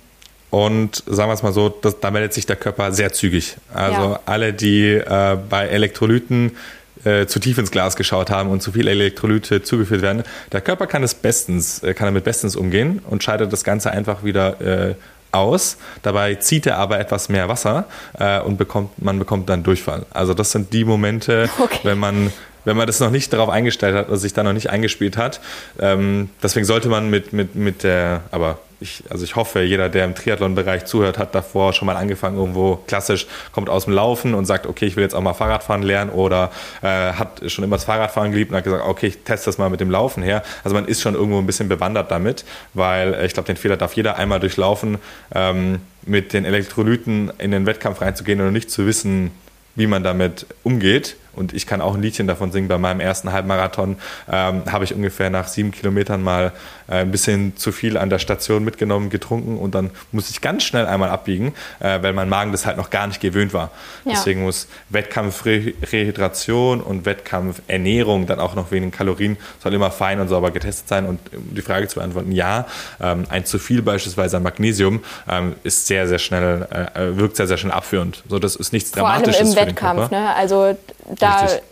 Und 0.50 1.02
sagen 1.06 1.28
wir 1.30 1.34
es 1.34 1.42
mal 1.42 1.52
so, 1.52 1.68
das, 1.68 1.98
da 1.98 2.12
meldet 2.12 2.32
sich 2.32 2.46
der 2.46 2.54
Körper 2.54 2.92
sehr 2.92 3.12
zügig. 3.12 3.56
Also 3.72 4.00
ja. 4.00 4.20
alle, 4.24 4.52
die 4.52 4.92
äh, 4.92 5.36
bei 5.50 5.66
Elektrolyten 5.66 6.56
äh, 7.04 7.26
zu 7.26 7.40
tief 7.40 7.58
ins 7.58 7.72
Glas 7.72 7.96
geschaut 7.96 8.30
haben 8.30 8.50
und 8.50 8.62
zu 8.62 8.70
viel 8.70 8.86
Elektrolyte 8.86 9.64
zugeführt 9.64 10.02
werden, 10.02 10.22
der 10.52 10.60
Körper 10.60 10.86
kann 10.86 11.02
es 11.02 11.14
bestens, 11.14 11.82
äh, 11.82 11.92
kann 11.92 12.06
damit 12.06 12.22
bestens 12.22 12.54
umgehen 12.54 13.00
und 13.10 13.24
scheidet 13.24 13.52
das 13.52 13.64
Ganze 13.64 13.90
einfach 13.90 14.22
wieder 14.22 14.60
äh, 14.60 14.94
aus. 15.34 15.76
Dabei 16.02 16.36
zieht 16.36 16.66
er 16.66 16.78
aber 16.78 16.98
etwas 16.98 17.28
mehr 17.28 17.48
Wasser 17.48 17.84
äh, 18.18 18.40
und 18.40 18.56
bekommt, 18.56 19.02
man 19.02 19.18
bekommt 19.18 19.48
dann 19.48 19.62
Durchfall. 19.62 20.06
Also 20.10 20.34
das 20.34 20.52
sind 20.52 20.72
die 20.72 20.84
Momente, 20.84 21.48
okay. 21.58 21.80
wenn 21.82 21.98
man 21.98 22.32
wenn 22.66 22.78
man 22.78 22.86
das 22.86 22.98
noch 22.98 23.10
nicht 23.10 23.30
darauf 23.30 23.50
eingestellt 23.50 23.94
hat 23.94 24.08
oder 24.08 24.16
sich 24.16 24.32
da 24.32 24.42
noch 24.42 24.54
nicht 24.54 24.70
eingespielt 24.70 25.18
hat. 25.18 25.40
Ähm, 25.78 26.30
deswegen 26.42 26.64
sollte 26.64 26.88
man 26.88 27.10
mit, 27.10 27.34
mit, 27.34 27.54
mit 27.54 27.82
der, 27.82 28.22
aber 28.30 28.58
ich, 28.84 29.02
also 29.08 29.24
ich 29.24 29.34
hoffe, 29.34 29.62
jeder, 29.62 29.88
der 29.88 30.04
im 30.04 30.14
Triathlon-Bereich 30.14 30.84
zuhört, 30.84 31.18
hat 31.18 31.34
davor 31.34 31.72
schon 31.72 31.86
mal 31.86 31.96
angefangen, 31.96 32.36
irgendwo 32.36 32.76
klassisch, 32.86 33.26
kommt 33.52 33.70
aus 33.70 33.86
dem 33.86 33.94
Laufen 33.94 34.34
und 34.34 34.44
sagt, 34.44 34.66
okay, 34.66 34.84
ich 34.84 34.94
will 34.94 35.02
jetzt 35.02 35.14
auch 35.14 35.22
mal 35.22 35.32
Fahrradfahren 35.32 35.82
lernen 35.82 36.10
oder 36.10 36.50
äh, 36.82 36.86
hat 36.86 37.40
schon 37.50 37.64
immer 37.64 37.76
das 37.76 37.84
Fahrradfahren 37.84 38.30
geliebt 38.30 38.50
und 38.50 38.58
hat 38.58 38.64
gesagt, 38.64 38.84
okay, 38.86 39.06
ich 39.06 39.18
teste 39.24 39.46
das 39.46 39.58
mal 39.58 39.70
mit 39.70 39.80
dem 39.80 39.90
Laufen 39.90 40.22
her. 40.22 40.42
Also 40.62 40.74
man 40.74 40.84
ist 40.84 41.00
schon 41.00 41.14
irgendwo 41.14 41.38
ein 41.38 41.46
bisschen 41.46 41.68
bewandert 41.68 42.10
damit, 42.10 42.44
weil 42.74 43.14
äh, 43.14 43.26
ich 43.26 43.32
glaube, 43.32 43.46
den 43.46 43.56
Fehler 43.56 43.78
darf 43.78 43.94
jeder 43.94 44.16
einmal 44.18 44.38
durchlaufen, 44.38 44.98
ähm, 45.34 45.80
mit 46.02 46.34
den 46.34 46.44
Elektrolyten 46.44 47.32
in 47.38 47.50
den 47.50 47.64
Wettkampf 47.64 48.02
reinzugehen 48.02 48.40
und 48.42 48.52
nicht 48.52 48.70
zu 48.70 48.86
wissen, 48.86 49.30
wie 49.74 49.86
man 49.86 50.04
damit 50.04 50.46
umgeht 50.62 51.16
und 51.36 51.52
ich 51.52 51.66
kann 51.66 51.80
auch 51.80 51.94
ein 51.94 52.02
Liedchen 52.02 52.26
davon 52.26 52.52
singen. 52.52 52.68
Bei 52.68 52.78
meinem 52.78 53.00
ersten 53.00 53.32
Halbmarathon 53.32 53.96
ähm, 54.30 54.62
habe 54.70 54.84
ich 54.84 54.94
ungefähr 54.94 55.30
nach 55.30 55.48
sieben 55.48 55.70
Kilometern 55.70 56.22
mal 56.22 56.52
ein 56.86 57.10
bisschen 57.10 57.56
zu 57.56 57.72
viel 57.72 57.96
an 57.96 58.10
der 58.10 58.18
Station 58.18 58.64
mitgenommen, 58.64 59.10
getrunken 59.10 59.58
und 59.58 59.74
dann 59.74 59.90
musste 60.12 60.32
ich 60.32 60.40
ganz 60.40 60.64
schnell 60.64 60.86
einmal 60.86 61.10
abbiegen, 61.10 61.54
äh, 61.80 62.02
weil 62.02 62.12
mein 62.12 62.28
Magen 62.28 62.52
das 62.52 62.66
halt 62.66 62.76
noch 62.76 62.90
gar 62.90 63.06
nicht 63.06 63.20
gewöhnt 63.20 63.52
war. 63.52 63.70
Ja. 64.04 64.12
Deswegen 64.12 64.42
muss 64.42 64.68
Wettkampfrehydration 64.90 66.80
und 66.80 67.06
Wettkampfernährung 67.06 68.26
dann 68.26 68.40
auch 68.40 68.54
noch 68.54 68.70
wenigen 68.70 68.92
Kalorien, 68.92 69.36
soll 69.62 69.74
immer 69.74 69.90
fein 69.90 70.20
und 70.20 70.28
sauber 70.28 70.50
getestet 70.50 70.88
sein. 70.88 71.06
Und 71.06 71.20
um 71.34 71.54
die 71.54 71.62
Frage 71.62 71.88
zu 71.88 71.96
beantworten, 71.96 72.32
ja, 72.32 72.66
ähm, 73.00 73.24
ein 73.28 73.44
zu 73.46 73.58
viel 73.58 73.82
beispielsweise 73.82 74.36
an 74.36 74.42
Magnesium 74.42 75.02
ähm, 75.28 75.56
ist 75.64 75.86
sehr, 75.86 76.06
sehr 76.08 76.18
schnell, 76.18 76.66
äh, 76.70 77.16
wirkt 77.16 77.36
sehr, 77.36 77.46
sehr 77.46 77.56
schnell 77.56 77.72
abführend. 77.72 78.22
So, 78.28 78.38
das 78.38 78.56
ist 78.56 78.72
nichts 78.72 78.90
Dramatisches. 78.92 79.36
Vor 79.36 79.58
allem 79.58 79.68
im 79.68 79.68
Wettkampf, 79.68 80.10
ne? 80.10 80.34
Also 80.34 80.76
da 81.18 81.40
Richtig. 81.40 81.62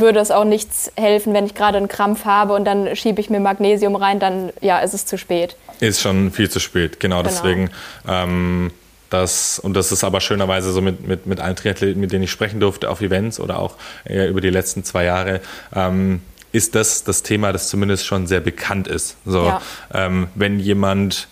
Würde 0.00 0.20
es 0.20 0.30
auch 0.30 0.44
nichts 0.44 0.92
helfen, 0.96 1.34
wenn 1.34 1.46
ich 1.46 1.54
gerade 1.54 1.78
einen 1.78 1.88
Krampf 1.88 2.24
habe 2.24 2.54
und 2.54 2.64
dann 2.64 2.94
schiebe 2.96 3.20
ich 3.20 3.30
mir 3.30 3.40
Magnesium 3.40 3.96
rein, 3.96 4.20
dann 4.20 4.52
ja, 4.60 4.78
ist 4.80 4.94
es 4.94 5.06
zu 5.06 5.16
spät. 5.18 5.56
Ist 5.80 6.00
schon 6.00 6.30
viel 6.30 6.50
zu 6.50 6.60
spät, 6.60 7.00
genau, 7.00 7.18
genau. 7.18 7.28
deswegen. 7.28 7.70
Ähm, 8.08 8.70
das, 9.10 9.60
und 9.60 9.74
das 9.74 9.92
ist 9.92 10.02
aber 10.02 10.20
schönerweise 10.20 10.72
so 10.72 10.80
mit, 10.80 11.06
mit, 11.06 11.26
mit 11.26 11.38
allen 11.38 11.54
Triathleten, 11.54 12.00
mit 12.00 12.12
denen 12.12 12.24
ich 12.24 12.32
sprechen 12.32 12.58
durfte 12.58 12.90
auf 12.90 13.00
Events 13.00 13.38
oder 13.38 13.60
auch 13.60 13.76
über 14.04 14.40
die 14.40 14.50
letzten 14.50 14.82
zwei 14.82 15.04
Jahre, 15.04 15.40
ähm, 15.74 16.20
ist 16.50 16.74
das 16.74 17.04
das 17.04 17.22
Thema, 17.22 17.52
das 17.52 17.68
zumindest 17.68 18.06
schon 18.06 18.26
sehr 18.26 18.40
bekannt 18.40 18.88
ist. 18.88 19.16
So, 19.24 19.44
ja. 19.44 19.62
ähm, 19.92 20.28
wenn 20.34 20.58
jemand 20.58 21.28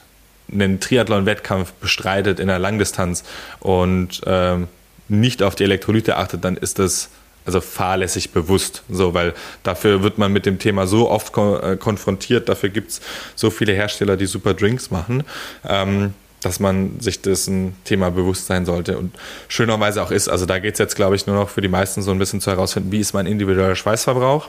einen 0.53 0.81
Triathlon-Wettkampf 0.81 1.73
bestreitet 1.75 2.39
in 2.39 2.49
der 2.49 2.59
Langdistanz 2.59 3.25
und 3.61 4.21
ähm, 4.27 4.69
nicht 5.09 5.43
auf 5.43 5.55
die 5.55 5.65
Elektrolyte 5.65 6.17
achtet, 6.17 6.45
dann 6.45 6.57
ist 6.57 6.79
das 6.79 7.09
also 7.45 7.61
fahrlässig 7.61 8.31
bewusst, 8.31 8.83
so, 8.89 9.15
weil 9.15 9.35
dafür 9.63 10.03
wird 10.03 10.19
man 10.19 10.33
mit 10.33 10.47
dem 10.47 10.59
Thema 10.59 10.87
so 10.87 11.11
oft 11.11 11.33
ko 11.33 11.57
äh, 11.57 11.77
konfrontiert, 11.77 12.49
dafür 12.49 12.69
gibt 12.69 12.93
es 12.93 13.01
so 13.35 13.51
viele 13.51 13.73
Hersteller, 13.73 14.17
die 14.17 14.27
super 14.27 14.55
Drinks 14.55 14.91
machen, 14.91 15.25
ähm, 15.69 16.15
dass 16.41 16.61
man 16.61 17.01
sich 17.01 17.23
dessen 17.23 17.77
Thema 17.85 18.11
bewusst 18.11 18.47
sein 18.47 18.65
sollte 18.67 18.99
und 18.99 19.15
schönerweise 19.49 20.03
auch 20.03 20.11
ist, 20.11 20.29
also 20.29 20.47
da 20.47 20.59
geht 20.59 20.75
es 20.75 20.79
jetzt, 20.79 20.97
glaube 20.97 21.17
ich, 21.17 21.27
nur 21.27 21.37
noch 21.37 21.49
für 21.49 21.61
die 21.61 21.69
meisten 21.69 22.03
so 22.03 22.11
ein 22.11 22.19
bisschen 22.19 22.41
zu 22.41 22.51
herausfinden, 22.51 22.93
wie 22.93 23.01
ist 23.01 23.13
mein 23.13 23.27
individueller 23.27 23.77
Schweißverbrauch 23.77 24.49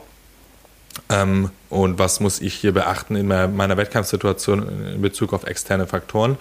ähm, 1.09 1.49
und 1.69 1.99
was 1.99 2.19
muss 2.19 2.41
ich 2.41 2.53
hier 2.53 2.73
beachten 2.73 3.15
in 3.15 3.27
meiner 3.27 3.77
Wettkampfsituation 3.77 4.93
in 4.93 5.01
Bezug 5.01 5.33
auf 5.33 5.45
externe 5.45 5.87
Faktoren. 5.87 6.37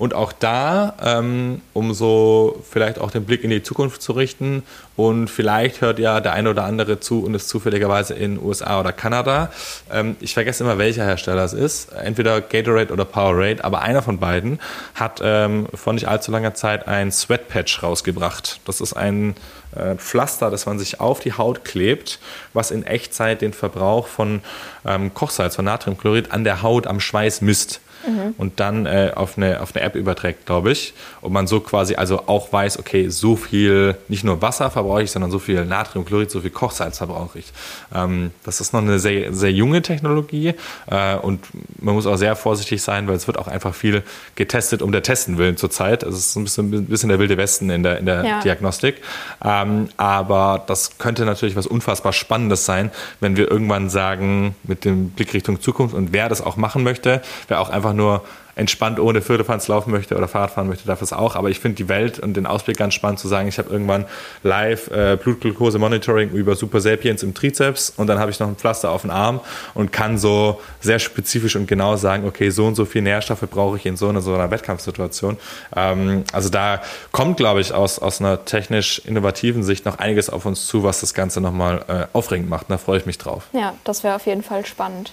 Und 0.00 0.14
auch 0.14 0.32
da, 0.32 0.94
ähm, 1.04 1.60
um 1.74 1.92
so 1.92 2.64
vielleicht 2.70 2.98
auch 2.98 3.10
den 3.10 3.26
Blick 3.26 3.44
in 3.44 3.50
die 3.50 3.62
Zukunft 3.62 4.00
zu 4.00 4.12
richten 4.12 4.62
und 4.96 5.28
vielleicht 5.28 5.82
hört 5.82 5.98
ja 5.98 6.20
der 6.20 6.32
eine 6.32 6.48
oder 6.48 6.64
andere 6.64 7.00
zu 7.00 7.22
und 7.22 7.34
ist 7.34 7.50
zufälligerweise 7.50 8.14
in 8.14 8.42
USA 8.42 8.80
oder 8.80 8.92
Kanada. 8.92 9.52
Ähm, 9.92 10.16
ich 10.20 10.32
vergesse 10.32 10.64
immer, 10.64 10.78
welcher 10.78 11.04
Hersteller 11.04 11.44
es 11.44 11.52
ist. 11.52 11.92
Entweder 11.92 12.40
Gatorade 12.40 12.94
oder 12.94 13.04
Powerade, 13.04 13.62
aber 13.62 13.82
einer 13.82 14.00
von 14.00 14.18
beiden 14.18 14.58
hat 14.94 15.20
ähm, 15.22 15.66
vor 15.74 15.92
nicht 15.92 16.08
allzu 16.08 16.30
langer 16.30 16.54
Zeit 16.54 16.88
ein 16.88 17.12
Sweatpatch 17.12 17.82
rausgebracht. 17.82 18.60
Das 18.64 18.80
ist 18.80 18.94
ein 18.94 19.34
äh, 19.76 19.96
Pflaster, 19.96 20.50
das 20.50 20.64
man 20.64 20.78
sich 20.78 20.98
auf 20.98 21.20
die 21.20 21.34
Haut 21.34 21.66
klebt, 21.66 22.20
was 22.54 22.70
in 22.70 22.84
Echtzeit 22.84 23.42
den 23.42 23.52
Verbrauch 23.52 24.06
von 24.06 24.40
ähm, 24.86 25.12
Kochsalz, 25.12 25.56
von 25.56 25.66
Natriumchlorid 25.66 26.32
an 26.32 26.44
der 26.44 26.62
Haut 26.62 26.86
am 26.86 27.00
Schweiß 27.00 27.42
misst 27.42 27.82
mhm. 28.06 28.34
und 28.38 28.60
dann 28.60 28.86
äh, 28.86 29.12
auf, 29.14 29.36
eine, 29.36 29.60
auf 29.60 29.74
eine 29.74 29.84
App 29.84 29.94
überträgt, 29.94 30.46
glaube 30.46 30.72
ich. 30.72 30.94
Und 31.20 31.32
man 31.32 31.46
so 31.46 31.60
quasi 31.60 31.94
also 31.94 32.24
auch 32.26 32.52
weiß, 32.52 32.78
okay, 32.78 33.08
so 33.08 33.36
viel, 33.36 33.96
nicht 34.08 34.24
nur 34.24 34.42
Wasser 34.42 34.70
verbrauche 34.70 35.02
ich, 35.02 35.10
sondern 35.10 35.30
so 35.30 35.38
viel 35.38 35.64
Natriumchlorid, 35.64 36.30
so 36.30 36.40
viel 36.40 36.50
Kochsalz 36.50 36.98
verbrauche 36.98 37.38
ich. 37.38 37.52
Ähm, 37.94 38.30
das 38.44 38.60
ist 38.60 38.72
noch 38.72 38.80
eine 38.80 38.98
sehr, 38.98 39.32
sehr 39.32 39.52
junge 39.52 39.82
Technologie 39.82 40.54
äh, 40.86 41.16
und 41.16 41.40
man 41.78 41.94
muss 41.94 42.06
auch 42.06 42.16
sehr 42.16 42.36
vorsichtig 42.36 42.82
sein, 42.82 43.08
weil 43.08 43.16
es 43.16 43.26
wird 43.26 43.38
auch 43.38 43.48
einfach 43.48 43.74
viel 43.74 44.02
getestet 44.34 44.82
um 44.82 44.92
der 44.92 45.02
Testen 45.02 45.38
willen 45.38 45.56
zurzeit. 45.56 46.02
Es 46.02 46.16
ist 46.16 46.36
ein 46.36 46.44
bisschen, 46.44 46.72
ein 46.72 46.86
bisschen 46.86 47.08
der 47.08 47.18
wilde 47.18 47.36
Westen 47.36 47.70
in 47.70 47.82
der, 47.82 47.98
in 47.98 48.06
der 48.06 48.24
ja. 48.24 48.40
Diagnostik. 48.40 48.96
Ähm, 49.44 49.88
aber 49.96 50.64
das 50.66 50.98
könnte 50.98 51.24
natürlich 51.24 51.56
was 51.56 51.66
unfassbar 51.66 52.12
Spannendes 52.12 52.64
sein, 52.64 52.90
wenn 53.20 53.36
wir 53.36 53.50
irgendwann 53.50 53.90
sagen, 53.90 54.54
mit 54.62 54.84
dem 54.84 55.10
Blick 55.10 55.34
Richtung 55.34 55.60
Zukunft 55.60 55.94
und 55.94 56.12
wer 56.12 56.28
das 56.28 56.40
auch 56.40 56.56
machen 56.56 56.82
möchte, 56.82 57.22
wer 57.48 57.60
auch 57.60 57.70
einfach 57.70 57.89
einfach 57.90 57.94
nur 57.94 58.22
entspannt 58.56 59.00
ohne 59.00 59.22
Firlefanz 59.22 59.68
laufen 59.68 59.90
möchte 59.90 60.16
oder 60.16 60.28
Fahrrad 60.28 60.50
fahren 60.50 60.68
möchte, 60.68 60.86
darf 60.86 61.00
es 61.00 61.12
auch. 61.12 61.34
Aber 61.34 61.48
ich 61.48 61.60
finde 61.60 61.76
die 61.76 61.88
Welt 61.88 62.18
und 62.18 62.34
den 62.34 62.46
Ausblick 62.46 62.76
ganz 62.76 62.92
spannend 62.94 63.18
zu 63.18 63.26
sagen, 63.26 63.48
ich 63.48 63.58
habe 63.58 63.70
irgendwann 63.70 64.04
live 64.42 64.90
äh, 64.90 65.16
Blutglucose-Monitoring 65.16 66.30
über 66.30 66.56
Super 66.56 66.80
Sapiens 66.80 67.22
im 67.22 67.32
Trizeps 67.32 67.90
und 67.96 68.06
dann 68.08 68.18
habe 68.18 68.30
ich 68.30 68.38
noch 68.38 68.48
ein 68.48 68.56
Pflaster 68.56 68.90
auf 68.90 69.02
den 69.02 69.10
Arm 69.10 69.40
und 69.72 69.92
kann 69.92 70.18
so 70.18 70.60
sehr 70.80 70.98
spezifisch 70.98 71.56
und 71.56 71.68
genau 71.68 71.96
sagen, 71.96 72.26
okay, 72.26 72.50
so 72.50 72.66
und 72.66 72.74
so 72.74 72.84
viel 72.84 73.00
Nährstoffe 73.00 73.46
brauche 73.50 73.78
ich 73.78 73.86
in 73.86 73.96
so 73.96 74.08
einer, 74.08 74.20
so 74.20 74.34
einer 74.34 74.50
Wettkampfsituation. 74.50 75.38
Ähm, 75.74 76.24
also 76.32 76.50
da 76.50 76.82
kommt, 77.12 77.38
glaube 77.38 77.62
ich, 77.62 77.72
aus, 77.72 77.98
aus 77.98 78.20
einer 78.20 78.44
technisch 78.44 78.98
innovativen 79.06 79.62
Sicht 79.62 79.86
noch 79.86 79.98
einiges 79.98 80.28
auf 80.28 80.44
uns 80.44 80.66
zu, 80.66 80.82
was 80.82 81.00
das 81.00 81.14
Ganze 81.14 81.40
nochmal 81.40 81.84
äh, 81.88 82.06
aufregend 82.12 82.50
macht. 82.50 82.66
da 82.68 82.76
freue 82.76 82.98
ich 82.98 83.06
mich 83.06 83.16
drauf. 83.16 83.44
Ja, 83.52 83.74
das 83.84 84.04
wäre 84.04 84.16
auf 84.16 84.26
jeden 84.26 84.42
Fall 84.42 84.66
spannend. 84.66 85.12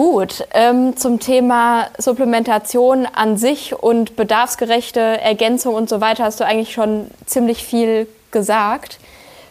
Gut, 0.00 0.46
ähm, 0.54 0.96
zum 0.96 1.20
Thema 1.20 1.88
Supplementation 1.98 3.04
an 3.04 3.36
sich 3.36 3.74
und 3.74 4.16
bedarfsgerechte 4.16 4.98
Ergänzung 4.98 5.74
und 5.74 5.90
so 5.90 6.00
weiter 6.00 6.24
hast 6.24 6.40
du 6.40 6.46
eigentlich 6.46 6.72
schon 6.72 7.10
ziemlich 7.26 7.62
viel 7.64 8.08
gesagt. 8.30 8.98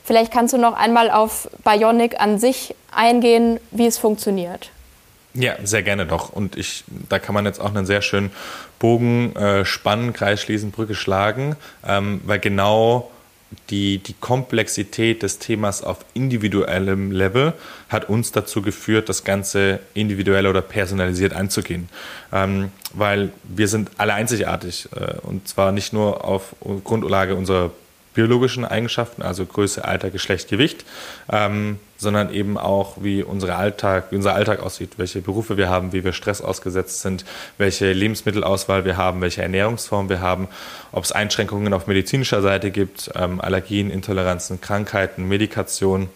Vielleicht 0.03 0.33
kannst 0.33 0.55
du 0.55 0.57
noch 0.57 0.73
einmal 0.73 1.11
auf 1.11 1.51
Bionic 1.63 2.19
an 2.19 2.39
sich 2.39 2.73
eingehen, 2.91 3.59
wie 3.69 3.85
es 3.85 3.99
funktioniert. 3.99 4.71
Ja, 5.35 5.53
sehr 5.63 5.83
gerne 5.83 6.07
doch. 6.07 6.33
Und 6.33 6.57
ich, 6.57 6.83
da 7.09 7.19
kann 7.19 7.35
man 7.35 7.45
jetzt 7.45 7.61
auch 7.61 7.69
einen 7.69 7.85
sehr 7.85 8.01
schönen 8.01 8.31
Bogen 8.79 9.35
äh, 9.35 9.65
spannen, 9.65 10.13
Kreis 10.13 10.41
schließen, 10.41 10.71
Brücke 10.71 10.95
schlagen, 10.95 11.57
ähm, 11.87 12.21
weil 12.25 12.39
genau 12.39 13.11
die, 13.69 13.97
die 13.97 14.13
Komplexität 14.13 15.23
des 15.23 15.39
Themas 15.39 15.83
auf 15.83 15.99
individuellem 16.13 17.11
Level 17.11 17.53
hat 17.87 18.09
uns 18.09 18.31
dazu 18.31 18.61
geführt, 18.61 19.09
das 19.09 19.23
Ganze 19.23 19.79
individuell 19.93 20.45
oder 20.47 20.61
personalisiert 20.61 21.33
anzugehen. 21.33 21.89
Ähm, 22.31 22.71
weil 22.93 23.31
wir 23.43 23.67
sind 23.67 23.91
alle 23.97 24.13
einzigartig 24.13 24.89
äh, 24.95 25.15
und 25.21 25.47
zwar 25.47 25.71
nicht 25.71 25.93
nur 25.93 26.25
auf 26.25 26.55
Grundlage 26.83 27.35
unserer 27.35 27.71
biologischen 28.13 28.65
Eigenschaften, 28.65 29.21
also 29.21 29.45
Größe, 29.45 29.85
Alter, 29.85 30.09
Geschlecht, 30.09 30.49
Gewicht, 30.49 30.85
ähm, 31.31 31.79
sondern 31.97 32.33
eben 32.33 32.57
auch, 32.57 32.97
wie, 33.01 33.23
unsere 33.23 33.55
Alltag, 33.55 34.05
wie 34.11 34.15
unser 34.15 34.33
Alltag 34.33 34.61
aussieht, 34.61 34.93
welche 34.97 35.21
Berufe 35.21 35.57
wir 35.57 35.69
haben, 35.69 35.93
wie 35.93 36.03
wir 36.03 36.13
Stress 36.13 36.41
ausgesetzt 36.41 37.01
sind, 37.01 37.25
welche 37.57 37.91
Lebensmittelauswahl 37.91 38.85
wir 38.85 38.97
haben, 38.97 39.21
welche 39.21 39.41
Ernährungsform 39.41 40.09
wir 40.09 40.21
haben, 40.21 40.47
ob 40.91 41.03
es 41.03 41.11
Einschränkungen 41.11 41.73
auf 41.73 41.87
medizinischer 41.87 42.41
Seite 42.41 42.71
gibt, 42.71 43.11
ähm, 43.15 43.41
Allergien, 43.41 43.91
Intoleranzen, 43.91 44.61
Krankheiten, 44.61 45.27
Medikation 45.27 46.09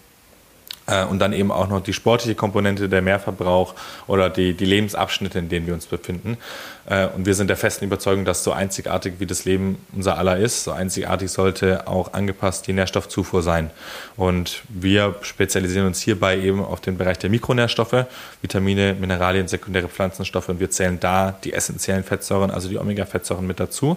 äh, 0.86 1.04
und 1.04 1.18
dann 1.18 1.32
eben 1.32 1.50
auch 1.50 1.68
noch 1.68 1.80
die 1.80 1.92
sportliche 1.92 2.34
Komponente, 2.34 2.88
der 2.88 3.02
Mehrverbrauch 3.02 3.74
oder 4.06 4.30
die, 4.30 4.54
die 4.54 4.66
Lebensabschnitte, 4.66 5.38
in 5.38 5.48
denen 5.48 5.66
wir 5.66 5.74
uns 5.74 5.86
befinden. 5.86 6.38
Äh, 6.86 7.06
und 7.08 7.26
wir 7.26 7.34
sind 7.34 7.48
der 7.48 7.56
festen 7.56 7.84
Überzeugung, 7.84 8.24
dass 8.24 8.44
so 8.44 8.52
einzigartig 8.52 9.14
wie 9.18 9.26
das 9.26 9.44
Leben 9.44 9.78
unser 9.92 10.18
aller 10.18 10.36
ist, 10.36 10.64
so 10.64 10.72
einzigartig 10.72 11.30
sollte 11.30 11.86
auch 11.86 12.12
angepasst 12.12 12.66
die 12.66 12.72
Nährstoffzufuhr 12.72 13.42
sein. 13.42 13.70
Und 14.16 14.62
wir 14.68 15.16
spezialisieren 15.22 15.86
uns 15.86 16.00
hierbei 16.00 16.38
eben 16.38 16.64
auf 16.64 16.80
den 16.80 16.98
Bereich 16.98 17.18
der 17.18 17.30
Mikronährstoffe, 17.30 18.06
Vitamine, 18.42 18.94
Mineralien, 18.94 19.48
sekundäre 19.48 19.88
Pflanzenstoffe 19.88 20.48
und 20.48 20.60
wir 20.60 20.70
zählen 20.70 21.00
da 21.00 21.36
die 21.44 21.52
essentiellen 21.52 22.04
Fettsäuren, 22.04 22.50
also 22.50 22.68
die 22.68 22.78
Omega-Fettsäuren 22.78 23.46
mit 23.46 23.60
dazu. 23.60 23.96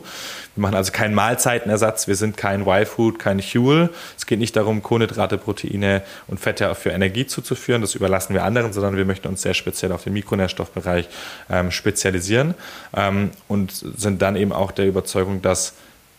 Wir 0.55 0.61
machen 0.61 0.76
also 0.76 0.91
keinen 0.91 1.14
Mahlzeitenersatz, 1.14 2.07
wir 2.07 2.15
sind 2.15 2.38
kein 2.38 2.61
Y-Food, 2.61 3.19
kein 3.19 3.41
Fuel. 3.41 3.89
Es 4.18 4.26
geht 4.26 4.39
nicht 4.39 4.55
darum, 4.55 4.81
Kohlenhydrate, 4.81 5.38
Proteine 5.38 6.03
und 6.27 6.39
Fette 6.39 6.73
für 6.76 6.91
Energie 6.91 7.27
zuzuführen, 7.27 7.81
das 7.81 7.95
überlassen 7.95 8.34
wir 8.34 8.43
anderen, 8.43 8.73
sondern 8.73 8.97
wir 8.97 9.05
möchten 9.05 9.27
uns 9.27 9.41
sehr 9.41 9.53
speziell 9.53 9.91
auf 9.91 10.03
den 10.03 10.14
Mikronährstoffbereich 10.14 11.07
ähm, 11.49 11.72
spezialisieren 11.72 12.55
ähm, 12.95 13.31
und 13.47 13.71
sind 13.71 14.21
dann 14.21 14.35
eben 14.35 14.51
auch 14.51 14.71
der 14.71 14.87
Überzeugung, 14.87 15.41
dass 15.41 15.73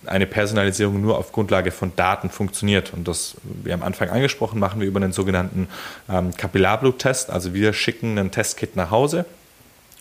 eine 0.07 0.27
Personalisierung 0.27 1.01
nur 1.01 1.19
auf 1.19 1.33
Grundlage 1.33 1.71
von 1.71 1.93
Daten 1.97 2.31
funktioniert. 2.31 2.93
Und 2.95 3.09
das, 3.09 3.35
wie 3.65 3.73
am 3.73 3.83
Anfang 3.83 4.11
angesprochen, 4.11 4.61
machen 4.61 4.81
wir 4.81 4.87
über 4.87 5.01
einen 5.01 5.13
sogenannten 5.13 5.69
ähm, 6.09 6.37
Kapillarbluttest. 6.37 7.31
Also 7.31 7.53
wir 7.53 7.73
schicken 7.73 8.19
einen 8.19 8.31
Testkit 8.31 8.77
nach 8.77 8.91
Hause 8.91 9.27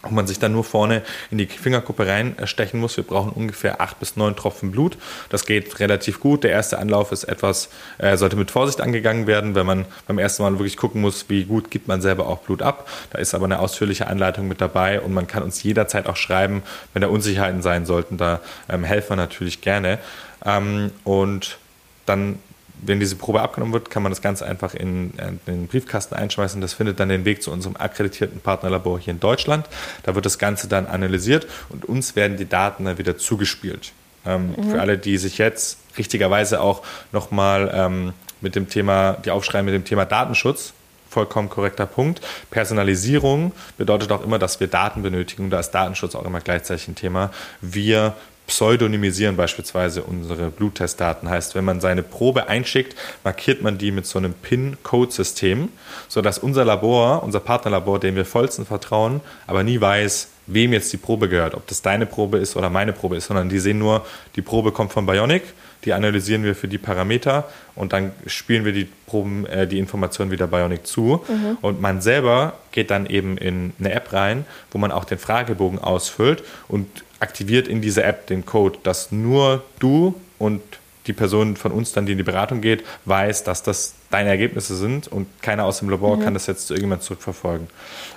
wo 0.03 0.14
man 0.14 0.28
sich 0.28 0.40
dann 0.40 0.52
nur 0.52 0.64
vorne 0.64 1.02
in 1.32 1.38
die 1.38 1.48
Fingerkuppe 1.48 2.06
reinstechen 2.06 2.80
muss. 2.80 2.98
Wir 2.98 3.03
brauchen 3.03 3.32
ungefähr 3.32 3.82
acht 3.82 3.99
bis 3.99 4.15
neun 4.15 4.36
Tropfen 4.36 4.72
Blut. 4.72 4.98
Das 5.30 5.45
geht 5.45 5.80
relativ 5.80 6.19
gut. 6.19 6.44
Der 6.44 6.52
erste 6.52 6.78
Anlauf 6.78 7.11
ist 7.11 7.24
etwas, 7.24 7.69
äh, 7.98 8.15
sollte 8.18 8.36
mit 8.36 8.52
Vorsicht 8.52 8.82
angegangen 8.82 9.28
werden, 9.28 9.56
wenn 9.56 9.65
man 9.65 9.86
beim 10.07 10.19
ersten 10.19 10.44
Mal 10.44 10.52
wirklich 10.53 10.78
gucken 10.78 11.02
muss, 11.02 11.26
wie 11.30 11.45
gut 11.45 11.72
gibt 11.72 11.88
man 11.88 12.02
selber 12.02 12.28
auch 12.28 12.40
Blut 12.40 12.61
ab. 12.61 12.88
Da 13.11 13.19
ist 13.19 13.34
aber 13.34 13.45
eine 13.45 13.60
ausführliche 13.60 14.07
Anleitung 14.07 14.48
mit 14.48 14.61
dabei 14.61 15.02
und 15.02 15.14
man 15.14 15.28
kann 15.28 15.44
uns 15.44 15.64
jederzeit 15.64 16.07
auch 16.07 16.15
schreiben, 16.15 16.64
wenn 16.94 17.02
da 17.02 17.07
Unsicherheiten 17.07 17.61
sein 17.61 17.86
sollten. 17.86 18.18
Da 18.18 18.40
ähm, 18.69 18.84
helfen 18.84 19.11
wir 19.11 19.15
natürlich 19.18 19.61
gerne. 19.61 19.99
Ähm, 20.45 20.91
und 21.03 21.57
dann 22.06 22.40
wenn 22.81 22.99
diese 22.99 23.15
Probe 23.15 23.41
abgenommen 23.41 23.73
wird, 23.73 23.89
kann 23.89 24.03
man 24.03 24.11
das 24.11 24.21
ganz 24.21 24.41
einfach 24.41 24.73
in, 24.73 25.11
in, 25.17 25.39
den 25.47 25.67
Briefkasten 25.67 26.15
einschmeißen. 26.15 26.61
Das 26.61 26.73
findet 26.73 26.99
dann 26.99 27.09
den 27.09 27.25
Weg 27.25 27.41
zu 27.41 27.51
unserem 27.51 27.75
akkreditierten 27.75 28.39
Partnerlabor 28.39 28.99
hier 28.99 29.13
in 29.13 29.19
Deutschland. 29.19 29.67
Da 30.03 30.15
wird 30.15 30.25
das 30.25 30.37
Ganze 30.37 30.67
dann 30.67 30.85
analysiert 30.85 31.47
und 31.69 31.85
uns 31.85 32.15
werden 32.15 32.37
die 32.37 32.47
Daten 32.47 32.85
dann 32.85 32.97
wieder 32.97 33.17
zugespielt. 33.17 33.93
Ähm, 34.25 34.53
mhm. 34.55 34.71
Für 34.71 34.81
alle, 34.81 34.97
die 34.97 35.17
sich 35.17 35.37
jetzt 35.37 35.79
richtigerweise 35.97 36.61
auch 36.61 36.83
nochmal 37.11 37.71
ähm, 37.73 38.13
mit 38.41 38.55
dem 38.55 38.69
Thema, 38.69 39.13
die 39.13 39.31
aufschreiben 39.31 39.65
mit 39.65 39.73
dem 39.73 39.85
Thema 39.85 40.05
Datenschutz, 40.05 40.73
vollkommen 41.09 41.49
korrekter 41.49 41.85
Punkt. 41.85 42.21
Personalisierung 42.51 43.53
bedeutet 43.77 44.11
auch 44.11 44.23
immer, 44.23 44.39
dass 44.39 44.59
wir 44.59 44.67
Daten 44.67 45.01
benötigen. 45.01 45.49
Da 45.49 45.59
ist 45.59 45.71
Datenschutz 45.71 46.15
auch 46.15 46.25
immer 46.25 46.41
gleichzeitig 46.41 46.87
ein 46.89 46.95
Thema. 46.95 47.31
Wir 47.61 48.13
pseudonymisieren 48.48 49.36
beispielsweise 49.36 50.03
unsere 50.03 50.49
Bluttestdaten. 50.49 51.30
Heißt, 51.30 51.53
wenn 51.53 51.65
man 51.65 51.82
seine 51.82 52.02
Probe 52.02 52.48
einschickt, 52.48 52.95
markiert 53.24 53.61
man 53.61 53.78
die 53.78 53.91
mit 53.91 54.06
so 54.06 54.18
einem 54.18 54.34
PIN-Code-System, 54.34 55.69
sodass 56.07 56.40
unser 56.40 56.65
Labor, 56.65 57.24
unser 57.24 57.41
Partnerlabor, 57.41 57.99
dem 57.99 58.15
wir 58.15 58.26
vollsten 58.26 58.65
vertrauen, 58.65 59.22
aber 59.45 59.64
nie 59.64 59.80
weiß, 59.80 60.30
wem 60.48 60.72
jetzt 60.72 60.91
die 60.94 60.98
Probe 60.98 61.28
gehört, 61.28 61.56
ob 61.56 61.68
das 61.68 61.82
deine 61.82 62.06
Probe 62.06 62.38
ist 62.38 62.56
oder 62.56 62.69
meine 62.69 62.94
Probe 62.94 63.18
ist, 63.18 63.28
sondern 63.28 63.49
die 63.49 63.60
sehen 63.60 63.80
nur, 63.80 64.06
die 64.38 64.41
Probe 64.41 64.72
kommt 64.72 64.94
von 64.94 65.06
Bionic, 65.06 65.44
die 65.84 65.94
analysieren 65.94 66.44
wir 66.44 66.56
für 66.56 66.68
die 66.68 66.78
Parameter 66.78 67.49
und 67.76 67.94
dann 67.94 68.11
spielen 68.26 68.65
wir 68.65 68.72
die 68.72 68.88
Proben, 69.06 69.45
äh, 69.45 69.68
die 69.68 69.78
Informationen 69.78 70.32
wieder 70.32 70.48
Bionic 70.48 70.88
zu. 70.88 71.24
Mhm. 71.28 71.57
Und 71.61 71.82
man 71.82 72.02
selber 72.02 72.53
geht 72.72 72.91
dann 72.91 73.06
eben 73.06 73.38
in 73.38 73.74
eine 73.80 73.94
App 73.94 74.11
rein, 74.14 74.45
wo 74.72 74.78
man 74.78 74.91
auch 74.91 75.06
den 75.06 75.18
Fragebogen 75.18 75.80
ausfüllt 75.80 76.44
und 76.68 76.88
aktiviert 77.19 77.68
in 77.68 77.81
dieser 77.81 78.06
App 78.06 78.27
den 78.27 78.45
Code, 78.45 78.80
dass 78.84 79.11
nur 79.11 79.64
du 79.80 80.15
und 80.38 80.61
die 81.07 81.14
Person 81.14 81.56
von 81.56 81.72
uns 81.72 81.94
dann, 81.94 82.06
die 82.06 82.11
in 82.11 82.18
die 82.18 82.23
Beratung 82.23 82.61
geht, 82.61 82.84
weiß, 83.06 83.44
dass 83.44 83.64
das 83.64 83.94
deine 84.10 84.30
Ergebnisse 84.30 84.76
sind 84.76 85.07
und 85.07 85.27
keiner 85.41 85.65
aus 85.65 85.80
dem 85.80 85.89
Labor 85.89 86.18
mhm. 86.18 86.23
kann 86.23 86.34
das 86.34 86.48
jetzt 86.48 86.68
zu 86.68 86.73
irgendjemand 86.73 87.03
zurückverfolgen. 87.03 87.68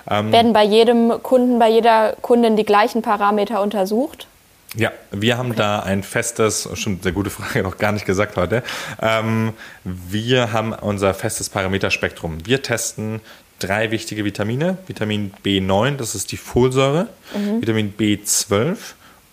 Ähm, 0.09 0.31
Werden 0.31 0.53
bei 0.53 0.63
jedem 0.63 1.11
Kunden, 1.23 1.59
bei 1.59 1.69
jeder 1.69 2.15
Kundin 2.21 2.55
die 2.55 2.65
gleichen 2.65 3.01
Parameter 3.01 3.61
untersucht? 3.61 4.27
Ja, 4.75 4.91
wir 5.11 5.37
haben 5.37 5.49
okay. 5.49 5.57
da 5.57 5.79
ein 5.79 6.01
festes, 6.01 6.69
schon 6.75 6.93
eine 6.93 7.03
sehr 7.03 7.11
gute 7.11 7.29
Frage, 7.29 7.61
noch 7.61 7.77
gar 7.77 7.91
nicht 7.91 8.05
gesagt 8.05 8.37
heute. 8.37 8.63
Ähm, 9.01 9.51
wir 9.83 10.53
haben 10.53 10.71
unser 10.71 11.13
festes 11.13 11.49
Parameterspektrum. 11.49 12.45
Wir 12.45 12.61
testen 12.61 13.19
drei 13.61 13.91
wichtige 13.91 14.25
Vitamine. 14.25 14.77
Vitamin 14.87 15.33
B9, 15.45 15.97
das 15.97 16.15
ist 16.15 16.31
die 16.31 16.37
Folsäure, 16.37 17.07
mhm. 17.35 17.61
Vitamin 17.61 17.93
B12 17.97 18.77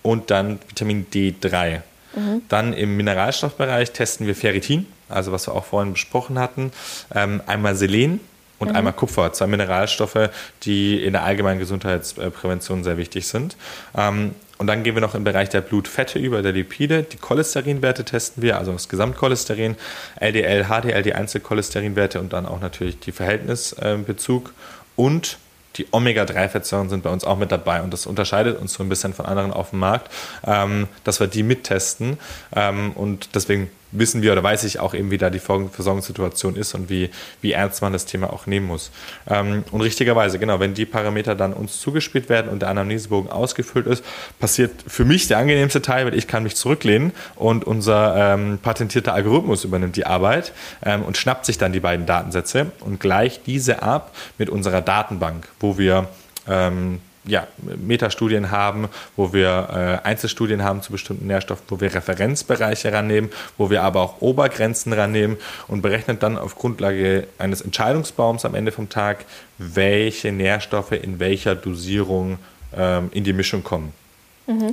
und 0.03 0.31
dann 0.31 0.59
Vitamin 0.69 1.07
D3. 1.13 1.83
Mhm. 2.15 2.43
Dann 2.49 2.73
im 2.73 2.97
Mineralstoffbereich 2.97 3.93
testen 3.93 4.27
wir 4.27 4.35
Ferritin, 4.35 4.87
also 5.09 5.33
was 5.33 5.47
wir 5.49 5.55
auch 5.55 5.65
vorhin 5.65 5.93
besprochen 5.93 6.39
hatten, 6.39 6.73
ähm, 7.15 7.43
einmal 7.47 7.75
Selen 7.77 8.21
und 8.59 8.71
mhm. 8.71 8.77
einmal 8.77 8.93
Kupfer, 8.93 9.33
zwei 9.33 9.47
Mineralstoffe, 9.47 10.31
die 10.63 11.03
in 11.03 11.13
der 11.13 11.25
allgemeinen 11.25 11.59
Gesundheitsprävention 11.59 12.85
sehr 12.85 12.97
wichtig 12.97 13.27
sind. 13.27 13.57
Ähm, 13.97 14.35
und 14.59 14.67
dann 14.67 14.83
gehen 14.83 14.95
wir 14.95 15.01
noch 15.01 15.15
im 15.15 15.25
Bereich 15.25 15.49
der 15.49 15.61
Blutfette 15.61 16.19
über, 16.19 16.43
der 16.43 16.53
Lipide. 16.53 17.05
Die 17.05 17.17
Cholesterinwerte 17.17 18.05
testen 18.05 18.43
wir, 18.43 18.59
also 18.59 18.73
das 18.73 18.89
Gesamtcholesterin, 18.89 19.77
LDL, 20.21 20.65
HDL, 20.65 21.03
die 21.03 21.15
Einzelcholesterinwerte 21.15 22.19
und 22.21 22.33
dann 22.33 22.45
auch 22.45 22.61
natürlich 22.61 22.99
die 22.99 23.13
Verhältnisbezug. 23.13 24.53
Und 24.97 25.39
die 25.77 25.87
Omega-3-Fettsäuren 25.93 26.89
sind 26.89 27.05
bei 27.05 27.11
uns 27.11 27.25
auch 27.25 27.39
mit 27.39 27.53
dabei 27.53 27.83
und 27.83 27.93
das 27.93 28.07
unterscheidet 28.07 28.61
uns 28.61 28.73
so 28.73 28.83
ein 28.83 28.89
bisschen 28.89 29.15
von 29.15 29.27
anderen 29.27 29.53
auf 29.53 29.71
dem 29.71 29.79
Markt, 29.79 30.13
ähm, 30.45 30.89
dass 31.05 31.21
wir 31.21 31.29
die 31.29 31.45
mittesten 31.45 32.19
ähm, 32.55 32.93
und 32.93 33.37
deswegen 33.37 33.71
wissen 33.93 34.23
wir 34.23 34.33
oder 34.33 34.43
weiß 34.43 34.65
ich 34.65 34.81
auch 34.81 34.95
eben, 34.95 35.11
wie 35.11 35.19
da 35.19 35.31
die 35.31 35.39
Versorgungssituation 35.39 36.57
ist 36.57 36.75
und 36.75 36.91
wie, 36.91 37.11
wie 37.41 37.53
ernst 37.53 37.83
man 37.83 37.93
das 37.93 38.05
Thema 38.07 38.33
auch 38.33 38.47
nehmen 38.47 38.67
muss. 38.67 38.91
Ähm, 39.29 39.65
und 39.71 39.81
richtigerweise, 39.81 40.39
genau, 40.39 40.61
wenn 40.61 40.75
die 40.75 40.87
Parameter 40.87 41.35
dann 41.35 41.53
uns 41.53 41.81
zugespielt 41.81 42.29
werden 42.29 42.51
und 42.51 42.61
der 42.61 42.69
Anamnesebogen 42.69 43.31
ausgefüllt 43.31 43.87
ist, 43.87 44.05
passiert 44.39 44.73
für 44.87 45.05
mich 45.05 45.29
der 45.29 45.39
angenehmste 45.39 45.83
Teil, 45.83 46.07
weil 46.07 46.15
ich 46.15 46.27
kann 46.27 46.43
mich 46.43 46.57
zurücklehnen 46.57 47.13
und 47.37 47.65
unser 47.65 48.35
ähm, 48.35 48.59
patentierter 48.63 49.15
Algorithmus 49.15 49.65
übernimmt 49.65 49.97
die 49.97 50.07
Arbeit 50.07 50.53
ähm, 50.85 51.03
und 51.03 51.17
schnappt 51.17 51.47
sich 51.47 51.59
dann 51.59 51.73
die 51.73 51.81
beiden 51.81 52.07
Datensätze 52.07 52.73
und 52.81 53.01
gleicht 53.01 53.47
diese 53.47 53.83
ab 53.83 54.15
mit 54.37 54.51
unserer 54.51 54.83
Datenbank, 54.83 55.49
wo 55.61 55.79
wir 55.79 56.09
ähm, 56.49 57.01
ja, 57.29 57.47
Metastudien 57.77 58.51
haben, 58.51 58.89
wo 59.17 59.33
wir 59.33 60.01
äh, 60.05 60.07
Einzelstudien 60.07 60.65
haben 60.65 60.83
zu 60.83 60.93
bestimmten 60.93 61.27
Nährstoffen, 61.27 61.65
wo 61.69 61.81
wir 61.81 61.95
Referenzbereiche 61.95 62.93
rannehmen, 62.93 63.31
wo 63.57 63.71
wir 63.71 63.83
aber 63.83 64.01
auch 64.01 64.21
Obergrenzen 64.21 64.93
rannehmen 64.93 65.37
und 65.69 65.83
berechnen 65.83 66.19
dann 66.19 66.39
auf 66.39 66.57
Grundlage 66.57 67.29
eines 67.39 67.61
Entscheidungsbaums 67.61 68.45
am 68.45 68.55
Ende 68.55 68.73
vom 68.73 68.89
Tag, 68.89 69.25
welche 69.59 70.33
Nährstoffe 70.33 70.93
in 70.93 71.21
welcher 71.21 71.55
Dosierung 71.55 72.39
ähm, 72.77 73.11
in 73.13 73.25
die 73.25 73.33
Mischung 73.33 73.63
kommen. 73.63 73.93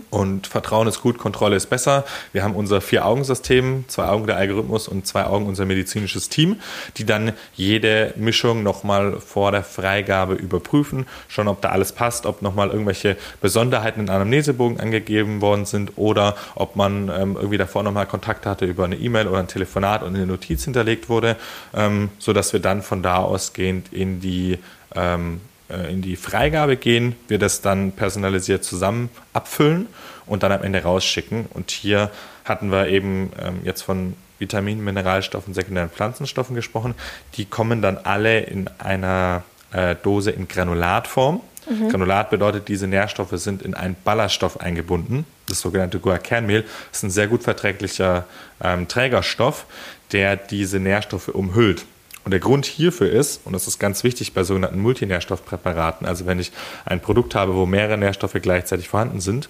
Und 0.10 0.48
Vertrauen 0.48 0.88
ist 0.88 1.02
gut, 1.02 1.18
Kontrolle 1.18 1.58
ist 1.58 1.70
besser. 1.70 2.06
Wir 2.32 2.44
haben 2.44 2.56
unser 2.56 2.80
Vier-Augen-System, 2.80 3.86
zwei 3.88 4.08
Augen 4.08 4.26
der 4.26 4.38
Algorithmus 4.38 4.88
und 4.88 5.06
zwei 5.06 5.26
Augen 5.26 5.48
unser 5.48 5.66
medizinisches 5.66 6.30
Team, 6.30 6.62
die 6.96 7.06
dann 7.06 7.34
jede 7.56 8.14
Mischung 8.16 8.64
nochmal 8.64 9.20
vor 9.20 9.52
der 9.52 9.64
Freigabe 9.64 10.36
überprüfen, 10.36 11.06
schauen, 11.28 11.50
ob 11.50 11.62
da 11.62 11.70
alles 11.70 11.92
passt, 11.92 12.26
ob 12.26 12.42
nochmal 12.42 12.70
irgendwelche 12.70 13.18
Besonderheiten 13.42 14.00
in 14.00 14.10
Anamnesebogen 14.10 14.80
angegeben 14.80 15.42
worden 15.42 15.66
sind 15.66 15.94
oder 15.98 16.36
ob 16.56 16.78
man 16.78 17.10
ähm, 17.10 17.36
irgendwie 17.36 17.58
davor 17.58 17.84
nochmal 17.84 18.06
Kontakt 18.06 18.46
hatte 18.46 18.66
über 18.66 18.86
eine 18.86 18.96
E-Mail 18.96 19.28
oder 19.28 19.40
ein 19.40 19.48
Telefonat 19.48 20.04
und 20.04 20.16
eine 20.16 20.26
Notiz 20.26 20.64
hinterlegt 20.64 21.10
wurde, 21.10 21.36
ähm, 21.74 22.10
sodass 22.18 22.54
wir 22.54 22.62
dann 22.62 22.82
von 22.82 23.04
da 23.04 23.18
ausgehend 23.18 23.92
in 23.92 24.22
die 24.22 24.58
ähm, 24.96 25.36
äh, 25.36 25.55
in 25.92 26.02
die 26.02 26.16
Freigabe 26.16 26.78
gehen, 26.78 27.16
wir 27.28 27.40
das 27.40 27.62
dann 27.62 27.92
personalisiert 27.92 28.64
zusammen 28.64 29.10
abfüllen 29.34 29.88
und 30.26 30.44
dann 30.44 30.52
am 30.52 30.64
Ende 30.64 30.84
rausschicken. 30.84 31.48
Und 31.54 31.72
hier 31.72 32.12
hatten 32.44 32.72
wir 32.72 32.88
eben 32.88 33.32
ähm, 33.42 33.60
jetzt 33.64 33.82
von 33.82 34.14
Vitaminen, 34.40 34.84
Mineralstoffen, 34.84 35.54
sekundären 35.54 35.90
Pflanzenstoffen 35.90 36.56
gesprochen. 36.56 36.94
Die 37.36 37.46
kommen 37.46 37.82
dann 37.82 37.98
alle 37.98 38.42
in 38.42 38.70
einer 38.80 39.44
äh, 39.72 39.96
Dose 39.96 40.32
in 40.32 40.48
Granulatform. 40.48 41.42
Mhm. 41.70 41.90
Granulat 41.90 42.30
bedeutet, 42.30 42.68
diese 42.68 42.88
Nährstoffe 42.88 43.34
sind 43.34 43.62
in 43.62 43.74
einen 43.74 43.96
Ballaststoff 44.04 44.60
eingebunden. 44.60 45.26
Das 45.48 45.62
sogenannte 45.62 46.00
Guar-Kernmehl 46.00 46.66
ist 46.92 47.04
ein 47.04 47.10
sehr 47.10 47.28
gut 47.28 47.44
verträglicher 47.44 48.26
ähm, 48.62 48.88
Trägerstoff, 48.88 49.66
der 50.12 50.36
diese 50.36 50.80
Nährstoffe 50.80 51.30
umhüllt. 51.30 51.86
Und 52.26 52.32
der 52.32 52.40
Grund 52.40 52.66
hierfür 52.66 53.10
ist, 53.12 53.42
und 53.46 53.54
das 53.54 53.68
ist 53.68 53.78
ganz 53.78 54.04
wichtig 54.04 54.34
bei 54.34 54.44
sogenannten 54.44 54.80
Multinährstoffpräparaten, 54.80 56.08
also 56.08 56.26
wenn 56.26 56.40
ich 56.40 56.52
ein 56.84 57.00
Produkt 57.00 57.36
habe, 57.36 57.54
wo 57.54 57.68
mehrere 57.68 58.00
Nährstoffe 58.00 58.38
gleichzeitig 58.42 58.90
vorhanden 58.90 59.22
sind, 59.22 59.48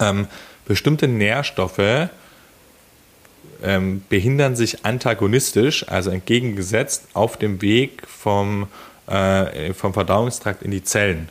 ähm, 0.00 0.26
bestimmte 0.66 1.06
Nährstoffe 1.06 2.08
ähm, 3.62 4.02
behindern 4.08 4.56
sich 4.56 4.84
antagonistisch, 4.84 5.86
also 5.88 6.10
entgegengesetzt, 6.10 7.04
auf 7.14 7.36
dem 7.36 7.62
Weg 7.62 8.02
vom, 8.08 8.66
äh, 9.06 9.72
vom 9.72 9.94
Verdauungstrakt 9.94 10.62
in 10.62 10.72
die 10.72 10.82
Zellen. 10.82 11.28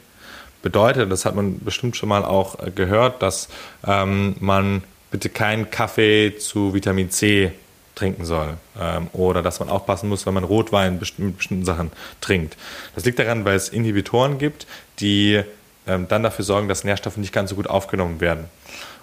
Bedeutet, 0.61 1.11
das 1.11 1.25
hat 1.25 1.35
man 1.35 1.59
bestimmt 1.59 1.97
schon 1.97 2.09
mal 2.09 2.23
auch 2.23 2.57
gehört, 2.75 3.21
dass 3.21 3.49
ähm, 3.85 4.35
man 4.39 4.83
bitte 5.11 5.27
keinen 5.27 5.69
Kaffee 5.69 6.37
zu 6.37 6.73
Vitamin 6.73 7.09
C 7.09 7.51
trinken 7.99 8.25
soll. 8.25 8.57
Ähm, 8.79 9.07
oder 9.13 9.43
dass 9.43 9.59
man 9.59 9.69
aufpassen 9.69 10.09
muss, 10.09 10.25
wenn 10.25 10.33
man 10.33 10.43
Rotwein 10.43 10.99
mit 10.99 11.37
bestimmten 11.37 11.65
Sachen 11.65 11.91
trinkt. 12.21 12.57
Das 12.95 13.05
liegt 13.05 13.19
daran, 13.19 13.45
weil 13.45 13.55
es 13.55 13.69
Inhibitoren 13.69 14.37
gibt, 14.37 14.65
die 14.99 15.41
ähm, 15.87 16.07
dann 16.07 16.23
dafür 16.23 16.45
sorgen, 16.45 16.67
dass 16.67 16.83
Nährstoffe 16.83 17.17
nicht 17.17 17.33
ganz 17.33 17.49
so 17.49 17.55
gut 17.55 17.67
aufgenommen 17.67 18.21
werden. 18.21 18.45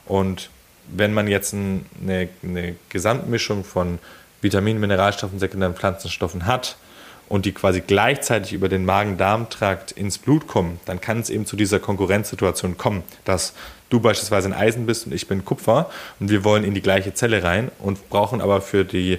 Und 0.07 0.51
wenn 0.89 1.13
man 1.13 1.29
jetzt 1.29 1.53
ein, 1.53 1.87
eine, 2.01 2.29
eine 2.43 2.77
Gesamtmischung 2.89 3.65
von 3.65 3.99
Vitaminen, 4.41 4.81
Mineralstoffen, 4.81 5.39
sekundären 5.39 5.75
Pflanzenstoffen 5.75 6.47
hat, 6.47 6.77
und 7.29 7.45
die 7.45 7.53
quasi 7.53 7.81
gleichzeitig 7.81 8.53
über 8.53 8.69
den 8.69 8.85
Magen-Darm-Trakt 8.85 9.93
ins 9.93 10.19
Blut 10.19 10.47
kommen, 10.47 10.81
dann 10.85 11.01
kann 11.01 11.21
es 11.21 11.31
eben 11.31 11.47
zu 11.47 11.57
dieser 11.57 11.81
Konkurrenzsituation 11.81 12.77
kommen, 12.77 13.03
dass 13.25 13.53
du 13.91 14.01
beispielsweise 14.01 14.49
ein 14.49 14.55
Eisen 14.55 14.87
bist 14.87 15.07
und 15.07 15.13
ich 15.13 15.29
bin 15.29 15.45
Kupfer 15.45 15.91
und 16.21 16.31
wir 16.31 16.45
wollen 16.45 16.65
in 16.65 16.75
die 16.75 16.83
gleiche 16.83 17.15
Zelle 17.15 17.43
rein 17.43 17.71
und 17.79 18.09
brauchen 18.11 18.41
aber 18.41 18.61
für 18.61 18.85
die 18.85 19.19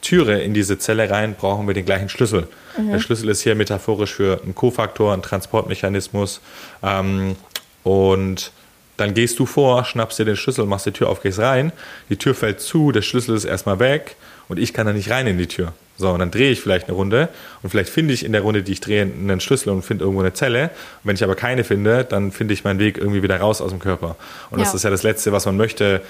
Türe 0.00 0.40
in 0.40 0.54
diese 0.54 0.78
Zelle 0.78 1.10
rein, 1.10 1.34
brauchen 1.34 1.66
wir 1.66 1.74
den 1.74 1.84
gleichen 1.84 2.08
Schlüssel. 2.08 2.48
Mhm. 2.76 2.92
Der 2.92 3.00
Schlüssel 3.00 3.28
ist 3.28 3.42
hier 3.42 3.54
metaphorisch 3.54 4.14
für 4.14 4.40
einen 4.42 4.54
Kofaktor, 4.54 5.12
einen 5.12 5.22
Transportmechanismus 5.22 6.40
ähm, 6.82 7.36
und 7.82 8.52
dann 8.96 9.14
gehst 9.14 9.38
du 9.38 9.46
vor, 9.46 9.84
schnappst 9.84 10.18
dir 10.18 10.24
den 10.24 10.36
Schlüssel, 10.36 10.66
machst 10.66 10.86
die 10.86 10.92
Tür 10.92 11.08
auf, 11.08 11.22
gehst 11.22 11.38
rein, 11.38 11.72
die 12.10 12.16
Tür 12.16 12.34
fällt 12.34 12.60
zu, 12.60 12.90
der 12.92 13.02
Schlüssel 13.02 13.36
ist 13.36 13.44
erstmal 13.44 13.78
weg 13.78 14.16
und 14.48 14.58
ich 14.58 14.72
kann 14.72 14.86
da 14.86 14.92
nicht 14.92 15.10
rein 15.10 15.26
in 15.26 15.38
die 15.38 15.46
Tür. 15.46 15.72
So, 15.98 16.10
und 16.10 16.20
dann 16.20 16.30
drehe 16.30 16.52
ich 16.52 16.60
vielleicht 16.60 16.86
eine 16.86 16.96
Runde 16.96 17.28
und 17.62 17.70
vielleicht 17.70 17.90
finde 17.90 18.14
ich 18.14 18.24
in 18.24 18.32
der 18.32 18.42
Runde, 18.42 18.62
die 18.62 18.72
ich 18.72 18.80
drehe, 18.80 19.02
einen 19.02 19.40
Schlüssel 19.40 19.70
und 19.70 19.82
finde 19.82 20.04
irgendwo 20.04 20.22
eine 20.22 20.32
Zelle. 20.32 20.64
Und 20.64 21.08
wenn 21.08 21.16
ich 21.16 21.24
aber 21.24 21.34
keine 21.34 21.64
finde, 21.64 22.04
dann 22.04 22.30
finde 22.30 22.54
ich 22.54 22.62
meinen 22.62 22.78
Weg 22.78 22.98
irgendwie 22.98 23.22
wieder 23.22 23.38
raus 23.40 23.60
aus 23.60 23.70
dem 23.70 23.80
Körper. 23.80 24.16
Und 24.50 24.58
ja. 24.58 24.64
das 24.64 24.74
ist 24.74 24.84
ja 24.84 24.90
das 24.90 25.02
Letzte, 25.02 25.32
was 25.32 25.44
man 25.44 25.56
möchte. 25.56 26.00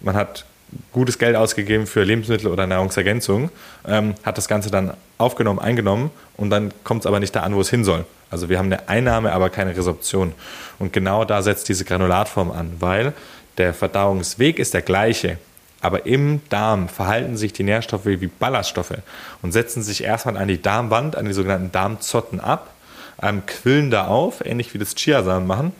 Man 0.00 0.16
hat 0.16 0.46
gutes 0.92 1.18
Geld 1.18 1.36
ausgegeben 1.36 1.86
für 1.86 2.02
Lebensmittel 2.02 2.48
oder 2.48 2.66
Nahrungsergänzung, 2.66 3.50
ähm, 3.86 4.14
hat 4.22 4.38
das 4.38 4.48
Ganze 4.48 4.70
dann 4.70 4.94
aufgenommen, 5.18 5.58
eingenommen 5.58 6.10
und 6.36 6.50
dann 6.50 6.72
kommt 6.82 7.02
es 7.02 7.06
aber 7.06 7.20
nicht 7.20 7.36
da 7.36 7.42
an, 7.42 7.54
wo 7.54 7.60
es 7.60 7.70
hin 7.70 7.84
soll. 7.84 8.04
Also 8.30 8.48
wir 8.48 8.58
haben 8.58 8.66
eine 8.66 8.88
Einnahme, 8.88 9.32
aber 9.32 9.50
keine 9.50 9.76
Resorption. 9.76 10.32
Und 10.78 10.92
genau 10.92 11.24
da 11.24 11.42
setzt 11.42 11.68
diese 11.68 11.84
Granulatform 11.84 12.50
an, 12.50 12.72
weil 12.80 13.12
der 13.58 13.72
Verdauungsweg 13.72 14.58
ist 14.58 14.74
der 14.74 14.82
gleiche. 14.82 15.38
Aber 15.84 16.06
im 16.06 16.40
Darm 16.48 16.88
verhalten 16.88 17.36
sich 17.36 17.52
die 17.52 17.62
Nährstoffe 17.62 18.06
wie 18.06 18.26
Ballaststoffe 18.26 18.94
und 19.42 19.52
setzen 19.52 19.82
sich 19.82 20.02
erstmal 20.02 20.38
an 20.38 20.48
die 20.48 20.62
Darmwand, 20.62 21.14
an 21.14 21.26
die 21.26 21.34
sogenannten 21.34 21.72
Darmzotten 21.72 22.40
ab, 22.40 22.70
ähm, 23.22 23.44
quillen 23.44 23.90
da 23.90 24.06
auf, 24.06 24.42
ähnlich 24.46 24.72
wie 24.72 24.78
das 24.78 24.94
Chiasamen 24.94 25.46
machen 25.46 25.72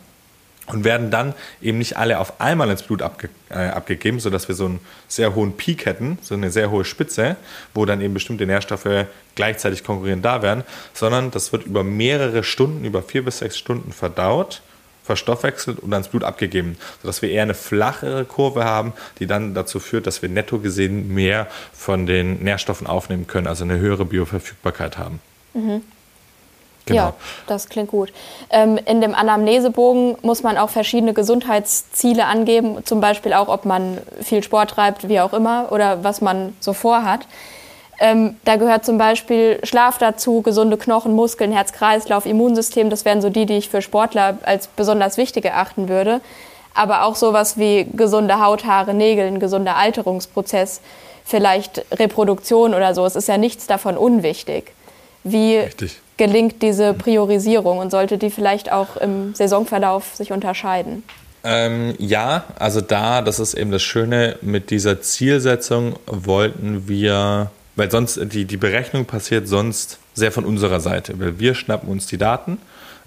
und 0.67 0.83
werden 0.83 1.09
dann 1.09 1.33
eben 1.59 1.79
nicht 1.79 1.97
alle 1.97 2.19
auf 2.19 2.39
einmal 2.39 2.69
ins 2.69 2.83
Blut 2.83 3.01
abge 3.01 3.29
äh, 3.49 3.69
abgegeben, 3.69 4.19
sodass 4.19 4.47
wir 4.47 4.53
so 4.53 4.65
einen 4.65 4.79
sehr 5.07 5.33
hohen 5.33 5.57
Peak 5.57 5.87
hätten, 5.87 6.19
so 6.21 6.35
eine 6.35 6.51
sehr 6.51 6.69
hohe 6.69 6.85
Spitze, 6.85 7.35
wo 7.73 7.85
dann 7.85 7.99
eben 7.99 8.13
bestimmte 8.13 8.45
Nährstoffe 8.45 9.07
gleichzeitig 9.33 9.83
konkurrierend 9.83 10.23
da 10.23 10.43
wären, 10.43 10.63
sondern 10.93 11.31
das 11.31 11.51
wird 11.51 11.65
über 11.65 11.83
mehrere 11.83 12.43
Stunden, 12.43 12.85
über 12.85 13.01
vier 13.01 13.25
bis 13.25 13.39
sechs 13.39 13.57
Stunden 13.57 13.91
verdaut 13.91 14.61
verstoffwechselt 15.05 15.79
und 15.79 15.93
ans 15.93 16.07
Blut 16.07 16.23
abgegeben, 16.23 16.77
sodass 17.01 17.21
wir 17.21 17.29
eher 17.29 17.43
eine 17.43 17.53
flachere 17.53 18.25
Kurve 18.25 18.65
haben, 18.65 18.93
die 19.19 19.27
dann 19.27 19.53
dazu 19.53 19.79
führt, 19.79 20.07
dass 20.07 20.21
wir 20.21 20.29
netto 20.29 20.59
gesehen 20.59 21.13
mehr 21.13 21.47
von 21.73 22.05
den 22.05 22.43
Nährstoffen 22.43 22.87
aufnehmen 22.87 23.27
können, 23.27 23.47
also 23.47 23.63
eine 23.63 23.77
höhere 23.77 24.05
Bioverfügbarkeit 24.05 24.97
haben. 24.97 25.19
Mhm. 25.53 25.81
Genau. 26.87 26.99
Ja, 26.99 27.13
das 27.47 27.69
klingt 27.69 27.89
gut. 27.89 28.13
Ähm, 28.51 28.79
in 28.85 29.01
dem 29.01 29.15
Anamnesebogen 29.15 30.17
muss 30.21 30.43
man 30.43 30.57
auch 30.57 30.69
verschiedene 30.69 31.13
Gesundheitsziele 31.13 32.25
angeben, 32.25 32.85
zum 32.85 33.01
Beispiel 33.01 33.33
auch, 33.33 33.47
ob 33.47 33.65
man 33.65 33.97
viel 34.21 34.43
Sport 34.43 34.71
treibt, 34.71 35.09
wie 35.09 35.19
auch 35.19 35.33
immer, 35.33 35.71
oder 35.71 36.03
was 36.03 36.21
man 36.21 36.55
so 36.59 36.73
vorhat. 36.73 37.27
Ähm, 37.99 38.35
da 38.43 38.57
gehört 38.57 38.85
zum 38.85 38.97
Beispiel 38.97 39.59
Schlaf 39.63 39.97
dazu, 39.97 40.41
gesunde 40.41 40.77
Knochen, 40.77 41.13
Muskeln, 41.13 41.51
Herz-Kreislauf, 41.51 42.25
Immunsystem. 42.25 42.89
Das 42.89 43.05
wären 43.05 43.21
so 43.21 43.29
die, 43.29 43.45
die 43.45 43.57
ich 43.57 43.69
für 43.69 43.81
Sportler 43.81 44.37
als 44.43 44.67
besonders 44.67 45.17
wichtig 45.17 45.45
erachten 45.45 45.87
würde. 45.87 46.21
Aber 46.73 47.03
auch 47.03 47.15
sowas 47.15 47.57
wie 47.57 47.87
gesunde 47.93 48.41
Haut, 48.41 48.65
Haare, 48.65 48.93
Nägel, 48.93 49.27
ein 49.27 49.39
gesunder 49.39 49.77
Alterungsprozess, 49.77 50.81
vielleicht 51.23 51.85
Reproduktion 51.91 52.73
oder 52.73 52.93
so. 52.93 53.05
Es 53.05 53.15
ist 53.15 53.29
ja 53.29 53.37
nichts 53.37 53.65
davon 53.65 53.97
unwichtig. 53.97 54.73
Wie 55.23 55.57
Richtig. 55.57 56.01
gelingt 56.17 56.61
diese 56.61 56.93
Priorisierung 56.93 57.79
und 57.79 57.91
sollte 57.91 58.17
die 58.17 58.29
vielleicht 58.29 58.71
auch 58.71 58.97
im 58.97 59.33
Saisonverlauf 59.33 60.15
sich 60.15 60.33
unterscheiden? 60.33 61.03
Ähm, 61.45 61.95
ja, 61.97 62.43
also 62.59 62.81
da, 62.81 63.21
das 63.21 63.39
ist 63.39 63.53
eben 63.53 63.71
das 63.71 63.83
Schöne, 63.83 64.35
mit 64.41 64.69
dieser 64.69 65.01
Zielsetzung 65.01 65.95
wollten 66.07 66.87
wir 66.87 67.51
weil 67.75 67.91
sonst 67.91 68.19
die, 68.33 68.45
die 68.45 68.57
Berechnung 68.57 69.05
passiert 69.05 69.47
sonst 69.47 69.99
sehr 70.13 70.31
von 70.31 70.45
unserer 70.45 70.79
Seite, 70.79 71.19
weil 71.19 71.39
wir 71.39 71.55
schnappen 71.55 71.89
uns 71.89 72.07
die 72.07 72.17
Daten 72.17 72.57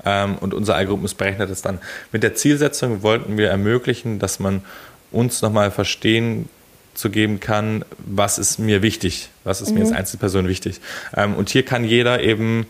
ähm, 0.05 0.37
und 0.39 0.55
unser 0.55 0.77
Algorithmus 0.77 1.15
berechnet 1.15 1.51
es 1.51 1.63
dann. 1.63 1.79
Mit 2.13 2.23
der 2.23 2.35
Zielsetzung 2.35 3.03
wollten 3.03 3.37
wir 3.37 3.49
ermöglichen, 3.49 4.19
dass 4.19 4.39
man 4.39 4.63
uns 5.11 5.43
nochmal 5.43 5.71
verstehen 5.71 6.49
zu 6.95 7.11
geben 7.11 7.41
kann, 7.41 7.85
was 7.99 8.39
ist 8.39 8.59
mir 8.59 8.83
wichtig, 8.83 9.31
was 9.45 9.61
ist 9.61 9.71
mhm. 9.71 9.77
mir 9.77 9.81
als 9.83 9.93
Einzelperson 9.93 10.49
wichtig. 10.49 10.81
Ähm, 11.17 11.35
und 11.35 11.49
hier 11.49 11.65
kann 11.65 11.85
jeder 11.85 12.21
eben 12.23 12.67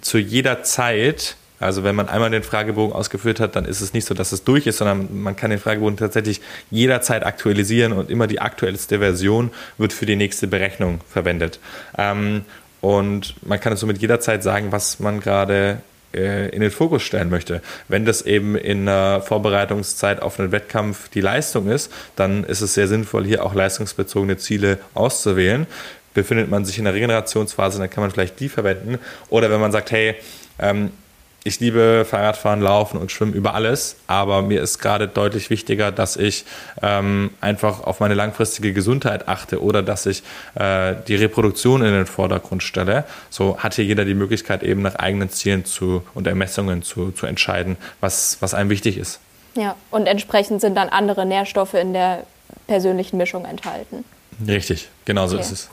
zu 0.00 0.18
jeder 0.18 0.62
Zeit 0.62 1.36
also 1.58 1.84
wenn 1.84 1.94
man 1.94 2.08
einmal 2.08 2.30
den 2.30 2.42
Fragebogen 2.42 2.94
ausgeführt 2.94 3.40
hat, 3.40 3.56
dann 3.56 3.64
ist 3.64 3.80
es 3.80 3.92
nicht 3.92 4.06
so, 4.06 4.14
dass 4.14 4.32
es 4.32 4.44
durch 4.44 4.66
ist, 4.66 4.78
sondern 4.78 5.22
man 5.22 5.36
kann 5.36 5.50
den 5.50 5.58
Fragebogen 5.58 5.96
tatsächlich 5.96 6.40
jederzeit 6.70 7.24
aktualisieren 7.24 7.92
und 7.92 8.10
immer 8.10 8.26
die 8.26 8.40
aktuellste 8.40 8.98
Version 8.98 9.50
wird 9.78 9.92
für 9.92 10.06
die 10.06 10.16
nächste 10.16 10.46
Berechnung 10.46 11.00
verwendet. 11.08 11.58
Ähm, 11.96 12.44
und 12.80 13.34
man 13.46 13.58
kann 13.58 13.72
es 13.72 13.80
somit 13.80 13.98
jederzeit 13.98 14.42
sagen, 14.42 14.70
was 14.70 15.00
man 15.00 15.20
gerade 15.20 15.78
äh, 16.14 16.48
in 16.50 16.60
den 16.60 16.70
Fokus 16.70 17.02
stellen 17.02 17.30
möchte. 17.30 17.62
Wenn 17.88 18.04
das 18.04 18.22
eben 18.22 18.56
in 18.56 18.86
der 18.86 19.22
Vorbereitungszeit 19.22 20.22
auf 20.22 20.38
einen 20.38 20.52
Wettkampf 20.52 21.08
die 21.08 21.20
Leistung 21.20 21.68
ist, 21.68 21.90
dann 22.16 22.44
ist 22.44 22.60
es 22.60 22.74
sehr 22.74 22.88
sinnvoll, 22.88 23.24
hier 23.24 23.44
auch 23.44 23.54
leistungsbezogene 23.54 24.36
Ziele 24.36 24.78
auszuwählen. 24.94 25.66
Befindet 26.14 26.50
man 26.50 26.64
sich 26.64 26.78
in 26.78 26.84
der 26.84 26.94
Regenerationsphase, 26.94 27.78
dann 27.78 27.90
kann 27.90 28.02
man 28.02 28.10
vielleicht 28.10 28.40
die 28.40 28.48
verwenden. 28.48 28.98
Oder 29.28 29.50
wenn 29.50 29.60
man 29.60 29.72
sagt, 29.72 29.90
hey, 29.90 30.14
ähm, 30.58 30.90
ich 31.46 31.60
liebe 31.60 32.04
Fahrradfahren, 32.04 32.60
Laufen 32.60 32.98
und 32.98 33.12
Schwimmen 33.12 33.32
über 33.32 33.54
alles, 33.54 33.96
aber 34.08 34.42
mir 34.42 34.60
ist 34.60 34.80
gerade 34.80 35.06
deutlich 35.06 35.48
wichtiger, 35.48 35.92
dass 35.92 36.16
ich 36.16 36.44
ähm, 36.82 37.30
einfach 37.40 37.84
auf 37.84 38.00
meine 38.00 38.14
langfristige 38.14 38.72
Gesundheit 38.72 39.28
achte 39.28 39.62
oder 39.62 39.82
dass 39.82 40.06
ich 40.06 40.24
äh, 40.56 40.96
die 41.06 41.14
Reproduktion 41.14 41.82
in 41.82 41.92
den 41.92 42.06
Vordergrund 42.06 42.64
stelle. 42.64 43.04
So 43.30 43.58
hat 43.58 43.74
hier 43.74 43.84
jeder 43.84 44.04
die 44.04 44.14
Möglichkeit, 44.14 44.64
eben 44.64 44.82
nach 44.82 44.96
eigenen 44.96 45.30
Zielen 45.30 45.64
zu, 45.64 46.02
und 46.14 46.26
Ermessungen 46.26 46.82
zu, 46.82 47.12
zu 47.12 47.26
entscheiden, 47.26 47.76
was, 48.00 48.38
was 48.40 48.52
einem 48.52 48.70
wichtig 48.70 48.98
ist. 48.98 49.20
Ja, 49.54 49.76
und 49.90 50.06
entsprechend 50.06 50.60
sind 50.60 50.74
dann 50.74 50.88
andere 50.88 51.24
Nährstoffe 51.24 51.74
in 51.74 51.92
der 51.92 52.24
persönlichen 52.66 53.18
Mischung 53.18 53.44
enthalten. 53.44 54.04
Richtig, 54.46 54.88
genau 55.04 55.28
so 55.28 55.36
okay. 55.36 55.44
ist 55.44 55.52
es. 55.52 55.70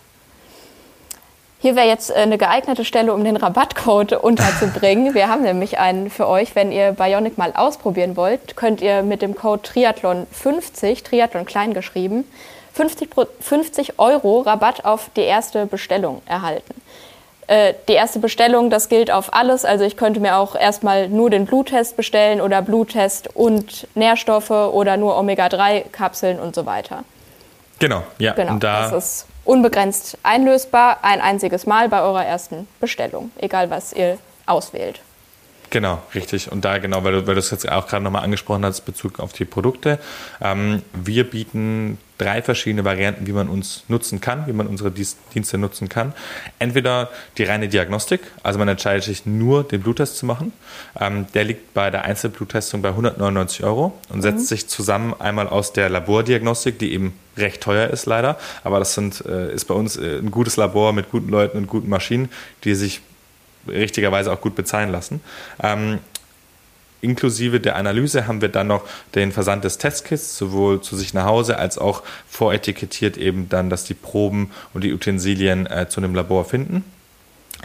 Hier 1.64 1.78
wäre 1.78 1.88
jetzt 1.88 2.10
äh, 2.10 2.16
eine 2.16 2.38
geeignete 2.38 2.84
Stelle, 2.84 3.14
um 3.14 3.24
den 3.24 3.38
Rabattcode 3.38 4.12
unterzubringen. 4.22 5.14
Wir 5.14 5.30
haben 5.30 5.44
nämlich 5.44 5.80
einen 5.80 6.10
für 6.10 6.28
euch. 6.28 6.56
Wenn 6.58 6.74
ihr 6.74 6.92
Bionic 6.92 7.38
mal 7.38 7.54
ausprobieren 7.56 8.18
wollt, 8.18 8.58
könnt 8.58 8.82
ihr 8.82 9.02
mit 9.02 9.22
dem 9.22 9.34
Code 9.34 9.62
Triathlon50, 9.66 11.06
Triathlon 11.06 11.46
klein 11.46 11.74
geschrieben, 11.74 12.26
50, 12.74 13.12
50 13.40 13.98
Euro 13.98 14.42
Rabatt 14.42 14.84
auf 14.84 15.10
die 15.16 15.22
erste 15.22 15.66
Bestellung 15.66 16.22
erhalten. 16.26 16.82
Äh, 17.48 17.76
die 17.88 17.94
erste 17.94 18.20
Bestellung, 18.20 18.70
das 18.70 18.90
gilt 18.90 19.10
auf 19.10 19.34
alles. 19.34 19.64
Also 19.64 19.86
ich 19.86 19.96
könnte 19.96 20.20
mir 20.20 20.36
auch 20.36 20.56
erstmal 20.56 21.08
nur 21.08 21.30
den 21.30 21.46
Bluttest 21.46 21.96
bestellen 21.96 22.42
oder 22.42 22.62
Bluttest 22.62 23.38
und 23.38 23.88
Nährstoffe 23.96 24.52
oder 24.52 24.98
nur 24.98 25.18
Omega-3-Kapseln 25.18 26.42
und 26.42 26.56
so 26.56 26.66
weiter. 26.66 27.06
Genau, 27.80 28.04
ja. 28.20 28.34
Genau, 28.34 28.58
da 28.58 28.90
das 28.90 29.22
ist 29.22 29.33
unbegrenzt 29.46 30.18
einlösbar, 30.24 31.00
ein 31.04 31.22
einziges 31.22 31.66
Mal 31.66 31.90
bei 31.90 32.02
eurer 32.02 32.26
ersten 32.26 32.68
Bestellung, 32.80 33.32
egal 33.38 33.70
was 33.70 33.94
ihr 33.94 34.18
auswählt. 34.46 35.02
Genau, 35.70 36.04
richtig. 36.14 36.52
Und 36.52 36.64
da 36.66 36.78
genau, 36.78 37.04
weil 37.04 37.14
du, 37.14 37.28
weil 37.28 37.38
es 37.38 37.50
jetzt 37.50 37.68
auch 37.68 37.88
gerade 37.88 38.04
nochmal 38.04 38.24
angesprochen 38.24 38.64
hast, 38.64 38.82
Bezug 38.82 39.20
auf 39.20 39.34
die 39.34 39.46
Produkte. 39.46 39.98
Ähm, 40.40 40.84
wir 40.94 41.28
bieten 41.28 41.98
drei 42.24 42.42
verschiedene 42.42 42.86
Varianten, 42.86 43.28
wie 43.28 43.34
man 43.34 43.50
uns 43.50 43.84
nutzen 43.88 44.22
kann, 44.22 44.48
wie 44.48 44.54
man 44.54 44.68
unsere 44.68 44.92
Dienste 44.92 45.58
nutzen 45.58 45.90
kann. 45.90 46.14
Entweder 46.60 47.10
die 47.38 47.44
reine 47.44 47.68
Diagnostik, 47.68 48.22
also 48.44 48.60
man 48.60 48.68
entscheidet 48.68 49.04
sich 49.04 49.26
nur 49.26 49.64
den 49.64 49.82
Bluttest 49.82 50.18
zu 50.18 50.26
machen. 50.26 50.54
Ähm, 51.00 51.28
der 51.34 51.44
liegt 51.44 51.74
bei 51.74 51.90
der 51.90 52.06
Einzelbluttestung 52.06 52.82
bei 52.82 52.90
199 52.90 53.64
Euro 53.64 53.94
und 54.10 54.22
setzt 54.22 54.40
mhm. 54.40 54.46
sich 54.46 54.68
zusammen 54.68 55.14
einmal 55.20 55.48
aus 55.48 55.74
der 55.74 55.90
Labordiagnostik, 55.90 56.80
die 56.80 56.94
eben 56.94 57.14
recht 57.38 57.62
teuer 57.62 57.90
ist 57.90 58.06
leider, 58.06 58.38
aber 58.64 58.80
das 58.80 58.94
sind, 58.94 59.26
äh, 59.26 59.52
ist 59.54 59.66
bei 59.66 59.74
uns 59.74 59.98
äh, 59.98 60.20
ein 60.20 60.32
gutes 60.32 60.56
Labor 60.56 60.94
mit 60.94 61.10
guten 61.10 61.30
Leuten 61.30 61.58
und 61.58 61.68
guten 61.68 61.90
Maschinen, 61.90 62.30
die 62.64 62.76
sich 62.76 63.02
richtigerweise 63.68 64.32
auch 64.32 64.42
gut 64.42 64.56
bezahlen 64.56 64.92
lassen. 64.92 65.22
Ähm, 65.62 66.00
inklusive 67.04 67.60
der 67.60 67.76
Analyse 67.76 68.28
haben 68.28 68.42
wir 68.42 68.50
dann 68.50 68.68
noch 68.68 68.84
den 69.16 69.32
Versand 69.32 69.64
des 69.64 69.78
Testkits, 69.78 70.38
sowohl 70.38 70.82
zu 70.82 70.96
sich 70.96 71.14
nach 71.14 71.26
Hause 71.26 71.58
als 71.58 71.78
auch 71.78 72.04
voretikettiert 72.28 73.18
eben 73.18 73.50
dann, 73.50 73.70
dass 73.70 73.84
die 73.84 73.94
Proben 73.94 74.52
und 74.74 74.84
die 74.84 74.94
Utensilien 74.94 75.66
äh, 75.66 75.88
zu 75.90 76.00
einem 76.00 76.16
Labor 76.16 76.46
finden 76.46 76.84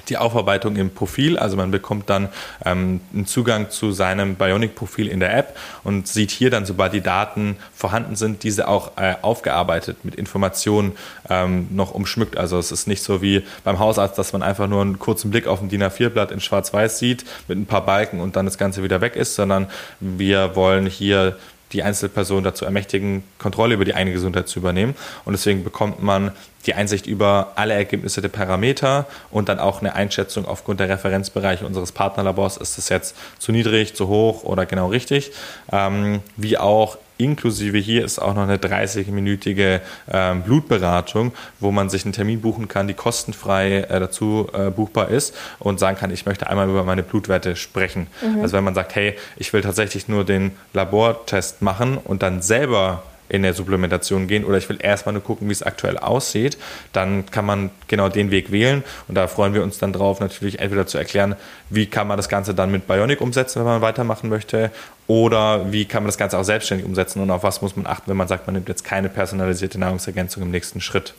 die 0.09 0.17
Aufarbeitung 0.17 0.77
im 0.77 0.91
Profil. 0.91 1.39
Also 1.39 1.57
man 1.57 1.71
bekommt 1.71 2.11
dann 2.11 2.29
ähm, 2.65 3.01
einen 3.13 3.27
Zugang 3.27 3.71
zu 3.71 3.93
seinem 3.93 4.37
Bionic-Profil 4.37 5.09
in 5.09 5.21
der 5.21 5.37
App 5.37 5.57
und 5.85 6.09
sieht 6.09 6.31
hier 6.31 6.51
dann, 6.51 6.67
sobald 6.67 6.93
die 6.93 7.01
Daten 7.01 7.57
vorhanden 7.75 8.17
sind, 8.17 8.43
diese 8.43 8.69
auch 8.69 8.93
äh, 8.97 9.15
aufgearbeitet 9.23 10.05
mit 10.05 10.15
Informationen 10.15 10.93
ähm, 11.29 11.69
noch 11.71 11.93
umschmückt. 11.93 12.37
Also 12.37 12.59
es 12.59 12.73
ist 12.73 12.87
nicht 12.87 13.03
so 13.03 13.23
wie 13.23 13.45
beim 13.65 13.79
Hausarzt, 13.79 14.19
dass 14.19 14.33
man 14.33 14.43
einfach 14.43 14.67
nur 14.67 14.83
einen 14.83 14.99
kurzen 14.99 15.31
Blick 15.31 15.47
auf 15.47 15.61
ein 15.61 15.69
DIN 15.69 15.83
A4-Blatt 15.83 16.31
in 16.31 16.41
Schwarz-Weiß 16.41 16.99
sieht 16.99 17.25
mit 17.49 17.59
ein 17.59 17.67
paar 17.67 17.85
Balken 17.85 18.21
und 18.21 18.37
dann 18.37 18.45
das 18.45 18.59
Ganze 18.59 18.83
wieder 18.83 19.01
weg 19.01 19.17
ist, 19.17 19.35
sondern 19.35 19.69
wir 20.01 20.57
wollen 20.57 20.87
hier 20.87 21.37
die 21.73 21.83
Einzelperson 21.83 22.45
dazu 22.45 22.65
ermächtigen, 22.65 23.23
Kontrolle 23.39 23.75
über 23.75 23.85
die 23.85 23.95
eigene 23.95 24.15
Gesundheit 24.15 24.49
zu 24.49 24.59
übernehmen. 24.59 24.95
Und 25.25 25.33
deswegen 25.33 25.65
bekommt 25.65 26.03
man 26.03 26.33
die 26.67 26.75
Einsicht 26.75 27.07
über 27.07 27.53
alle 27.57 27.75
Ergebnisse 27.75 28.21
der 28.21 28.29
Parameter 28.29 29.07
und 29.31 29.49
dann 29.49 29.59
auch 29.59 29.81
eine 29.81 29.95
Einschätzung 29.95 30.47
aufgrund 30.47 30.81
der 30.81 30.89
Referenzbereiche 30.89 31.67
unseres 31.67 31.93
Partnerlabors, 31.93 32.57
ist 32.57 32.79
das 32.79 32.89
jetzt 32.89 33.17
zu 33.39 33.53
niedrig, 33.53 33.95
zu 33.95 34.09
hoch 34.09 34.45
oder 34.45 34.67
genau 34.67 34.89
richtig, 34.89 35.33
ähm, 35.73 36.21
wie 36.37 36.59
auch 36.59 36.99
Inklusive 37.19 37.79
hier 37.79 38.05
ist 38.05 38.19
auch 38.19 38.35
noch 38.35 38.43
eine 38.43 38.57
30-minütige 38.57 39.81
äh, 40.07 40.35
Blutberatung, 40.37 41.33
wo 41.61 41.71
man 41.71 41.91
sich 41.91 42.05
einen 42.05 42.13
Termin 42.13 42.41
buchen 42.41 42.69
kann, 42.69 42.89
die 42.89 42.95
kostenfrei 42.95 43.81
äh, 43.81 44.01
dazu 44.01 44.49
äh, 44.53 44.71
buchbar 44.71 45.09
ist 45.09 45.35
und 45.59 45.79
sagen 45.79 45.99
kann, 45.99 46.11
ich 46.11 46.27
möchte 46.27 46.49
einmal 46.49 46.69
über 46.69 46.85
meine 46.85 47.03
Blutwerte 47.03 47.57
sprechen. 47.57 48.07
Mhm. 48.23 48.41
Also 48.41 48.57
wenn 48.57 48.65
man 48.65 48.75
sagt, 48.75 48.95
hey, 48.95 49.17
ich 49.37 49.53
will 49.53 49.61
tatsächlich 49.61 50.09
nur 50.09 50.25
den 50.25 50.53
Labortest 50.73 51.61
machen 51.61 51.99
und 51.99 52.23
dann 52.23 52.41
selber 52.41 53.03
in 53.29 53.43
der 53.43 53.55
Supplementation 53.55 54.27
gehen. 54.27 54.45
Oder 54.45 54.59
ich 54.59 54.69
will 54.69 54.79
erstmal 54.81 55.13
nur 55.13 55.23
gucken, 55.23 55.49
wie 55.49 55.53
es 55.53 55.63
aktuell 55.63 55.99
aussieht, 55.99 56.59
dann 56.93 57.27
kann 57.27 57.45
man 57.45 57.71
genau 57.87 58.09
den 58.09 58.31
Weg 58.31 58.51
wählen. 58.53 58.83
Und 59.07 59.15
da 59.15 59.27
freuen 59.27 59.55
wir 59.55 59.63
uns 59.63 59.79
dann 59.79 59.93
drauf, 59.93 60.21
natürlich 60.21 60.61
entweder 60.61 60.87
zu 60.87 60.99
erklären, 60.99 61.37
wie 61.71 61.87
kann 61.87 62.07
man 62.07 62.17
das 62.17 62.29
Ganze 62.29 62.55
dann 62.55 62.71
mit 62.71 62.87
Bionic 62.87 63.21
umsetzen, 63.21 63.61
wenn 63.61 63.67
man 63.67 63.83
weitermachen 63.83 64.29
möchte? 64.29 64.71
Oder 65.07 65.73
wie 65.73 65.85
kann 65.85 66.03
man 66.03 66.09
das 66.09 66.19
Ganze 66.19 66.39
auch 66.39 66.45
selbstständig 66.45 66.87
umsetzen? 66.87 67.21
Und 67.21 67.31
auf 67.31 67.43
was 67.43 67.63
muss 67.63 67.77
man 67.77 67.87
achten, 67.87 68.11
wenn 68.11 68.17
man 68.17 68.29
sagt, 68.29 68.47
man 68.47 68.55
nimmt 68.55 68.69
jetzt 68.69 68.85
keine 68.85 69.09
personalisierte 69.09 69.79
Nahrungsergänzung 69.79 70.43
im 70.43 70.51
nächsten 70.51 70.81
Schritt. 70.81 71.15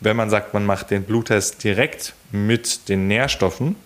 Wenn 0.00 0.16
man 0.16 0.28
sagt, 0.28 0.52
man 0.52 0.66
macht 0.66 0.90
den 0.90 1.04
Bluttest 1.04 1.64
direkt 1.64 2.12
mit 2.30 2.88
den 2.90 3.08
Nährstoffen, 3.08 3.76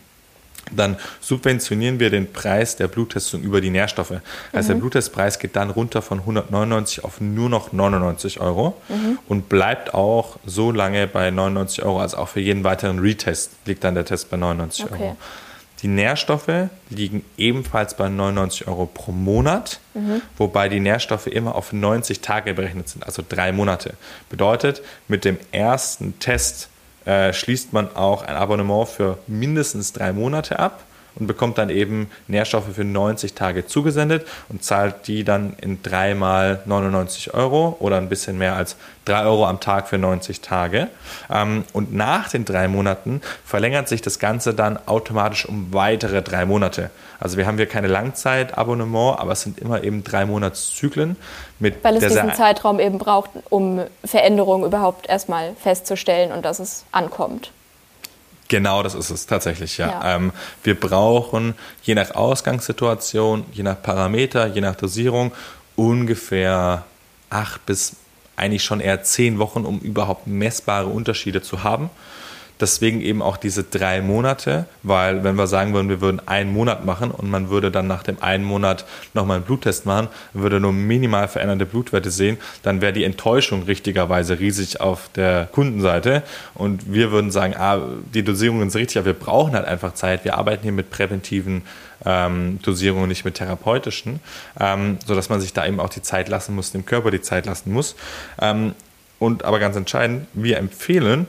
dann 0.70 0.96
subventionieren 1.20 2.00
wir 2.00 2.10
den 2.10 2.32
Preis 2.32 2.76
der 2.76 2.88
Bluttestung 2.88 3.42
über 3.42 3.60
die 3.60 3.70
Nährstoffe. 3.70 4.12
Also 4.52 4.68
mhm. 4.68 4.74
der 4.74 4.80
Bluttestpreis 4.80 5.38
geht 5.38 5.56
dann 5.56 5.70
runter 5.70 6.02
von 6.02 6.20
199 6.20 7.04
auf 7.04 7.20
nur 7.20 7.48
noch 7.48 7.72
99 7.72 8.40
Euro 8.40 8.76
mhm. 8.88 9.18
und 9.28 9.48
bleibt 9.48 9.94
auch 9.94 10.38
so 10.46 10.70
lange 10.70 11.06
bei 11.06 11.30
99 11.30 11.84
Euro, 11.84 12.00
also 12.00 12.18
auch 12.18 12.28
für 12.28 12.40
jeden 12.40 12.64
weiteren 12.64 12.98
Retest 12.98 13.52
liegt 13.66 13.84
dann 13.84 13.94
der 13.94 14.04
Test 14.04 14.30
bei 14.30 14.36
99 14.36 14.84
okay. 14.84 14.94
Euro. 14.94 15.16
Die 15.82 15.88
Nährstoffe 15.88 16.68
liegen 16.90 17.24
ebenfalls 17.38 17.96
bei 17.96 18.08
99 18.08 18.68
Euro 18.68 18.84
pro 18.86 19.12
Monat, 19.12 19.80
mhm. 19.94 20.20
wobei 20.36 20.68
die 20.68 20.80
Nährstoffe 20.80 21.26
immer 21.26 21.54
auf 21.54 21.72
90 21.72 22.20
Tage 22.20 22.52
berechnet 22.52 22.88
sind, 22.88 23.06
also 23.06 23.22
drei 23.26 23.52
Monate. 23.52 23.94
Bedeutet, 24.28 24.82
mit 25.08 25.24
dem 25.24 25.38
ersten 25.52 26.18
Test 26.18 26.68
äh, 27.04 27.32
schließt 27.32 27.72
man 27.72 27.94
auch 27.94 28.22
ein 28.22 28.36
Abonnement 28.36 28.88
für 28.88 29.18
mindestens 29.26 29.92
drei 29.92 30.12
Monate 30.12 30.58
ab 30.58 30.84
und 31.14 31.26
bekommt 31.26 31.58
dann 31.58 31.70
eben 31.70 32.10
Nährstoffe 32.28 32.74
für 32.74 32.84
90 32.84 33.34
Tage 33.34 33.66
zugesendet 33.66 34.26
und 34.48 34.64
zahlt 34.64 35.06
die 35.06 35.24
dann 35.24 35.54
in 35.60 35.82
dreimal 35.82 36.62
99 36.66 37.34
Euro 37.34 37.76
oder 37.80 37.96
ein 37.96 38.08
bisschen 38.08 38.38
mehr 38.38 38.56
als 38.56 38.76
3 39.06 39.24
Euro 39.24 39.46
am 39.46 39.60
Tag 39.60 39.88
für 39.88 39.98
90 39.98 40.40
Tage. 40.40 40.88
Ähm, 41.30 41.64
und 41.72 41.94
nach 41.94 42.28
den 42.28 42.44
drei 42.44 42.68
Monaten 42.68 43.20
verlängert 43.44 43.88
sich 43.88 44.02
das 44.02 44.18
Ganze 44.18 44.54
dann 44.54 44.78
automatisch 44.86 45.46
um 45.46 45.72
weitere 45.72 46.22
drei 46.22 46.46
Monate. 46.46 46.90
Also 47.18 47.36
wir 47.36 47.46
haben 47.46 47.56
hier 47.56 47.66
keine 47.66 47.88
Langzeitabonnement, 47.88 49.18
aber 49.18 49.32
es 49.32 49.42
sind 49.42 49.58
immer 49.58 49.84
eben 49.84 50.04
drei 50.04 50.24
Monatszyklen. 50.24 51.16
Mit 51.58 51.84
Weil 51.84 51.96
es 51.96 52.06
diesen 52.06 52.32
Zeitraum 52.32 52.80
eben 52.80 52.98
braucht, 52.98 53.30
um 53.50 53.82
Veränderungen 54.04 54.64
überhaupt 54.64 55.08
erstmal 55.08 55.54
festzustellen 55.56 56.32
und 56.32 56.44
dass 56.44 56.58
es 56.58 56.84
ankommt. 56.92 57.52
Genau, 58.50 58.82
das 58.82 58.96
ist 58.96 59.10
es 59.10 59.26
tatsächlich, 59.26 59.78
ja. 59.78 59.86
ja. 59.86 60.16
Ähm, 60.16 60.32
wir 60.64 60.78
brauchen 60.78 61.54
je 61.84 61.94
nach 61.94 62.10
Ausgangssituation, 62.16 63.44
je 63.52 63.62
nach 63.62 63.80
Parameter, 63.80 64.48
je 64.48 64.60
nach 64.60 64.74
Dosierung 64.74 65.30
ungefähr 65.76 66.84
acht 67.30 67.64
bis 67.64 67.94
eigentlich 68.34 68.64
schon 68.64 68.80
eher 68.80 69.04
zehn 69.04 69.38
Wochen, 69.38 69.64
um 69.64 69.78
überhaupt 69.78 70.26
messbare 70.26 70.86
Unterschiede 70.86 71.42
zu 71.42 71.62
haben. 71.62 71.90
Deswegen 72.60 73.00
eben 73.00 73.22
auch 73.22 73.36
diese 73.36 73.64
drei 73.64 74.02
Monate, 74.02 74.66
weil 74.82 75.24
wenn 75.24 75.36
wir 75.36 75.46
sagen 75.46 75.72
würden, 75.72 75.88
wir 75.88 76.00
würden 76.00 76.20
einen 76.26 76.52
Monat 76.52 76.84
machen 76.84 77.10
und 77.10 77.30
man 77.30 77.48
würde 77.48 77.70
dann 77.70 77.86
nach 77.86 78.02
dem 78.02 78.22
einen 78.22 78.44
Monat 78.44 78.84
nochmal 79.14 79.36
einen 79.36 79.46
Bluttest 79.46 79.86
machen, 79.86 80.08
würde 80.34 80.60
nur 80.60 80.72
minimal 80.72 81.28
veränderte 81.28 81.66
Blutwerte 81.66 82.10
sehen, 82.10 82.36
dann 82.62 82.80
wäre 82.80 82.92
die 82.92 83.04
Enttäuschung 83.04 83.62
richtigerweise 83.62 84.38
riesig 84.38 84.80
auf 84.80 85.08
der 85.14 85.48
Kundenseite 85.52 86.22
und 86.54 86.92
wir 86.92 87.10
würden 87.12 87.30
sagen, 87.30 87.54
ah, 87.56 87.80
die 88.12 88.22
Dosierungen 88.22 88.70
sind 88.70 88.80
richtig, 88.80 88.98
aber 88.98 89.06
wir 89.06 89.14
brauchen 89.14 89.54
halt 89.54 89.66
einfach 89.66 89.94
Zeit. 89.94 90.24
Wir 90.24 90.36
arbeiten 90.36 90.62
hier 90.62 90.72
mit 90.72 90.90
präventiven 90.90 91.62
ähm, 92.04 92.58
Dosierungen, 92.62 93.08
nicht 93.08 93.24
mit 93.24 93.34
therapeutischen, 93.34 94.20
ähm, 94.58 94.98
sodass 95.06 95.28
man 95.28 95.40
sich 95.40 95.52
da 95.52 95.66
eben 95.66 95.80
auch 95.80 95.88
die 95.88 96.02
Zeit 96.02 96.28
lassen 96.28 96.54
muss, 96.54 96.72
dem 96.72 96.86
Körper 96.86 97.10
die 97.10 97.20
Zeit 97.20 97.46
lassen 97.46 97.72
muss. 97.72 97.96
Ähm, 98.40 98.74
und 99.18 99.44
aber 99.44 99.58
ganz 99.58 99.76
entscheidend, 99.76 100.26
wir 100.32 100.56
empfehlen, 100.58 101.26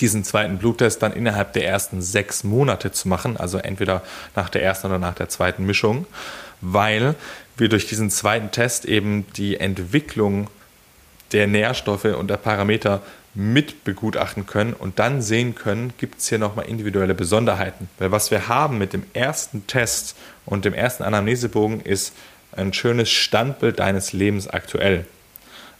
diesen 0.00 0.24
zweiten 0.24 0.58
Bluttest 0.58 1.02
dann 1.02 1.12
innerhalb 1.12 1.52
der 1.52 1.66
ersten 1.66 2.02
sechs 2.02 2.44
Monate 2.44 2.92
zu 2.92 3.08
machen, 3.08 3.36
also 3.36 3.58
entweder 3.58 4.02
nach 4.36 4.48
der 4.48 4.62
ersten 4.62 4.88
oder 4.88 4.98
nach 4.98 5.14
der 5.14 5.28
zweiten 5.28 5.64
Mischung, 5.64 6.06
weil 6.60 7.14
wir 7.56 7.68
durch 7.68 7.86
diesen 7.86 8.10
zweiten 8.10 8.50
Test 8.50 8.84
eben 8.84 9.26
die 9.36 9.58
Entwicklung 9.58 10.48
der 11.32 11.46
Nährstoffe 11.46 12.04
und 12.04 12.28
der 12.28 12.36
Parameter 12.36 13.02
mit 13.34 13.84
begutachten 13.84 14.46
können 14.46 14.72
und 14.72 14.98
dann 14.98 15.22
sehen 15.22 15.54
können, 15.54 15.92
gibt 15.98 16.18
es 16.18 16.28
hier 16.28 16.38
nochmal 16.38 16.66
individuelle 16.66 17.14
Besonderheiten. 17.14 17.88
Weil 17.98 18.10
was 18.10 18.30
wir 18.30 18.48
haben 18.48 18.78
mit 18.78 18.92
dem 18.92 19.04
ersten 19.12 19.66
Test 19.66 20.16
und 20.46 20.64
dem 20.64 20.74
ersten 20.74 21.02
Anamnesebogen 21.04 21.80
ist 21.80 22.14
ein 22.52 22.72
schönes 22.72 23.10
Standbild 23.10 23.78
deines 23.78 24.12
Lebens 24.12 24.48
aktuell. 24.48 25.06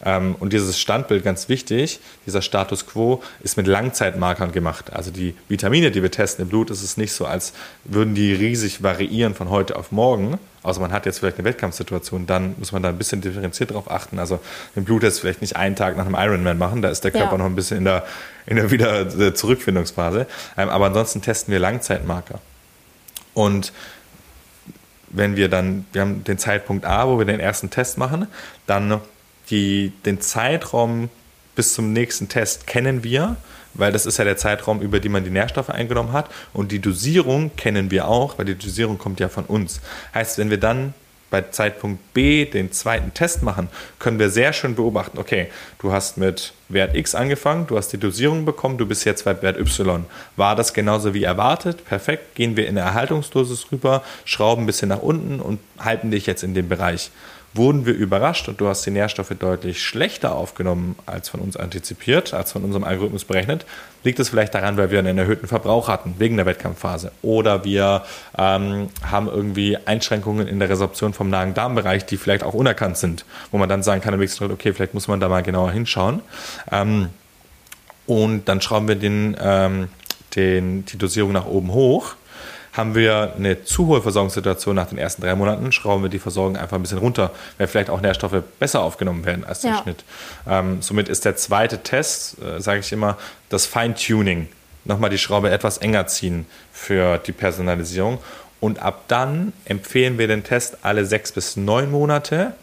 Ähm, 0.05 0.37
und 0.39 0.53
dieses 0.53 0.79
Standbild, 0.79 1.25
ganz 1.25 1.49
wichtig, 1.49 2.01
dieser 2.27 2.43
Status 2.43 2.87
quo 2.87 3.23
ist 3.41 3.57
mit 3.57 3.67
Langzeitmarkern 3.67 4.53
gemacht. 4.53 4.93
Also 4.93 5.11
die 5.11 5.35
Vitamine, 5.49 5.91
die 5.91 6.03
wir 6.03 6.11
testen 6.11 6.45
im 6.45 6.49
Blut, 6.49 6.71
ist 6.71 6.83
es 6.83 6.97
nicht 6.97 7.13
so, 7.13 7.27
als 7.27 7.53
würden 7.85 8.15
die 8.15 8.33
riesig 8.33 8.83
variieren 8.83 9.35
von 9.35 9.51
heute 9.51 9.77
auf 9.77 9.91
morgen. 9.91 10.39
Außer 10.63 10.81
man 10.81 10.93
hat 10.93 11.07
jetzt 11.07 11.19
vielleicht 11.19 11.39
eine 11.39 11.45
Wettkampfsituation, 11.49 12.27
dann 12.27 12.55
muss 12.59 12.73
man 12.73 12.83
da 12.83 12.91
ein 12.91 12.99
bisschen 12.99 13.21
differenziert 13.21 13.71
darauf 13.71 13.91
achten. 13.91 14.19
Also 14.19 14.39
im 14.77 14.85
Blut 14.85 15.03
jetzt 15.03 15.21
vielleicht 15.21 15.41
nicht 15.41 15.57
einen 15.57 15.77
Tag 15.77 15.97
nach 15.97 16.07
einem 16.07 16.17
Ironman 16.17 16.59
machen, 16.59 16.83
da 16.83 16.91
ist 16.91 17.03
der 17.05 17.11
Körper 17.11 17.33
ja. 17.33 17.39
noch 17.39 17.47
ein 17.47 17.55
bisschen 17.55 17.79
in 17.79 17.85
der, 17.85 18.05
in 18.47 18.57
der 18.57 18.71
wieder 18.71 19.35
Zurückfindungsphase. 19.35 20.27
Ähm, 20.57 20.69
aber 20.69 20.87
ansonsten 20.87 21.23
testen 21.23 21.53
wir 21.53 21.59
Langzeitmarker. 21.59 22.41
Und 23.35 23.73
wenn 25.11 25.37
wir 25.37 25.49
dann, 25.49 25.87
wir 25.93 26.03
haben 26.03 26.25
den 26.25 26.39
Zeitpunkt 26.39 26.85
A, 26.85 27.09
wo 27.09 27.19
wir 27.19 27.25
den 27.25 27.41
ersten 27.41 27.71
Test 27.71 27.99
machen, 27.99 28.27
dann 28.67 29.01
die, 29.51 29.93
den 30.05 30.21
Zeitraum 30.21 31.11
bis 31.55 31.75
zum 31.75 31.93
nächsten 31.93 32.29
Test 32.29 32.67
kennen 32.67 33.03
wir, 33.03 33.37
weil 33.75 33.93
das 33.93 34.07
ist 34.07 34.19
ja 34.19 34.25
der 34.25 34.37
Zeitraum, 34.37 34.81
über 34.81 35.01
den 35.01 35.13
man 35.13 35.25
die 35.25 35.31
Nährstoffe 35.31 35.71
eingenommen 35.71 36.13
hat. 36.13 36.31
Und 36.53 36.73
die 36.73 36.79
Dosierung 36.79 37.51
kennen 37.57 37.91
wir 37.91 38.09
auch, 38.09 38.39
weil 38.39 38.47
die 38.47 38.55
Dosierung 38.55 38.99
kommt 38.99 39.21
ja 39.21 39.29
von 39.29 39.45
uns. 39.45 39.81
Heißt, 40.15 40.39
wenn 40.39 40.51
wir 40.51 40.59
dann 40.59 40.95
bei 41.31 41.43
Zeitpunkt 41.43 42.15
B 42.15 42.47
den 42.47 42.73
zweiten 42.73 43.13
Test 43.13 43.43
machen, 43.43 43.69
können 43.99 44.19
wir 44.19 44.31
sehr 44.31 44.53
schön 44.53 44.75
beobachten, 44.75 45.19
okay, 45.19 45.49
du 45.79 45.93
hast 45.93 46.17
mit 46.17 46.55
Wert 46.69 46.97
X 46.97 47.15
angefangen, 47.15 47.67
du 47.67 47.77
hast 47.77 47.89
die 47.89 47.99
Dosierung 47.99 48.45
bekommen, 48.45 48.79
du 48.79 48.87
bist 48.87 49.05
jetzt 49.05 49.25
bei 49.25 49.41
Wert 49.43 49.59
Y. 49.59 50.07
War 50.37 50.57
das 50.57 50.73
genauso 50.73 51.13
wie 51.13 51.25
erwartet? 51.25 51.85
Perfekt, 51.85 52.35
gehen 52.35 52.57
wir 52.57 52.67
in 52.67 52.79
eine 52.79 52.87
Erhaltungsdosis 52.87 53.71
rüber, 53.73 54.03
schrauben 54.25 54.63
ein 54.63 54.67
bisschen 54.67 54.89
nach 54.89 55.03
unten 55.03 55.41
und 55.41 55.61
halten 55.79 56.11
dich 56.11 56.27
jetzt 56.27 56.43
in 56.43 56.55
dem 56.55 56.69
Bereich 56.69 57.11
wurden 57.55 57.87
wir 57.87 57.95
überrascht 57.95 58.49
und 58.49 58.61
du 58.61 58.69
hast 58.69 58.85
die 58.85 58.91
Nährstoffe 58.91 59.33
deutlich 59.39 59.83
schlechter 59.83 60.35
aufgenommen 60.35 60.97
als 61.07 61.29
von 61.29 61.41
uns 61.41 61.57
antizipiert, 61.57 62.35
als 62.35 62.53
von 62.53 62.63
unserem 62.63 62.85
Algorithmus 62.85 63.25
berechnet, 63.25 63.65
liegt 64.05 64.21
es 64.21 64.29
vielleicht 64.29 64.55
daran, 64.55 64.77
weil 64.77 64.91
wir 64.91 64.99
einen 64.99 65.19
erhöhten 65.19 65.49
Verbrauch 65.49 65.89
hatten 65.89 66.15
wegen 66.19 66.37
der 66.37 66.47
Wettkampfphase? 66.47 67.11
Oder 67.23 67.65
wir 67.65 68.05
ähm, 68.37 68.89
haben 69.03 69.29
irgendwie 69.29 69.77
Einschränkungen 69.77 70.47
in 70.47 70.59
der 70.59 70.69
Resorption 70.69 71.15
vom 71.15 71.31
Magen-Darm-Bereich, 71.31 72.07
die 72.07 72.17
vielleicht 72.17 72.45
auch 72.45 72.55
unerkannt 72.55 72.99
sind, 72.99 73.25
wo 73.51 73.59
man 73.59 73.69
dann 73.69 73.83
sagen 73.83 74.01
kann, 74.01 74.15
okay, 74.15 74.73
vielleicht 74.73 74.95
muss 74.95 75.09
man 75.09 75.21
da 75.21 75.29
mal 75.29 75.43
genauer 75.43 75.73
hinschauen. 75.73 76.21
Ähm, 76.71 77.09
und 78.07 78.49
dann 78.49 78.61
schrauben 78.61 78.89
wir 78.89 78.97
den, 78.97 79.37
ähm, 79.41 79.89
den, 80.37 80.85
die 80.85 80.97
Dosierung 80.97 81.33
nach 81.33 81.47
oben 81.47 81.73
hoch 81.73 82.15
haben 82.73 82.95
wir 82.95 83.35
eine 83.37 83.65
zu 83.65 83.87
hohe 83.87 84.03
Versorgungssituation 84.03 84.75
nach 84.75 84.89
den 84.89 84.99
ersten 84.99 85.23
drei 85.23 85.35
Monaten, 85.35 85.73
schrauben 85.73 86.03
wir 86.03 86.11
die 86.11 86.19
Versorgung 86.19 86.57
einfach 86.57 86.77
ein 86.77 86.83
bisschen 86.83 86.99
runter, 86.99 87.31
weil 87.57 87.67
vielleicht 87.67 87.91
auch 87.91 88.01
Nährstoffe 88.01 88.43
besser 88.59 88.83
aufgenommen 88.83 89.25
werden 89.25 89.45
als 89.45 89.61
der 89.61 89.73
ja. 89.73 89.83
Schnitt. 89.83 90.05
Ähm, 90.49 90.83
somit 90.83 91.09
ist 91.09 91.25
der 91.25 91.37
zweite 91.37 91.83
Test, 91.83 92.37
äh, 92.43 92.61
sage 92.61 92.81
ich 92.81 92.93
immer, 92.93 93.17
das 93.49 93.67
Feintuning. 93.67 94.49
Nochmal 94.85 95.11
die 95.11 95.19
Schraube 95.19 95.51
etwas 95.51 95.79
enger 95.79 96.07
ziehen 96.07 96.47
für 96.73 97.19
die 97.19 97.33
Personalisierung. 97.33 98.19
Und 98.61 98.81
ab 98.81 99.05
dann 99.09 99.53
empfehlen 99.65 100.19
wir 100.19 100.27
den 100.29 100.45
Test 100.45 100.79
alle 100.83 101.05
sechs 101.05 101.33
bis 101.33 101.57
neun 101.57 101.91
Monate. 101.91 102.55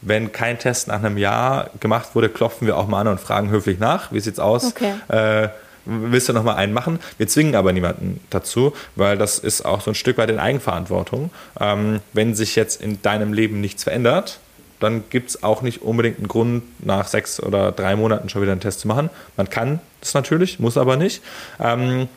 Wenn 0.00 0.32
kein 0.32 0.58
Test 0.58 0.88
nach 0.88 1.02
einem 1.02 1.16
Jahr 1.16 1.70
gemacht 1.80 2.14
wurde, 2.14 2.28
klopfen 2.28 2.66
wir 2.66 2.76
auch 2.76 2.88
mal 2.88 3.00
an 3.00 3.08
und 3.08 3.20
fragen 3.20 3.50
höflich 3.50 3.78
nach, 3.78 4.12
wie 4.12 4.20
sieht 4.20 4.34
es 4.34 4.38
aus? 4.38 4.64
Okay. 4.64 4.94
Äh, 5.08 5.48
willst 5.84 6.28
du 6.28 6.32
noch 6.32 6.44
mal 6.44 6.54
einen 6.54 6.72
machen? 6.72 6.98
Wir 7.18 7.28
zwingen 7.28 7.54
aber 7.54 7.72
niemanden 7.72 8.20
dazu, 8.30 8.74
weil 8.96 9.18
das 9.18 9.38
ist 9.38 9.64
auch 9.64 9.80
so 9.80 9.90
ein 9.90 9.94
Stück 9.94 10.18
weit 10.18 10.30
in 10.30 10.38
Eigenverantwortung. 10.38 11.30
Ähm, 11.60 12.00
wenn 12.12 12.34
sich 12.34 12.56
jetzt 12.56 12.80
in 12.80 13.02
deinem 13.02 13.32
Leben 13.32 13.60
nichts 13.60 13.84
verändert, 13.84 14.40
dann 14.80 15.04
gibt 15.08 15.30
es 15.30 15.42
auch 15.42 15.62
nicht 15.62 15.82
unbedingt 15.82 16.18
einen 16.18 16.28
Grund, 16.28 16.62
nach 16.84 17.06
sechs 17.06 17.40
oder 17.40 17.72
drei 17.72 17.96
Monaten 17.96 18.28
schon 18.28 18.42
wieder 18.42 18.52
einen 18.52 18.60
Test 18.60 18.80
zu 18.80 18.88
machen. 18.88 19.08
Man 19.36 19.48
kann 19.48 19.80
das 20.00 20.14
natürlich, 20.14 20.58
muss 20.58 20.76
aber 20.76 20.96
nicht. 20.96 21.22
Ähm, 21.60 22.08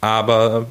aber 0.00 0.66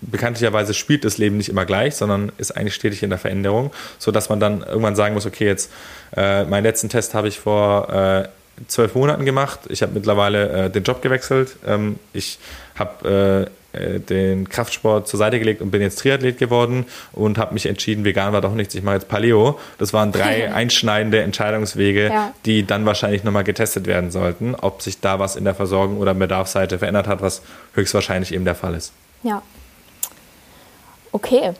bekanntlicherweise 0.00 0.74
spielt 0.74 1.04
das 1.04 1.18
Leben 1.18 1.36
nicht 1.36 1.48
immer 1.48 1.64
gleich, 1.64 1.94
sondern 1.94 2.32
ist 2.38 2.56
eigentlich 2.56 2.74
stetig 2.74 3.02
in 3.02 3.10
der 3.10 3.18
Veränderung, 3.18 3.72
sodass 3.98 4.28
man 4.28 4.40
dann 4.40 4.62
irgendwann 4.62 4.96
sagen 4.96 5.14
muss, 5.14 5.26
okay, 5.26 5.46
jetzt 5.46 5.70
äh, 6.16 6.44
meinen 6.44 6.64
letzten 6.64 6.88
Test 6.88 7.14
habe 7.14 7.28
ich 7.28 7.38
vor 7.38 7.88
äh, 7.90 8.28
zwölf 8.68 8.94
Monaten 8.94 9.24
gemacht. 9.24 9.60
Ich 9.68 9.82
habe 9.82 9.92
mittlerweile 9.92 10.66
äh, 10.66 10.70
den 10.70 10.84
Job 10.84 11.02
gewechselt. 11.02 11.56
Ähm, 11.66 11.98
ich 12.12 12.38
habe 12.76 13.48
äh, 13.48 13.50
äh, 13.72 14.00
den 14.00 14.48
Kraftsport 14.48 15.08
zur 15.08 15.18
Seite 15.18 15.38
gelegt 15.38 15.62
und 15.62 15.70
bin 15.70 15.80
jetzt 15.80 15.98
Triathlet 15.98 16.38
geworden 16.38 16.84
und 17.12 17.38
habe 17.38 17.54
mich 17.54 17.64
entschieden, 17.64 18.04
vegan 18.04 18.32
war 18.32 18.42
doch 18.42 18.54
nichts, 18.54 18.74
ich 18.74 18.82
mache 18.82 18.96
jetzt 18.96 19.08
Paleo. 19.08 19.58
Das 19.78 19.94
waren 19.94 20.12
drei 20.12 20.52
einschneidende 20.54 21.22
Entscheidungswege, 21.22 22.08
ja. 22.08 22.34
die 22.44 22.66
dann 22.66 22.84
wahrscheinlich 22.84 23.24
nochmal 23.24 23.44
getestet 23.44 23.86
werden 23.86 24.10
sollten, 24.10 24.54
ob 24.54 24.82
sich 24.82 25.00
da 25.00 25.18
was 25.18 25.36
in 25.36 25.44
der 25.44 25.54
Versorgung 25.54 25.98
oder 25.98 26.12
Bedarfsseite 26.12 26.78
verändert 26.78 27.06
hat, 27.06 27.22
was 27.22 27.42
höchstwahrscheinlich 27.72 28.34
eben 28.34 28.44
der 28.44 28.54
Fall 28.54 28.74
ist. 28.74 28.92
Ja. 29.22 29.42
Okay. 31.12 31.52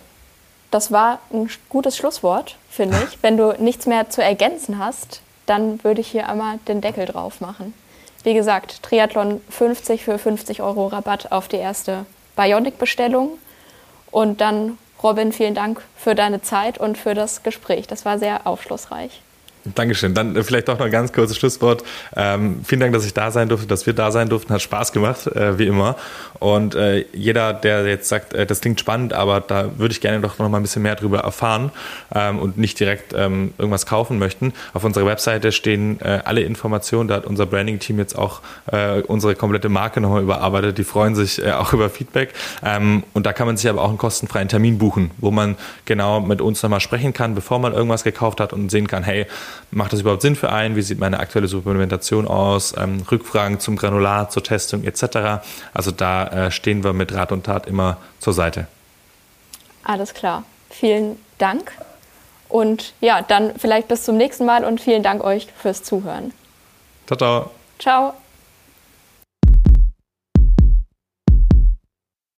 Das 0.70 0.90
war 0.90 1.20
ein 1.32 1.48
gutes 1.68 1.96
Schlusswort, 1.96 2.56
finde 2.68 2.96
ich. 3.08 3.18
Wenn 3.22 3.38
du 3.38 3.54
nichts 3.58 3.86
mehr 3.86 4.10
zu 4.10 4.22
ergänzen 4.22 4.78
hast, 4.78 5.22
dann 5.52 5.84
würde 5.84 6.00
ich 6.00 6.08
hier 6.08 6.30
einmal 6.30 6.58
den 6.66 6.80
Deckel 6.80 7.04
drauf 7.04 7.42
machen. 7.42 7.74
Wie 8.24 8.32
gesagt, 8.32 8.82
Triathlon 8.82 9.42
50 9.50 10.02
für 10.02 10.18
50 10.18 10.62
Euro 10.62 10.86
Rabatt 10.86 11.30
auf 11.30 11.46
die 11.46 11.58
erste 11.58 12.06
Bionic-Bestellung. 12.36 13.32
Und 14.10 14.40
dann, 14.40 14.78
Robin, 15.02 15.30
vielen 15.30 15.54
Dank 15.54 15.82
für 15.94 16.14
deine 16.14 16.40
Zeit 16.40 16.78
und 16.78 16.96
für 16.96 17.12
das 17.12 17.42
Gespräch. 17.42 17.86
Das 17.86 18.06
war 18.06 18.18
sehr 18.18 18.46
aufschlussreich. 18.46 19.20
Dankeschön. 19.64 20.14
Dann 20.14 20.34
äh, 20.34 20.42
vielleicht 20.42 20.68
auch 20.70 20.78
noch 20.78 20.86
ein 20.86 20.92
ganz 20.92 21.12
kurzes 21.12 21.36
Schlusswort. 21.36 21.84
Ähm, 22.16 22.60
vielen 22.64 22.80
Dank, 22.80 22.92
dass 22.92 23.06
ich 23.06 23.14
da 23.14 23.30
sein 23.30 23.48
durfte, 23.48 23.66
dass 23.66 23.86
wir 23.86 23.92
da 23.92 24.10
sein 24.10 24.28
durften. 24.28 24.52
Hat 24.52 24.62
Spaß 24.62 24.92
gemacht, 24.92 25.26
äh, 25.28 25.58
wie 25.58 25.66
immer. 25.66 25.96
Und 26.40 26.74
äh, 26.74 27.04
jeder, 27.12 27.52
der 27.54 27.86
jetzt 27.86 28.08
sagt, 28.08 28.34
äh, 28.34 28.44
das 28.44 28.60
klingt 28.60 28.80
spannend, 28.80 29.12
aber 29.12 29.40
da 29.40 29.78
würde 29.78 29.92
ich 29.92 30.00
gerne 30.00 30.20
doch 30.20 30.38
noch 30.38 30.48
mal 30.48 30.58
ein 30.58 30.62
bisschen 30.62 30.82
mehr 30.82 30.96
drüber 30.96 31.20
erfahren 31.20 31.70
ähm, 32.14 32.38
und 32.38 32.58
nicht 32.58 32.80
direkt 32.80 33.12
ähm, 33.16 33.54
irgendwas 33.58 33.86
kaufen 33.86 34.18
möchten. 34.18 34.52
Auf 34.74 34.82
unserer 34.84 35.06
Webseite 35.06 35.52
stehen 35.52 36.00
äh, 36.00 36.20
alle 36.24 36.40
Informationen. 36.40 37.08
Da 37.08 37.16
hat 37.16 37.26
unser 37.26 37.46
Branding-Team 37.46 37.98
jetzt 37.98 38.18
auch 38.18 38.40
äh, 38.66 39.00
unsere 39.02 39.36
komplette 39.36 39.68
Marke 39.68 40.00
nochmal 40.00 40.22
überarbeitet. 40.22 40.78
Die 40.78 40.84
freuen 40.84 41.14
sich 41.14 41.44
auch 41.52 41.72
über 41.72 41.88
Feedback. 41.88 42.32
Ähm, 42.64 43.04
und 43.12 43.26
da 43.26 43.32
kann 43.32 43.46
man 43.46 43.56
sich 43.56 43.68
aber 43.70 43.82
auch 43.82 43.88
einen 43.88 43.98
kostenfreien 43.98 44.48
Termin 44.48 44.78
buchen, 44.78 45.12
wo 45.18 45.30
man 45.30 45.56
genau 45.84 46.20
mit 46.20 46.40
uns 46.40 46.62
nochmal 46.62 46.80
sprechen 46.80 47.12
kann, 47.12 47.34
bevor 47.34 47.58
man 47.58 47.72
irgendwas 47.72 48.04
gekauft 48.04 48.40
hat 48.40 48.52
und 48.52 48.70
sehen 48.70 48.86
kann, 48.88 49.02
hey, 49.04 49.26
macht 49.70 49.92
das 49.92 50.00
überhaupt 50.00 50.22
Sinn 50.22 50.36
für 50.36 50.50
einen? 50.50 50.76
Wie 50.76 50.82
sieht 50.82 50.98
meine 50.98 51.20
aktuelle 51.20 51.48
Supplementation 51.48 52.26
aus? 52.26 52.74
Ähm, 52.76 53.04
Rückfragen 53.10 53.60
zum 53.60 53.76
Granulat, 53.76 54.32
zur 54.32 54.42
Testung 54.42 54.84
etc. 54.84 55.42
Also 55.72 55.90
da 55.90 56.26
äh, 56.26 56.50
stehen 56.50 56.84
wir 56.84 56.92
mit 56.92 57.14
Rat 57.14 57.32
und 57.32 57.44
Tat 57.44 57.66
immer 57.66 57.98
zur 58.18 58.32
Seite. 58.32 58.66
Alles 59.84 60.14
klar. 60.14 60.44
Vielen 60.70 61.18
Dank. 61.38 61.72
Und 62.48 62.92
ja, 63.00 63.22
dann 63.22 63.52
vielleicht 63.56 63.88
bis 63.88 64.04
zum 64.04 64.16
nächsten 64.16 64.44
Mal 64.44 64.64
und 64.64 64.80
vielen 64.80 65.02
Dank 65.02 65.24
euch 65.24 65.48
fürs 65.56 65.82
Zuhören. 65.82 66.32
Ciao, 67.06 67.16
ciao. 67.16 67.50
Ciao. 67.78 68.21